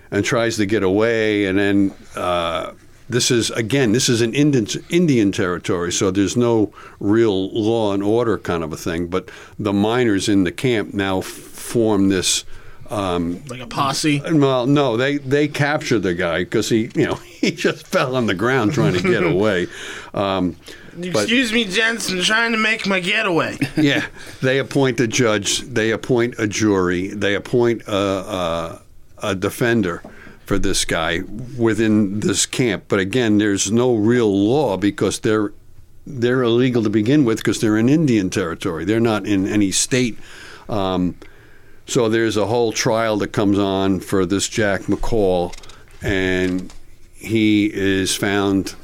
and 0.09 0.25
tries 0.25 0.57
to 0.57 0.65
get 0.65 0.83
away. 0.83 1.45
And 1.45 1.57
then 1.59 1.93
uh, 2.15 2.73
this 3.11 3.29
is 3.31 3.51
again, 3.51 3.91
this 3.91 4.09
is 4.09 4.21
an 4.21 4.33
Indian 4.33 4.67
Indian 4.89 5.31
territory, 5.31 5.91
so 5.91 6.11
there's 6.11 6.35
no 6.37 6.73
real 6.99 7.49
law 7.51 7.93
and 7.93 8.01
order 8.03 8.37
kind 8.37 8.63
of 8.63 8.73
a 8.73 8.77
thing. 8.77 9.07
But 9.07 9.29
the 9.59 9.73
miners 9.73 10.27
in 10.29 10.43
the 10.43 10.51
camp 10.51 10.93
now 10.93 11.21
form 11.21 12.09
this. 12.09 12.45
Um, 12.89 13.41
Like 13.47 13.61
a 13.61 13.67
posse. 13.67 14.21
well, 14.33 14.65
no, 14.67 14.97
they 14.97 15.17
they 15.17 15.47
captured 15.47 15.99
the 15.99 16.13
guy 16.13 16.39
because 16.39 16.67
he, 16.67 16.89
you 16.95 17.05
know, 17.05 17.15
he 17.41 17.51
just 17.51 17.87
fell 17.87 18.15
on 18.17 18.25
the 18.25 18.33
ground 18.33 18.73
trying 18.73 18.93
to 18.93 19.01
get 19.01 19.23
away. 19.35 19.67
Um, 20.13 20.57
but- 20.93 21.21
Excuse 21.23 21.53
me, 21.53 21.63
gents. 21.63 22.11
I'm 22.11 22.21
trying 22.21 22.51
to 22.51 22.57
make 22.57 22.85
my 22.85 22.99
getaway. 22.99 23.57
yeah, 23.77 24.05
they 24.41 24.59
appoint 24.59 24.99
a 24.99 25.07
judge, 25.07 25.61
they 25.61 25.91
appoint 25.91 26.35
a 26.37 26.47
jury, 26.47 27.07
they 27.07 27.35
appoint 27.35 27.83
a, 27.87 27.95
a, 27.95 28.81
a 29.29 29.35
defender 29.35 30.03
for 30.51 30.59
this 30.59 30.83
guy 30.83 31.19
within 31.57 32.19
this 32.19 32.45
camp. 32.45 32.83
But 32.89 32.99
again, 32.99 33.37
there's 33.37 33.71
no 33.71 33.95
real 33.95 34.29
law 34.29 34.75
because 34.75 35.21
they're 35.21 35.53
they're 36.05 36.43
illegal 36.43 36.83
to 36.83 36.89
begin 36.89 37.23
with 37.23 37.37
because 37.37 37.61
they're 37.61 37.77
in 37.77 37.87
Indian 37.87 38.29
territory. 38.29 38.83
They're 38.83 38.99
not 38.99 39.25
in 39.25 39.47
any 39.47 39.71
state. 39.71 40.19
Um, 40.67 41.15
so 41.85 42.09
there's 42.09 42.35
a 42.35 42.47
whole 42.47 42.73
trial 42.73 43.15
that 43.19 43.29
comes 43.29 43.57
on 43.57 44.01
for 44.01 44.25
this 44.25 44.49
Jack 44.49 44.81
McCall, 44.81 45.55
and 46.01 46.73
he 47.13 47.71
is 47.73 48.13
found. 48.13 48.75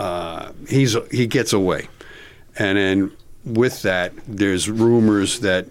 Uh, 0.00 0.50
he's 0.68 0.96
he 1.12 1.28
gets 1.28 1.52
away, 1.52 1.86
and 2.58 2.76
then 2.76 3.12
with 3.44 3.82
that, 3.82 4.12
there's 4.26 4.68
rumors 4.68 5.38
that 5.38 5.68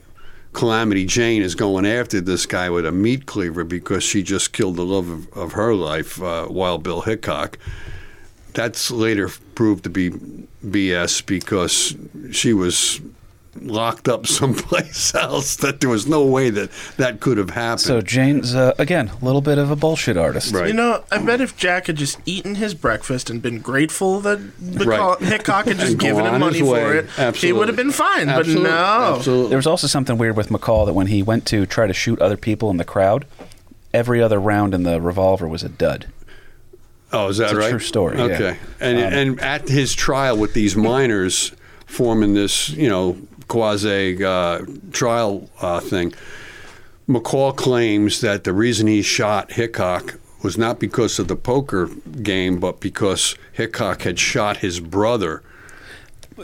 Calamity 0.53 1.05
Jane 1.05 1.41
is 1.41 1.55
going 1.55 1.85
after 1.85 2.19
this 2.19 2.45
guy 2.45 2.69
with 2.69 2.85
a 2.85 2.91
meat 2.91 3.25
cleaver 3.25 3.63
because 3.63 4.03
she 4.03 4.21
just 4.21 4.51
killed 4.51 4.75
the 4.75 4.85
love 4.85 5.09
of, 5.09 5.33
of 5.33 5.51
her 5.53 5.73
life, 5.73 6.21
uh, 6.21 6.47
Wild 6.49 6.83
Bill 6.83 7.01
Hickok. 7.01 7.57
That's 8.53 8.91
later 8.91 9.29
proved 9.55 9.85
to 9.85 9.89
be 9.89 10.09
BS 10.09 11.25
because 11.25 11.95
she 12.31 12.53
was 12.53 12.99
locked 13.59 14.07
up 14.07 14.25
someplace 14.41 15.13
else. 15.13 15.55
That 15.57 15.79
there 15.81 15.89
was 15.89 16.07
no 16.07 16.25
way 16.25 16.49
that 16.51 16.69
that 16.97 17.19
could 17.19 17.37
have 17.37 17.49
happened. 17.51 17.81
So 17.81 18.01
Jane's 18.01 18.55
uh, 18.55 18.73
again 18.79 19.09
a 19.21 19.25
little 19.25 19.41
bit 19.41 19.57
of 19.57 19.69
a 19.71 19.75
bullshit 19.75 20.17
artist. 20.17 20.53
Right. 20.53 20.67
You 20.67 20.73
know, 20.73 21.03
I 21.11 21.17
bet 21.17 21.41
if 21.41 21.57
Jack 21.57 21.87
had 21.87 21.97
just 21.97 22.19
eaten 22.25 22.55
his 22.55 22.73
breakfast 22.73 23.29
and 23.29 23.41
been 23.41 23.59
grateful 23.59 24.19
that 24.21 24.39
the 24.59 24.85
Right. 24.85 24.97
call- 24.99 25.17
Hickok 25.17 25.65
had 25.65 25.77
just 25.79 25.97
given 25.99 26.25
him 26.25 26.39
money 26.39 26.59
his 26.59 26.67
for 26.67 26.73
way. 26.73 26.97
it, 27.17 27.35
he 27.35 27.51
would 27.51 27.67
have 27.67 27.77
been 27.77 27.91
fine. 27.91 28.29
Absolutely. 28.29 28.63
But 28.63 28.69
no. 28.69 29.15
Absolutely. 29.17 29.49
There 29.49 29.57
was 29.57 29.67
also 29.67 29.87
something 29.87 30.17
weird 30.17 30.37
with 30.37 30.49
McCall 30.49 30.85
that 30.85 30.93
when 30.93 31.07
he 31.07 31.21
went 31.23 31.45
to 31.47 31.65
try 31.65 31.87
to 31.87 31.93
shoot 31.93 32.19
other 32.21 32.37
people 32.37 32.69
in 32.69 32.77
the 32.77 32.85
crowd, 32.85 33.25
every 33.93 34.21
other 34.21 34.39
round 34.39 34.73
in 34.73 34.83
the 34.83 35.01
revolver 35.01 35.47
was 35.47 35.63
a 35.63 35.69
dud. 35.69 36.07
Oh, 37.13 37.27
is 37.27 37.37
that 37.37 37.45
It's 37.45 37.53
a 37.53 37.57
right? 37.57 37.69
true 37.71 37.79
story, 37.79 38.17
yeah. 38.17 38.23
Okay, 38.23 38.57
and 38.79 38.97
Um, 38.97 39.03
and 39.13 39.39
at 39.41 39.67
his 39.67 39.93
trial 39.93 40.37
with 40.37 40.53
these 40.53 40.77
miners 40.77 41.51
forming 41.85 42.33
this, 42.33 42.69
you 42.69 42.87
know, 42.87 43.17
quasi 43.51 44.23
uh, 44.23 44.61
trial 44.93 45.49
uh, 45.59 45.81
thing, 45.81 46.13
McCall 47.05 47.53
claims 47.53 48.21
that 48.21 48.45
the 48.45 48.53
reason 48.53 48.87
he 48.87 49.01
shot 49.01 49.51
Hickok 49.51 50.17
was 50.41 50.57
not 50.57 50.79
because 50.79 51.19
of 51.19 51.27
the 51.27 51.35
poker 51.35 51.87
game, 52.21 52.61
but 52.61 52.79
because 52.79 53.35
Hickok 53.51 54.03
had 54.03 54.17
shot 54.17 54.57
his 54.57 54.79
brother 54.79 55.43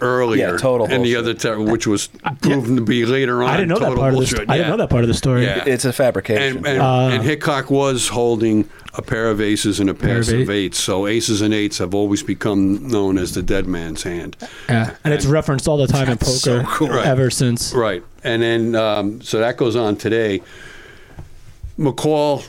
earlier. 0.02 0.52
Yeah, 0.52 0.58
total 0.58 0.88
and 0.88 1.04
the 1.04 1.16
other, 1.16 1.34
ter- 1.34 1.60
which 1.60 1.88
was 1.88 2.08
proven 2.42 2.76
to 2.76 2.82
be 2.82 3.06
later 3.06 3.44
on. 3.44 3.50
I 3.50 3.58
didn't 3.58 3.70
know 3.70 3.80
that 3.80 3.86
total 3.86 4.00
part 4.02 4.14
of 4.14 4.18
bullshit. 4.20 4.48
the. 4.48 4.52
I 4.54 4.58
didn't 4.58 4.70
know 4.72 4.78
that 4.78 4.90
part 4.90 5.04
of 5.04 5.08
the 5.08 5.14
story. 5.14 5.44
Yeah. 5.46 5.64
It's 5.66 5.86
a 5.86 5.94
fabrication. 5.94 6.58
And, 6.58 6.68
and, 6.68 6.82
Uh, 6.82 7.10
and 7.14 7.24
Hickok 7.24 7.70
was 7.72 8.08
holding 8.10 8.70
a 8.94 9.02
pair 9.02 9.30
of 9.30 9.40
aces 9.42 9.80
and 9.80 9.90
a 9.90 9.94
pair 9.94 10.20
of 10.20 10.28
of 10.30 10.34
eight. 10.34 10.50
eights. 10.50 10.80
So 10.80 11.06
aces 11.08 11.42
and 11.42 11.54
eights 11.54 11.78
have 11.78 11.94
always 11.94 12.24
become 12.24 12.88
known 12.88 13.18
as 13.18 13.34
the 13.34 13.44
dead 13.44 13.68
man's 13.68 14.04
hand. 14.04 14.36
Yeah, 14.70 14.96
and 15.04 15.14
it's 15.14 15.26
referenced 15.26 15.68
all 15.68 15.78
the 15.78 15.88
time 15.88 16.04
in 16.10 16.18
That's 16.18 16.42
so 16.42 16.62
poker 16.64 16.70
cool. 16.76 16.90
Right. 16.90 17.06
ever 17.06 17.30
since. 17.30 17.74
Right. 17.74 18.04
And 18.24 18.42
then, 18.42 18.76
um, 18.76 19.22
so 19.22 19.40
that 19.40 19.58
goes 19.58 19.76
on 19.76 19.96
today. 19.96 20.42
McCall 21.78 22.44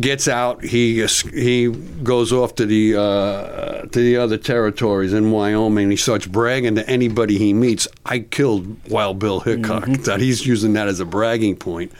gets 0.00 0.28
out. 0.28 0.62
He 0.62 1.06
he 1.32 1.68
goes 2.02 2.32
off 2.32 2.54
to 2.56 2.66
the 2.66 2.96
uh, 2.96 3.82
to 3.86 4.00
the 4.00 4.16
other 4.16 4.36
territories 4.36 5.12
in 5.12 5.30
Wyoming. 5.30 5.90
He 5.90 5.96
starts 5.96 6.26
bragging 6.26 6.74
to 6.74 6.88
anybody 6.88 7.38
he 7.38 7.54
meets. 7.54 7.88
I 8.04 8.20
killed 8.20 8.88
Wild 8.88 9.18
Bill 9.18 9.40
Hickok. 9.40 9.86
That 10.04 10.20
he's 10.20 10.46
using 10.46 10.74
that 10.74 10.88
as 10.88 11.00
a 11.00 11.06
bragging 11.06 11.56
point. 11.56 11.92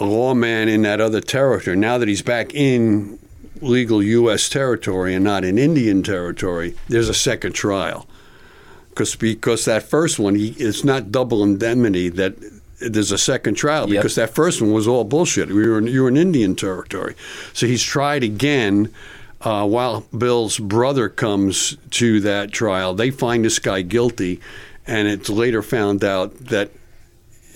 A 0.00 0.04
lawman 0.04 0.68
in 0.68 0.82
that 0.82 1.00
other 1.00 1.20
territory. 1.20 1.76
Now 1.76 1.98
that 1.98 2.08
he's 2.08 2.22
back 2.22 2.52
in 2.52 3.18
legal 3.60 4.02
U.S. 4.02 4.48
territory 4.48 5.14
and 5.14 5.24
not 5.24 5.44
in 5.44 5.56
Indian 5.56 6.02
territory, 6.02 6.74
there's 6.88 7.08
a 7.08 7.14
second 7.14 7.52
trial 7.52 8.06
because 8.90 9.16
because 9.16 9.64
that 9.64 9.82
first 9.82 10.18
one 10.18 10.34
he, 10.34 10.48
it's 10.58 10.84
not 10.84 11.10
double 11.10 11.42
indemnity 11.42 12.08
that 12.10 12.36
there's 12.80 13.12
a 13.12 13.18
second 13.18 13.54
trial 13.54 13.88
Yep. 13.88 14.02
because 14.02 14.14
that 14.16 14.34
first 14.34 14.60
one 14.60 14.72
was 14.72 14.86
all 14.88 15.04
bullshit. 15.04 15.48
We 15.48 15.68
were 15.68 15.78
in, 15.78 15.86
you 15.86 16.02
were 16.02 16.08
in 16.08 16.16
Indian 16.16 16.54
territory, 16.56 17.14
so 17.52 17.66
he's 17.66 17.82
tried 17.82 18.22
again. 18.22 18.92
Uh, 19.40 19.66
Wild 19.66 20.06
Bill's 20.16 20.58
brother 20.58 21.08
comes 21.10 21.76
to 21.90 22.20
that 22.20 22.50
trial, 22.50 22.94
they 22.94 23.10
find 23.10 23.44
this 23.44 23.58
guy 23.58 23.82
guilty, 23.82 24.40
and 24.86 25.06
it's 25.06 25.28
later 25.28 25.62
found 25.62 26.02
out 26.02 26.34
that 26.46 26.70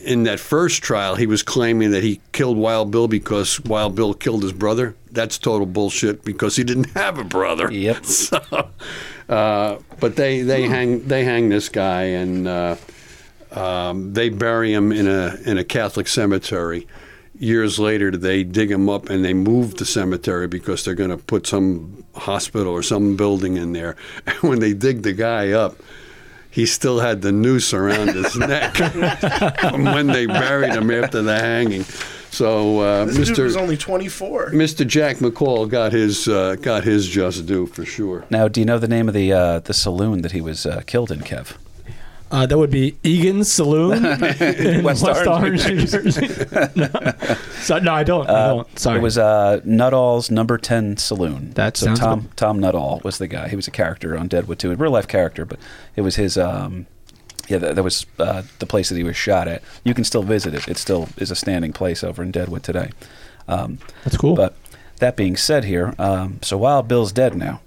in 0.05 0.25
that 0.25 0.39
first 0.39 0.83
trial 0.83 1.17
he 1.17 1.27
was 1.27 1.43
claiming 1.43 1.91
that 1.93 2.03
he 2.05 2.21
killed 2.33 2.57
Wild 2.59 2.91
Bill 2.91 3.09
because 3.09 3.59
Wild 3.65 3.95
Bill 3.95 4.13
killed 4.15 4.43
his 4.43 4.53
brother. 4.53 4.95
That's 5.11 5.39
total 5.39 5.67
bullshit 5.67 6.25
because 6.25 6.57
he 6.57 6.63
didn't 6.63 6.91
have 6.95 7.19
a 7.19 7.25
brother. 7.25 7.73
Yep. 7.73 8.05
So, 8.05 8.41
uh, 9.29 9.79
but 9.99 10.17
they 10.17 10.43
they 10.43 10.63
hang 10.69 11.07
they 11.09 11.25
hang 11.25 11.49
this 11.49 11.69
guy 11.69 12.03
and 12.03 12.47
uh, 12.47 12.77
um, 13.53 14.13
they 14.13 14.29
bury 14.29 14.73
him 14.73 14.93
in 14.93 15.07
a 15.07 15.37
in 15.45 15.59
a 15.59 15.65
Catholic 15.65 16.09
cemetery. 16.09 16.87
Years 17.39 17.79
later, 17.79 18.11
they 18.11 18.43
dig 18.43 18.69
him 18.71 18.89
up 18.89 19.09
and 19.11 19.25
they 19.25 19.33
move 19.33 19.77
the 19.77 19.85
cemetery 19.85 20.49
because 20.49 20.85
they're 20.85 20.97
going 20.97 21.11
to 21.11 21.17
put 21.19 21.47
some 21.47 22.05
hospital 22.17 22.73
or 22.73 22.83
some 22.83 23.17
building 23.17 23.57
in 23.57 23.73
there. 23.73 23.95
And 24.27 24.37
when 24.43 24.59
they 24.59 24.73
dig 24.75 25.03
the 25.03 25.13
guy 25.13 25.53
up, 25.53 25.77
he 26.51 26.67
still 26.67 26.99
had 26.99 27.23
the 27.23 27.31
noose 27.31 27.73
around 27.73 28.09
his 28.09 28.35
neck 28.55 28.75
from 29.61 29.85
when 29.85 30.09
they 30.09 30.27
buried 30.27 30.73
him 30.73 30.91
after 30.91 31.23
the 31.23 31.39
hanging. 31.39 31.85
So 32.31 32.81
uh, 32.81 33.05
This 33.05 33.29
dude 33.29 33.39
was 33.39 33.57
only 33.57 33.77
24. 33.77 34.51
Mr. 34.51 34.85
Jack 34.87 35.19
McCall 35.19 35.69
got 35.69 35.93
his 35.93 36.27
uh, 36.27 36.57
got 36.61 36.83
his 36.85 37.07
just 37.09 37.47
due 37.47 37.67
for 37.67 37.85
sure. 37.85 38.25
now, 38.31 38.49
do 38.49 38.61
you 38.61 38.67
know 38.67 38.79
the 38.79 38.89
name 38.89 39.07
of 39.09 39.15
the 39.15 39.33
uh, 39.33 39.59
the 39.61 39.75
saloon 39.75 40.23
that 40.23 40.33
he 40.33 40.41
was 40.41 40.67
uh, 40.67 40.83
killed 40.87 41.11
in, 41.13 41.21
Kev? 41.21 41.55
Uh, 42.31 42.45
that 42.47 42.59
would 42.59 42.71
be 42.71 42.97
Egan's 43.03 43.51
Saloon 43.51 44.05
in 44.41 44.85
West 44.85 45.03
West, 45.03 45.27
Orange, 45.27 45.65
Orange, 45.65 45.69
New 45.69 45.87
Jersey. 45.87 46.29
no. 46.75 46.89
So, 47.59 47.79
no, 47.79 47.93
I 47.93 48.05
don't. 48.05 48.31
I 48.31 48.47
don't. 48.49 48.79
Sorry. 48.79 48.99
It 48.99 49.03
was 49.03 49.19
uh, 49.19 49.61
Nuttall's 49.65 50.31
number 50.31 50.57
ten 50.59 50.97
saloon. 50.97 51.51
That 51.51 51.77
so 51.77 51.87
sounds 51.87 51.99
Tom 51.99 52.21
good. 52.21 52.37
Tom 52.37 52.61
Nuttall 52.61 53.01
was 53.03 53.19
the 53.19 53.27
guy. 53.27 53.49
He 53.49 53.57
was 53.57 53.67
a 53.67 53.73
character 53.73 54.17
on 54.17 54.29
Deadwood 54.29 54.59
too, 54.59 54.71
a 54.71 54.77
real 54.77 54.93
life 54.93 55.09
character, 55.09 55.45
but 55.45 55.59
it 55.97 56.03
was 56.03 56.17
his. 56.17 56.39
Um, 56.39 56.87
yeah, 57.49 57.59
that, 57.59 57.75
that 57.75 57.83
was 57.83 58.07
uh, 58.19 58.43
the 58.59 58.67
place 58.67 58.91
that 58.91 58.97
he 58.97 59.03
was 59.03 59.17
shot 59.17 59.49
at. 59.49 59.63
You 59.83 59.93
can 59.93 60.05
still 60.05 60.23
visit 60.23 60.55
it. 60.55 60.69
It 60.69 60.77
still 60.77 61.09
is 61.17 61.31
a 61.31 61.35
standing 61.35 61.73
place 61.73 62.05
over 62.05 62.23
in 62.23 62.31
Deadwood 62.31 62.63
today. 62.63 62.91
Um, 63.49 63.79
That's 64.05 64.17
cool. 64.17 64.35
But 64.35 64.55
that 64.99 65.17
being 65.17 65.37
said, 65.37 65.65
here, 65.65 65.95
um, 65.99 66.39
so 66.43 66.57
Wild 66.59 66.89
Bill's 66.89 67.13
dead 67.13 67.37
now. 67.37 67.61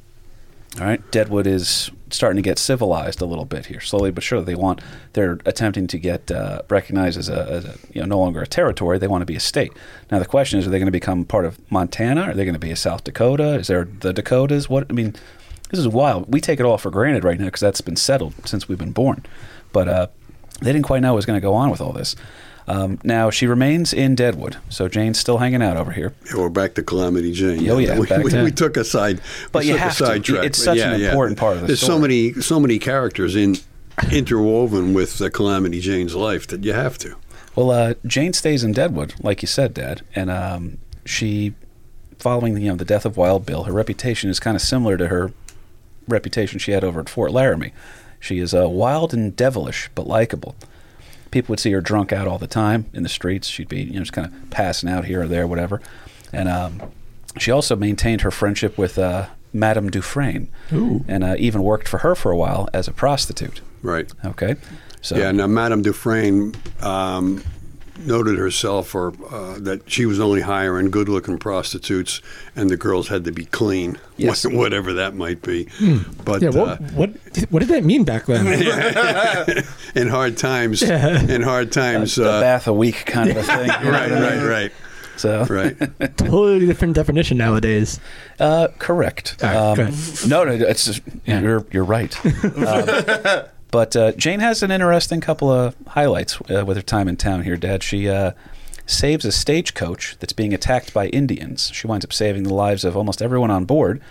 All 0.80 0.86
right, 0.86 1.12
Deadwood 1.12 1.48
is 1.48 1.92
starting 2.12 2.36
to 2.36 2.42
get 2.42 2.60
civilized 2.60 3.22
a 3.22 3.26
little 3.26 3.46
bit 3.46 3.68
here, 3.68 3.80
slowly 3.80 4.12
but 4.12 4.24
surely. 4.24 4.46
They 4.46 4.56
want 4.56 4.82
they're 5.14 5.40
attempting 5.46 5.88
to 5.88 5.98
get 5.98 6.32
uh, 6.32 6.62
recognized 6.70 7.18
as 7.18 7.30
a, 7.30 7.50
as 7.50 7.66
a 7.66 7.78
you 7.94 8.02
know 8.02 8.08
no 8.08 8.20
longer 8.20 8.42
a 8.42 8.48
territory. 8.48 8.98
They 8.98 9.08
want 9.08 9.22
to 9.22 9.26
be 9.26 9.36
a 9.36 9.40
state. 9.40 9.72
Now 10.12 10.20
the 10.20 10.26
question 10.26 10.60
is, 10.60 10.68
are 10.68 10.70
they 10.70 10.80
going 10.80 10.88
to 10.88 10.92
become 10.92 11.26
part 11.26 11.46
of 11.46 11.60
Montana? 11.72 12.22
Are 12.22 12.34
they 12.34 12.46
going 12.46 12.54
to 12.54 12.60
be 12.60 12.72
a 12.72 12.76
South 12.76 13.04
Dakota? 13.04 13.56
Is 13.56 13.68
there 13.68 13.86
the 13.86 14.14
Dakotas? 14.14 14.70
What 14.70 14.88
I 14.90 14.94
mean, 14.94 15.16
this 15.70 15.80
is 15.80 15.88
wild. 15.88 16.32
We 16.32 16.42
take 16.42 16.60
it 16.60 16.66
all 16.66 16.78
for 16.78 16.92
granted 16.92 17.24
right 17.24 17.40
now 17.40 17.46
because 17.46 17.62
that's 17.62 17.82
been 17.82 17.96
settled 17.96 18.34
since 18.46 18.68
we've 18.68 18.78
been 18.78 18.92
born. 18.92 19.26
But 19.72 19.88
uh, 19.88 20.08
they 20.62 20.72
didn't 20.72 20.86
quite 20.86 21.02
know 21.02 21.14
what 21.14 21.18
was 21.18 21.26
going 21.26 21.38
to 21.38 21.42
go 21.42 21.54
on 21.54 21.70
with 21.70 21.82
all 21.82 21.94
this. 21.94 22.16
Um, 22.68 23.00
now 23.04 23.30
she 23.30 23.48
remains 23.48 23.94
in 23.94 24.16
Deadwood, 24.16 24.58
so 24.70 24.88
Jane's 24.88 25.20
still 25.20 25.40
hanging 25.40 25.62
out 25.62 25.78
over 25.78 25.92
here. 25.92 26.14
Yeah, 26.28 26.42
we're 26.42 26.50
back 26.50 26.76
to 26.76 26.84
Calamity 26.84 27.32
Jane. 27.32 27.68
Oh, 27.70 27.78
yeah, 27.78 27.98
we, 27.98 28.08
we, 28.24 28.44
we 28.44 28.52
took 28.52 28.78
a 28.78 28.84
side, 28.84 29.20
But 29.52 29.66
you 29.66 29.76
have 29.78 29.98
to. 29.98 30.06
sidetrack. 30.06 30.46
It's 30.46 30.64
such 30.64 30.78
yeah, 30.78 30.94
an 30.94 31.02
yeah. 31.02 31.10
important 31.10 31.40
part 31.40 31.56
of 31.56 31.62
the 31.62 31.68
There's 31.68 31.82
so 31.82 32.00
many, 32.00 32.34
so 32.34 32.60
many 32.60 32.80
characters 32.80 33.36
in 33.36 33.58
interwoven 34.12 34.94
with 34.94 35.18
the 35.18 35.30
Calamity 35.30 35.80
Jane's 35.80 36.16
life 36.16 36.48
that 36.48 36.64
you 36.64 36.74
have 36.74 36.98
to. 37.00 37.16
Well, 37.56 37.72
uh, 37.72 37.94
Jane 38.06 38.34
stays 38.34 38.64
in 38.64 38.72
Deadwood, 38.72 39.16
like 39.22 39.42
you 39.42 39.48
said, 39.48 39.74
Dad, 39.74 40.04
and 40.16 40.30
um, 40.30 40.78
she, 41.06 41.54
following 42.20 42.58
you 42.58 42.70
know 42.70 42.76
the 42.76 42.86
death 42.86 43.06
of 43.06 43.18
Wild 43.18 43.46
Bill, 43.46 43.64
her 43.64 43.74
reputation 43.74 44.30
is 44.30 44.40
kind 44.40 44.56
of 44.56 44.62
similar 44.62 44.96
to 44.98 45.08
her 45.08 45.34
reputation 46.08 46.60
she 46.60 46.72
had 46.72 46.84
over 46.84 47.02
at 47.02 47.10
Fort 47.10 47.32
Laramie. 47.32 47.74
She 48.20 48.40
is 48.40 48.54
uh, 48.54 48.70
wild 48.70 49.14
and 49.14 49.36
devilish, 49.36 49.90
but 49.96 50.08
likable. 50.08 50.56
People 51.32 51.54
would 51.54 51.60
see 51.60 51.72
her 51.72 51.82
drunk 51.82 52.12
out 52.12 52.28
all 52.28 52.38
the 52.38 52.48
time 52.48 52.86
in 52.94 53.04
the 53.04 53.10
streets. 53.10 53.48
She'd 53.48 53.70
be 53.70 53.84
you 53.84 53.94
know 53.94 54.00
just 54.02 54.14
kind 54.14 54.28
of 54.28 54.50
passing 54.50 54.90
out 54.90 55.06
here 55.06 55.24
or 55.24 55.28
there, 55.28 55.48
whatever. 55.48 55.82
And 56.34 56.48
um, 56.50 56.82
she 57.38 57.52
also 57.52 57.76
maintained 57.76 58.22
her 58.22 58.32
friendship 58.32 58.78
with 58.78 58.98
uh, 59.00 59.28
Madame 59.54 59.90
DuFran, 59.90 60.48
and 61.08 61.24
uh, 61.24 61.36
even 61.38 61.64
worked 61.64 61.88
for 61.88 62.00
her 62.00 62.16
for 62.16 62.32
a 62.32 62.38
while 62.38 62.70
as 62.74 62.88
a 62.88 62.92
prostitute. 62.94 63.62
Right. 63.82 64.12
Okay, 64.24 64.56
so 65.02 65.18
Yeah. 65.18 65.32
Now, 65.32 65.48
Madame 65.48 65.84
DuFran 65.84 66.56
um, 66.84 67.44
noted 68.06 68.38
herself 68.38 68.88
for 68.90 69.14
uh, 69.30 69.58
that 69.60 69.90
she 69.90 70.06
was 70.06 70.20
only 70.20 70.42
hiring 70.42 70.92
good-looking 70.92 71.38
prostitutes, 71.38 72.22
and 72.56 72.70
the 72.70 72.78
girls 72.78 73.08
had 73.10 73.24
to 73.26 73.32
be 73.32 73.46
clean, 73.46 73.98
Yes. 74.18 74.46
whatever 74.46 74.94
that 74.94 75.16
might 75.16 75.42
be. 75.42 75.68
But 76.26 76.42
yeah, 76.42 76.50
uh, 76.50 76.78
what, 76.78 76.82
what 76.94 77.10
what 77.50 77.60
did 77.60 77.70
that 77.70 77.84
mean 77.84 78.04
back 78.04 78.26
then? 78.28 78.46
in 79.96 80.08
hard 80.08 80.38
times, 80.38 80.82
in 80.84 81.42
hard 81.42 81.72
times, 81.72 82.16
the 82.16 82.30
uh, 82.30 82.42
bath 82.42 82.68
a 82.68 82.74
week 82.74 83.06
kind 83.06 83.30
of 83.32 83.38
a 83.38 83.44
thing. 83.44 83.66
you 83.84 83.90
right, 83.92 84.12
what 84.12 84.24
I 84.24 84.36
mean? 84.36 84.44
right, 84.44 84.48
right, 84.48 84.72
So 85.18 85.46
right. 85.46 85.78
totally 86.18 86.66
different 86.66 86.96
definition 86.96 87.38
nowadays. 87.38 88.00
Uh, 88.40 88.68
correct. 88.80 89.38
All 89.44 89.76
right, 89.76 89.88
Um, 89.90 89.94
no, 90.30 90.44
no, 90.44 90.52
it's 90.54 90.86
just, 90.86 91.02
you're 91.26 91.66
you're 91.72 91.84
right. 91.84 92.14
Um, 92.26 93.46
but 93.72 93.96
uh, 93.96 94.12
Jane 94.14 94.40
has 94.42 94.62
an 94.64 94.72
interesting 94.72 95.22
couple 95.22 95.50
of 95.50 95.76
highlights 95.88 96.40
uh, 96.50 96.66
with 96.66 96.78
her 96.78 96.84
time 96.84 97.08
in 97.08 97.18
town 97.18 97.44
here, 97.44 97.58
Dad. 97.58 97.84
She 97.84 98.10
uh, 98.10 98.32
saves 98.86 99.26
a 99.26 99.32
stagecoach 99.32 100.18
that's 100.20 100.34
being 100.34 100.54
attacked 100.54 100.94
by 100.94 101.08
Indians. 101.08 101.72
She 101.74 101.88
winds 101.88 102.06
up 102.06 102.14
saving 102.14 102.44
the 102.44 102.54
lives 102.54 102.84
of 102.84 102.98
almost 102.98 103.22
everyone 103.22 103.52
on 103.52 103.66
board, 103.66 104.02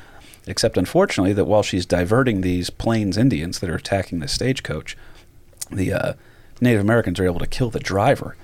except 0.47 0.77
unfortunately 0.77 1.33
that 1.35 1.45
while 1.45 1.63
she's 1.63 1.87
diverting 1.87 2.41
these 2.41 2.71
Plains 2.71 3.17
Indians 3.19 3.59
that 3.61 3.71
are 3.71 3.77
attacking 3.77 4.21
the 4.21 4.29
stagecoach, 4.29 4.97
the 5.71 5.93
uh, 5.93 6.13
Native 6.61 6.81
Americans 6.81 7.21
are 7.21 7.25
able 7.27 7.39
to 7.41 7.47
kill 7.47 7.71
the 7.71 7.81
driver. 7.81 8.37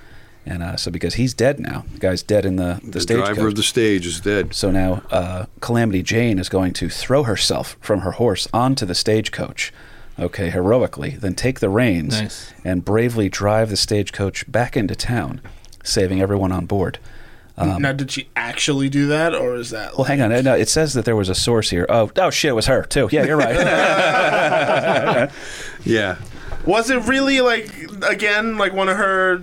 And 0.49 0.63
uh, 0.63 0.77
so, 0.77 0.93
because 0.93 1.15
he's 1.15 1.35
dead 1.35 1.59
now, 1.59 1.85
the 1.93 1.99
guy's 1.99 2.23
dead 2.23 2.45
in 2.47 2.55
the 2.55 2.79
the, 2.85 2.91
The 2.93 3.01
stagecoach. 3.01 3.35
driver 3.35 3.49
of 3.49 3.57
the 3.57 3.65
stage 3.65 4.07
is 4.07 4.21
dead. 4.21 4.55
So 4.55 4.71
now 4.71 5.03
uh, 5.11 5.47
Calamity 5.61 6.03
Jane 6.05 6.39
is 6.39 6.49
going 6.49 6.73
to 6.75 6.89
throw 6.89 7.25
herself 7.25 7.77
from 7.81 8.01
her 8.03 8.13
horse 8.13 8.47
onto 8.55 8.87
the 8.87 8.95
stagecoach, 8.95 9.73
okay, 10.19 10.51
heroically, 10.51 11.11
then 11.11 11.35
take 11.35 11.61
the 11.61 11.69
reins 11.69 12.21
Nice. 12.21 12.53
and 12.65 12.85
bravely 12.85 13.29
drive 13.29 13.71
the 13.71 13.77
stagecoach 13.77 14.51
back 14.51 14.77
into 14.77 14.95
town, 14.95 15.41
saving 15.85 16.21
everyone 16.21 16.53
on 16.53 16.67
board. 16.67 16.99
now, 17.59 17.93
did 17.93 18.11
she 18.11 18.29
actually 18.37 18.89
do 18.91 19.07
that, 19.07 19.35
or 19.35 19.57
is 19.57 19.71
that? 19.71 19.91
Um, 19.91 19.95
Well, 19.99 20.05
hang 20.05 20.21
on. 20.21 20.31
No, 20.45 20.55
it 20.55 20.69
says 20.69 20.93
that 20.95 21.05
there 21.07 21.17
was 21.17 21.29
a 21.29 21.35
source 21.35 21.71
here. 21.71 21.87
Oh, 21.89 22.11
oh 22.17 22.31
shit, 22.31 22.51
it 22.51 22.55
was 22.55 22.67
her 22.67 22.83
too. 22.85 23.09
Yeah, 23.11 23.25
you're 23.25 23.37
right. 23.39 23.57
Yeah. 25.85 26.17
Was 26.67 26.91
it 26.91 26.97
really 27.07 27.41
like 27.41 27.71
again 28.03 28.59
like 28.59 28.73
one 28.73 28.89
of 28.89 28.97
her 28.97 29.39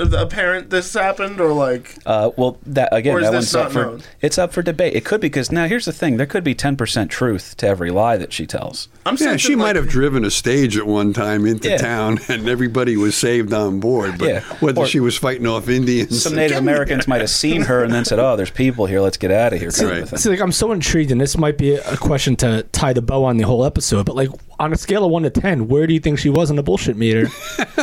a 0.00 0.26
parent 0.26 0.70
this 0.70 0.92
happened 0.94 1.40
or 1.40 1.52
like 1.52 1.96
Uh, 2.06 2.30
well, 2.36 2.58
that 2.66 2.88
again, 2.92 3.14
Or 3.16 3.20
is 3.20 3.26
that 3.26 3.32
this 3.32 3.54
one's 3.54 3.66
up 3.66 3.72
for 3.72 3.82
known? 3.84 4.02
it's 4.20 4.38
up 4.38 4.52
for 4.52 4.62
debate. 4.62 4.94
It 4.94 5.04
could 5.04 5.20
be 5.20 5.26
because 5.28 5.50
now 5.52 5.66
here's 5.66 5.84
the 5.84 5.92
thing: 5.92 6.16
there 6.16 6.26
could 6.26 6.44
be 6.44 6.54
ten 6.54 6.76
percent 6.76 7.10
truth 7.10 7.56
to 7.58 7.66
every 7.66 7.90
lie 7.90 8.16
that 8.16 8.32
she 8.32 8.46
tells. 8.46 8.88
I'm 9.06 9.14
Yeah, 9.14 9.18
sensing, 9.30 9.38
she 9.38 9.54
might 9.56 9.76
have 9.76 9.88
driven 9.88 10.24
a 10.24 10.30
stage 10.30 10.76
at 10.76 10.86
one 10.86 11.12
time 11.12 11.46
into 11.46 11.68
Yeah. 11.70 11.76
town, 11.78 12.18
and 12.28 12.48
everybody 12.48 12.96
was 12.96 13.14
saved 13.14 13.52
on 13.52 13.80
board. 13.80 14.18
But 14.18 14.28
Yeah. 14.28 14.40
whether 14.60 14.82
Or- 14.82 14.86
she 14.86 15.00
was 15.00 15.16
fighting 15.16 15.46
off 15.46 15.68
Indians, 15.68 16.22
Some 16.22 16.34
Native 16.34 16.58
Americans 16.58 17.08
might 17.08 17.20
have 17.20 17.30
seen 17.30 17.62
her 17.62 17.82
and 17.82 17.92
then 17.92 18.04
said, 18.04 18.18
"Oh, 18.18 18.36
there's 18.36 18.50
people 18.50 18.86
here. 18.86 19.00
Let's 19.00 19.16
get 19.16 19.30
out 19.30 19.52
of 19.52 19.60
here." 19.60 19.70
Kind 19.70 19.88
Right. 19.90 19.98
of 19.98 20.04
a 20.04 20.06
thing. 20.10 20.18
See, 20.18 20.28
like 20.30 20.40
I'm 20.40 20.52
so 20.52 20.72
intrigued, 20.72 21.10
and 21.10 21.20
this 21.20 21.36
might 21.38 21.58
be 21.58 21.72
a 21.74 21.96
question 21.96 22.36
to 22.36 22.64
tie 22.72 22.92
the 22.92 23.02
bow 23.02 23.24
on 23.24 23.36
the 23.36 23.44
whole 23.44 23.64
episode. 23.64 24.06
But 24.06 24.16
like 24.16 24.28
on 24.58 24.72
a 24.72 24.76
scale 24.76 25.04
of 25.04 25.10
one 25.10 25.22
to 25.22 25.30
ten, 25.30 25.68
where 25.68 25.86
do 25.86 25.94
you 25.94 26.00
think 26.00 26.18
she 26.18 26.30
was 26.30 26.50
on 26.50 26.56
the 26.56 26.62
bullshit 26.62 26.96
meter? 26.96 27.28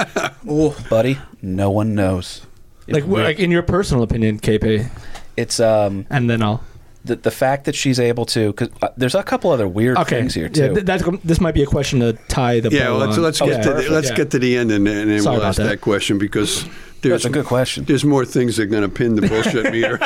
buddy. 0.90 1.18
No 1.42 1.72
one 1.72 1.96
knows. 1.96 2.46
Like, 2.88 3.04
wh- 3.06 3.10
like 3.14 3.40
in 3.40 3.52
your 3.52 3.64
personal 3.64 4.04
opinion, 4.04 4.40
KP, 4.40 4.90
it's 5.38 5.60
um 5.60 6.06
and 6.10 6.30
then 6.30 6.44
I'll. 6.44 6.64
the 7.04 7.16
the 7.16 7.32
fact 7.32 7.66
that 7.66 7.74
she's 7.76 8.00
able 8.00 8.26
to 8.28 8.52
because 8.54 8.70
uh, 8.82 8.90
there's 8.96 9.16
a 9.16 9.24
couple 9.24 9.50
other 9.52 9.68
weird 9.68 9.98
Okay, 9.98 10.20
things 10.20 10.34
here 10.36 10.46
yeah, 10.54 10.68
too. 10.68 10.74
th- 10.76 10.86
that's 10.86 11.04
this 11.24 11.42
might 11.42 11.54
be 11.56 11.64
a 11.64 11.66
question 11.68 12.00
to 12.02 12.14
tie 12.28 12.60
the 12.60 12.70
yeah, 12.70 12.86
bow 12.86 12.98
well, 12.98 13.08
let's 13.08 13.18
on. 13.18 13.24
let's 13.24 13.42
Okay, 13.42 13.52
get 13.56 13.64
to 13.64 13.74
the, 13.74 13.90
let's 13.90 14.10
yeah. 14.10 14.16
get 14.16 14.32
to 14.32 14.40
the 14.40 14.58
end, 14.58 14.72
and, 14.72 14.88
and 14.88 15.10
then 15.10 15.22
Sorry 15.22 15.34
we'll 15.34 15.42
about 15.42 15.50
ask 15.50 15.58
that. 15.58 15.64
that. 15.64 15.82
question 15.82 16.18
because 16.20 16.64
there's 17.02 17.24
That's 17.24 17.26
a 17.26 17.30
good 17.30 17.46
question. 17.46 17.86
There's 17.86 18.06
more 18.06 18.24
things 18.26 18.58
that 18.58 18.64
are 18.64 18.68
going 18.68 18.84
to 18.84 18.90
pin 18.90 19.16
the 19.16 19.28
bullshit 19.28 19.72
meter. 19.72 19.98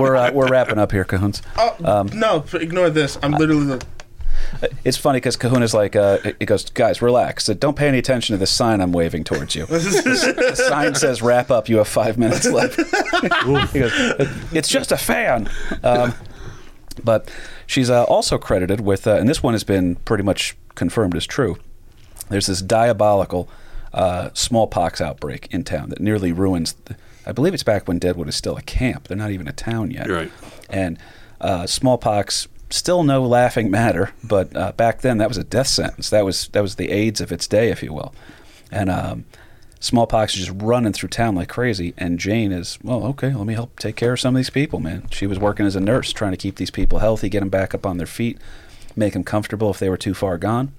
we're 0.00 0.16
uh, 0.16 0.32
we're 0.32 0.48
wrapping 0.48 0.78
up 0.78 0.92
here, 0.92 1.04
Cahoons. 1.04 1.42
Oh 1.58 1.76
Um, 1.84 2.06
no! 2.14 2.44
Ignore 2.54 2.88
this. 2.90 3.18
I'm 3.22 3.32
literally 3.32 3.66
the. 3.66 3.86
It's 4.84 4.96
funny 4.96 5.16
because 5.16 5.36
Cahoon 5.36 5.62
is 5.62 5.74
like, 5.74 5.96
uh, 5.96 6.18
he 6.38 6.46
goes, 6.46 6.68
guys, 6.70 7.02
relax. 7.02 7.48
Uh, 7.48 7.54
Don't 7.54 7.76
pay 7.76 7.88
any 7.88 7.98
attention 7.98 8.34
to 8.34 8.38
the 8.38 8.46
sign 8.46 8.80
I'm 8.80 8.92
waving 8.92 9.24
towards 9.24 9.54
you. 9.54 9.66
the 9.66 10.54
sign 10.68 10.94
says, 10.94 11.22
wrap 11.22 11.50
up. 11.50 11.68
You 11.68 11.78
have 11.78 11.88
five 11.88 12.18
minutes 12.18 12.46
left. 12.46 12.76
he 13.72 13.80
goes, 13.80 13.92
it's 14.52 14.68
just 14.68 14.92
a 14.92 14.96
fan. 14.96 15.50
Um, 15.82 16.14
but 17.02 17.30
she's 17.66 17.90
uh, 17.90 18.04
also 18.04 18.38
credited 18.38 18.80
with, 18.80 19.06
uh, 19.06 19.16
and 19.16 19.28
this 19.28 19.42
one 19.42 19.54
has 19.54 19.64
been 19.64 19.96
pretty 19.96 20.22
much 20.24 20.56
confirmed 20.74 21.16
as 21.16 21.26
true. 21.26 21.58
There's 22.28 22.46
this 22.46 22.62
diabolical 22.62 23.48
uh, 23.92 24.30
smallpox 24.34 25.00
outbreak 25.00 25.48
in 25.50 25.64
town 25.64 25.90
that 25.90 26.00
nearly 26.00 26.32
ruins. 26.32 26.74
The, 26.84 26.96
I 27.26 27.32
believe 27.32 27.54
it's 27.54 27.62
back 27.62 27.88
when 27.88 27.98
Deadwood 27.98 28.28
is 28.28 28.36
still 28.36 28.56
a 28.56 28.62
camp. 28.62 29.08
They're 29.08 29.16
not 29.16 29.30
even 29.30 29.48
a 29.48 29.52
town 29.52 29.90
yet. 29.90 30.08
Right. 30.08 30.30
And 30.70 30.98
uh, 31.40 31.66
smallpox, 31.66 32.48
still 32.70 33.02
no 33.04 33.22
laughing 33.24 33.70
matter, 33.70 34.10
but 34.24 34.54
uh, 34.56 34.72
back 34.72 35.00
then 35.02 35.18
that 35.18 35.28
was 35.28 35.38
a 35.38 35.44
death 35.44 35.68
sentence. 35.68 36.10
That 36.10 36.24
was 36.24 36.48
that 36.48 36.62
was 36.62 36.76
the 36.76 36.90
AIDS 36.90 37.20
of 37.20 37.32
its 37.32 37.46
day, 37.46 37.70
if 37.70 37.82
you 37.82 37.92
will. 37.92 38.14
And 38.70 38.90
um, 38.90 39.24
smallpox 39.80 40.34
is 40.34 40.46
just 40.46 40.62
running 40.62 40.92
through 40.92 41.10
town 41.10 41.34
like 41.36 41.48
crazy. 41.48 41.94
And 41.96 42.18
Jane 42.18 42.50
is, 42.52 42.78
well, 42.82 43.04
okay, 43.04 43.32
let 43.32 43.46
me 43.46 43.54
help 43.54 43.78
take 43.78 43.94
care 43.96 44.12
of 44.14 44.20
some 44.20 44.34
of 44.34 44.38
these 44.38 44.50
people, 44.50 44.80
man. 44.80 45.06
She 45.10 45.26
was 45.26 45.38
working 45.38 45.66
as 45.66 45.76
a 45.76 45.80
nurse, 45.80 46.12
trying 46.12 46.32
to 46.32 46.36
keep 46.36 46.56
these 46.56 46.70
people 46.70 46.98
healthy, 46.98 47.28
get 47.28 47.40
them 47.40 47.48
back 47.48 47.74
up 47.74 47.86
on 47.86 47.98
their 47.98 48.06
feet, 48.06 48.38
make 48.96 49.12
them 49.12 49.22
comfortable 49.24 49.70
if 49.70 49.78
they 49.78 49.88
were 49.88 49.96
too 49.96 50.14
far 50.14 50.36
gone. 50.38 50.72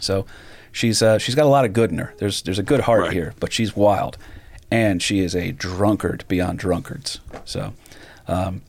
So 0.00 0.26
she's 0.72 1.02
uh, 1.02 1.18
she's 1.18 1.34
got 1.34 1.46
a 1.46 1.48
lot 1.48 1.64
of 1.64 1.72
good 1.72 1.90
in 1.92 1.98
her. 1.98 2.14
There's 2.18 2.42
there's 2.42 2.58
a 2.58 2.62
good 2.64 2.80
heart 2.80 3.02
Right. 3.02 3.12
here, 3.12 3.34
but 3.38 3.52
she's 3.52 3.76
wild, 3.76 4.16
and 4.70 5.00
she 5.02 5.20
is 5.20 5.34
a 5.36 5.52
drunkard 5.52 6.24
beyond 6.28 6.58
drunkards. 6.58 7.20
So. 7.44 7.72
Um, 8.30 8.60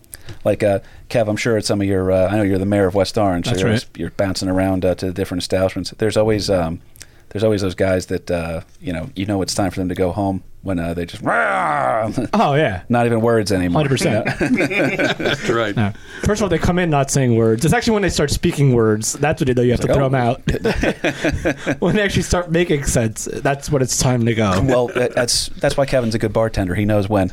like 0.43 0.63
uh, 0.63 0.79
Kev, 1.09 1.27
I'm 1.29 1.35
sure 1.37 1.57
at 1.57 1.65
some 1.65 1.81
of 1.81 1.87
your, 1.87 2.11
uh, 2.11 2.27
I 2.29 2.37
know 2.37 2.43
you're 2.43 2.57
the 2.57 2.65
mayor 2.65 2.87
of 2.87 2.95
West 2.95 3.17
Orange, 3.17 3.45
so 3.45 3.51
That's 3.51 3.61
you're, 3.61 3.69
right. 3.71 3.83
always- 3.85 3.99
you're 3.99 4.11
bouncing 4.11 4.49
around 4.49 4.85
uh, 4.85 4.95
to 4.95 5.07
the 5.07 5.13
different 5.13 5.41
establishments. 5.43 5.93
There's 5.97 6.17
always 6.17 6.49
um, 6.49 6.81
there's 7.29 7.43
always 7.43 7.61
those 7.61 7.75
guys 7.75 8.07
that 8.07 8.29
uh, 8.29 8.61
you 8.81 8.93
know 8.93 9.09
you 9.15 9.25
know 9.25 9.41
it's 9.41 9.53
time 9.53 9.71
for 9.71 9.79
them 9.79 9.89
to 9.89 9.95
go 9.95 10.11
home 10.11 10.43
when 10.61 10.77
uh, 10.77 10.93
they 10.93 11.05
just 11.05 11.23
Oh 12.33 12.55
yeah, 12.55 12.83
not 12.89 13.05
even 13.05 13.21
words 13.21 13.51
anymore. 13.51 13.81
hundred 13.81 13.89
percent. 13.89 14.25
That's 15.17 15.49
right. 15.49 15.95
First 16.23 16.41
of 16.41 16.43
all, 16.43 16.49
they 16.49 16.57
come 16.57 16.79
in 16.79 16.89
not 16.89 17.09
saying 17.09 17.35
words. 17.35 17.63
It's 17.63 17.73
actually 17.73 17.93
when 17.93 18.01
they 18.01 18.09
start 18.09 18.29
speaking 18.29 18.73
words. 18.73 19.13
That's 19.13 19.41
what 19.41 19.47
you 19.47 19.53
know. 19.53 19.61
You 19.61 19.71
have 19.71 19.79
to 19.81 19.87
like, 19.87 19.95
throw 19.95 20.05
oh. 20.05 20.09
them 20.09 20.15
out. 20.15 21.79
when 21.81 21.95
they 21.95 22.01
actually 22.01 22.23
start 22.23 22.51
making 22.51 22.83
sense, 22.83 23.25
that's 23.25 23.71
when 23.71 23.81
it's 23.81 23.97
time 23.97 24.25
to 24.25 24.35
go. 24.35 24.61
Well, 24.61 24.87
that's 24.87 25.47
that's 25.49 25.77
why 25.77 25.85
Kevin's 25.85 26.15
a 26.15 26.19
good 26.19 26.33
bartender. 26.33 26.75
He 26.75 26.85
knows 26.85 27.07
when. 27.07 27.29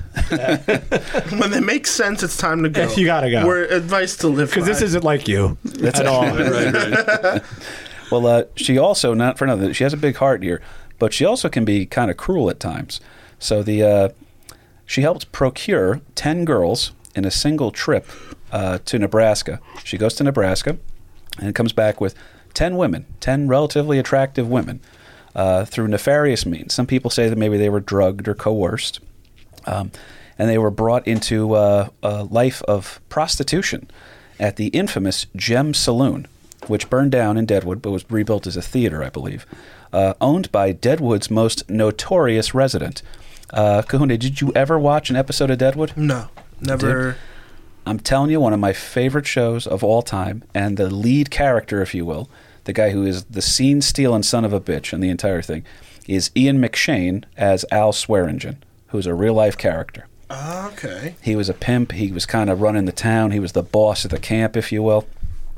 When 1.36 1.50
they 1.50 1.60
make 1.60 1.86
sense, 1.86 2.22
it's 2.22 2.36
time 2.36 2.62
to 2.62 2.68
go. 2.68 2.92
You 2.92 3.06
gotta 3.06 3.30
go. 3.30 3.46
We're 3.46 3.64
advice 3.64 4.16
to 4.18 4.28
live 4.28 4.50
Because 4.50 4.66
this 4.66 4.82
isn't 4.82 5.04
like 5.04 5.26
you 5.26 5.58
that's 5.64 5.98
at 6.00 6.06
all. 6.06 6.22
Right, 6.22 6.72
right. 6.72 7.42
Well, 8.10 8.26
uh, 8.26 8.44
she 8.54 8.78
also 8.78 9.14
not 9.14 9.38
for 9.38 9.46
nothing. 9.46 9.72
She 9.72 9.84
has 9.84 9.92
a 9.92 9.96
big 9.96 10.16
heart 10.16 10.42
here, 10.42 10.62
but 10.98 11.12
she 11.12 11.24
also 11.24 11.48
can 11.48 11.64
be 11.64 11.86
kind 11.86 12.10
of 12.10 12.16
cruel 12.16 12.48
at 12.50 12.60
times. 12.60 13.00
So 13.38 13.62
the 13.62 13.82
uh, 13.82 14.08
she 14.84 15.02
helped 15.02 15.32
procure 15.32 16.00
ten 16.14 16.44
girls 16.44 16.92
in 17.14 17.24
a 17.24 17.30
single 17.30 17.70
trip 17.70 18.06
uh, 18.52 18.78
to 18.84 18.98
Nebraska. 18.98 19.60
She 19.84 19.98
goes 19.98 20.14
to 20.14 20.24
Nebraska 20.24 20.78
and 21.38 21.54
comes 21.54 21.72
back 21.72 22.00
with 22.00 22.14
ten 22.54 22.76
women, 22.76 23.06
ten 23.20 23.48
relatively 23.48 23.98
attractive 23.98 24.48
women, 24.48 24.80
uh, 25.34 25.64
through 25.64 25.88
nefarious 25.88 26.46
means. 26.46 26.74
Some 26.74 26.86
people 26.86 27.10
say 27.10 27.28
that 27.28 27.36
maybe 27.36 27.58
they 27.58 27.68
were 27.68 27.80
drugged 27.80 28.28
or 28.28 28.34
coerced, 28.34 29.00
um, 29.66 29.90
and 30.38 30.48
they 30.48 30.58
were 30.58 30.70
brought 30.70 31.06
into 31.06 31.54
uh, 31.54 31.88
a 32.02 32.24
life 32.24 32.62
of 32.62 33.00
prostitution 33.08 33.90
at 34.38 34.56
the 34.56 34.68
infamous 34.68 35.26
Gem 35.34 35.74
Saloon, 35.74 36.26
which 36.68 36.90
burned 36.90 37.12
down 37.12 37.36
in 37.36 37.46
Deadwood 37.46 37.82
but 37.82 37.90
was 37.90 38.08
rebuilt 38.10 38.46
as 38.46 38.56
a 38.56 38.62
theater, 38.62 39.02
I 39.02 39.10
believe, 39.10 39.46
uh, 39.92 40.14
owned 40.20 40.50
by 40.52 40.72
Deadwood's 40.72 41.30
most 41.30 41.68
notorious 41.70 42.54
resident. 42.54 43.02
Uh, 43.50 43.82
Kahuna, 43.82 44.18
did 44.18 44.40
you 44.40 44.52
ever 44.54 44.78
watch 44.78 45.10
an 45.10 45.16
episode 45.16 45.50
of 45.50 45.58
Deadwood? 45.58 45.96
no, 45.96 46.28
never. 46.60 47.16
I'm 47.88 48.00
telling 48.00 48.30
you, 48.30 48.40
one 48.40 48.52
of 48.52 48.58
my 48.58 48.72
favorite 48.72 49.28
shows 49.28 49.64
of 49.64 49.84
all 49.84 50.02
time, 50.02 50.42
and 50.52 50.76
the 50.76 50.90
lead 50.92 51.30
character, 51.30 51.80
if 51.82 51.94
you 51.94 52.04
will, 52.04 52.28
the 52.64 52.72
guy 52.72 52.90
who 52.90 53.06
is 53.06 53.24
the 53.26 53.40
scene 53.40 53.80
stealing 53.80 54.24
son 54.24 54.44
of 54.44 54.52
a 54.52 54.60
bitch 54.60 54.92
in 54.92 54.98
the 54.98 55.08
entire 55.08 55.40
thing, 55.40 55.64
is 56.08 56.32
Ian 56.36 56.58
McShane 56.58 57.22
as 57.36 57.64
Al 57.70 57.92
Swearingen, 57.92 58.62
who's 58.88 59.06
a 59.06 59.14
real 59.14 59.34
life 59.34 59.56
character. 59.56 60.08
Ah, 60.28 60.68
okay. 60.72 61.14
He 61.22 61.36
was 61.36 61.48
a 61.48 61.54
pimp. 61.54 61.92
He 61.92 62.10
was 62.10 62.26
kind 62.26 62.50
of 62.50 62.60
running 62.60 62.84
the 62.86 62.92
town. 62.92 63.30
He 63.30 63.38
was 63.38 63.52
the 63.52 63.62
boss 63.62 64.04
of 64.04 64.10
the 64.10 64.18
camp, 64.18 64.56
if 64.56 64.72
you 64.72 64.82
will. 64.82 65.06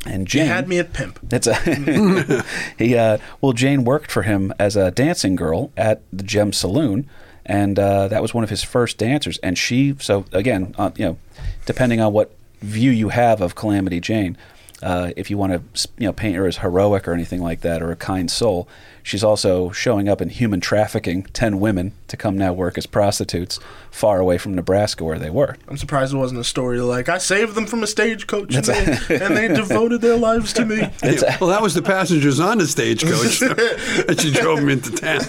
And 0.06 0.22
You 0.22 0.40
Jane 0.40 0.46
had 0.46 0.68
me 0.68 0.78
at 0.78 0.92
pimp. 0.92 1.18
That's 1.22 1.46
a 1.46 1.54
he. 2.78 2.96
Uh, 2.96 3.18
well, 3.40 3.52
Jane 3.52 3.84
worked 3.84 4.10
for 4.10 4.22
him 4.22 4.52
as 4.58 4.76
a 4.76 4.90
dancing 4.90 5.36
girl 5.36 5.72
at 5.76 6.02
the 6.12 6.22
Gem 6.22 6.52
Saloon, 6.52 7.08
and 7.44 7.78
uh, 7.78 8.08
that 8.08 8.22
was 8.22 8.32
one 8.32 8.44
of 8.44 8.50
his 8.50 8.62
first 8.62 8.96
dancers. 8.98 9.38
And 9.38 9.58
she, 9.58 9.96
so 9.98 10.24
again, 10.32 10.74
uh, 10.78 10.92
you 10.96 11.04
know, 11.04 11.18
depending 11.66 12.00
on 12.00 12.12
what 12.12 12.32
view 12.60 12.90
you 12.90 13.08
have 13.08 13.40
of 13.40 13.54
Calamity 13.54 14.00
Jane, 14.00 14.36
uh, 14.82 15.10
if 15.16 15.30
you 15.30 15.36
want 15.38 15.52
to, 15.74 15.88
you 15.98 16.06
know, 16.06 16.12
paint 16.12 16.36
her 16.36 16.46
as 16.46 16.58
heroic 16.58 17.08
or 17.08 17.12
anything 17.12 17.42
like 17.42 17.62
that, 17.62 17.82
or 17.82 17.90
a 17.90 17.96
kind 17.96 18.30
soul, 18.30 18.68
she's 19.08 19.24
also 19.24 19.70
showing 19.70 20.08
up 20.08 20.20
in 20.20 20.28
human 20.28 20.60
trafficking 20.60 21.22
ten 21.32 21.58
women 21.58 21.92
to 22.08 22.16
come 22.16 22.36
now 22.36 22.52
work 22.52 22.76
as 22.76 22.86
prostitutes 22.86 23.58
far 23.90 24.20
away 24.20 24.36
from 24.38 24.54
Nebraska 24.54 25.02
where 25.04 25.18
they 25.18 25.30
were. 25.30 25.56
I'm 25.66 25.76
surprised 25.76 26.12
it 26.12 26.18
wasn't 26.18 26.40
a 26.40 26.44
story 26.44 26.80
like 26.80 27.08
I 27.08 27.18
saved 27.18 27.54
them 27.54 27.66
from 27.66 27.82
a 27.82 27.86
stagecoach 27.86 28.54
and 28.54 28.64
they, 28.64 29.16
and 29.16 29.36
they 29.36 29.48
devoted 29.48 30.00
their 30.02 30.16
lives 30.16 30.52
to 30.54 30.64
me. 30.66 30.76
Yeah, 31.02 31.38
well, 31.40 31.50
that 31.50 31.62
was 31.62 31.74
the 31.74 31.82
passengers 31.82 32.38
on 32.38 32.58
the 32.58 32.66
stagecoach 32.66 33.38
that 33.40 34.18
she 34.20 34.30
drove 34.30 34.60
them 34.60 34.68
into 34.68 34.90
town. 34.92 35.20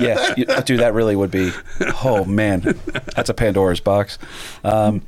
yeah, 0.00 0.34
you- 0.36 0.44
dude, 0.62 0.80
that 0.80 0.92
really 0.94 1.16
would 1.16 1.30
be. 1.30 1.52
Oh 2.04 2.24
man, 2.24 2.60
that's 3.14 3.30
a 3.30 3.34
Pandora's 3.34 3.80
box. 3.80 4.18
Um, 4.64 5.02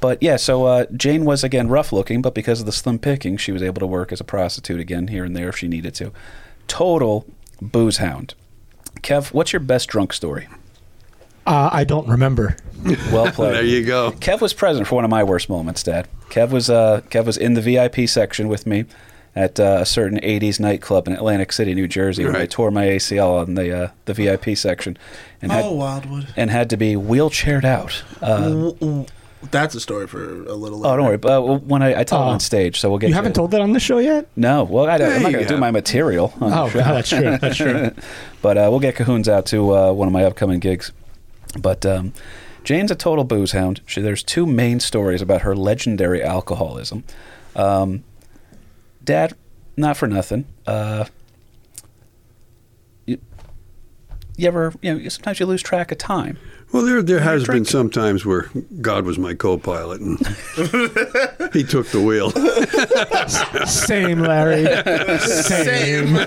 but 0.00 0.22
yeah, 0.22 0.36
so 0.36 0.64
uh, 0.66 0.86
Jane 0.96 1.24
was 1.24 1.42
again 1.44 1.68
rough 1.68 1.92
looking, 1.92 2.20
but 2.22 2.34
because 2.34 2.60
of 2.60 2.66
the 2.66 2.72
slim 2.72 2.98
picking, 2.98 3.36
she 3.36 3.52
was 3.52 3.62
able 3.62 3.80
to 3.80 3.86
work 3.86 4.12
as 4.12 4.20
a 4.20 4.24
prostitute 4.24 4.80
again 4.80 5.08
here 5.08 5.24
and 5.24 5.34
there 5.36 5.48
if 5.48 5.56
she 5.56 5.68
needed 5.68 5.94
to. 5.94 6.12
Total 6.68 7.24
booze 7.60 7.98
hound. 7.98 8.34
Kev, 9.00 9.32
what's 9.32 9.52
your 9.52 9.60
best 9.60 9.88
drunk 9.88 10.12
story? 10.12 10.48
Uh, 11.46 11.70
I 11.72 11.84
don't 11.84 12.08
remember. 12.08 12.56
Well 13.10 13.32
played. 13.32 13.54
There 13.54 13.64
you 13.64 13.84
go. 13.84 14.12
Kev 14.12 14.40
was 14.40 14.52
present 14.52 14.86
for 14.86 14.94
one 14.96 15.04
of 15.04 15.10
my 15.10 15.24
worst 15.24 15.48
moments, 15.48 15.82
Dad. 15.82 16.06
Kev 16.30 16.50
was 16.50 16.70
uh, 16.70 17.00
Kev 17.10 17.24
was 17.26 17.36
in 17.36 17.54
the 17.54 17.60
VIP 17.60 18.08
section 18.08 18.46
with 18.46 18.64
me 18.64 18.84
at 19.34 19.58
uh, 19.58 19.78
a 19.80 19.86
certain 19.86 20.20
'80s 20.20 20.60
nightclub 20.60 21.08
in 21.08 21.14
Atlantic 21.14 21.50
City, 21.52 21.74
New 21.74 21.88
Jersey, 21.88 22.24
when 22.24 22.36
I 22.36 22.46
tore 22.46 22.70
my 22.70 22.84
ACL 22.84 23.40
on 23.40 23.54
the 23.54 23.76
uh, 23.86 23.90
the 24.04 24.14
VIP 24.14 24.56
section, 24.56 24.96
and 25.42 25.50
had 25.50 25.64
Oh, 25.64 25.72
Wildwood. 25.72 26.28
and 26.36 26.48
had 26.50 26.70
to 26.70 26.76
be 26.76 26.94
wheelchaired 26.94 27.64
out. 27.64 28.04
Uh, 28.22 28.42
Ooh, 28.52 28.76
ooh. 28.84 29.06
That's 29.50 29.74
a 29.74 29.80
story 29.80 30.06
for 30.06 30.22
a 30.24 30.54
little. 30.54 30.78
Later. 30.80 30.94
Oh, 30.94 30.96
don't 30.96 31.06
worry. 31.06 31.16
But 31.16 31.32
uh, 31.42 31.58
when 31.58 31.82
I, 31.82 32.00
I 32.00 32.04
tell 32.04 32.22
it 32.22 32.26
Oh. 32.26 32.28
on 32.28 32.40
stage, 32.40 32.80
so 32.80 32.88
we'll 32.88 32.98
get 32.98 33.08
You 33.08 33.14
haven't 33.14 33.34
told 33.34 33.50
that 33.52 33.60
on 33.60 33.72
the 33.72 33.80
show 33.80 33.98
yet? 33.98 34.28
No, 34.36 34.64
well, 34.64 34.88
I, 34.88 34.98
don't- 34.98 35.12
I'm 35.12 35.22
not 35.22 35.28
Yeah, 35.30 35.32
going 35.32 35.42
you 35.44 35.48
to 35.48 35.54
do 35.54 35.60
my 35.60 35.70
material. 35.70 36.32
On 36.40 36.52
Oh, 36.52 36.68
the 36.68 36.70
show. 36.70 36.78
that's 36.78 37.08
true. 37.08 37.38
That's 37.38 37.56
true. 37.56 37.90
but 38.42 38.56
uh, 38.58 38.68
we'll 38.70 38.80
get 38.80 38.94
Cahoons 38.96 39.28
out 39.28 39.46
to 39.46 39.74
uh, 39.76 39.92
one 39.92 40.08
of 40.08 40.12
my 40.12 40.24
upcoming 40.24 40.60
gigs. 40.60 40.92
But 41.58 41.84
um, 41.86 42.12
Jane's 42.64 42.90
a 42.90 42.94
total 42.94 43.24
booze 43.24 43.52
hound. 43.52 43.80
She, 43.86 44.00
there's 44.00 44.22
two 44.22 44.46
main 44.46 44.80
stories 44.80 45.22
about 45.22 45.42
her 45.42 45.54
legendary 45.56 46.22
alcoholism. 46.22 47.04
Um, 47.54 48.04
Dad, 49.04 49.34
not 49.76 49.96
for 49.96 50.06
nothing. 50.08 50.46
Uh, 50.66 51.04
you, 53.06 53.18
you 54.36 54.48
ever, 54.48 54.74
you 54.82 54.94
know, 54.98 55.08
sometimes 55.08 55.38
you 55.40 55.46
lose 55.46 55.62
track 55.62 55.92
of 55.92 55.98
time. 55.98 56.38
Well, 56.76 56.84
there 56.84 57.02
there 57.02 57.20
has 57.20 57.42
been 57.44 57.64
drinking. 57.64 57.70
some 57.70 57.88
times 57.90 58.26
where 58.26 58.50
God 58.82 59.06
was 59.06 59.18
my 59.18 59.32
co-pilot 59.32 60.00
and 60.02 60.18
he 61.54 61.64
took 61.64 61.88
the 61.88 62.02
wheel. 62.04 62.30
Same, 63.66 64.20
Larry. 64.20 64.66
Same. 65.18 66.16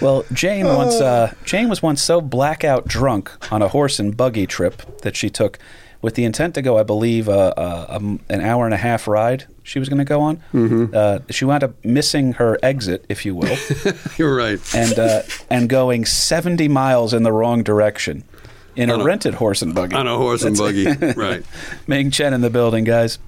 Well, 0.00 0.24
Jane 0.32 0.66
once 0.66 0.96
uh, 1.00 1.32
Jane 1.44 1.68
was 1.68 1.82
once 1.82 2.02
so 2.02 2.20
blackout 2.20 2.86
drunk 2.88 3.30
on 3.52 3.62
a 3.62 3.68
horse 3.68 3.98
and 4.00 4.14
buggy 4.16 4.46
trip 4.46 4.82
that 5.02 5.14
she 5.16 5.30
took, 5.30 5.58
with 6.02 6.14
the 6.14 6.24
intent 6.24 6.54
to 6.56 6.62
go, 6.62 6.76
I 6.76 6.82
believe, 6.82 7.28
uh, 7.28 7.54
uh, 7.56 7.86
um, 7.88 8.20
an 8.28 8.40
hour 8.42 8.66
and 8.66 8.74
a 8.74 8.78
half 8.78 9.06
ride. 9.08 9.46
She 9.62 9.78
was 9.78 9.88
going 9.88 9.98
to 9.98 10.04
go 10.04 10.20
on. 10.20 10.38
Mm-hmm. 10.52 10.86
Uh, 10.92 11.20
she 11.30 11.46
wound 11.46 11.64
up 11.64 11.82
missing 11.84 12.34
her 12.34 12.58
exit, 12.62 13.06
if 13.08 13.24
you 13.24 13.34
will, 13.34 13.56
You're 14.18 14.34
right. 14.36 14.58
and 14.74 14.98
uh, 14.98 15.22
and 15.48 15.68
going 15.68 16.04
seventy 16.04 16.68
miles 16.68 17.14
in 17.14 17.22
the 17.22 17.32
wrong 17.32 17.62
direction 17.62 18.24
in 18.76 18.90
a 18.90 18.96
a- 18.96 19.04
rented 19.04 19.34
horse 19.34 19.62
and 19.62 19.74
buggy. 19.74 19.96
On 19.96 20.06
a 20.06 20.16
horse 20.16 20.42
and 20.44 20.56
buggy. 20.56 20.86
right. 21.16 21.44
Ming 21.86 22.10
Chen 22.10 22.32
in 22.34 22.40
the 22.40 22.50
building, 22.50 22.84
guys. 22.84 23.18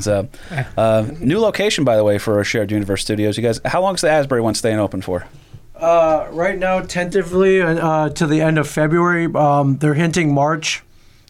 So, 0.00 0.28
uh, 0.76 1.06
new 1.18 1.40
location, 1.40 1.84
by 1.84 1.96
the 1.96 2.04
way, 2.04 2.18
for 2.18 2.36
our 2.36 2.44
shared 2.44 2.70
universe 2.70 3.02
studios. 3.02 3.36
You 3.36 3.42
guys, 3.42 3.60
how 3.64 3.82
long 3.82 3.96
is 3.96 4.00
the 4.02 4.10
Asbury 4.10 4.40
one 4.40 4.54
staying 4.54 4.78
open 4.78 5.02
for? 5.02 5.26
Uh, 5.74 6.28
right 6.30 6.58
now, 6.58 6.80
tentatively 6.80 7.60
uh, 7.60 8.10
to 8.10 8.26
the 8.26 8.40
end 8.40 8.58
of 8.58 8.68
February. 8.68 9.26
Um, 9.34 9.78
they're 9.78 9.94
hinting 9.94 10.32
March 10.32 10.82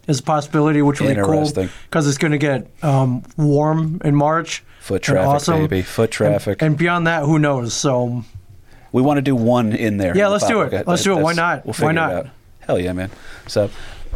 is 0.06 0.20
a 0.20 0.22
possibility, 0.22 0.82
which 0.82 1.00
would 1.00 1.14
be 1.14 1.22
cool 1.22 1.50
because 1.52 2.08
it's 2.08 2.18
going 2.18 2.32
to 2.32 2.38
get 2.38 2.68
um, 2.82 3.22
warm 3.36 4.00
in 4.04 4.14
March. 4.14 4.62
Foot 4.80 5.02
traffic, 5.02 5.28
awesome. 5.28 5.60
baby. 5.60 5.82
Foot 5.82 6.10
traffic. 6.10 6.62
And, 6.62 6.76
beyond 6.76 7.06
that, 7.06 7.24
who 7.24 7.38
knows? 7.38 7.74
So 7.74 8.24
We 8.92 9.02
want 9.02 9.18
to 9.18 9.22
do 9.22 9.36
one 9.36 9.72
in 9.72 9.98
there. 9.98 10.16
Yeah, 10.16 10.28
let's 10.28 10.46
do 10.46 10.62
it. 10.62 10.86
Let's 10.86 11.04
do 11.04 11.16
it. 11.16 11.22
Why 11.22 11.32
not? 11.32 11.64
We'll 11.64 11.74
Why 11.74 11.78
figure 11.78 11.92
not? 11.92 12.26
Hell 12.70 12.78
yeah, 12.78 12.92
man. 12.92 13.10
So, 13.48 13.68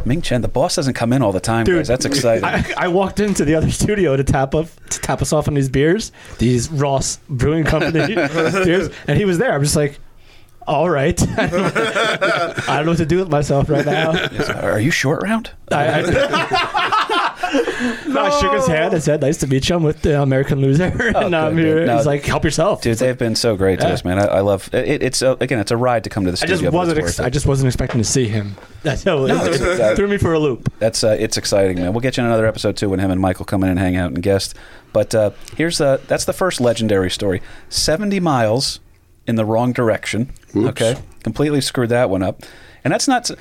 Ming 0.05 0.21
Chen, 0.21 0.41
the 0.41 0.47
boss 0.47 0.77
doesn't 0.77 0.93
come 0.93 1.11
in 1.11 1.21
all 1.21 1.33
the 1.33 1.41
time, 1.41 1.65
Dude, 1.65 1.75
guys. 1.75 1.89
That's 1.89 2.05
exciting. 2.11 2.45
I, 2.45 2.63
I 2.77 2.87
walked 2.87 3.19
into 3.19 3.43
the 3.43 3.53
other 3.53 3.69
studio 3.81 4.15
to 4.15 4.23
tap 4.23 4.55
up 4.55 4.67
to 4.91 4.99
tap 5.01 5.21
us 5.21 5.33
off 5.33 5.49
on 5.49 5.55
these 5.55 5.67
beers, 5.67 6.13
these 6.37 6.69
Ross 6.69 7.17
Brewing 7.27 7.65
Company 7.65 8.15
beers, 8.15 8.91
and 9.09 9.17
he 9.17 9.25
was 9.25 9.39
there. 9.39 9.51
I'm 9.51 9.61
just 9.61 9.75
like, 9.75 9.99
all 10.65 10.89
right, 10.89 11.21
I 11.37 11.47
don't 12.77 12.85
know 12.85 12.91
what 12.91 12.97
to 12.99 13.05
do 13.05 13.17
with 13.17 13.27
myself 13.29 13.69
right 13.69 13.85
now. 13.85 14.11
Are 14.61 14.79
you 14.79 14.89
short 14.89 15.21
round? 15.21 15.51
I, 15.69 15.99
I, 16.01 17.05
I 17.59 18.39
shook 18.39 18.53
his 18.53 18.67
hand 18.67 18.93
and 18.93 19.01
said, 19.03 19.21
"Nice 19.21 19.37
to 19.37 19.47
meet 19.47 19.69
you. 19.69 19.75
I'm 19.75 19.83
with 19.83 20.01
the 20.01 20.21
American 20.21 20.61
Loser, 20.61 20.83
and 21.15 21.35
I'm 21.35 21.55
good, 21.55 21.65
here." 21.65 21.75
good. 21.79 21.87
No, 21.87 21.97
He's 21.97 22.05
like, 22.05 22.23
"Help 22.25 22.43
yourself." 22.43 22.81
Dude, 22.81 22.97
they've 22.97 23.17
been 23.17 23.35
so 23.35 23.55
great 23.55 23.79
to 23.79 23.87
us, 23.89 24.03
man. 24.03 24.19
I, 24.19 24.25
I 24.25 24.39
love 24.41 24.69
it. 24.73 25.01
It's 25.03 25.21
a, 25.21 25.31
again, 25.39 25.59
it's 25.59 25.71
a 25.71 25.77
ride 25.77 26.03
to 26.05 26.09
come 26.09 26.25
to 26.25 26.31
the 26.31 26.35
I 26.35 26.45
studio. 26.47 26.55
just 26.57 26.73
wasn't. 26.73 26.99
Ex- 26.99 27.19
I 27.19 27.29
just 27.29 27.45
wasn't 27.45 27.67
expecting 27.67 27.99
to 28.01 28.05
see 28.05 28.27
him. 28.27 28.55
That's 28.83 29.03
how 29.03 29.25
No, 29.25 29.25
it, 29.45 29.55
it's- 29.55 29.61
it 29.91 29.95
threw 29.97 30.07
me 30.07 30.17
for 30.17 30.33
a 30.33 30.39
loop. 30.39 30.71
That's 30.79 31.03
uh, 31.03 31.15
it's 31.19 31.37
exciting, 31.37 31.77
man. 31.77 31.93
We'll 31.93 32.01
get 32.01 32.17
you 32.17 32.21
in 32.23 32.27
another 32.27 32.45
episode 32.45 32.77
too 32.77 32.89
when 32.89 32.99
him 32.99 33.11
and 33.11 33.19
Michael 33.21 33.45
come 33.45 33.63
in 33.63 33.69
and 33.69 33.79
hang 33.79 33.95
out 33.95 34.11
and 34.11 34.21
guest. 34.21 34.55
But 34.93 35.13
uh, 35.15 35.31
here's 35.57 35.81
uh, 35.81 35.97
that's 36.07 36.25
the 36.25 36.33
first 36.33 36.61
legendary 36.61 37.09
story. 37.11 37.41
Seventy 37.69 38.19
miles 38.19 38.79
in 39.27 39.35
the 39.35 39.45
wrong 39.45 39.73
direction. 39.73 40.31
Oops. 40.55 40.69
Okay, 40.69 40.95
completely 41.23 41.61
screwed 41.61 41.89
that 41.89 42.09
one 42.09 42.23
up. 42.23 42.43
And 42.83 42.93
that's 42.93 43.07
not. 43.07 43.31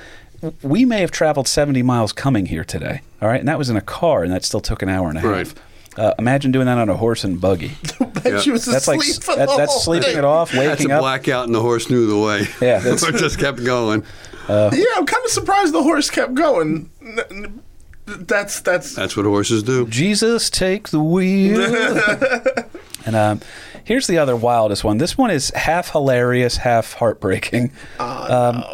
We 0.63 0.85
may 0.85 1.01
have 1.01 1.11
traveled 1.11 1.49
seventy 1.49 1.83
miles 1.83 2.13
coming 2.13 2.47
here 2.47 2.65
today. 2.65 3.01
All 3.23 3.29
right, 3.29 3.41
and 3.41 3.49
that 3.49 3.59
was 3.59 3.71
in 3.71 3.77
a 3.77 3.81
car, 3.81 4.23
and 4.23 4.33
that 4.33 4.45
still 4.45 4.61
took 4.61 4.83
an 4.83 4.89
hour 4.89 5.09
and 5.09 5.19
a 5.19 5.21
half. 5.21 5.31
Right. 5.31 5.55
Uh, 5.97 6.13
imagine 6.19 6.51
doing 6.51 6.67
that 6.67 6.77
on 6.77 6.89
a 6.89 6.97
horse 6.97 7.23
and 7.25 7.41
buggy. 7.41 7.73
And 8.25 8.41
she 8.41 8.51
was 8.51 8.65
That's 8.65 8.89
like 8.89 9.01
that, 9.01 9.55
that's 9.59 9.85
sleeping 9.85 10.09
thing. 10.09 10.19
it 10.19 10.25
off, 10.25 10.51
That's 10.51 10.83
a 10.83 10.91
up. 10.95 11.01
blackout, 11.03 11.45
and 11.45 11.55
the 11.55 11.61
horse 11.61 11.91
knew 11.91 12.07
the 12.07 12.19
way. 12.19 12.41
Yeah, 12.59 12.79
that's- 12.81 13.03
it 13.03 13.17
just 13.17 13.39
kept 13.39 13.63
going. 13.63 14.03
Yeah, 14.49 14.71
I'm 14.97 15.05
kind 15.05 15.23
of 15.25 15.31
surprised 15.31 15.75
the 15.75 15.83
horse 15.83 16.09
kept 16.09 16.33
going. 16.35 16.89
N- 17.03 17.21
n- 17.31 17.63
That's 18.07 18.61
that's 18.61 18.95
That's 18.95 19.15
what 19.15 19.27
horses 19.27 19.63
do. 19.63 19.87
Jesus, 19.89 20.49
take 20.49 20.89
the 20.89 21.01
wheel. 21.01 21.61
and 23.07 23.15
um, 23.15 23.41
here's 23.85 24.07
the 24.07 24.17
other 24.17 24.37
wildest 24.37 24.85
one. 24.85 24.97
This 24.97 25.19
one 25.19 25.31
is 25.31 25.51
half 25.51 25.91
hilarious, 25.91 26.57
half 26.59 26.95
heartbreaking. 26.95 27.73
um, 27.99 28.65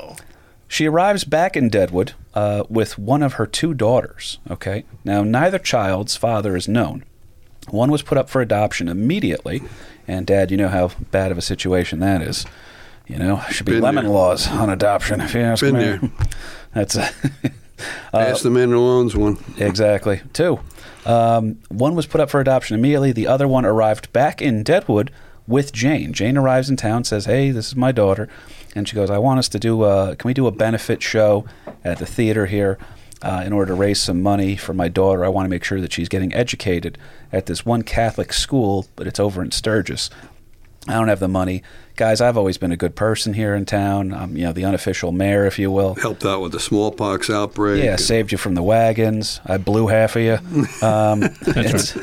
She 0.70 0.86
arrives 0.86 1.24
back 1.24 1.56
in 1.56 1.68
Deadwood 1.68 2.12
uh, 2.32 2.62
with 2.68 2.96
one 2.96 3.24
of 3.24 3.32
her 3.34 3.46
two 3.46 3.74
daughters. 3.74 4.38
Okay, 4.48 4.84
now 5.04 5.24
neither 5.24 5.58
child's 5.58 6.16
father 6.16 6.54
is 6.56 6.68
known. 6.68 7.04
One 7.70 7.90
was 7.90 8.02
put 8.02 8.16
up 8.16 8.30
for 8.30 8.40
adoption 8.40 8.86
immediately, 8.86 9.62
and 10.06 10.24
Dad, 10.28 10.52
you 10.52 10.56
know 10.56 10.68
how 10.68 10.92
bad 11.10 11.32
of 11.32 11.38
a 11.38 11.42
situation 11.42 11.98
that 11.98 12.22
is. 12.22 12.46
You 13.08 13.18
know, 13.18 13.40
should 13.50 13.66
be 13.66 13.72
Been 13.72 13.82
lemon 13.82 14.04
there. 14.04 14.12
laws 14.14 14.46
on 14.46 14.70
adoption. 14.70 15.20
If 15.20 15.34
you 15.34 15.40
ask 15.40 15.60
Been 15.60 15.74
me, 15.74 15.80
there. 15.82 16.00
that's 16.72 16.94
a 16.96 17.10
Ask 18.14 18.44
the 18.44 18.50
man 18.50 18.68
who 18.70 18.78
owns 18.78 19.16
one. 19.16 19.38
Exactly. 19.58 20.20
Two. 20.32 20.60
Um, 21.04 21.58
one 21.68 21.96
was 21.96 22.06
put 22.06 22.20
up 22.20 22.30
for 22.30 22.38
adoption 22.40 22.78
immediately. 22.78 23.10
The 23.10 23.26
other 23.26 23.48
one 23.48 23.64
arrived 23.64 24.12
back 24.12 24.40
in 24.40 24.62
Deadwood 24.62 25.10
with 25.48 25.72
Jane. 25.72 26.12
Jane 26.12 26.36
arrives 26.36 26.70
in 26.70 26.76
town, 26.76 27.02
says, 27.02 27.24
"Hey, 27.24 27.50
this 27.50 27.66
is 27.68 27.74
my 27.76 27.90
daughter," 27.90 28.28
and 28.74 28.88
she 28.88 28.94
goes, 28.96 29.10
"I 29.10 29.18
want 29.18 29.38
us 29.38 29.48
to 29.50 29.58
do. 29.58 29.84
A, 29.84 30.16
can 30.16 30.28
we 30.28 30.34
do 30.34 30.46
a 30.46 30.50
benefit 30.52 31.02
show 31.02 31.44
at 31.84 31.98
the 31.98 32.06
theater 32.06 32.46
here?" 32.46 32.78
Uh, 33.22 33.42
in 33.44 33.52
order 33.52 33.66
to 33.72 33.74
raise 33.74 34.00
some 34.00 34.22
money 34.22 34.56
for 34.56 34.72
my 34.72 34.88
daughter, 34.88 35.26
I 35.26 35.28
want 35.28 35.44
to 35.44 35.50
make 35.50 35.62
sure 35.62 35.78
that 35.82 35.92
she's 35.92 36.08
getting 36.08 36.32
educated 36.32 36.96
at 37.30 37.44
this 37.44 37.66
one 37.66 37.82
Catholic 37.82 38.32
school, 38.32 38.86
but 38.96 39.06
it's 39.06 39.20
over 39.20 39.42
in 39.42 39.50
Sturgis. 39.50 40.08
I 40.88 40.94
don't 40.94 41.08
have 41.08 41.20
the 41.20 41.28
money, 41.28 41.62
guys. 41.96 42.22
I've 42.22 42.38
always 42.38 42.56
been 42.56 42.72
a 42.72 42.76
good 42.78 42.96
person 42.96 43.34
here 43.34 43.54
in 43.54 43.66
town. 43.66 44.14
I'm, 44.14 44.34
you 44.38 44.44
know, 44.44 44.52
the 44.54 44.64
unofficial 44.64 45.12
mayor, 45.12 45.44
if 45.44 45.58
you 45.58 45.70
will. 45.70 45.96
Helped 45.96 46.24
out 46.24 46.40
with 46.40 46.52
the 46.52 46.60
smallpox 46.60 47.28
outbreak. 47.28 47.84
Yeah, 47.84 47.96
saved 47.96 48.32
you 48.32 48.38
from 48.38 48.54
the 48.54 48.62
wagons. 48.62 49.38
I 49.44 49.58
blew 49.58 49.88
half 49.88 50.16
of 50.16 50.22
you. 50.22 50.38
Um, 50.82 51.22
it's- 51.22 51.98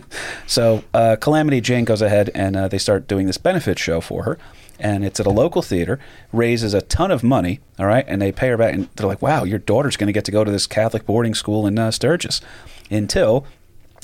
so 0.46 0.82
uh, 0.94 1.16
Calamity 1.20 1.60
Jane 1.60 1.84
goes 1.84 2.00
ahead 2.00 2.30
and 2.34 2.56
uh, 2.56 2.68
they 2.68 2.78
start 2.78 3.06
doing 3.06 3.26
this 3.26 3.36
benefit 3.36 3.78
show 3.78 4.00
for 4.00 4.22
her. 4.22 4.38
And 4.78 5.04
it's 5.04 5.20
at 5.20 5.26
a 5.26 5.30
local 5.30 5.62
theater, 5.62 5.98
raises 6.32 6.74
a 6.74 6.80
ton 6.82 7.10
of 7.10 7.22
money, 7.22 7.60
all 7.78 7.86
right? 7.86 8.04
And 8.08 8.20
they 8.20 8.32
pay 8.32 8.48
her 8.48 8.56
back. 8.56 8.74
And 8.74 8.88
they're 8.96 9.06
like, 9.06 9.22
wow, 9.22 9.44
your 9.44 9.58
daughter's 9.58 9.96
going 9.96 10.08
to 10.08 10.12
get 10.12 10.24
to 10.24 10.32
go 10.32 10.42
to 10.44 10.50
this 10.50 10.66
Catholic 10.66 11.06
boarding 11.06 11.34
school 11.34 11.66
in 11.66 11.78
uh, 11.78 11.90
Sturgis. 11.90 12.40
Until 12.90 13.46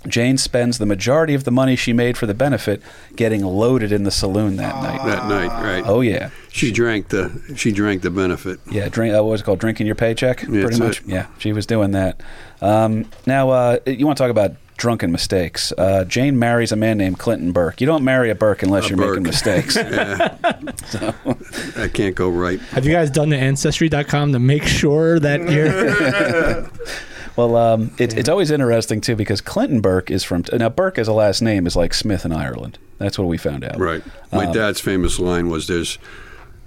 Jane 0.06 0.38
spends 0.38 0.78
the 0.78 0.86
majority 0.86 1.34
of 1.34 1.42
the 1.42 1.50
money 1.50 1.74
she 1.74 1.92
made 1.92 2.16
for 2.16 2.26
the 2.26 2.34
benefit 2.34 2.80
getting 3.16 3.44
loaded 3.44 3.90
in 3.90 4.04
the 4.04 4.12
saloon 4.12 4.56
that 4.56 4.80
night. 4.80 5.04
that 5.04 5.28
night, 5.28 5.62
right? 5.62 5.82
Oh, 5.84 6.00
yeah. 6.00 6.30
She 6.50 6.70
drank 6.70 7.08
the 7.08 7.54
she 7.56 7.72
drank 7.72 8.02
the 8.02 8.10
benefit. 8.10 8.60
Yeah, 8.70 8.88
drink. 8.88 9.14
Uh, 9.14 9.22
what 9.24 9.32
was 9.32 9.40
it 9.40 9.44
called? 9.44 9.58
Drinking 9.58 9.86
your 9.86 9.96
paycheck, 9.96 10.38
pretty 10.38 10.78
much. 10.78 11.00
it. 11.00 11.08
Yeah, 11.08 11.26
she 11.38 11.52
was 11.52 11.66
doing 11.66 11.90
that. 11.92 12.20
Um, 12.60 13.10
now, 13.26 13.50
uh, 13.50 13.78
you 13.86 14.06
want 14.06 14.16
to 14.18 14.22
talk 14.22 14.30
about 14.30 14.52
drunken 14.78 15.12
mistakes? 15.12 15.72
Uh, 15.76 16.05
Jane 16.05 16.38
marries 16.38 16.72
a 16.72 16.76
man 16.76 16.96
named 16.96 17.18
Clinton 17.18 17.52
Burke. 17.52 17.80
You 17.82 17.86
don't 17.86 18.02
marry 18.05 18.30
a 18.30 18.34
Burke 18.34 18.62
unless 18.62 18.86
A 18.86 18.88
you're 18.88 18.96
making 18.98 19.22
Burke. 19.22 19.22
mistakes. 19.24 19.76
That 21.76 21.90
can't 21.94 22.14
go 22.14 22.28
right. 22.28 22.60
Have 22.72 22.86
you 22.86 22.92
guys 22.92 23.10
done 23.10 23.28
the 23.28 23.36
ancestry.com 23.36 24.32
to 24.32 24.38
make 24.38 24.64
sure 24.64 25.18
that 25.20 25.50
you're 25.50 26.68
well, 27.36 27.56
um, 27.56 27.90
it, 27.98 28.16
it's 28.16 28.28
always 28.28 28.50
interesting 28.50 29.00
too 29.00 29.16
because 29.16 29.40
Clinton 29.40 29.80
Burke 29.80 30.10
is 30.10 30.24
from 30.24 30.44
now. 30.52 30.68
Burke 30.68 30.98
as 30.98 31.09
a 31.09 31.12
last 31.12 31.42
name 31.42 31.66
is 31.66 31.76
like 31.76 31.94
Smith 31.94 32.24
in 32.24 32.32
Ireland. 32.32 32.78
That's 32.98 33.18
what 33.18 33.28
we 33.28 33.38
found 33.38 33.64
out. 33.64 33.78
Right. 33.78 34.02
My 34.32 34.46
Um, 34.46 34.52
dad's 34.52 34.80
famous 34.80 35.18
line 35.18 35.48
was 35.48 35.66
there's 35.68 35.98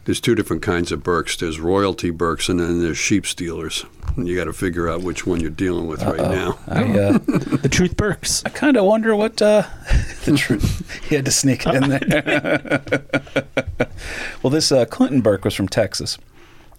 there's 0.05 0.19
two 0.19 0.35
different 0.35 0.61
kinds 0.61 0.91
of 0.91 1.03
Burks. 1.03 1.37
There's 1.37 1.59
royalty 1.59 2.09
Burks 2.09 2.49
and 2.49 2.59
then 2.59 2.81
there's 2.81 2.97
sheep 2.97 3.25
stealers. 3.25 3.85
And 4.15 4.27
you 4.27 4.35
got 4.35 4.45
to 4.45 4.53
figure 4.53 4.89
out 4.89 5.01
which 5.01 5.25
one 5.25 5.39
you're 5.39 5.49
dealing 5.49 5.87
with 5.87 6.03
right 6.03 6.17
now. 6.17 6.59
I, 6.67 6.83
uh, 6.83 7.17
the 7.17 7.69
truth 7.71 7.95
Burks? 7.95 8.43
I 8.45 8.49
kind 8.49 8.75
of 8.75 8.85
wonder 8.85 9.15
what 9.15 9.41
uh, 9.41 9.63
the 10.25 10.35
truth. 10.35 11.03
he 11.09 11.15
had 11.15 11.25
to 11.25 11.31
sneak 11.31 11.65
it 11.65 11.75
in 11.75 11.89
there. 11.89 12.81
well, 14.43 14.51
this 14.51 14.71
uh, 14.71 14.85
Clinton 14.85 15.21
Burke 15.21 15.45
was 15.45 15.53
from 15.53 15.69
Texas, 15.69 16.17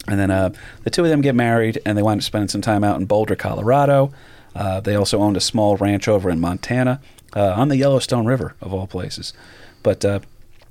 and 0.07 0.19
then 0.19 0.29
uh, 0.29 0.51
the 0.83 0.91
two 0.91 1.03
of 1.03 1.09
them 1.09 1.21
get 1.21 1.33
married, 1.33 1.81
and 1.85 1.97
they 1.97 2.03
wind 2.03 2.19
up 2.19 2.23
spending 2.23 2.49
some 2.49 2.61
time 2.61 2.83
out 2.83 2.99
in 2.99 3.05
Boulder, 3.05 3.35
Colorado. 3.35 4.13
Uh, 4.55 4.79
they 4.79 4.95
also 4.95 5.19
owned 5.19 5.37
a 5.37 5.41
small 5.41 5.77
ranch 5.77 6.07
over 6.07 6.29
in 6.29 6.39
Montana 6.39 7.01
uh, 7.35 7.53
on 7.53 7.69
the 7.69 7.77
Yellowstone 7.77 8.25
River, 8.27 8.55
of 8.61 8.73
all 8.73 8.85
places. 8.85 9.33
But 9.81 10.05
uh, 10.05 10.19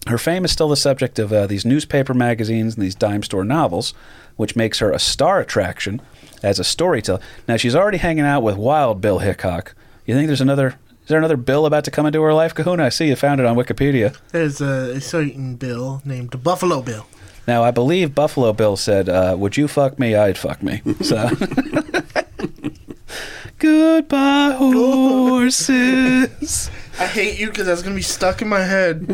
her 0.09 0.19
fame 0.19 0.45
is 0.45 0.53
still 0.53 0.69
the 0.69 0.77
subject 0.77 1.19
of 1.19 1.33
uh, 1.33 1.47
these 1.47 1.65
newspaper 1.65 2.15
magazines 2.15 2.75
and 2.75 2.83
these 2.83 2.95
dime 2.95 3.23
store 3.23 3.45
novels, 3.45 3.95
which 4.37 4.57
makes 4.57 4.79
her 4.81 4.91
a 4.91 4.99
star 4.99 5.41
attraction 5.41 6.01
as 6.43 6.59
a 6.59 6.65
storyteller. 6.65 7.21
Now 7.47 7.57
she's 7.57 7.77
already 7.77 7.99
hanging 7.99 8.25
out 8.25 8.43
with 8.43 8.57
Wild 8.57 9.01
Bill 9.01 9.21
Hickok. 9.21 9.75
You 10.07 10.15
think 10.15 10.27
there's 10.27 10.41
another? 10.41 10.79
Is 11.03 11.09
there 11.09 11.19
another 11.19 11.37
Bill 11.37 11.67
about 11.67 11.85
to 11.85 11.91
come 11.91 12.07
into 12.07 12.23
her 12.23 12.35
life, 12.35 12.55
Kahuna? 12.55 12.85
I 12.85 12.89
see 12.89 13.09
you 13.09 13.17
found 13.17 13.41
it 13.41 13.47
on 13.47 13.57
Wikipedia. 13.57 14.17
there's 14.31 14.61
a 14.61 15.01
certain 15.01 15.57
Bill 15.57 16.01
named 16.05 16.43
Buffalo 16.43 16.81
Bill. 16.83 17.07
Now 17.47 17.63
I 17.65 17.71
believe 17.73 18.15
Buffalo 18.15 18.53
Bill 18.53 18.77
said, 18.77 19.09
uh, 19.09 19.35
"Would 19.39 19.57
you 19.57 19.67
fuck 19.69 19.99
me? 19.99 20.15
I'd 20.15 20.39
fuck 20.39 20.63
me." 20.63 20.81
So. 21.03 21.29
Goodbye, 23.59 24.55
horses. 24.59 26.71
I 26.99 27.07
hate 27.07 27.39
you 27.39 27.49
because 27.49 27.67
that's 27.67 27.83
gonna 27.83 27.95
be 27.95 28.03
stuck 28.03 28.43
in 28.43 28.49
my 28.49 28.61
head 28.61 29.07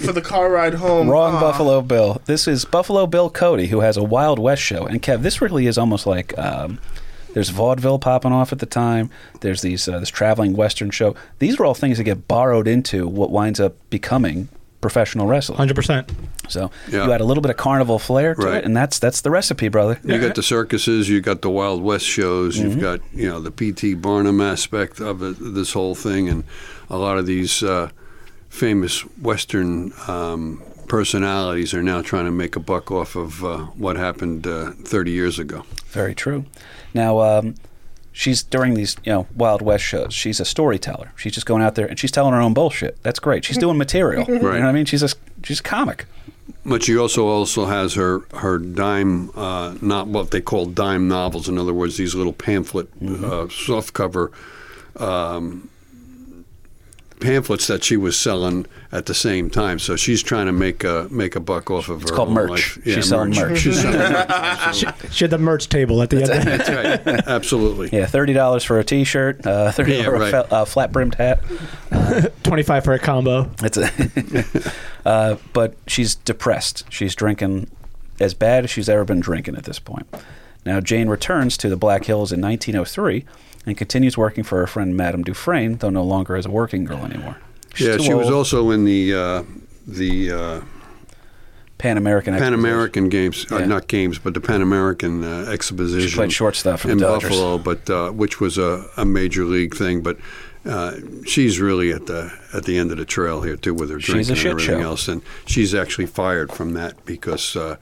for 0.00 0.12
the 0.12 0.20
car 0.22 0.50
ride 0.50 0.74
home. 0.74 1.08
Wrong 1.08 1.34
Aw. 1.34 1.40
Buffalo 1.40 1.80
Bill. 1.80 2.20
This 2.26 2.46
is 2.46 2.64
Buffalo 2.64 3.06
Bill 3.06 3.30
Cody, 3.30 3.66
who 3.68 3.80
has 3.80 3.96
a 3.96 4.02
Wild 4.04 4.38
West 4.38 4.62
show. 4.62 4.84
And 4.86 5.02
Kev, 5.02 5.22
this 5.22 5.40
really 5.40 5.66
is 5.66 5.78
almost 5.78 6.06
like 6.06 6.36
um, 6.38 6.78
there's 7.32 7.48
vaudeville 7.48 7.98
popping 7.98 8.32
off 8.32 8.52
at 8.52 8.58
the 8.58 8.66
time. 8.66 9.10
There's 9.40 9.62
these 9.62 9.88
uh, 9.88 9.98
this 9.98 10.10
traveling 10.10 10.52
Western 10.54 10.90
show. 10.90 11.14
These 11.38 11.58
are 11.58 11.64
all 11.64 11.74
things 11.74 11.98
that 11.98 12.04
get 12.04 12.28
borrowed 12.28 12.68
into 12.68 13.08
what 13.08 13.30
winds 13.30 13.58
up 13.60 13.74
becoming 13.88 14.48
professional 14.82 15.28
wrestling. 15.28 15.58
100%. 15.58 16.10
So 16.48 16.70
Yeah. 16.90 17.06
you 17.06 17.12
add 17.12 17.20
a 17.20 17.24
little 17.24 17.40
bit 17.40 17.50
of 17.50 17.56
carnival 17.56 18.00
flair 18.00 18.34
to 18.34 18.42
Right. 18.46 18.56
it, 18.56 18.64
and 18.64 18.76
that's 18.76 18.98
that's 18.98 19.20
the 19.20 19.30
recipe, 19.30 19.68
brother. 19.68 19.98
You 20.04 20.18
got 20.18 20.34
the 20.34 20.42
circuses, 20.42 21.08
you 21.08 21.20
got 21.20 21.40
the 21.40 21.50
Wild 21.50 21.82
West 21.82 22.04
shows, 22.04 22.58
Mm-hmm. 22.58 22.68
you've 22.68 22.80
got 22.80 23.00
you 23.14 23.28
know 23.28 23.40
the 23.40 23.52
P.T. 23.52 23.94
Barnum 23.94 24.40
aspect 24.40 25.00
of 25.00 25.22
it, 25.22 25.36
this 25.38 25.72
whole 25.72 25.94
thing, 25.94 26.28
and 26.28 26.42
a 26.92 26.98
lot 26.98 27.18
of 27.18 27.26
these 27.26 27.62
uh, 27.62 27.88
famous 28.48 29.00
Western 29.20 29.92
um, 30.06 30.62
personalities 30.88 31.72
are 31.74 31.82
now 31.82 32.02
trying 32.02 32.26
to 32.26 32.30
make 32.30 32.54
a 32.54 32.60
buck 32.60 32.90
off 32.90 33.16
of 33.16 33.42
uh, 33.44 33.58
what 33.76 33.96
happened 33.96 34.46
uh, 34.46 34.72
30 34.84 35.10
years 35.10 35.38
ago. 35.38 35.64
Very 35.86 36.14
true. 36.14 36.44
Now, 36.94 37.20
um, 37.20 37.54
she's 38.12 38.42
during 38.42 38.74
these, 38.74 38.96
you 39.04 39.12
know, 39.12 39.26
Wild 39.34 39.62
West 39.62 39.84
shows. 39.84 40.12
She's 40.12 40.38
a 40.38 40.44
storyteller. 40.44 41.12
She's 41.16 41.32
just 41.32 41.46
going 41.46 41.62
out 41.62 41.74
there 41.74 41.86
and 41.86 41.98
she's 41.98 42.10
telling 42.12 42.34
her 42.34 42.40
own 42.40 42.52
bullshit. 42.54 43.02
That's 43.02 43.18
great. 43.18 43.44
She's 43.44 43.58
doing 43.58 43.78
material. 43.78 44.26
You 44.28 44.38
know 44.38 44.50
what 44.50 44.62
I 44.62 44.72
mean? 44.72 44.84
She's 44.84 45.02
a 45.02 45.08
she's 45.44 45.60
a 45.60 45.62
comic. 45.62 46.04
But 46.64 46.82
she 46.82 46.96
also 46.96 47.26
also 47.26 47.64
has 47.66 47.94
her 47.94 48.20
her 48.34 48.58
dime, 48.58 49.30
uh, 49.36 49.74
not 49.80 50.06
what 50.08 50.30
they 50.30 50.40
call 50.40 50.66
dime 50.66 51.08
novels. 51.08 51.48
In 51.48 51.56
other 51.58 51.72
words, 51.74 51.96
these 51.96 52.14
little 52.14 52.32
pamphlet, 52.34 52.88
Mm-hmm. 53.00 53.24
uh, 53.24 53.48
soft 53.48 53.94
cover 53.94 54.30
um, 54.96 55.68
pamphlets 57.22 57.66
that 57.68 57.84
she 57.84 57.96
was 57.96 58.16
selling 58.16 58.66
at 58.90 59.06
the 59.06 59.14
same 59.14 59.48
time. 59.50 59.78
So 59.78 59.96
she's 59.96 60.22
trying 60.22 60.46
to 60.46 60.52
make 60.52 60.84
a 60.84 61.08
make 61.10 61.36
a 61.36 61.40
buck 61.40 61.70
off 61.70 61.88
of 61.88 62.02
It's 62.02 62.10
her 62.10 62.16
called 62.16 62.30
merch. 62.32 62.50
life. 62.50 62.78
She's 62.84 63.08
selling 63.08 63.30
merch. 63.34 63.58
She's 63.60 63.80
selling 63.80 63.98
merch. 63.98 64.26
absolutely. 64.28 65.10
She 65.10 65.24
had 65.24 65.30
the 65.30 65.38
merch 65.38 65.68
table 65.68 66.02
at 66.02 66.10
the 66.10 66.22
end. 66.22 66.26
That's 66.48 66.68
right. 67.06 67.26
Absolutely. 67.28 67.88
Yeah, 67.96 68.06
thirty 68.06 68.32
dollars 68.32 68.64
for 68.64 68.78
a 68.78 68.84
T-shirt, 68.84 69.46
uh, 69.46 69.70
thirty 69.72 69.94
Yeah, 69.94 70.04
for 70.04 70.12
right. 70.18 70.34
a 70.34 70.52
uh, 70.54 70.64
flat 70.64 70.92
brimmed 70.92 71.14
hat. 71.14 71.42
25 72.42 72.84
for 72.84 72.92
a 72.94 72.98
combo. 72.98 73.50
It's 73.62 73.76
a, 73.78 74.72
uh, 75.04 75.36
but 75.52 75.76
she's 75.86 76.14
depressed. 76.14 76.84
She's 76.90 77.14
drinking 77.14 77.68
as 78.20 78.34
bad 78.34 78.64
as 78.64 78.70
she's 78.70 78.88
ever 78.88 79.04
been 79.04 79.20
drinking 79.20 79.56
at 79.56 79.64
this 79.64 79.78
point. 79.78 80.06
Now 80.64 80.80
Jane 80.80 81.08
returns 81.08 81.56
to 81.58 81.68
the 81.68 81.76
Black 81.76 82.04
Hills 82.04 82.32
in 82.32 82.40
1903 82.40 83.24
and 83.66 83.76
continues 83.76 84.16
working 84.18 84.44
for 84.44 84.58
her 84.58 84.66
friend 84.66 84.96
Madame 84.96 85.24
DuFran, 85.24 85.78
though 85.78 85.90
no 85.90 86.02
longer 86.04 86.36
as 86.36 86.46
a 86.46 86.50
working 86.50 86.84
girl 86.84 86.98
anymore. 86.98 87.36
She's 87.74 87.86
Yeah, 87.86 87.98
she 87.98 88.14
was 88.14 88.30
also 88.30 88.70
in 88.70 88.84
the 88.84 89.14
uh, 89.14 89.42
the 89.86 90.30
uh, 90.32 90.60
Pan 91.78 91.96
American. 91.96 92.36
Pan 92.36 92.54
American 92.54 93.08
games, 93.08 93.46
Yeah. 93.50 93.58
uh, 93.58 93.66
not 93.66 93.88
games, 93.88 94.18
but 94.18 94.34
the 94.34 94.40
Pan 94.40 94.62
American 94.62 95.24
uh, 95.24 95.50
exposition. 95.50 96.08
She 96.08 96.14
played 96.14 96.32
shortstop 96.32 96.80
for 96.80 96.90
in. 96.90 96.98
Buffalo, 96.98 97.58
but 97.58 97.88
uh, 97.90 98.10
which 98.10 98.40
was 98.40 98.58
a, 98.58 98.84
a 98.96 99.04
major 99.04 99.44
league 99.44 99.74
thing. 99.74 100.00
But 100.02 100.18
uh, 100.64 100.92
she's 101.24 101.60
really 101.60 101.90
at 101.92 102.06
the 102.06 102.32
at 102.52 102.64
the 102.64 102.78
end 102.78 102.92
of 102.92 102.98
the 102.98 103.04
trail 103.04 103.42
here 103.42 103.56
too, 103.56 103.74
with 103.74 103.90
her 103.90 103.98
drinking 103.98 104.36
and 104.36 104.46
everything 104.46 104.80
show. 104.80 104.88
else. 104.90 105.08
And 105.08 105.22
she's 105.46 105.74
actually 105.74 106.06
fired 106.06 106.52
from 106.52 106.74
that 106.74 107.04
because. 107.04 107.56
Uh, 107.56 107.76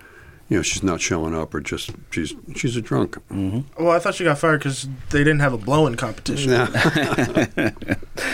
you 0.50 0.56
know 0.56 0.62
she's 0.62 0.82
not 0.82 1.00
showing 1.00 1.34
up 1.34 1.54
or 1.54 1.60
just 1.60 1.92
she's 2.10 2.34
she's 2.54 2.76
a 2.76 2.82
drunk. 2.82 3.16
Well, 3.30 3.90
I 3.92 4.00
thought 4.00 4.16
she 4.16 4.24
got 4.24 4.36
fired 4.36 4.58
because 4.58 4.88
they 5.10 5.20
didn't 5.20 5.40
have 5.40 5.52
a 5.54 5.58
blowing 5.58 5.94
competition. 5.94 6.50
No. 6.50 6.66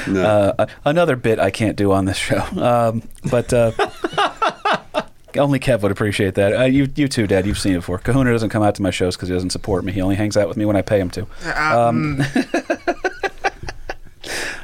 Uh, 0.06 0.66
another 0.84 1.16
bit 1.16 1.38
I 1.40 1.51
can't 1.51 1.76
do 1.76 1.90
on 1.93 2.05
this 2.05 2.16
show, 2.16 2.38
um, 2.56 3.02
but 3.28 3.52
uh, 3.52 3.72
only 5.36 5.59
Kev 5.59 5.82
would 5.82 5.90
appreciate 5.93 6.34
that. 6.36 6.52
Uh, 6.56 6.64
you, 6.64 6.88
you 6.94 7.09
too, 7.09 7.26
Dad. 7.26 7.44
You've 7.44 7.59
seen 7.59 7.72
it 7.72 7.78
before. 7.78 7.98
Kahuna 7.98 8.30
doesn't 8.30 8.51
come 8.51 8.62
out 8.62 8.76
to 8.76 8.82
my 8.82 8.90
shows 8.90 9.16
because 9.16 9.28
he 9.28 9.34
doesn't 9.34 9.51
support 9.51 9.84
me. 9.84 9.93
He 9.93 10.01
only 10.01 10.14
hangs 10.14 10.36
out 10.36 10.47
with 10.48 10.56
me 10.56 10.64
when 10.64 10.76
I 10.76 10.82
pay 10.82 11.01
him 11.01 11.10
to. 11.10 11.26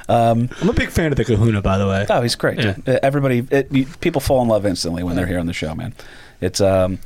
Um, 0.09 0.51
I'm 0.61 0.69
a 0.69 0.73
big 0.75 0.91
fan 0.91 1.13
of 1.13 1.17
the 1.17 1.25
Kahuna, 1.25 1.63
by 1.63 1.79
the 1.79 1.87
way. 1.87 2.05
Oh, 2.11 2.21
he's 2.21 2.35
great. 2.35 2.59
Yeah. 2.59 2.77
Uh, 2.87 2.99
Everybody, 3.03 3.47
it, 3.51 3.73
you, 3.73 3.87
people 4.01 4.21
fall 4.21 4.43
in 4.43 4.49
love 4.49 4.67
instantly 4.67 5.03
when 5.03 5.17
they're 5.17 5.27
here 5.29 5.39
on 5.39 5.47
the 5.47 5.53
show, 5.55 5.75
man. 5.75 5.95
It's 6.41 6.61
um, 6.61 6.99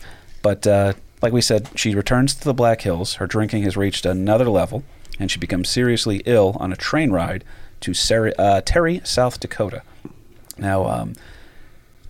but 0.46 0.64
uh, 0.64 0.92
like 1.22 1.32
we 1.32 1.40
said, 1.40 1.68
she 1.74 1.92
returns 1.96 2.32
to 2.36 2.44
the 2.44 2.54
Black 2.54 2.82
Hills. 2.82 3.14
Her 3.14 3.26
drinking 3.26 3.64
has 3.64 3.76
reached 3.76 4.06
another 4.06 4.48
level, 4.48 4.84
and 5.18 5.28
she 5.28 5.40
becomes 5.40 5.68
seriously 5.68 6.22
ill 6.24 6.56
on 6.60 6.72
a 6.72 6.76
train 6.76 7.10
ride 7.10 7.42
to 7.80 7.92
uh, 8.38 8.60
Terry, 8.64 9.00
South 9.02 9.40
Dakota. 9.40 9.82
Now, 10.56 10.86
um, 10.86 11.14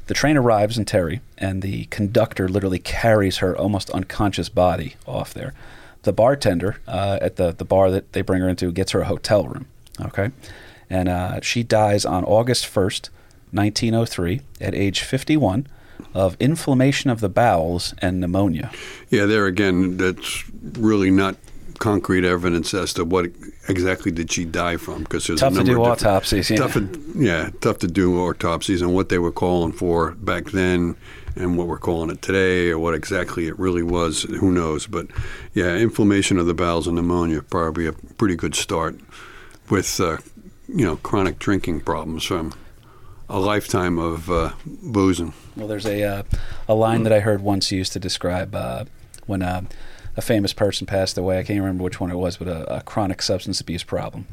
the 0.06 0.12
train 0.12 0.36
arrives 0.36 0.76
in 0.76 0.84
Terry, 0.84 1.22
and 1.38 1.62
the 1.62 1.86
conductor 1.86 2.46
literally 2.46 2.78
carries 2.78 3.38
her 3.38 3.56
almost 3.56 3.88
unconscious 3.88 4.50
body 4.50 4.96
off 5.06 5.32
there. 5.32 5.54
The 6.02 6.12
bartender 6.12 6.76
uh, 6.86 7.18
at 7.22 7.36
the, 7.36 7.52
the 7.52 7.64
bar 7.64 7.90
that 7.90 8.12
they 8.12 8.20
bring 8.20 8.42
her 8.42 8.50
into 8.50 8.70
gets 8.70 8.92
her 8.92 9.00
a 9.00 9.06
hotel 9.06 9.46
room. 9.46 9.64
Okay. 9.98 10.30
And 10.90 11.08
uh, 11.08 11.40
she 11.40 11.62
dies 11.62 12.04
on 12.04 12.22
August 12.22 12.66
1st, 12.66 13.08
1903, 13.52 14.42
at 14.60 14.74
age 14.74 15.00
51, 15.00 15.68
of 16.14 16.36
inflammation 16.40 17.10
of 17.10 17.20
the 17.20 17.28
bowels 17.28 17.94
and 17.98 18.20
pneumonia. 18.20 18.70
Yeah, 19.10 19.26
there 19.26 19.46
again, 19.46 19.96
that's 19.96 20.44
really 20.50 21.10
not 21.10 21.36
concrete 21.78 22.24
evidence 22.24 22.72
as 22.74 22.94
to 22.94 23.04
what 23.04 23.26
exactly 23.68 24.10
did 24.10 24.32
she 24.32 24.44
die 24.44 24.76
from 24.76 25.02
because 25.02 25.26
there's 25.26 25.40
Tough 25.40 25.52
a 25.52 25.56
to 25.56 25.64
number 25.64 25.72
do 25.74 25.82
of 25.82 25.92
autopsies. 25.92 26.50
Yeah. 26.50 26.56
Tough, 26.56 26.74
to, 26.74 27.12
yeah, 27.14 27.50
tough 27.60 27.78
to 27.78 27.86
do 27.86 28.18
autopsies 28.18 28.82
and 28.82 28.94
what 28.94 29.08
they 29.08 29.18
were 29.18 29.32
calling 29.32 29.72
for 29.72 30.12
back 30.12 30.46
then 30.46 30.96
and 31.36 31.58
what 31.58 31.66
we're 31.66 31.78
calling 31.78 32.10
it 32.10 32.22
today 32.22 32.70
or 32.70 32.78
what 32.78 32.94
exactly 32.94 33.46
it 33.46 33.58
really 33.58 33.82
was. 33.82 34.22
Who 34.22 34.50
knows? 34.50 34.86
But 34.86 35.08
yeah, 35.54 35.76
inflammation 35.76 36.38
of 36.38 36.46
the 36.46 36.54
bowels 36.54 36.86
and 36.86 36.96
pneumonia 36.96 37.42
probably 37.42 37.86
a 37.86 37.92
pretty 37.92 38.36
good 38.36 38.54
start 38.54 38.98
with 39.68 40.00
uh, 40.00 40.18
you 40.68 40.84
know 40.84 40.96
chronic 40.96 41.38
drinking 41.38 41.80
problems 41.80 42.24
from 42.24 42.54
a 43.28 43.38
lifetime 43.38 43.98
of 43.98 44.30
uh, 44.30 44.52
boozing. 44.64 45.32
Well, 45.56 45.66
there's 45.68 45.86
a 45.86 46.02
uh, 46.02 46.22
a 46.68 46.74
line 46.74 47.02
that 47.04 47.12
I 47.12 47.20
heard 47.20 47.40
once 47.40 47.72
used 47.72 47.92
to 47.94 47.98
describe 48.00 48.54
uh, 48.54 48.84
when 49.26 49.42
uh, 49.42 49.62
a 50.16 50.22
famous 50.22 50.52
person 50.52 50.86
passed 50.86 51.18
away. 51.18 51.38
I 51.38 51.42
can't 51.42 51.58
remember 51.60 51.84
which 51.84 52.00
one 52.00 52.10
it 52.10 52.16
was, 52.16 52.36
but 52.36 52.48
a, 52.48 52.76
a 52.76 52.80
chronic 52.82 53.22
substance 53.22 53.60
abuse 53.60 53.82
problem. 53.82 54.26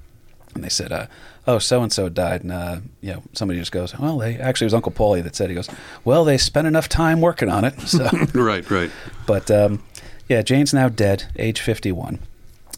And 0.55 0.63
they 0.63 0.69
said, 0.69 0.91
uh, 0.91 1.07
"Oh, 1.47 1.57
so 1.57 1.81
and 1.81 1.91
so 1.91 2.09
died," 2.09 2.43
and 2.43 2.51
uh, 2.51 2.77
you 3.01 3.13
know, 3.13 3.23
somebody 3.33 3.59
just 3.59 3.71
goes, 3.71 3.97
"Well, 3.97 4.19
they 4.19 4.37
actually 4.37 4.65
it 4.65 4.67
was 4.67 4.73
Uncle 4.75 4.91
Paulie 4.91 5.23
that 5.23 5.35
said." 5.35 5.49
He 5.49 5.55
goes, 5.55 5.69
"Well, 6.05 6.23
they 6.23 6.37
spent 6.37 6.67
enough 6.67 6.87
time 6.87 7.21
working 7.21 7.49
on 7.49 7.65
it." 7.65 7.79
So, 7.81 8.07
Right, 8.35 8.69
right. 8.69 8.91
but 9.25 9.49
um, 9.49 9.83
yeah, 10.29 10.43
Jane's 10.43 10.73
now 10.73 10.89
dead, 10.89 11.25
age 11.37 11.59
51, 11.59 12.19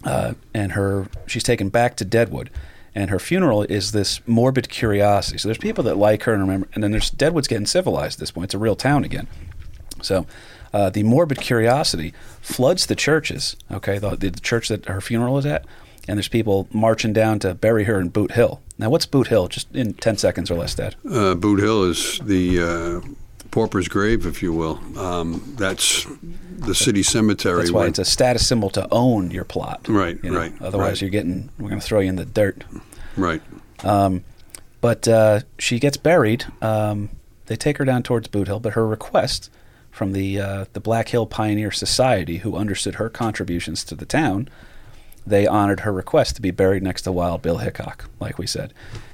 uh, 0.05 0.33
and 0.53 0.71
her 0.71 1.07
she's 1.27 1.43
taken 1.43 1.67
back 1.67 1.97
to 1.97 2.05
Deadwood, 2.05 2.49
and 2.95 3.11
her 3.11 3.19
funeral 3.19 3.63
is 3.63 3.91
this 3.91 4.25
morbid 4.25 4.69
curiosity. 4.69 5.37
So 5.37 5.49
there's 5.49 5.57
people 5.59 5.83
that 5.83 5.97
like 5.97 6.23
her 6.23 6.33
and 6.33 6.41
remember, 6.41 6.67
and 6.73 6.83
then 6.83 6.91
there's 6.91 7.11
Deadwood's 7.11 7.47
getting 7.47 7.67
civilized 7.67 8.17
at 8.17 8.21
this 8.21 8.31
point. 8.31 8.45
It's 8.45 8.53
a 8.53 8.57
real 8.57 8.75
town 8.75 9.03
again. 9.03 9.27
So 10.01 10.25
uh, 10.73 10.89
the 10.89 11.03
morbid 11.03 11.39
curiosity 11.39 12.13
floods 12.41 12.85
the 12.85 12.95
churches. 12.95 13.55
Okay, 13.69 13.99
the, 13.99 14.15
the 14.15 14.31
church 14.31 14.69
that 14.69 14.85
her 14.85 15.01
funeral 15.01 15.37
is 15.37 15.45
at, 15.45 15.65
and 16.07 16.17
there's 16.17 16.27
people 16.27 16.67
marching 16.71 17.13
down 17.13 17.39
to 17.39 17.53
bury 17.53 17.83
her 17.83 17.99
in 17.99 18.09
Boot 18.09 18.31
Hill. 18.31 18.61
Now, 18.77 18.89
what's 18.89 19.05
Boot 19.05 19.27
Hill? 19.27 19.47
Just 19.47 19.73
in 19.73 19.93
ten 19.93 20.17
seconds 20.17 20.51
or 20.51 20.55
less, 20.55 20.75
Dad. 20.75 20.95
Uh, 21.09 21.35
Boot 21.35 21.59
Hill 21.59 21.83
is 21.83 22.19
the 22.23 22.59
uh, 22.61 23.07
pauper's 23.55 23.87
grave, 23.87 24.25
if 24.25 24.43
you 24.43 24.51
will. 24.51 24.77
Um, 24.99 25.53
that's 25.57 26.05
the 26.57 26.75
city 26.75 27.03
cemetery. 27.03 27.59
That's 27.59 27.71
why 27.71 27.79
where- 27.79 27.87
it's 27.87 27.99
a 27.99 28.03
status 28.05 28.45
symbol 28.45 28.69
to 28.71 28.85
own 28.91 29.31
your 29.31 29.45
plot. 29.45 29.87
Right, 29.87 30.19
you 30.21 30.31
know? 30.31 30.39
right, 30.39 30.53
Otherwise, 30.61 30.87
right. 30.91 31.01
you're 31.01 31.09
getting 31.09 31.49
we're 31.57 31.69
going 31.69 31.79
to 31.79 31.87
throw 31.87 32.01
you 32.01 32.09
in 32.09 32.17
the 32.17 32.25
dirt. 32.25 32.65
right. 33.15 33.41
But 34.81 35.07
uh, 35.07 35.39
she 35.57 35.79
gets 35.79 35.95
buried. 35.97 36.45
Um, 36.61 37.09
they 37.45 37.55
take 37.55 37.77
her 37.77 37.85
down 37.85 38.03
towards 38.03 38.27
Boot 38.27 38.47
Hill, 38.47 38.59
but 38.59 38.73
her 38.73 38.85
request 38.85 39.49
from 39.89 40.11
the 40.11 40.39
uh, 40.39 40.65
the 40.73 40.81
Black 40.81 41.07
Hill 41.09 41.25
Pioneer 41.25 41.71
Society, 41.71 42.37
who 42.39 42.57
understood 42.57 42.95
her 42.95 43.09
contributions 43.09 43.83
to 43.85 43.95
the 43.95 44.05
town, 44.05 44.49
they 45.25 45.47
honored 45.47 45.79
her 45.81 45.93
request 45.93 46.35
to 46.35 46.41
be 46.41 46.51
buried 46.51 46.83
next 46.83 47.03
to 47.03 47.11
Wild 47.13 47.41
Bill 47.41 47.59
Hickok, 47.59 48.09
like 48.19 48.37
we 48.37 48.45
said, 48.47 48.73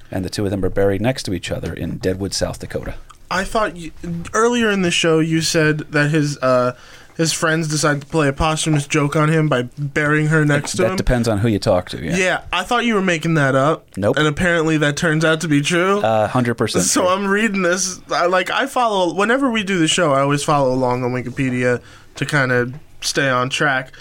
and 0.10 0.26
the 0.26 0.30
two 0.30 0.44
of 0.46 0.52
them 0.52 0.66
are 0.66 0.70
buried 0.70 1.00
next 1.00 1.24
to 1.24 1.34
each 1.34 1.52
other 1.52 1.72
in 1.74 2.00
Deadwood, 2.00 2.34
South 2.34 2.60
Dakota. 2.60 2.96
I 3.32 3.44
thought 3.44 3.76
you, 3.78 3.92
earlier 4.34 4.70
in 4.70 4.82
the 4.82 4.92
show 4.92 5.20
you 5.20 5.42
said 5.42 5.80
that 5.92 6.12
his 6.12 6.38
uh, 6.40 6.76
his 7.18 7.34
friends 7.34 7.68
decided 7.68 8.02
to 8.02 8.08
play 8.08 8.28
a 8.28 8.34
posthumous 8.34 8.88
joke 8.88 9.16
on 9.16 9.30
him 9.30 9.48
by 9.50 9.64
burying 9.78 10.28
her 10.28 10.44
next 10.46 10.72
to 10.72 10.78
that 10.78 10.92
him. 10.92 10.96
depends 10.98 11.28
on 11.28 11.38
who 11.40 11.48
you 11.50 11.60
talk 11.60 11.90
to. 11.90 12.04
Yeah, 12.04 12.16
Yeah, 12.18 12.42
I 12.52 12.64
thought 12.64 12.86
you 12.86 12.96
were 12.96 13.02
making 13.02 13.36
that 13.36 13.54
up. 13.56 13.86
Nope. 13.98 14.18
And 14.18 14.28
apparently 14.28 14.78
that 14.78 14.98
turns 14.98 15.24
out 15.26 15.42
to 15.42 15.48
be 15.48 15.62
true. 15.62 16.00
Uh, 16.00 16.28
hundred 16.28 16.56
percent. 16.56 16.86
so 16.86 17.08
I'm 17.08 17.28
reading 17.28 17.62
this. 17.62 18.00
I, 18.12 18.26
like 18.28 18.50
I 18.50 18.66
follow 18.66 19.14
whenever 19.14 19.50
we 19.52 19.64
do 19.64 19.78
the 19.80 19.88
show. 19.88 20.14
I 20.14 20.22
always 20.22 20.44
follow 20.44 20.74
along 20.74 21.04
on 21.04 21.12
Wikipedia 21.12 21.82
to 22.16 22.26
kind 22.26 22.52
of 22.52 22.74
stay 23.02 23.30
on 23.30 23.50
track. 23.50 23.92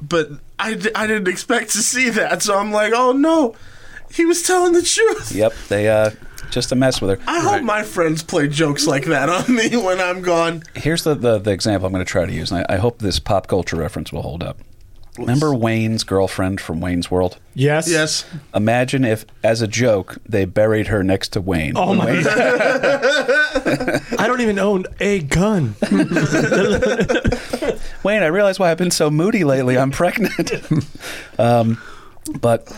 But 0.00 0.30
I, 0.58 0.74
d- 0.74 0.90
I 0.94 1.06
didn't 1.06 1.28
expect 1.28 1.70
to 1.72 1.78
see 1.78 2.10
that, 2.10 2.42
so 2.42 2.58
I'm 2.58 2.72
like, 2.72 2.92
oh 2.94 3.12
no, 3.12 3.54
he 4.12 4.24
was 4.24 4.42
telling 4.42 4.72
the 4.72 4.82
truth. 4.82 5.32
Yep, 5.32 5.52
they 5.68 5.88
uh, 5.88 6.10
just 6.52 6.68
to 6.68 6.74
mess 6.76 7.00
with 7.00 7.10
her. 7.18 7.24
I 7.26 7.40
hope 7.40 7.62
my 7.62 7.82
friends 7.82 8.22
play 8.22 8.46
jokes 8.46 8.86
like 8.86 9.06
that 9.06 9.28
on 9.28 9.52
me 9.54 9.76
when 9.76 10.00
I'm 10.00 10.22
gone. 10.22 10.62
Here's 10.74 11.02
the, 11.02 11.14
the, 11.14 11.38
the 11.38 11.50
example 11.50 11.86
I'm 11.86 11.92
going 11.92 12.04
to 12.04 12.10
try 12.10 12.24
to 12.24 12.32
use, 12.32 12.52
and 12.52 12.64
I, 12.68 12.74
I 12.74 12.76
hope 12.76 12.98
this 13.00 13.18
pop 13.18 13.48
culture 13.48 13.76
reference 13.76 14.12
will 14.12 14.22
hold 14.22 14.42
up. 14.42 14.58
Remember 15.18 15.54
Wayne's 15.54 16.04
girlfriend 16.04 16.58
from 16.58 16.80
Wayne's 16.80 17.10
World? 17.10 17.36
Yes. 17.54 17.86
Yes. 17.90 18.24
Imagine 18.54 19.04
if, 19.04 19.26
as 19.44 19.60
a 19.60 19.68
joke, 19.68 20.16
they 20.26 20.46
buried 20.46 20.86
her 20.86 21.02
next 21.04 21.34
to 21.34 21.40
Wayne. 21.42 21.74
Oh 21.76 21.92
my 21.92 22.06
Wayne- 22.06 22.24
I 24.18 24.26
don't 24.26 24.40
even 24.40 24.58
own 24.58 24.86
a 25.00 25.20
gun. 25.20 25.74
Wayne, 28.02 28.22
I 28.22 28.28
realize 28.28 28.58
why 28.58 28.70
I've 28.70 28.78
been 28.78 28.90
so 28.90 29.10
moody 29.10 29.44
lately. 29.44 29.76
I'm 29.76 29.90
pregnant. 29.90 30.50
um, 31.38 31.78
but 32.40 32.72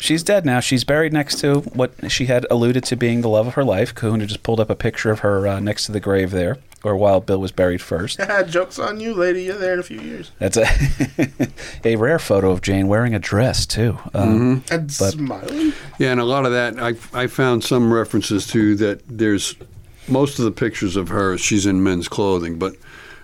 she's 0.00 0.22
dead 0.22 0.44
now. 0.44 0.60
She's 0.60 0.84
buried 0.84 1.12
next 1.12 1.40
to 1.40 1.60
what 1.60 1.92
she 2.10 2.26
had 2.26 2.46
alluded 2.50 2.84
to 2.84 2.96
being 2.96 3.20
the 3.20 3.28
love 3.28 3.46
of 3.46 3.54
her 3.54 3.64
life. 3.64 3.94
Kahuna 3.94 4.26
just 4.26 4.42
pulled 4.42 4.60
up 4.60 4.70
a 4.70 4.74
picture 4.76 5.10
of 5.10 5.20
her 5.20 5.46
uh, 5.46 5.60
next 5.60 5.86
to 5.86 5.92
the 5.92 6.00
grave 6.00 6.30
there, 6.30 6.58
or 6.84 6.96
Wild 6.96 7.26
Bill 7.26 7.40
was 7.40 7.52
buried 7.52 7.80
first. 7.80 8.20
Jokes 8.48 8.78
on 8.78 9.00
you, 9.00 9.14
lady. 9.14 9.44
You're 9.44 9.56
there 9.58 9.74
in 9.74 9.78
a 9.80 9.82
few 9.82 10.00
years. 10.00 10.30
That's 10.38 10.56
a 10.56 10.66
a 11.84 11.96
rare 11.96 12.18
photo 12.18 12.50
of 12.50 12.62
Jane 12.62 12.88
wearing 12.88 13.14
a 13.14 13.18
dress 13.18 13.66
too. 13.66 13.98
Um, 14.14 14.62
And 14.70 14.86
But- 14.98 15.12
smiling. 15.12 15.72
Yeah, 15.98 16.12
and 16.12 16.20
a 16.20 16.24
lot 16.24 16.46
of 16.46 16.52
that, 16.52 16.78
I, 16.78 16.94
I 17.12 17.26
found 17.26 17.64
some 17.64 17.92
references 17.92 18.46
to 18.48 18.76
that 18.76 19.02
there's 19.08 19.56
most 20.06 20.38
of 20.38 20.44
the 20.44 20.52
pictures 20.52 20.94
of 20.96 21.08
her, 21.08 21.36
she's 21.36 21.66
in 21.66 21.82
men's 21.82 22.08
clothing, 22.08 22.58
but 22.58 22.74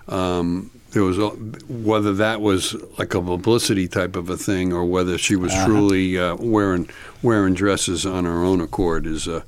um, 0.07 0.69
there 0.95 1.03
was 1.03 1.17
a, 1.17 1.27
whether 1.27 2.13
that 2.13 2.39
was 2.39 2.73
like 2.97 3.13
a 3.13 3.21
publicity 3.21 3.85
type 3.85 4.15
of 4.15 4.29
a 4.29 4.37
thing 4.37 4.71
or 4.71 4.85
whether 4.85 5.17
she 5.17 5.35
was 5.35 5.53
truly 5.65 6.17
uh, 6.17 6.37
wearing 6.37 6.89
wearing 7.21 7.53
dresses 7.53 8.05
on 8.05 8.23
her 8.23 8.45
own 8.45 8.61
accord 8.61 9.05
is 9.05 9.27
uh, 9.27 9.41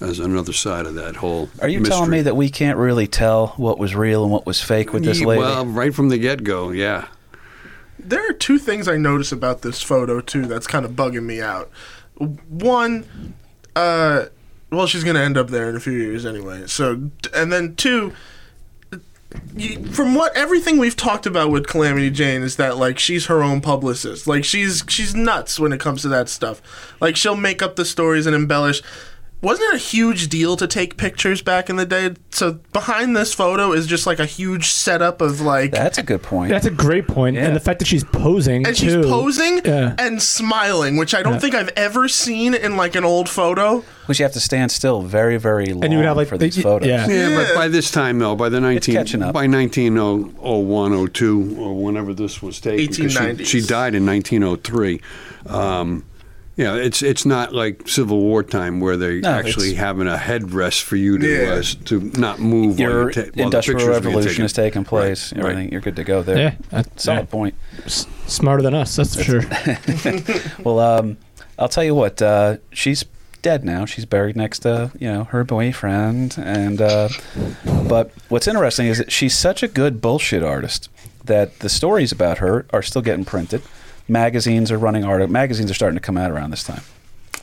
as 0.00 0.18
another 0.18 0.54
side 0.54 0.86
of 0.86 0.94
that 0.94 1.16
whole. 1.16 1.50
Are 1.60 1.68
you 1.68 1.80
mystery. 1.80 1.94
telling 1.94 2.10
me 2.10 2.22
that 2.22 2.36
we 2.36 2.48
can't 2.48 2.78
really 2.78 3.06
tell 3.06 3.48
what 3.58 3.78
was 3.78 3.94
real 3.94 4.22
and 4.22 4.32
what 4.32 4.46
was 4.46 4.62
fake 4.62 4.94
with 4.94 5.04
this 5.04 5.20
lady? 5.20 5.40
Well, 5.40 5.66
right 5.66 5.94
from 5.94 6.08
the 6.08 6.16
get 6.16 6.42
go, 6.42 6.70
yeah. 6.70 7.08
There 7.98 8.26
are 8.26 8.32
two 8.32 8.58
things 8.58 8.88
I 8.88 8.96
notice 8.96 9.30
about 9.30 9.60
this 9.60 9.82
photo 9.82 10.22
too 10.22 10.46
that's 10.46 10.66
kind 10.66 10.86
of 10.86 10.92
bugging 10.92 11.24
me 11.24 11.42
out. 11.42 11.70
One, 12.48 13.34
uh, 13.76 14.26
well, 14.70 14.86
she's 14.86 15.04
gonna 15.04 15.20
end 15.20 15.36
up 15.36 15.48
there 15.48 15.68
in 15.68 15.76
a 15.76 15.80
few 15.80 15.92
years 15.92 16.24
anyway. 16.24 16.66
So, 16.66 17.10
and 17.34 17.52
then 17.52 17.76
two, 17.76 17.90
you, 18.00 18.14
from 19.92 20.14
what 20.14 20.36
everything 20.36 20.78
we've 20.78 20.96
talked 20.96 21.26
about 21.26 21.50
with 21.50 21.66
Calamity 21.66 22.10
Jane 22.10 22.42
is 22.42 22.56
that 22.56 22.76
like 22.76 22.98
she's 22.98 23.26
her 23.26 23.42
own 23.42 23.60
publicist. 23.60 24.26
Like 24.26 24.44
she's 24.44 24.82
she's 24.88 25.14
nuts 25.14 25.60
when 25.60 25.72
it 25.72 25.80
comes 25.80 26.02
to 26.02 26.08
that 26.08 26.28
stuff. 26.28 26.60
Like 27.00 27.16
she'll 27.16 27.36
make 27.36 27.62
up 27.62 27.76
the 27.76 27.84
stories 27.84 28.26
and 28.26 28.34
embellish. 28.34 28.82
Wasn't 29.44 29.72
it 29.72 29.76
a 29.76 29.78
huge 29.78 30.28
deal 30.28 30.56
to 30.56 30.66
take 30.66 30.96
pictures 30.96 31.42
back 31.42 31.70
in 31.70 31.76
the 31.76 31.86
day? 31.86 32.14
So 32.30 32.58
behind 32.72 33.16
this 33.16 33.32
photo 33.34 33.72
is 33.72 33.86
just 33.86 34.06
like 34.06 34.18
a 34.18 34.26
huge 34.26 34.68
setup 34.68 35.20
of 35.20 35.40
like 35.40 35.70
That's 35.72 35.98
a 35.98 36.02
good 36.02 36.22
point. 36.22 36.50
That's 36.50 36.66
a 36.66 36.70
great 36.70 37.06
point. 37.06 37.36
Yeah. 37.36 37.44
and 37.46 37.54
the 37.54 37.60
fact 37.60 37.78
that 37.78 37.86
she's 37.86 38.02
posing 38.04 38.66
and 38.66 38.76
she's 38.76 38.94
posing 38.96 39.60
Yeah. 39.64 39.94
and 39.98 40.20
smiling, 40.20 40.96
which 40.96 41.14
I 41.14 41.22
don't 41.22 41.34
Yeah. 41.34 41.38
think 41.38 41.54
I've 41.54 41.70
ever 41.76 42.08
seen 42.08 42.54
in 42.54 42.76
like 42.76 42.96
an 42.96 43.04
old 43.04 43.28
photo. 43.28 43.84
Which 44.06 44.18
you 44.18 44.24
have 44.24 44.32
to 44.32 44.40
stand 44.40 44.70
still 44.72 45.02
very, 45.02 45.36
very 45.38 45.66
long 45.66 45.82
And 45.84 45.92
you 45.92 45.98
would 45.98 46.04
have, 46.06 46.16
like, 46.18 46.28
for 46.28 46.36
the- 46.36 46.44
these 46.44 46.60
photos. 46.60 46.86
yeah. 46.88 47.06
Yeah, 47.08 47.28
Yeah. 47.28 47.36
but 47.36 47.54
by 47.54 47.68
this 47.68 47.90
time, 47.90 48.18
though, 48.18 48.34
by 48.34 48.50
the 48.50 48.60
19, 48.60 48.94
catching 48.94 49.22
up. 49.22 49.32
by 49.32 49.46
1901, 49.46 50.92
02, 50.92 51.56
or 51.58 51.74
whenever 51.74 52.12
this 52.14 52.42
was 52.42 52.60
taken, 52.60 52.86
'cause 53.08 53.38
she, 53.38 53.44
she 53.44 53.60
died 53.66 53.94
in 53.94 54.04
1903. 54.04 55.00
Um, 55.46 56.04
yeah, 56.56 56.74
it's 56.76 57.02
it's 57.02 57.26
not 57.26 57.52
like 57.52 57.88
Civil 57.88 58.20
War 58.20 58.42
time 58.42 58.80
where 58.80 58.96
they 58.96 59.20
No, 59.20 59.30
actually 59.30 59.74
having 59.74 60.06
a 60.06 60.16
headrest 60.16 60.82
for 60.82 60.96
you 60.96 61.18
to 61.18 61.26
Yeah. 61.28 61.52
uh, 61.54 61.62
to 61.86 62.00
not 62.18 62.38
move 62.38 62.78
Your 62.78 63.08
you 63.08 63.12
ta- 63.12 63.20
while 63.34 63.44
industrial 63.46 63.80
picture's 63.80 64.04
revolution 64.04 64.44
is 64.44 64.52
taking 64.52 64.84
place. 64.84 65.32
Right, 65.32 65.40
Everything, 65.40 65.62
right. 65.64 65.72
you're 65.72 65.80
good 65.80 65.96
to 65.96 66.04
go 66.04 66.22
there. 66.22 66.38
Yeah, 66.38 66.54
that- 66.70 67.00
solid 67.00 67.18
yeah. 67.20 67.24
point. 67.26 67.54
S- 67.84 68.06
smarter 68.26 68.62
than 68.62 68.74
us, 68.74 68.94
that's 68.96 69.14
for 69.16 69.22
sure. 69.24 69.42
Well, 70.64 70.78
um, 70.80 71.16
I'll 71.58 71.68
tell 71.68 71.84
you 71.84 71.94
what. 71.94 72.20
Uh, 72.22 72.56
she's 72.72 73.04
dead 73.42 73.64
now. 73.64 73.84
She's 73.84 74.06
buried 74.06 74.36
next 74.36 74.60
to 74.60 74.90
you 74.98 75.10
know 75.12 75.24
her 75.24 75.44
boyfriend, 75.44 76.36
and 76.38 76.80
uh, 76.80 77.08
but 77.88 78.10
what's 78.28 78.46
interesting 78.48 78.86
is 78.86 78.98
that 78.98 79.12
she's 79.12 79.34
such 79.36 79.62
a 79.62 79.68
good 79.68 80.00
bullshit 80.00 80.42
artist 80.42 80.88
that 81.24 81.58
the 81.60 81.68
stories 81.68 82.12
about 82.12 82.38
her 82.38 82.66
are 82.70 82.82
still 82.82 83.02
getting 83.02 83.24
printed. 83.24 83.62
Magazines 84.08 84.70
are 84.70 84.78
running 84.78 85.04
art. 85.04 85.28
Magazines 85.30 85.70
are 85.70 85.74
starting 85.74 85.96
to 85.96 86.02
come 86.02 86.16
out 86.16 86.30
around 86.30 86.50
this 86.50 86.64
time. 86.64 86.82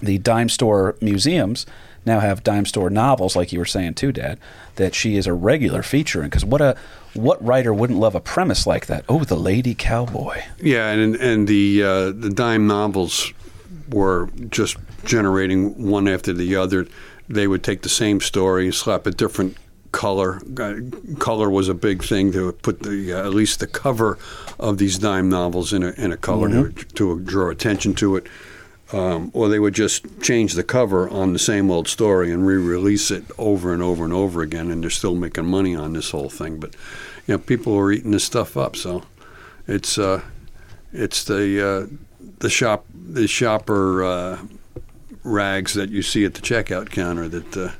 The 0.02 0.18
dime 0.18 0.50
store 0.50 0.96
museums 1.02 1.66
now 2.06 2.20
have 2.20 2.44
dime 2.44 2.66
store 2.66 2.90
novels, 2.90 3.36
like 3.36 3.52
you 3.52 3.60
were 3.60 3.66
saying 3.66 3.96
too, 3.96 4.12
Dad. 4.12 4.40
That 4.76 4.96
she 4.96 5.18
is 5.18 5.28
a 5.28 5.34
regular 5.34 5.84
feature 5.84 6.22
in. 6.22 6.30
Because 6.30 6.46
what 6.46 6.62
a 6.62 6.76
what 7.14 7.44
writer 7.44 7.74
wouldn't 7.74 8.00
love 8.00 8.16
a 8.16 8.20
premise 8.20 8.66
like 8.66 8.88
that? 8.88 9.06
Oh, 9.10 9.24
the 9.24 9.36
lady 9.36 9.76
cowboy. 9.76 10.42
Yeah, 10.60 10.90
and 10.90 11.16
and 11.16 11.48
the 11.48 11.84
uh, 11.84 12.12
the 12.12 12.32
dime 12.34 12.68
novels 12.68 13.34
were 13.90 14.30
just 14.50 14.78
generating 15.06 15.90
one 15.90 16.08
after 16.08 16.34
the 16.34 16.56
other. 16.56 16.88
They 17.30 17.48
would 17.48 17.64
take 17.64 17.82
the 17.82 17.90
same 17.90 18.20
story, 18.20 18.72
slap 18.72 19.06
a 19.06 19.12
different 19.12 19.56
color. 19.92 20.42
Uh, 20.60 20.76
color 21.20 21.50
was 21.50 21.70
a 21.70 21.74
big 21.74 22.04
thing 22.04 22.32
to 22.32 22.52
put 22.52 22.82
the 22.82 23.14
uh, 23.14 23.26
at 23.26 23.34
least 23.34 23.60
the 23.60 23.68
cover 23.68 24.18
of 24.60 24.78
these 24.78 24.98
dime 24.98 25.30
novels 25.30 25.74
in 25.74 25.84
a 25.84 25.92
in 25.92 26.12
a 26.12 26.18
color 26.18 26.70
to, 26.70 26.86
to 26.86 27.20
draw 27.20 27.50
attention 27.50 27.94
to 27.96 28.16
it. 28.16 28.28
Um, 28.94 29.32
or 29.34 29.48
they 29.48 29.60
would 29.60 29.74
just 29.74 30.22
change 30.22 30.54
the 30.54 30.64
cover 30.64 31.08
on 31.08 31.32
the 31.32 31.40
same 31.40 31.72
old 31.72 31.88
story 31.88 32.30
and 32.30 32.46
re-release 32.46 33.10
it 33.10 33.24
over 33.38 33.74
and 33.74 33.82
over 33.82 34.04
and 34.04 34.12
over 34.12 34.42
again, 34.42 34.70
and 34.70 34.84
they're 34.84 34.90
still 34.90 35.16
making 35.16 35.46
money 35.46 35.74
on 35.74 35.94
this 35.94 36.12
whole 36.12 36.30
thing. 36.30 36.60
But 36.60 36.76
you 37.26 37.36
know, 37.36 37.38
people 37.38 37.74
are 37.78 37.90
eating 37.90 38.12
this 38.12 38.26
stuff 38.26 38.58
up, 38.58 38.76
so 38.76 39.04
it's 39.66 39.98
uh, 39.98 40.22
it's 40.92 41.24
the 41.24 41.66
uh, 41.66 41.96
the 42.40 42.50
shop 42.50 42.86
the 42.94 43.28
shopper 43.28 44.04
uh, 44.04 44.40
rags 45.24 45.74
that 45.74 45.90
you 45.90 46.02
see 46.02 46.26
at 46.26 46.34
the 46.34 46.42
checkout 46.42 46.90
counter 46.90 47.30
that 47.30 47.58
uh, 47.58 47.72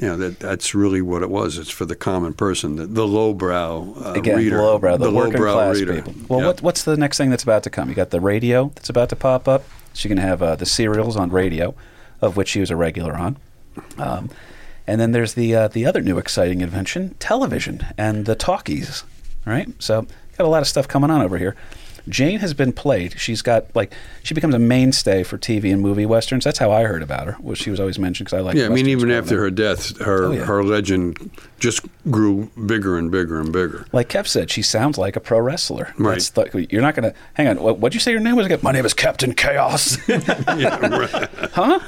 you 0.00 0.08
know 0.08 0.16
that 0.16 0.38
that's 0.40 0.74
really 0.74 1.02
what 1.02 1.22
it 1.22 1.28
was. 1.30 1.58
It's 1.58 1.68
for 1.70 1.84
the 1.84 1.94
common 1.96 2.32
person, 2.32 2.76
the, 2.76 2.86
the 2.86 3.06
lowbrow 3.06 3.94
uh, 4.04 4.12
Again, 4.14 4.38
reader, 4.38 4.58
lowbrow, 4.62 4.96
the, 4.96 5.10
working 5.10 5.34
lowbrow 5.34 5.52
class 5.54 5.76
reader. 5.76 5.94
people. 6.02 6.14
Well, 6.28 6.40
Yeah. 6.40 6.46
what, 6.46 6.62
what's 6.62 6.84
the 6.84 6.96
next 6.96 7.18
thing 7.18 7.28
that's 7.30 7.42
about 7.42 7.62
to 7.64 7.70
come? 7.70 7.88
You 7.88 7.94
got 7.94 8.10
the 8.10 8.20
radio 8.20 8.70
that's 8.74 8.88
about 8.88 9.08
to 9.10 9.16
pop 9.16 9.46
up. 9.46 9.64
She 9.92 10.08
can 10.08 10.18
have 10.18 10.42
uh, 10.42 10.56
the 10.56 10.66
serials 10.66 11.16
on 11.16 11.30
radio, 11.30 11.74
of 12.22 12.36
which 12.36 12.48
she 12.48 12.60
was 12.60 12.70
a 12.70 12.76
regular 12.76 13.14
on. 13.14 13.36
Um, 13.98 14.30
and 14.86 15.00
then 15.00 15.12
there's 15.12 15.34
the 15.34 15.54
uh, 15.54 15.68
the 15.68 15.84
other 15.86 16.00
new 16.00 16.18
exciting 16.18 16.60
invention, 16.62 17.14
television 17.18 17.86
and 17.98 18.26
the 18.26 18.34
talkies. 18.34 19.04
Right, 19.46 19.68
so 19.78 20.06
got 20.36 20.44
a 20.44 20.48
lot 20.48 20.62
of 20.62 20.68
stuff 20.68 20.86
coming 20.88 21.10
on 21.10 21.22
over 21.22 21.38
here. 21.38 21.56
Jane 22.08 22.40
has 22.40 22.54
been 22.54 22.72
played. 22.72 23.18
She's 23.18 23.42
got 23.42 23.74
like 23.76 23.92
she 24.22 24.34
becomes 24.34 24.54
a 24.54 24.58
mainstay 24.58 25.22
for 25.22 25.38
TV 25.38 25.72
and 25.72 25.80
movie 25.82 26.06
westerns. 26.06 26.44
That's 26.44 26.58
how 26.58 26.70
I 26.72 26.84
heard 26.84 27.02
about 27.02 27.26
her. 27.26 27.36
Was 27.40 27.58
she 27.58 27.70
was 27.70 27.78
always 27.80 27.98
mentioned 27.98 28.26
because 28.26 28.38
I 28.38 28.42
like. 28.42 28.56
Yeah, 28.56 28.66
I 28.66 28.68
mean, 28.70 28.86
even 28.88 29.10
after 29.10 29.34
up. 29.36 29.40
her 29.40 29.50
death, 29.50 29.98
her 29.98 30.24
Oh, 30.26 30.30
yeah. 30.32 30.44
her 30.44 30.62
legend 30.64 31.30
just 31.58 31.84
grew 32.10 32.50
bigger 32.66 32.96
and 32.98 33.10
bigger 33.10 33.38
and 33.40 33.52
bigger. 33.52 33.86
Like 33.92 34.08
Kev 34.08 34.26
said, 34.26 34.50
she 34.50 34.62
sounds 34.62 34.96
like 34.98 35.16
a 35.16 35.20
pro 35.20 35.38
wrestler. 35.40 35.92
Right. 35.98 36.12
That's 36.14 36.30
the- 36.30 36.66
you're 36.70 36.82
not 36.82 36.94
going 36.94 37.10
to 37.12 37.18
hang 37.34 37.48
on. 37.48 37.60
What, 37.60 37.78
what'd 37.78 37.94
you 37.94 38.00
say 38.00 38.10
your 38.12 38.20
name 38.20 38.36
was 38.36 38.46
again? 38.46 38.60
My 38.62 38.72
name 38.72 38.86
is 38.86 38.94
Captain 38.94 39.34
Chaos. 39.34 39.96
yeah, 40.08 41.26
huh? 41.52 41.80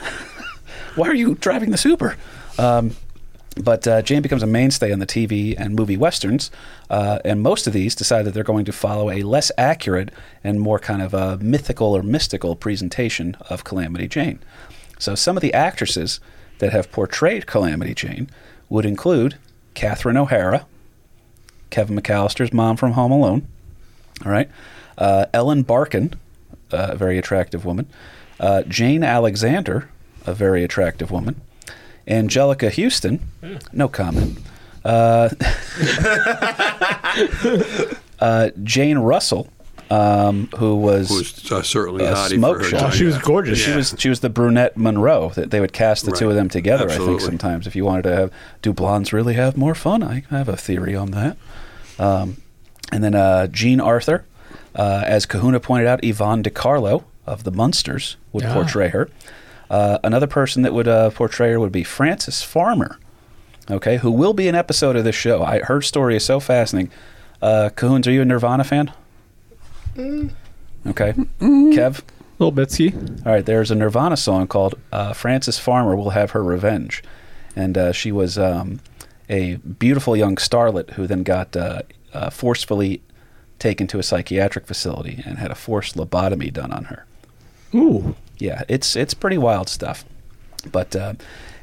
Why 0.95 1.09
are 1.09 1.15
you 1.15 1.37
driving 1.37 1.71
the 1.71 1.79
Super? 1.79 2.17
Um, 2.59 2.95
but 3.57 3.87
uh, 3.87 4.03
Jane 4.03 4.23
becomes 4.23 4.43
a 4.43 4.47
mainstay 4.47 4.93
on 4.93 4.99
the 4.99 5.07
TV 5.07 5.55
and 5.59 5.75
movie 5.75 5.97
westerns, 5.97 6.51
uh, 6.89 7.19
and 7.25 7.43
most 7.43 7.67
of 7.67 7.73
these 7.73 7.95
decide 7.95 8.25
that 8.25 8.33
they're 8.33 8.45
going 8.45 8.65
to 8.65 8.73
follow 8.73 9.11
a 9.11 9.23
less 9.23 9.53
accurate 9.59 10.11
and 10.43 10.61
more 10.61 10.79
kind 10.79 11.03
of 11.03 11.13
a 11.13 11.37
mythical 11.39 11.95
or 11.95 12.03
mystical 12.03 12.57
presentation 12.57 13.37
of 13.51 13.65
Calamity 13.65 14.09
Jane. 14.09 14.39
So 14.99 15.15
some 15.15 15.37
of 15.37 15.43
the 15.43 15.53
actresses 15.53 16.21
that 16.59 16.73
have 16.73 16.91
portrayed 16.93 17.47
Calamity 17.47 17.95
Jane 17.95 18.31
would 18.69 18.87
include 18.87 19.37
Catherine 19.75 20.17
O'Hara, 20.17 20.67
Kevin 21.71 21.99
McAllister's 21.99 22.53
mom 22.53 22.77
from 22.77 22.93
Home 22.93 23.13
Alone, 23.13 23.47
all 24.25 24.33
right, 24.33 24.49
uh, 24.97 25.27
Ellen 25.35 25.63
Barkin, 25.63 26.15
uh, 26.73 26.89
a 26.91 26.97
very 26.97 27.19
attractive 27.19 27.65
woman, 27.65 27.89
uh, 28.41 28.63
Jane 28.63 29.03
Alexander, 29.03 29.89
a 30.25 30.33
very 30.33 30.65
attractive 30.65 31.11
woman, 31.11 31.41
Anjelica 32.09 32.71
Huston, 32.73 33.21
no 33.73 33.89
comment, 33.89 34.39
uh, 34.85 35.29
uh, 38.21 38.51
Jane 38.63 38.99
Russell, 38.99 39.49
um, 39.91 40.49
who 40.57 40.77
was. 40.77 41.09
Who 41.09 41.17
was 41.17 41.53
uh, 41.53 41.63
certainly 41.63 42.05
A 42.05 42.15
hottie 42.15 42.35
smoke 42.37 42.59
for 42.59 42.65
her 42.65 42.71
show. 42.71 42.77
Oh, 42.77 42.81
time. 42.81 42.91
she 42.93 43.05
was 43.05 43.19
gorgeous. 43.19 43.59
She 43.59 43.73
was 43.75 43.95
she 43.99 44.09
was 44.09 44.21
the 44.21 44.31
brunette 44.31 44.77
Monroe 44.77 45.31
that 45.31 45.51
they 45.51 45.61
would 45.61 45.73
cast 45.73 46.05
the 46.07 46.13
two 46.13 46.27
Right. 46.27 46.31
of 46.31 46.37
them 46.37 46.49
together. 46.49 46.85
I 46.85 46.93
Absolutely. 46.93 47.19
think 47.19 47.21
sometimes 47.31 47.67
if 47.67 47.77
you 47.77 47.85
wanted 47.85 48.03
to 48.03 48.15
have 48.17 48.31
do 48.63 48.73
blondes 48.73 49.13
really 49.13 49.35
have 49.35 49.57
more 49.57 49.75
fun, 49.75 50.03
I 50.03 50.25
have 50.31 50.49
a 50.49 50.57
theory 50.57 50.97
on 50.97 51.11
that. 51.13 51.37
Um, 51.99 52.39
and 52.91 53.05
then 53.05 53.15
uh, 53.15 53.47
Jean 53.49 53.81
Arthur, 53.81 54.25
uh, 54.75 55.03
as 55.07 55.27
Kahuna 55.27 55.61
pointed 55.61 55.87
out, 55.87 56.03
Yvonne 56.05 56.43
De 56.43 56.51
Carlo 56.51 57.05
of 57.27 57.45
the 57.45 57.51
Munsters 57.53 58.17
would 58.33 58.45
Ah. 58.45 58.55
portray 58.55 58.89
her. 58.89 59.09
Uh, 59.73 59.99
another 60.05 60.27
person 60.27 60.61
that 60.63 60.75
would 60.75 60.87
uh, 60.87 61.09
portray 61.11 61.51
her 61.51 61.59
would 61.59 61.73
be 61.73 61.83
Frances 61.83 62.43
Farmer, 62.43 62.99
okay, 63.71 63.97
who 63.97 64.11
will 64.11 64.35
be 64.35 64.47
an 64.47 64.55
episode 64.55 64.97
of 64.97 65.05
this 65.05 65.17
show. 65.17 65.43
I, 65.43 65.61
her 65.61 65.81
story 65.81 66.15
is 66.15 66.25
so 66.25 66.41
fascinating. 66.41 66.93
Uh, 67.41 67.71
Cahoons, 67.75 68.07
are 68.07 68.13
you 68.13 68.21
a 68.21 68.25
Nirvana 68.27 68.65
fan? 68.65 68.93
Okay, 69.97 71.15
Kev. 71.41 72.03
little 72.39 72.53
bitsy. 72.53 73.27
All 73.27 73.33
right, 73.33 73.47
there's 73.47 73.71
a 73.71 73.75
Nirvana 73.75 74.19
song 74.19 74.47
called 74.47 74.75
uh, 74.93 75.15
Frances 75.15 75.59
Farmer 75.59 75.97
Will 75.97 76.11
Have 76.11 76.33
Her 76.33 76.45
Revenge. 76.45 77.03
And 77.57 77.79
uh, 77.79 77.93
she 77.93 78.13
was 78.13 78.37
um, 78.37 78.81
a 79.31 79.57
beautiful 79.57 80.17
young 80.17 80.37
starlet 80.37 80.91
who 80.91 81.07
then 81.07 81.23
got 81.23 81.57
uh, 81.57 81.83
uh, 82.13 82.29
forcefully 82.29 83.01
taken 83.59 83.87
to 83.87 83.99
a 83.99 84.03
psychiatric 84.03 84.67
facility 84.67 85.23
and 85.25 85.39
had 85.39 85.51
a 85.51 85.55
forced 85.55 85.97
lobotomy 85.97 86.53
done 86.53 86.73
on 86.73 86.85
her. 86.85 87.07
Ooh. 87.75 88.15
Yeah, 88.43 88.63
it's 88.69 88.97
it's 88.97 89.15
pretty 89.15 89.39
wild 89.39 89.69
stuff. 89.69 90.05
But 90.71 90.97
uh, 90.97 91.15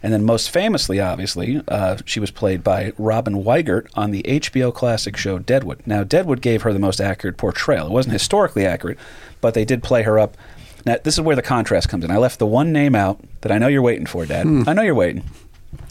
and 0.02 0.14
then 0.14 0.24
most 0.24 0.50
famously, 0.50 1.00
obviously, 1.00 1.62
uh, 1.68 1.98
she 2.06 2.22
was 2.22 2.32
played 2.32 2.64
by 2.64 2.94
Robin 2.98 3.44
Weigert 3.44 3.88
on 3.96 4.12
the 4.12 4.24
HBO 4.24 4.74
classic 4.74 5.18
show 5.18 5.40
Deadwood. 5.40 5.82
Now, 5.86 6.04
Deadwood 6.04 6.42
gave 6.42 6.62
her 6.62 6.72
the 6.72 6.80
most 6.80 7.02
accurate 7.02 7.36
portrayal. 7.38 7.88
It 7.88 7.92
wasn't 7.92 8.14
historically 8.14 8.66
accurate, 8.66 8.98
but 9.42 9.54
they 9.54 9.66
did 9.66 9.84
play 9.84 10.04
her 10.04 10.18
up. 10.18 10.38
Now, 10.86 10.96
this 11.04 11.16
is 11.16 11.22
where 11.22 11.36
the 11.36 11.42
contrast 11.42 11.90
comes 11.90 12.06
in. 12.06 12.12
I 12.12 12.18
left 12.18 12.40
the 12.40 12.46
one 12.46 12.72
name 12.72 12.96
out 12.96 13.20
that 13.42 13.52
I 13.52 13.58
know 13.58 13.68
you're 13.68 13.82
waiting 13.82 14.06
for, 14.06 14.26
Dad. 14.26 14.48
I 14.66 14.72
know 14.72 14.82
you're 14.82 14.96
waiting. 14.96 15.24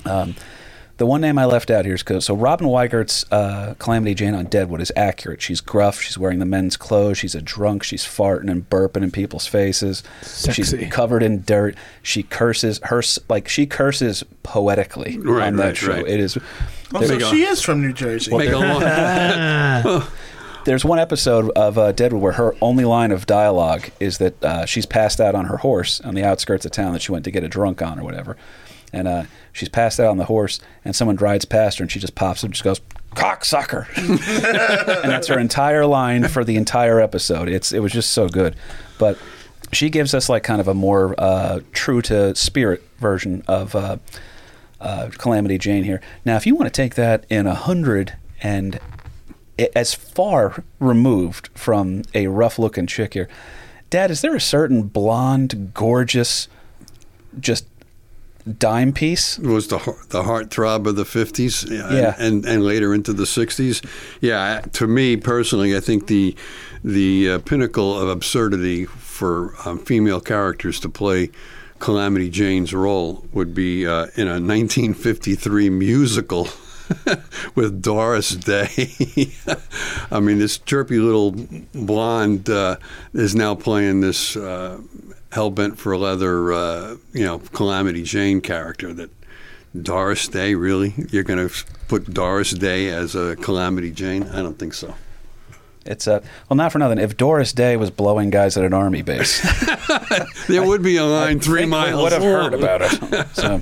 Um, 0.07 0.35
the 0.99 1.07
one 1.07 1.21
name 1.21 1.39
I 1.39 1.45
left 1.47 1.71
out 1.71 1.85
here 1.85 1.95
is 1.95 2.03
'cause- 2.03 2.25
so 2.27 2.35
Robin 2.35 2.67
Weigert's 2.67 3.25
uh, 3.33 3.75
Calamity 3.79 4.15
Jane 4.15 4.35
on 4.35 4.45
Deadwood 4.47 4.81
is 4.81 4.93
accurate. 4.97 5.41
She's 5.41 5.61
gruff. 5.61 6.01
She's 6.01 6.19
wearing 6.19 6.39
the 6.41 6.45
men's 6.45 6.77
clothes. 6.77 7.19
She's 7.19 7.35
a 7.35 7.41
drunk. 7.41 7.83
She's 7.85 8.05
farting 8.05 8.51
and 8.51 8.69
burping 8.69 9.03
in 9.03 9.11
people's 9.11 9.47
faces. 9.47 10.03
Sexy. 10.23 10.63
She's 10.63 10.75
covered 10.93 11.23
in 11.23 11.43
dirt. 11.43 11.75
She 12.03 12.23
curses 12.23 12.81
her 12.85 13.03
like 13.29 13.49
she 13.49 13.65
curses 13.67 14.25
poetically 14.43 15.19
Right, 15.19 15.47
on 15.47 15.57
that 15.57 15.65
right, 15.65 15.77
show. 15.77 15.93
right. 15.95 16.07
It 16.07 16.21
is. 16.21 16.37
Also, 16.95 17.15
Make 17.15 17.23
a- 17.23 17.27
she 17.31 17.43
is 17.45 17.63
from 17.63 17.81
New 17.83 17.93
Jersey. 17.93 18.37
Make 18.37 18.51
a 18.51 20.09
There's 20.65 20.85
one 20.85 20.99
episode 20.99 21.51
of 21.53 21.79
uh, 21.79 21.93
Deadwood 21.93 22.21
where 22.21 22.33
her 22.33 22.55
only 22.61 22.85
line 22.85 23.11
of 23.11 23.25
dialogue 23.25 23.89
is 24.01 24.19
that 24.19 24.45
uh, 24.45 24.67
she's 24.67 24.85
passed 24.85 25.19
out 25.19 25.35
on 25.35 25.47
her 25.47 25.59
horse 25.59 26.01
on 26.03 26.15
the 26.15 26.23
outskirts 26.25 26.67
of 26.67 26.73
town 26.73 26.93
that 26.93 27.01
she 27.01 27.11
went 27.13 27.25
to 27.25 27.31
get 27.31 27.43
a 27.43 27.49
drunk 27.49 27.81
on 27.81 27.99
or 27.99 28.03
whatever, 28.03 28.37
and 28.93 29.09
uh, 29.09 29.25
she's 29.53 29.69
passed 29.69 30.01
out 30.01 30.09
on 30.09 30.17
the 30.17 30.25
horse, 30.25 30.61
and 30.85 30.95
someone 30.95 31.17
rides 31.17 31.45
past 31.45 31.79
her, 31.79 31.83
and 31.83 31.93
she 31.93 31.99
just 32.01 32.15
pops 32.15 32.43
up 32.43 32.49
and 32.49 32.55
just 32.55 32.65
goes 32.65 32.81
cocksucker, 33.15 33.87
and 35.03 35.11
that's 35.11 35.29
her 35.29 35.39
entire 35.39 35.87
line 35.87 36.29
for 36.29 36.45
the 36.45 36.57
entire 36.57 37.01
episode. 37.01 37.49
It's 37.49 37.73
it 37.73 37.81
was 37.81 37.93
just 37.93 38.13
so 38.13 38.29
good, 38.29 38.57
but 38.99 39.19
she 39.73 39.91
gives 39.91 40.15
us 40.15 40.29
like 40.29 40.43
kind 40.43 40.61
of 40.61 40.69
a 40.69 40.75
more 40.75 41.15
uh, 41.19 41.61
true 41.73 42.03
to 42.03 42.35
spirit 42.35 42.83
version 42.99 43.43
of 43.47 43.75
uh, 43.75 43.99
uh, 44.81 45.11
Calamity 45.19 45.59
Jane 45.59 45.85
here. 45.85 46.01
Now, 46.25 46.37
if 46.37 46.47
you 46.47 46.55
want 46.55 46.73
to 46.73 46.83
take 46.83 46.95
that 46.95 47.25
in 47.29 47.47
a 47.47 47.55
hundred 47.55 48.15
and 48.43 48.79
as 49.75 49.93
far 49.93 50.63
removed 50.79 51.49
from 51.55 52.03
a 52.15 52.29
rough 52.29 52.59
looking 52.59 52.87
chick 52.87 53.15
here, 53.15 53.29
Dad, 53.91 54.11
is 54.11 54.21
there 54.21 54.37
a 54.37 54.41
certain 54.41 54.83
blonde, 54.83 55.73
gorgeous, 55.75 56.49
just 57.41 57.67
dime 58.49 58.93
piece? 58.93 59.39
was 59.39 59.69
the 59.69 59.79
heart- 59.79 60.09
the 60.11 60.23
heartthrob 60.23 60.87
of 60.87 60.97
the 60.97 61.05
50s 61.05 61.71
yeah, 61.71 61.93
Yeah. 61.93 62.15
and 62.19 62.45
and 62.47 62.65
later 62.65 62.93
into 62.95 63.13
the 63.13 63.25
60s 63.25 63.85
yeah 64.21 64.63
to 64.73 64.87
me 64.87 65.17
personally 65.17 65.77
i 65.77 65.81
think 65.81 66.07
the 66.07 66.35
the 66.85 67.31
uh, 67.31 67.39
pinnacle 67.41 67.99
of 67.99 68.09
absurdity 68.09 68.85
for 68.87 69.55
um, 69.65 69.79
female 69.79 70.21
characters 70.21 70.81
to 70.81 70.89
play 70.89 71.31
calamity 71.79 72.29
jane's 72.31 72.73
role 72.75 73.25
would 73.33 73.55
be 73.55 73.87
uh, 73.87 74.07
in 74.17 74.27
a 74.29 74.41
1953 74.41 75.71
musical 75.71 76.49
with 77.55 77.83
Doris 77.83 78.31
Day. 78.31 78.71
I 80.11 80.21
mean, 80.21 80.39
this 80.39 80.57
chirpy 80.57 80.99
little 80.99 81.33
blonde 81.75 82.49
uh, 82.49 82.77
is 83.13 83.35
now 83.35 83.55
playing 83.55 84.01
this 84.01 84.37
uh, 84.37 84.81
hell 85.39 85.51
bent 85.53 85.79
for 85.79 85.97
leather, 85.97 86.53
uh, 86.53 86.97
you 87.13 87.25
know, 87.25 87.39
Calamity 87.53 88.03
Jane 88.03 88.41
character. 88.41 88.93
That 88.93 89.09
Doris 89.81 90.27
Day, 90.27 90.57
really? 90.57 90.95
You're 91.13 91.23
going 91.23 91.49
to 91.49 91.65
put 91.87 92.13
Doris 92.13 92.51
Day 92.51 92.89
as 92.89 93.15
a 93.15 93.37
Calamity 93.37 93.93
Jane? 93.93 94.25
I 94.25 94.43
don't 94.43 94.59
think 94.59 94.75
so. 94.75 94.97
It's 95.87 96.09
a 96.09 96.25
well, 96.49 96.57
not 96.57 96.73
for 96.73 96.81
nothing. 96.81 96.99
If 96.99 97.17
Doris 97.17 97.53
Day 97.53 97.77
was 97.77 97.89
blowing 97.93 98.31
guys 98.31 98.57
at 98.57 98.65
an 98.65 98.75
army 98.75 99.03
base, 99.03 99.41
There 100.49 100.67
would 100.67 100.83
be 100.83 100.97
a 100.97 101.05
line 101.05 101.39
three 101.39 101.61
think 101.61 101.67
we 101.73 101.79
miles. 101.79 102.03
would 102.03 102.13
have 102.13 102.23
heard 102.23 102.53
about 102.53 102.81
it. 102.83 103.29
So, 103.37 103.61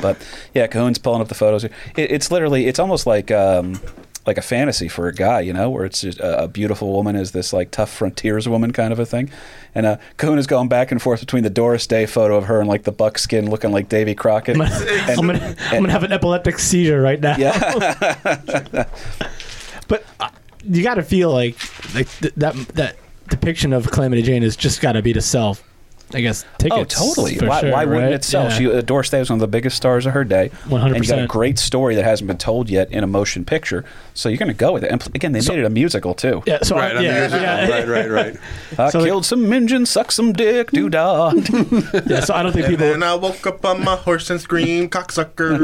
but 0.00 0.16
yeah, 0.54 0.66
Cahoon's 0.66 0.96
pulling 0.96 1.20
up 1.20 1.28
the 1.28 1.34
photos. 1.34 1.60
here. 1.60 1.72
It, 1.94 2.10
it's 2.10 2.30
literally, 2.30 2.66
it's 2.68 2.78
almost 2.78 3.06
like 3.06 3.30
um, 3.30 3.78
like 4.26 4.38
a 4.38 4.42
fantasy 4.42 4.88
for 4.88 5.08
a 5.08 5.14
guy, 5.14 5.40
you 5.40 5.52
know, 5.52 5.68
where 5.70 5.84
it's 5.84 6.00
just 6.02 6.20
a, 6.20 6.44
a 6.44 6.48
beautiful 6.48 6.92
woman 6.92 7.16
is 7.16 7.32
this 7.32 7.52
like 7.52 7.70
tough 7.70 7.90
frontiers 7.90 8.48
woman 8.48 8.72
kind 8.72 8.92
of 8.92 8.98
a 8.98 9.06
thing. 9.06 9.30
And 9.74 9.86
uh, 9.86 9.96
Cahoon 10.18 10.38
is 10.38 10.46
going 10.46 10.68
back 10.68 10.92
and 10.92 11.00
forth 11.02 11.20
between 11.20 11.42
the 11.42 11.50
Doris 11.50 11.86
Day 11.86 12.06
photo 12.06 12.36
of 12.36 12.44
her 12.44 12.60
and 12.60 12.68
like 12.68 12.84
the 12.84 12.92
buckskin 12.92 13.50
looking 13.50 13.72
like 13.72 13.88
Davy 13.88 14.14
Crockett. 14.14 14.56
I'm 14.60 14.68
gonna, 14.68 15.06
I'm 15.08 15.26
gonna, 15.26 15.56
I'm 15.70 15.80
gonna 15.82 15.92
have 15.92 16.04
an 16.04 16.12
epileptic 16.12 16.58
seizure 16.58 17.00
right 17.00 17.20
now. 17.20 17.36
yeah, 17.36 18.84
But 19.88 20.04
uh, 20.20 20.28
you 20.64 20.82
got 20.82 20.94
to 20.94 21.02
feel 21.02 21.30
like 21.32 21.56
like 21.94 22.08
th- 22.20 22.34
that 22.36 22.54
that 22.74 22.96
depiction 23.28 23.72
of 23.72 23.90
Calamity 23.90 24.22
Jane 24.22 24.42
has 24.42 24.56
just 24.56 24.80
got 24.80 24.92
to 24.92 25.02
be 25.02 25.12
to 25.12 25.20
sell. 25.20 25.58
I 26.14 26.20
guess 26.20 26.44
oh, 26.70 26.84
totally. 26.84 27.36
for 27.36 27.46
Why, 27.46 27.60
sure, 27.60 27.70
why 27.72 27.84
wouldn't 27.84 28.04
right? 28.04 28.12
it 28.12 28.24
sell? 28.24 28.44
Yeah. 28.44 28.48
She, 28.50 28.70
uh, 28.70 28.80
Doris 28.82 29.10
Day 29.10 29.18
was 29.20 29.30
one 29.30 29.36
of 29.36 29.40
the 29.40 29.46
biggest 29.48 29.76
stars 29.76 30.06
of 30.06 30.12
her 30.14 30.24
day. 30.24 30.50
100%. 30.66 30.94
And 30.94 31.04
you 31.04 31.10
got 31.10 31.18
a 31.22 31.26
great 31.26 31.58
story 31.58 31.94
that 31.94 32.04
hasn't 32.04 32.28
been 32.28 32.38
told 32.38 32.68
yet 32.70 32.90
in 32.90 33.02
a 33.02 33.06
motion 33.06 33.44
picture. 33.44 33.84
So 34.14 34.28
you're 34.28 34.38
going 34.38 34.48
to 34.48 34.54
go 34.54 34.72
with 34.72 34.84
it. 34.84 34.90
And 34.90 35.04
again, 35.14 35.32
they 35.32 35.40
made 35.40 35.58
it 35.58 35.64
a 35.64 35.70
musical 35.70 36.14
too. 36.14 36.42
yeah, 36.46 36.58
so 36.62 36.76
Right, 36.76 36.92
I, 36.92 36.94
I 36.94 36.94
mean, 36.96 37.04
yeah, 37.04 37.28
yeah, 37.36 37.68
right, 37.70 37.88
right, 37.88 38.10
right. 38.10 38.36
I 38.78 38.90
So, 38.90 38.98
like- 38.98 39.06
killed 39.08 39.24
some 39.26 39.40
Minjin, 39.46 39.86
sucked 39.86 40.12
some 40.12 40.32
dick, 40.32 40.70
doo 40.70 40.88
dah. 40.88 41.32
yeah. 42.06 42.20
So 42.20 42.34
I 42.34 42.42
don't 42.42 42.52
think 42.52 42.66
And 42.66 42.72
people 42.72 42.86
then 42.90 43.02
I 43.02 43.14
woke 43.14 43.46
up 43.46 43.64
on 43.64 43.82
my 43.84 43.96
horse 43.96 44.28
and 44.30 44.40
screamed, 44.40 44.90
cocksucker. 44.92 45.62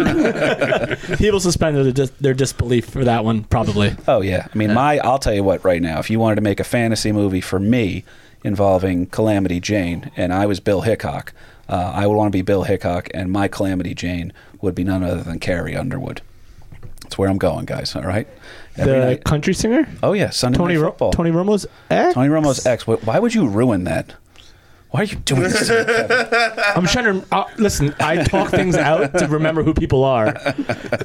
people 1.19 1.41
suspended 1.41 1.85
their, 1.87 1.93
dis- 1.93 2.11
their 2.21 2.35
disbelief 2.35 2.87
for 2.89 3.05
that 3.05 3.25
one 3.25 3.45
probably. 3.45 3.95
Oh 4.07 4.21
yeah, 4.23 4.47
I 4.53 4.57
mean, 4.59 4.73
my 4.75 4.99
I'll 4.99 5.19
tell 5.19 5.35
you 5.35 5.45
what. 5.45 5.65
Right 5.65 5.83
now, 5.83 5.99
if 5.99 6.09
you 6.11 6.19
wanted 6.19 6.37
to 6.37 6.43
make 6.43 6.61
a 6.61 6.65
fantasy 6.65 7.13
movie 7.13 7.41
for 7.41 7.59
me 7.59 8.05
involving 8.45 9.07
Calamity 9.07 9.61
Jane, 9.61 10.11
and 10.17 10.33
I 10.33 10.47
was 10.47 10.61
Bill 10.61 10.83
Hickok, 10.83 11.33
uh, 11.69 11.93
I 11.95 12.07
would 12.07 12.15
want 12.17 12.33
to 12.33 12.37
be 12.37 12.43
Bill 12.43 12.63
Hickok, 12.65 13.09
and 13.15 13.31
my 13.31 13.49
Calamity 13.49 13.95
Jane 13.95 14.33
would 14.61 14.75
be 14.75 14.85
none 14.85 15.03
other 15.03 15.23
than 15.23 15.39
Carrie 15.39 15.77
Underwood. 15.77 16.23
That's 17.03 17.19
where 17.19 17.29
I'm 17.29 17.39
going, 17.39 17.65
guys. 17.67 17.95
All 17.97 18.03
right. 18.03 18.27
Every 18.77 18.93
the 18.93 18.99
night- 19.05 19.25
country 19.25 19.55
singer 19.55 19.89
oh 20.03 20.13
yeah, 20.13 20.31
Sunday 20.31 20.59
Tony 20.59 20.75
Night 20.75 20.81
Ro- 20.81 20.91
Football. 20.91 21.13
Tony 21.13 21.31
Romo's 21.31 21.67
ex. 21.91 22.15
Tony 22.15 22.29
Romo's 22.29 22.65
ex. 22.67 22.85
Wh- 22.85 23.05
Why 23.07 23.19
would 23.19 23.35
you 23.35 23.49
ruin 23.49 23.85
that? 23.85 24.15
Why 24.91 25.01
are 25.01 25.05
you 25.05 25.17
doing 25.17 25.43
this? 25.43 25.67
to 25.69 25.79
me, 25.81 25.85
Kevin? 25.85 26.65
I'm 26.75 26.87
trying 26.87 27.21
to 27.21 27.27
uh, 27.35 27.45
listen. 27.59 27.95
I 28.01 28.25
talk 28.25 28.49
things 28.51 28.75
out 28.75 29.19
to 29.19 29.29
remember 29.29 29.63
who 29.63 29.75
people 29.75 30.03
are. 30.03 30.35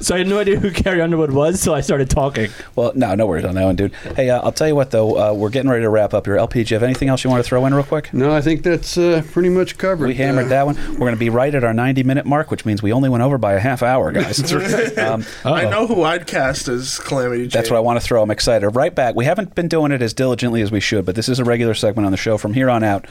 So 0.00 0.14
I 0.14 0.18
had 0.18 0.26
no 0.26 0.38
idea 0.38 0.58
who 0.58 0.70
Carrie 0.70 1.02
Underwood 1.02 1.32
was, 1.32 1.60
so 1.60 1.74
I 1.74 1.82
started 1.82 2.08
talking. 2.08 2.50
well, 2.76 2.92
no, 2.94 3.14
no 3.14 3.26
worries 3.26 3.44
on 3.44 3.54
that 3.56 3.64
one, 3.64 3.76
dude. 3.76 3.92
Hey, 4.16 4.30
uh, 4.30 4.40
I'll 4.40 4.52
tell 4.52 4.68
you 4.68 4.74
what 4.74 4.90
though. 4.90 5.18
Uh, 5.18 5.34
we're 5.34 5.50
getting 5.50 5.70
ready 5.70 5.82
to 5.82 5.90
wrap 5.90 6.14
up 6.14 6.24
here. 6.24 6.36
LP, 6.38 6.64
do 6.64 6.72
you 6.72 6.76
have 6.76 6.82
anything 6.82 7.08
else 7.10 7.24
you 7.24 7.28
want 7.30 7.44
to 7.44 7.48
throw 7.48 7.66
in 7.66 7.74
real 7.74 7.84
quick? 7.84 8.12
No, 8.14 8.34
I 8.34 8.40
think 8.40 8.62
that's 8.62 8.96
uh, 8.96 9.22
pretty 9.32 9.50
much 9.50 9.76
covered. 9.76 10.06
We 10.08 10.14
hammered 10.14 10.46
Uh, 10.46 10.48
that 10.48 10.66
one. 10.66 10.76
We're 10.92 10.98
going 11.00 11.12
to 11.12 11.18
be 11.18 11.28
right 11.28 11.54
at 11.54 11.62
our 11.62 11.74
90 11.74 12.04
minute 12.04 12.24
mark, 12.24 12.50
which 12.50 12.64
means 12.64 12.82
we 12.82 12.90
only 12.92 13.10
went 13.10 13.22
over 13.22 13.36
by 13.36 13.52
a 13.52 13.60
half 13.60 13.82
hour, 13.82 14.12
guys. 14.12 14.50
um, 14.98 15.24
I 15.44 15.64
know 15.68 15.86
who 15.86 16.02
I'd 16.04 16.26
cast 16.26 16.68
as 16.68 16.98
Calamity 17.00 17.42
Jane. 17.42 17.50
that's 17.50 17.70
what 17.70 17.76
I 17.76 17.80
want 17.80 18.00
to 18.00 18.06
throw. 18.06 18.22
I'm 18.22 18.30
excited. 18.30 18.70
Right 18.70 18.94
back. 18.94 19.14
We 19.14 19.26
haven't 19.26 19.54
been 19.54 19.68
doing 19.68 19.92
it 19.92 20.00
as 20.00 20.14
diligently 20.14 20.62
as 20.62 20.72
we 20.72 20.80
should, 20.80 21.04
but 21.04 21.14
this 21.16 21.28
is 21.28 21.38
a 21.38 21.44
regular 21.44 21.74
segment 21.74 22.06
on 22.06 22.12
the 22.12 22.16
show 22.18 22.38
from 22.38 22.54
here 22.54 22.70
on 22.70 22.82
out. 22.82 23.04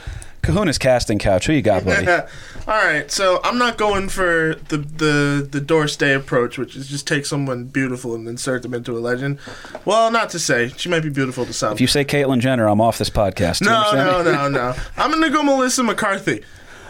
Kahuna's 0.43 0.77
casting 0.77 1.19
couch. 1.19 1.47
Who 1.47 1.53
you 1.53 1.61
got, 1.61 1.85
buddy? 1.85 2.05
All 2.67 2.75
right, 2.75 3.09
so 3.09 3.39
I'm 3.43 3.57
not 3.57 3.77
going 3.77 4.09
for 4.09 4.55
the 4.67 4.77
the 4.77 5.47
the 5.49 5.59
Doris 5.61 5.95
Day 5.95 6.13
approach, 6.13 6.57
which 6.57 6.75
is 6.75 6.87
just 6.87 7.07
take 7.07 7.25
someone 7.25 7.65
beautiful 7.65 8.13
and 8.13 8.27
insert 8.27 8.61
them 8.61 8.73
into 8.73 8.97
a 8.97 8.99
legend. 8.99 9.39
Well, 9.85 10.11
not 10.11 10.29
to 10.31 10.39
say 10.39 10.69
she 10.77 10.89
might 10.89 11.01
be 11.03 11.09
beautiful 11.09 11.45
to 11.45 11.53
some. 11.53 11.73
if 11.73 11.81
you 11.81 11.87
say 11.87 12.05
Caitlyn 12.05 12.39
Jenner, 12.39 12.67
I'm 12.67 12.81
off 12.81 12.97
this 12.97 13.09
podcast. 13.09 13.61
You 13.61 13.67
no, 13.67 13.91
no, 13.93 14.21
no, 14.23 14.49
no. 14.49 14.75
I'm 14.97 15.11
gonna 15.11 15.29
go 15.29 15.43
Melissa 15.43 15.81
McCarthy. 15.83 16.43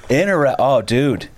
Inter- 0.10 0.56
oh, 0.60 0.82
dude. 0.82 1.30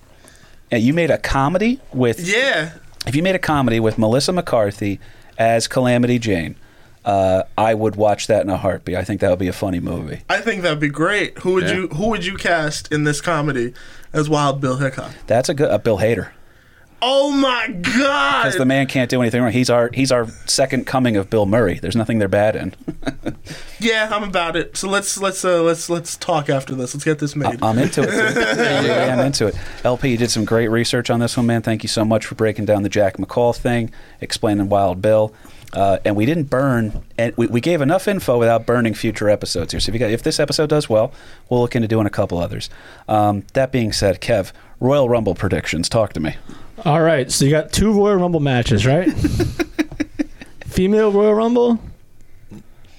And 0.71 0.81
you 0.81 0.93
made 0.93 1.11
a 1.11 1.17
comedy 1.17 1.79
with. 1.93 2.19
Yeah, 2.27 2.71
If 3.05 3.15
you 3.15 3.21
made 3.23 3.35
a 3.35 3.39
comedy 3.39 3.79
with 3.79 3.97
Melissa 3.97 4.33
McCarthy 4.33 4.99
as 5.37 5.67
Calamity 5.67 6.17
Jane, 6.17 6.55
uh, 7.05 7.43
I 7.57 7.73
would 7.73 7.95
watch 7.95 8.27
that 8.27 8.41
in 8.43 8.49
a 8.49 8.57
heartbeat. 8.57 8.95
I 8.95 9.03
think 9.03 9.21
that 9.21 9.29
would 9.29 9.39
be 9.39 9.47
a 9.47 9.53
funny 9.53 9.79
movie. 9.79 10.21
I 10.29 10.41
think 10.41 10.63
that'd 10.63 10.79
be 10.79 10.89
great. 10.89 11.37
Who 11.39 11.53
would 11.53 11.63
Yeah. 11.65 11.73
you 11.75 11.87
Who 11.89 12.09
would 12.09 12.25
you 12.25 12.35
cast 12.35 12.91
in 12.91 13.03
this 13.03 13.21
comedy 13.21 13.73
as 14.11 14.27
Wild 14.27 14.59
Bill 14.59 14.77
Hickok? 14.77 15.11
That's 15.27 15.47
a 15.49 15.53
good. 15.53 15.69
Uh, 15.69 15.77
Bill 15.77 15.99
Hader. 15.99 16.29
Oh 17.07 17.29
my 17.29 17.67
God! 17.67 18.43
Because 18.43 18.57
the 18.57 18.65
man 18.65 18.87
can't 18.87 19.09
do 19.11 19.21
anything 19.21 19.41
wrong. 19.43 19.51
He's 19.51 19.69
our 19.69 19.91
he's 19.93 20.11
our 20.11 20.27
second 20.47 20.87
coming 20.87 21.17
of 21.17 21.29
Bill 21.29 21.45
Murray. 21.45 21.77
There's 21.77 21.95
nothing 21.95 22.17
they're 22.17 22.27
bad 22.27 22.55
in. 22.55 22.73
yeah, 23.79 24.09
I'm 24.11 24.23
about 24.23 24.55
it. 24.55 24.75
So 24.75 24.89
let's 24.89 25.15
let's 25.19 25.43
uh, 25.45 25.61
let's 25.61 25.89
let's 25.89 26.15
talk 26.17 26.49
after 26.49 26.73
this. 26.73 26.95
Let's 26.95 27.03
get 27.03 27.19
this 27.19 27.35
made. 27.35 27.61
I'm 27.61 27.77
into 27.77 28.01
it. 28.01 28.07
Too. 28.07 28.39
yeah, 28.39 28.81
yeah, 29.07 29.13
I'm 29.13 29.25
into 29.25 29.45
it. 29.47 29.55
LP, 29.83 30.09
you 30.09 30.17
did 30.17 30.31
some 30.31 30.45
great 30.45 30.69
research 30.69 31.09
on 31.11 31.19
this 31.19 31.37
one, 31.37 31.45
man. 31.45 31.61
Thank 31.61 31.83
you 31.83 31.89
so 31.89 32.05
much 32.05 32.25
for 32.25 32.33
breaking 32.33 32.65
down 32.65 32.81
the 32.81 32.89
Jack 32.89 33.17
McCall 33.17 33.55
thing, 33.55 33.91
explaining 34.21 34.69
Wild 34.69 35.01
Bill. 35.01 35.33
Uh, 35.75 35.99
and 36.05 36.15
we 36.15 36.25
didn't 36.25 36.45
burn, 36.45 37.03
and 37.17 37.35
we, 37.35 37.47
we 37.47 37.59
gave 37.59 37.81
enough 37.81 38.07
info 38.07 38.37
without 38.37 38.65
burning 38.65 38.93
future 38.93 39.29
episodes 39.29 39.73
here. 39.73 39.79
So 39.81 39.89
if, 39.89 39.93
you 39.93 39.99
got, 39.99 40.09
if 40.09 40.23
this 40.23 40.39
episode 40.39 40.69
does 40.69 40.89
well, 40.89 41.11
we'll 41.49 41.59
look 41.59 41.75
into 41.75 41.87
doing 41.87 42.07
a 42.07 42.09
couple 42.09 42.37
others. 42.37 42.69
Um, 43.09 43.43
that 43.53 43.73
being 43.73 43.91
said, 43.91 44.21
Kev, 44.21 44.53
Royal 44.79 45.09
Rumble 45.09 45.35
predictions. 45.35 45.89
Talk 45.89 46.13
to 46.13 46.21
me. 46.21 46.37
All 46.85 47.01
right, 47.01 47.29
so 47.29 47.43
you 47.43 47.51
got 47.51 47.73
two 47.73 47.91
Royal 47.91 48.15
Rumble 48.15 48.39
matches, 48.39 48.85
right? 48.85 49.11
Female 50.65 51.11
Royal 51.11 51.33
Rumble. 51.33 51.79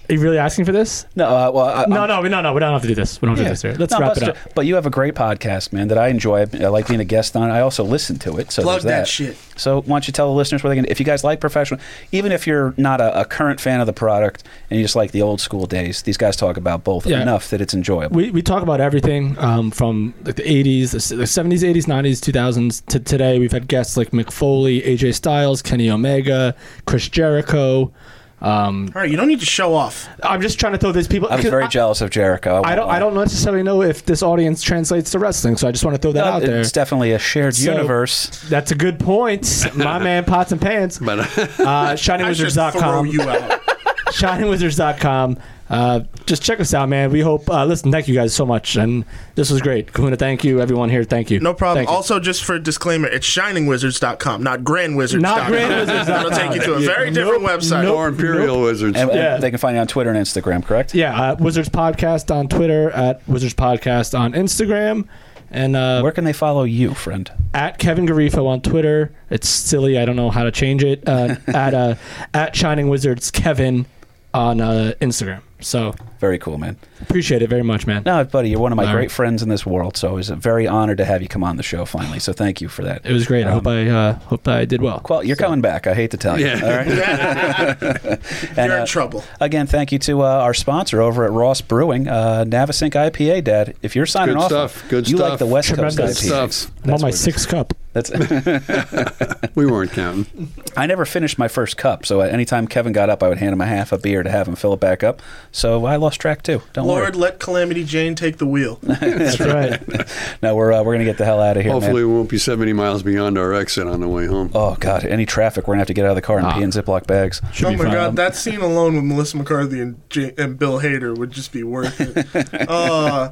Are 0.08 0.14
you 0.14 0.20
really 0.20 0.38
asking 0.38 0.64
for 0.64 0.72
this? 0.72 1.06
No, 1.16 1.26
uh, 1.26 1.50
well, 1.52 1.66
I, 1.66 1.84
No, 1.86 1.96
I'm- 2.00 2.08
no, 2.08 2.20
we 2.22 2.28
no, 2.28 2.40
no, 2.40 2.52
we 2.52 2.60
don't 2.60 2.72
have 2.72 2.82
to 2.82 2.88
do 2.88 2.94
this. 2.94 3.20
We 3.20 3.26
don't 3.26 3.36
have 3.36 3.44
to 3.44 3.48
do 3.48 3.50
this 3.50 3.62
here. 3.62 3.74
Let's 3.78 3.92
No, 3.92 3.98
wrap 3.98 4.08
let's 4.10 4.22
it 4.22 4.28
up. 4.30 4.36
But 4.54 4.66
you 4.66 4.74
have 4.76 4.86
a 4.86 4.90
great 4.90 5.14
podcast, 5.14 5.72
man, 5.72 5.88
that 5.88 5.98
I 5.98 6.08
enjoy. 6.08 6.40
I 6.42 6.68
like 6.68 6.86
being 6.88 7.00
a 7.00 7.04
guest 7.04 7.34
on. 7.36 7.50
I 7.50 7.60
also 7.60 7.82
listen 7.84 8.18
to 8.20 8.36
it. 8.38 8.52
So 8.52 8.62
Plug 8.62 8.82
there's 8.82 8.84
that 8.84 9.08
shit. 9.08 9.36
So 9.56 9.80
why 9.82 9.86
don't 9.96 10.06
you 10.06 10.12
tell 10.12 10.28
the 10.28 10.34
listeners 10.34 10.62
where 10.62 10.68
they 10.70 10.76
can? 10.76 10.84
If 10.90 11.00
you 11.00 11.06
guys 11.06 11.24
like 11.24 11.40
professional, 11.40 11.80
even 12.12 12.30
if 12.30 12.46
you're 12.46 12.74
not 12.76 13.00
a, 13.00 13.20
a 13.22 13.24
current 13.24 13.60
fan 13.60 13.80
of 13.80 13.86
the 13.86 13.92
product 13.92 14.44
and 14.70 14.78
you 14.78 14.84
just 14.84 14.96
like 14.96 15.12
the 15.12 15.22
old 15.22 15.40
school 15.40 15.66
days, 15.66 16.02
these 16.02 16.16
guys 16.16 16.36
talk 16.36 16.56
about 16.56 16.84
both 16.84 17.06
Yeah. 17.06 17.22
enough 17.22 17.48
that 17.50 17.60
it's 17.60 17.74
enjoyable. 17.74 18.14
We, 18.16 18.30
we 18.30 18.42
talk 18.42 18.62
about 18.62 18.80
everything 18.80 19.36
um, 19.38 19.70
from 19.70 20.14
like 20.24 20.36
the 20.36 20.42
80s, 20.42 20.90
the 21.08 21.16
the 21.16 21.24
70s, 21.24 21.62
80s, 21.62 21.84
90s, 21.86 22.20
2000s 22.20 22.84
to 22.86 23.00
today. 23.00 23.38
We've 23.38 23.50
had 23.52 23.66
guests 23.66 23.96
like 23.96 24.10
Mick 24.10 24.30
Foley, 24.30 24.82
AJ 24.82 25.14
Styles, 25.14 25.62
Kenny 25.62 25.90
Omega, 25.90 26.54
Chris 26.86 27.08
Jericho. 27.08 27.92
Um, 28.38 28.90
All 28.94 29.00
right, 29.00 29.10
you 29.10 29.16
don't 29.16 29.28
need 29.28 29.40
to 29.40 29.46
show 29.46 29.72
off. 29.74 30.08
I'm 30.22 30.42
just 30.42 30.60
trying 30.60 30.72
to 30.72 30.78
throw 30.78 30.92
these 30.92 31.08
people. 31.08 31.28
I 31.30 31.36
was 31.36 31.44
'cause 31.44 31.50
very 31.50 31.64
I, 31.64 31.68
jealous 31.68 32.02
of 32.02 32.10
Jericho. 32.10 32.60
I 32.64 32.74
don't. 32.74 32.88
I 32.90 32.98
don't 32.98 33.14
necessarily 33.14 33.62
know 33.62 33.80
if 33.82 34.04
this 34.04 34.22
audience 34.22 34.62
translates 34.62 35.10
to 35.12 35.18
wrestling, 35.18 35.56
so 35.56 35.66
I 35.66 35.72
just 35.72 35.84
want 35.84 35.94
to 35.94 36.02
throw 36.02 36.12
that 36.12 36.24
No, 36.26 36.30
out 36.32 36.42
there. 36.42 36.60
It's 36.60 36.70
definitely 36.70 37.12
a 37.12 37.18
shared 37.18 37.54
So- 37.56 37.72
universe. 37.72 38.26
That's 38.50 38.70
a 38.72 38.74
good 38.74 38.98
point, 39.00 39.66
my 39.74 39.98
man. 40.00 40.24
Pots 40.24 40.52
and 40.52 40.60
pans. 40.60 40.98
But 40.98 41.18
Uh, 41.18 41.22
I 41.66 41.94
should 41.94 42.18
throw 42.18 42.26
ShinyWizards.com. 42.26 43.06
you 43.06 43.22
out. 43.22 43.60
shiningwizards.com. 44.08 45.38
Uh, 45.68 46.00
just 46.26 46.42
check 46.42 46.60
us 46.60 46.72
out, 46.74 46.88
man. 46.88 47.10
We 47.10 47.20
hope. 47.20 47.50
Uh, 47.50 47.64
listen, 47.64 47.90
thank 47.90 48.06
you 48.06 48.14
guys 48.14 48.32
so 48.32 48.46
much, 48.46 48.76
and 48.76 49.04
this 49.34 49.50
was 49.50 49.60
great. 49.60 49.92
Kahuna, 49.92 50.16
thank 50.16 50.44
you. 50.44 50.60
Everyone 50.60 50.90
here, 50.90 51.02
thank 51.02 51.30
you. 51.30 51.40
No 51.40 51.54
problem. 51.54 51.78
Thank 51.84 51.90
you. 51.90 51.96
Also, 51.96 52.20
just 52.20 52.44
for 52.44 52.58
disclaimer, 52.58 53.08
it's 53.08 53.26
shiningwizards.com, 53.26 54.42
not 54.42 54.60
grandwizards.com. 54.60 55.22
Not 55.22 55.50
grandwizards.com. 55.50 56.06
That'll 56.06 56.30
take 56.30 56.54
you 56.54 56.60
to 56.62 56.74
a 56.74 56.80
very 56.80 57.10
different 57.10 57.42
Nope, 57.42 57.50
website. 57.60 57.82
nope. 57.82 57.96
Or 57.96 58.08
Imperial 58.08 58.60
Wizards. 58.62 58.96
And, 58.96 59.10
and 59.10 59.18
Yeah. 59.18 59.36
they 59.38 59.50
can 59.50 59.58
find 59.58 59.74
you 59.74 59.80
on 59.80 59.86
Twitter 59.88 60.10
and 60.10 60.18
Instagram, 60.24 60.64
correct? 60.64 60.94
Yeah, 60.94 61.20
uh, 61.32 61.36
Wizards 61.38 61.68
Podcast 61.68 62.32
on 62.34 62.46
Twitter, 62.48 62.90
at 62.90 63.26
Wizards 63.28 63.54
Podcast 63.54 64.16
on 64.18 64.34
Instagram, 64.34 65.06
and 65.50 65.74
uh, 65.74 66.00
Where 66.00 66.12
can 66.12 66.24
they 66.24 66.32
follow 66.32 66.62
you, 66.62 66.94
friend? 66.94 67.30
at 67.54 67.78
Kevin 67.78 68.06
Garifo 68.06 68.46
on 68.46 68.60
Twitter. 68.60 69.12
It's 69.30 69.48
silly. 69.48 69.98
I 69.98 70.04
don't 70.04 70.16
know 70.16 70.30
how 70.30 70.44
to 70.44 70.52
change 70.52 70.84
it. 70.84 71.02
Uh, 71.08 71.36
at 71.48 71.74
uh, 71.74 71.94
at 72.34 72.54
Shining 72.54 72.88
Wizards 72.88 73.30
Kevin 73.30 73.86
on 74.34 74.60
uh, 74.60 74.92
Instagram. 75.00 75.40
So 75.60 75.94
Very 76.20 76.38
cool, 76.38 76.58
man. 76.58 76.76
appreciate 77.00 77.40
it 77.42 77.48
very 77.48 77.62
much, 77.62 77.86
man. 77.86 78.02
No, 78.04 78.24
buddy, 78.24 78.50
you're 78.50 78.60
one 78.60 78.72
of 78.72 78.76
my 78.76 78.84
All 78.86 78.92
great 78.92 79.00
right. 79.04 79.10
friends 79.10 79.42
in 79.42 79.48
this 79.48 79.64
world. 79.64 79.96
So 79.96 80.10
it 80.12 80.14
was 80.14 80.28
very 80.28 80.66
honored 80.66 80.98
to 80.98 81.04
have 81.06 81.22
you 81.22 81.28
come 81.28 81.42
on 81.42 81.56
the 81.56 81.62
show 81.62 81.84
finally. 81.86 82.18
So 82.18 82.32
thank 82.34 82.60
you 82.60 82.68
for 82.68 82.82
that. 82.84 83.06
It 83.06 83.12
was 83.12 83.26
great. 83.26 83.46
I 83.46 83.50
hope 83.52 83.66
Um, 83.66 83.72
I 83.72 83.88
uh, 83.88 84.12
hope 84.14 84.46
I 84.48 84.64
did 84.66 84.82
well. 84.82 85.00
Well, 85.08 85.24
you're 85.24 85.36
coming 85.36 85.60
back. 85.62 85.86
I 85.86 85.94
hate 85.94 86.10
to 86.10 86.16
tell 86.18 86.38
you. 86.38 86.46
Yeah. 86.46 86.60
All 86.62 86.70
right. 86.70 86.86
And, 86.86 88.20
You're 88.56 88.76
uh, 88.78 88.80
in 88.82 88.86
trouble. 88.86 89.24
Again, 89.40 89.66
thank 89.66 89.92
you 89.92 89.98
to 90.00 90.22
uh, 90.22 90.26
our 90.26 90.54
sponsor 90.54 91.00
over 91.00 91.24
at 91.24 91.32
Ross 91.32 91.60
Brewing, 91.62 92.06
uh, 92.08 92.44
Navesink 92.46 92.92
IPA. 92.92 93.44
Dad, 93.44 93.74
if 93.82 93.96
you're 93.96 94.06
signing 94.06 94.36
off 94.36 94.50
Good 94.50 94.56
off, 94.58 94.76
stuff. 94.76 94.90
Good 94.90 95.08
you 95.08 95.16
like 95.16 95.38
the 95.38 95.46
West 95.46 95.68
Coast 95.74 95.96
Tremendous 95.96 96.22
IPAs. 96.22 96.52
stuff. 96.52 96.72
I'm 96.84 96.94
on 96.94 97.00
my 97.00 97.04
what 97.06 97.08
it 97.08 97.14
is. 97.14 97.20
sixth 97.20 97.48
cup. 97.48 97.72
That's. 97.94 98.10
We 99.54 99.64
weren't 99.64 99.92
counting. 99.92 100.52
I 100.76 100.84
never 100.86 101.06
finished 101.06 101.38
my 101.38 101.48
first 101.48 101.78
cup, 101.78 102.04
so 102.04 102.20
anytime 102.20 102.68
Kevin 102.68 102.92
got 102.92 103.08
up, 103.08 103.22
I 103.22 103.28
would 103.30 103.38
hand 103.38 103.54
him 103.54 103.60
a 103.62 103.66
half 103.66 103.90
a 103.90 103.96
beer 103.96 104.22
to 104.22 104.30
have 104.30 104.46
him 104.46 104.54
fill 104.54 104.74
it 104.74 104.80
back 104.80 105.02
up. 105.02 105.22
So 105.56 105.86
I 105.86 105.96
lost 105.96 106.20
track 106.20 106.42
too. 106.42 106.60
Don't 106.74 106.86
Lord, 106.86 107.14
worry. 107.14 107.22
let 107.22 107.40
Calamity 107.40 107.82
Jane 107.82 108.14
take 108.14 108.36
the 108.36 108.44
wheel. 108.46 108.78
That's 108.82 109.40
right. 109.40 109.80
No, 110.42 110.54
we're 110.54 110.70
uh, 110.70 110.82
we're 110.82 110.92
gonna 110.92 111.04
get 111.06 111.16
the 111.16 111.24
hell 111.24 111.40
out 111.40 111.56
of 111.56 111.62
here, 111.62 111.72
Hopefully, 111.72 112.02
man. 112.02 112.10
we 112.10 112.14
won't 112.14 112.28
be 112.28 112.36
70 112.36 112.74
miles 112.74 113.02
beyond 113.02 113.38
our 113.38 113.54
exit 113.54 113.86
on 113.86 114.00
the 114.00 114.08
way 114.08 114.26
home. 114.26 114.50
Oh 114.54 114.76
God, 114.78 115.04
any 115.06 115.24
traffic, 115.24 115.66
we're 115.66 115.72
gonna 115.72 115.80
have 115.80 115.86
to 115.86 115.94
get 115.94 116.04
out 116.04 116.10
of 116.10 116.16
the 116.16 116.22
car 116.22 116.36
and 116.36 116.46
Ah. 116.46 116.52
pee 116.54 116.62
in 116.62 116.70
Ziploc 116.70 117.06
bags. 117.06 117.40
Should 117.54 117.68
oh 117.68 117.70
my 117.72 117.76
fine. 117.84 117.92
god, 117.92 118.16
that 118.16 118.36
scene 118.36 118.60
alone 118.60 118.96
with 118.96 119.04
Melissa 119.04 119.38
McCarthy 119.38 119.80
and, 119.80 119.98
J- 120.10 120.34
and 120.36 120.58
Bill 120.58 120.80
Hader 120.80 121.16
would 121.16 121.30
just 121.30 121.52
be 121.52 121.62
worth 121.62 121.98
it. 122.02 122.26
uh, 122.70 123.28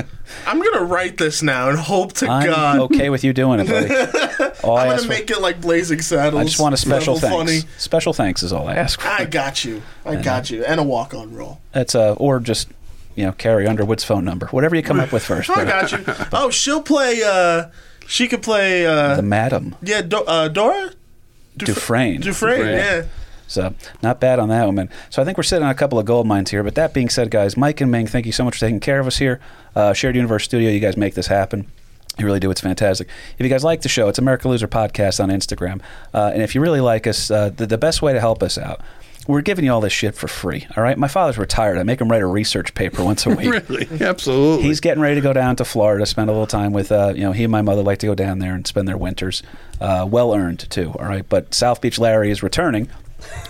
I'm 0.46 0.62
gonna 0.62 0.84
write 0.86 1.18
this 1.18 1.42
now 1.42 1.68
and 1.68 1.78
hope 1.78 2.14
to 2.14 2.26
God. 2.26 2.42
I'm 2.42 2.46
God 2.50 2.78
okay 2.94 3.10
with 3.10 3.22
you 3.22 3.34
doing 3.34 3.60
it, 3.60 3.66
buddy. 3.68 4.50
All 4.64 4.78
I 4.78 4.86
I'm 4.86 4.92
ask 4.92 5.02
gonna 5.02 5.02
for, 5.02 5.08
make 5.20 5.30
it 5.30 5.40
like 5.42 5.60
Blazing 5.60 6.00
Saddles. 6.00 6.40
I 6.40 6.44
just 6.44 6.58
want 6.60 6.72
a 6.72 6.78
special 6.78 7.18
thanks. 7.18 7.36
Funny. 7.36 7.60
Special 7.76 8.14
thanks 8.14 8.42
is 8.42 8.50
all 8.52 8.66
I 8.66 8.76
ask 8.76 8.98
for. 8.98 9.08
I 9.08 9.26
got 9.26 9.62
you. 9.64 9.82
I 10.04 10.16
got 10.22 10.50
you, 10.50 10.64
and 10.64 10.78
a 10.80 10.82
walk-on 10.84 11.34
role. 11.34 11.60
That's 11.72 11.94
uh, 11.94 12.12
or 12.14 12.40
just 12.40 12.68
you 13.14 13.24
know 13.24 13.32
Carrie 13.32 13.66
Underwood's 13.66 14.04
phone 14.04 14.24
number, 14.24 14.46
whatever 14.48 14.76
you 14.76 14.82
come 14.82 15.00
up 15.00 15.12
with 15.12 15.24
first. 15.24 15.50
I 15.56 15.64
got 15.64 15.92
you. 15.92 16.04
Oh, 16.32 16.50
she'll 16.50 16.82
play. 16.82 17.22
uh 17.24 17.68
She 18.06 18.28
could 18.28 18.42
play. 18.42 18.86
uh 18.86 19.16
the 19.16 19.22
madam 19.22 19.76
Yeah, 19.82 20.02
Do- 20.02 20.24
uh, 20.24 20.48
Dora 20.48 20.90
DuFran. 21.58 22.20
DuFran. 22.20 22.22
DuFran. 22.22 22.76
Yeah. 22.76 23.06
So 23.46 23.74
not 24.02 24.20
bad 24.20 24.38
on 24.38 24.48
that 24.48 24.64
one, 24.66 24.74
man. 24.74 24.90
So 25.10 25.20
I 25.22 25.24
think 25.24 25.36
we're 25.36 25.42
sitting 25.44 25.64
on 25.64 25.70
a 25.70 25.74
couple 25.74 25.98
of 25.98 26.06
gold 26.06 26.26
mines 26.26 26.50
here. 26.50 26.62
But 26.62 26.74
that 26.76 26.92
being 26.94 27.08
said, 27.08 27.30
guys, 27.30 27.56
Mike 27.56 27.80
and 27.80 27.90
Ming, 27.90 28.06
thank 28.06 28.26
you 28.26 28.32
so 28.32 28.42
much 28.44 28.54
for 28.54 28.60
taking 28.60 28.80
care 28.80 28.98
of 28.98 29.06
us 29.06 29.18
here. 29.18 29.38
Uh, 29.76 29.92
Shared 29.92 30.16
Universe 30.16 30.44
Studio, 30.44 30.70
you 30.70 30.80
guys 30.80 30.96
make 30.96 31.14
this 31.14 31.26
happen. 31.28 31.66
You 32.18 32.24
really 32.26 32.40
do. 32.40 32.50
It's 32.50 32.60
fantastic. 32.60 33.08
If 33.38 33.44
you 33.44 33.48
guys 33.50 33.62
like 33.62 33.82
the 33.82 33.88
show, 33.88 34.08
it's 34.08 34.18
America 34.18 34.48
Loser 34.48 34.66
Podcast 34.68 35.22
on 35.22 35.28
Instagram. 35.30 35.80
Uh, 36.12 36.30
and 36.32 36.42
if 36.42 36.54
you 36.54 36.60
really 36.60 36.80
like 36.80 37.06
us, 37.06 37.30
uh, 37.30 37.50
the, 37.50 37.66
the 37.66 37.78
best 37.78 38.02
way 38.02 38.12
to 38.12 38.20
help 38.20 38.42
us 38.42 38.56
out, 38.56 38.80
we're 39.26 39.40
giving 39.40 39.64
you 39.64 39.72
all 39.72 39.80
this 39.80 39.92
shit 39.92 40.14
for 40.14 40.28
free. 40.28 40.66
All 40.76 40.82
right. 40.82 40.98
My 40.98 41.08
father's 41.08 41.38
retired. 41.38 41.78
I 41.78 41.82
make 41.82 42.00
him 42.00 42.10
write 42.10 42.22
a 42.22 42.26
research 42.26 42.74
paper 42.74 43.02
once 43.04 43.26
a 43.26 43.30
week. 43.30 43.44
Really? 43.54 43.86
Absolutely. 44.00 44.64
He's 44.64 44.80
getting 44.80 45.00
ready 45.02 45.14
to 45.16 45.20
go 45.20 45.32
down 45.32 45.56
to 45.56 45.64
Florida, 45.64 46.04
spend 46.06 46.28
a 46.28 46.32
little 46.32 46.46
time 46.46 46.72
with, 46.72 46.90
uh, 46.90 47.12
you 47.14 47.22
know, 47.22 47.32
he 47.32 47.44
and 47.44 47.52
my 47.52 47.62
mother 47.62 47.82
like 47.82 47.98
to 48.00 48.06
go 48.06 48.14
down 48.14 48.38
there 48.40 48.54
and 48.54 48.66
spend 48.66 48.88
their 48.88 48.96
winters. 48.96 49.42
Uh, 49.80 50.06
well 50.08 50.34
earned, 50.34 50.68
too, 50.70 50.92
all 50.98 51.06
right? 51.06 51.28
But 51.28 51.54
South 51.54 51.80
Beach 51.80 51.98
Larry 51.98 52.30
is 52.30 52.42
returning, 52.42 52.88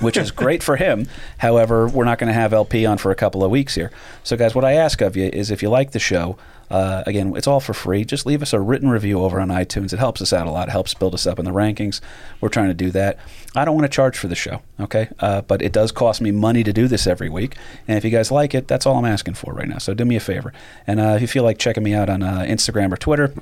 which 0.01 0.17
is 0.17 0.31
great 0.31 0.63
for 0.63 0.77
him. 0.77 1.07
However, 1.39 1.89
we're 1.89 2.05
not 2.05 2.19
going 2.19 2.29
to 2.29 2.35
have 2.35 2.53
LP 2.53 2.87
on 2.87 2.99
for 2.99 3.11
a 3.11 3.15
couple 3.15 3.45
of 3.45 3.51
weeks 3.51 3.75
here. 3.75 3.91
So, 4.23 4.37
guys, 4.37 4.55
what 4.55 4.65
I 4.65 4.73
ask 4.73 5.01
of 5.01 5.17
you 5.17 5.31
is 5.33 5.51
if 5.51 5.63
you 5.63 5.71
like 5.71 5.93
the 5.93 5.99
show, 5.99 6.37
uh, 6.71 7.03
again, 7.07 7.37
it's 7.37 7.47
all 7.47 7.61
for 7.61 7.75
free. 7.75 8.05
Just 8.05 8.27
leave 8.27 8.43
us 8.43 8.53
a 8.53 8.61
written 8.61 8.89
review 8.89 9.21
over 9.21 9.41
on 9.41 9.49
iTunes. 9.49 9.93
It 9.93 9.99
helps 9.99 10.23
us 10.23 10.33
out 10.33 10.47
a 10.47 10.51
lot. 10.51 10.69
It 10.69 10.73
helps 10.73 10.95
build 10.95 11.15
us 11.15 11.27
up 11.27 11.39
in 11.39 11.45
the 11.45 11.51
rankings. 11.51 12.01
We're 12.41 12.49
trying 12.49 12.69
to 12.69 12.75
do 12.75 12.91
that. 12.93 13.19
I 13.55 13.65
don't 13.65 13.75
want 13.75 13.85
to 13.85 13.95
charge 13.95 14.17
for 14.17 14.29
the 14.29 14.35
show, 14.35 14.63
okay? 14.81 15.09
Uh, 15.19 15.43
but 15.43 15.63
it 15.63 15.73
does 15.73 15.93
cost 15.93 16.21
me 16.21 16.31
money 16.31 16.65
to 16.65 16.73
do 16.73 16.89
this 16.89 17.07
every 17.07 17.29
week. 17.29 17.57
And 17.87 17.97
if 17.99 18.05
you 18.05 18.11
guys 18.11 18.31
like 18.31 18.55
it, 18.55 18.67
that's 18.67 18.87
all 18.87 18.97
I'm 18.97 19.05
asking 19.05 19.35
for 19.35 19.53
right 19.53 19.69
now. 19.69 19.79
So 19.79 19.95
do 19.95 20.05
me 20.05 20.17
a 20.17 20.21
favor. 20.21 20.53
And 20.87 21.01
uh, 21.01 21.15
if 21.17 21.21
you 21.21 21.29
feel 21.29 21.45
like 21.45 21.59
checking 21.59 21.83
me 21.83 21.95
out 21.95 22.09
on 22.09 22.23
uh, 22.23 22.41
Instagram 22.41 22.93
or 22.93 22.97
Twitter, 22.97 23.33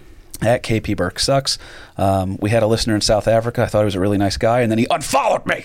at 0.43 0.62
KP 0.62 0.97
Burke 0.97 1.19
sucks. 1.19 1.59
Um, 1.97 2.36
we 2.40 2.51
had 2.51 2.62
a 2.62 2.66
listener 2.66 2.94
in 2.94 3.01
South 3.01 3.28
Africa. 3.28 3.62
I 3.62 3.66
thought 3.66 3.81
he 3.81 3.85
was 3.86 3.94
a 3.94 4.01
really 4.01 4.19
nice 4.19 4.36
guy, 4.36 4.60
and 4.60 4.70
then 4.70 4.78
he 4.78 4.86
unfollowed 4.90 5.47
me. 5.47 5.64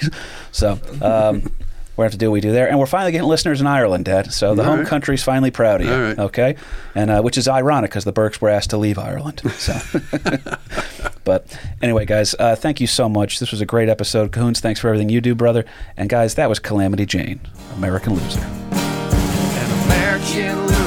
So 0.52 0.80
um, 1.02 1.52
we 1.98 2.04
have 2.04 2.12
to 2.12 2.18
do 2.18 2.30
what 2.30 2.34
we 2.36 2.42
do 2.42 2.52
there, 2.52 2.70
and 2.70 2.78
we're 2.80 2.86
finally 2.86 3.12
getting 3.12 3.28
listeners 3.28 3.60
in 3.60 3.68
Ireland, 3.68 4.06
Dad. 4.06 4.32
So 4.32 4.54
the 4.56 4.62
All 4.62 4.70
home 4.70 4.80
right. 4.80 4.88
country's 4.88 5.24
finally 5.24 5.52
proud 5.52 5.82
of 5.82 5.88
you. 5.88 5.94
All 5.94 6.02
right. 6.02 6.20
Okay, 6.20 6.56
and 6.96 7.10
uh, 7.10 7.22
which 7.22 7.38
is 7.38 7.48
ironic 7.48 7.90
because 7.92 8.04
the 8.04 8.12
Burkes 8.12 8.40
were 8.40 8.50
asked 8.50 8.70
to 8.70 8.78
leave 8.78 9.00
Ireland. 9.00 9.42
So, 9.58 9.74
but 11.24 11.60
anyway, 11.82 12.06
guys, 12.06 12.36
uh, 12.38 12.56
thank 12.56 12.80
you 12.80 12.88
so 12.88 13.10
much. 13.10 13.40
This 13.40 13.52
was 13.52 13.62
a 13.62 13.66
great 13.66 13.90
episode. 13.90 14.32
Cahoons, 14.32 14.60
thanks 14.60 14.80
for 14.80 14.88
everything 14.90 15.10
you 15.10 15.22
do, 15.22 15.34
brother. 15.34 15.66
And 15.96 16.10
guys, 16.10 16.36
that 16.36 16.50
was 16.50 16.60
Calamity 16.60 17.06
Jane, 17.06 17.40
American 17.76 18.14
loser. 18.14 18.40
An 18.42 19.86
American 19.86 20.68
loser 20.68 20.87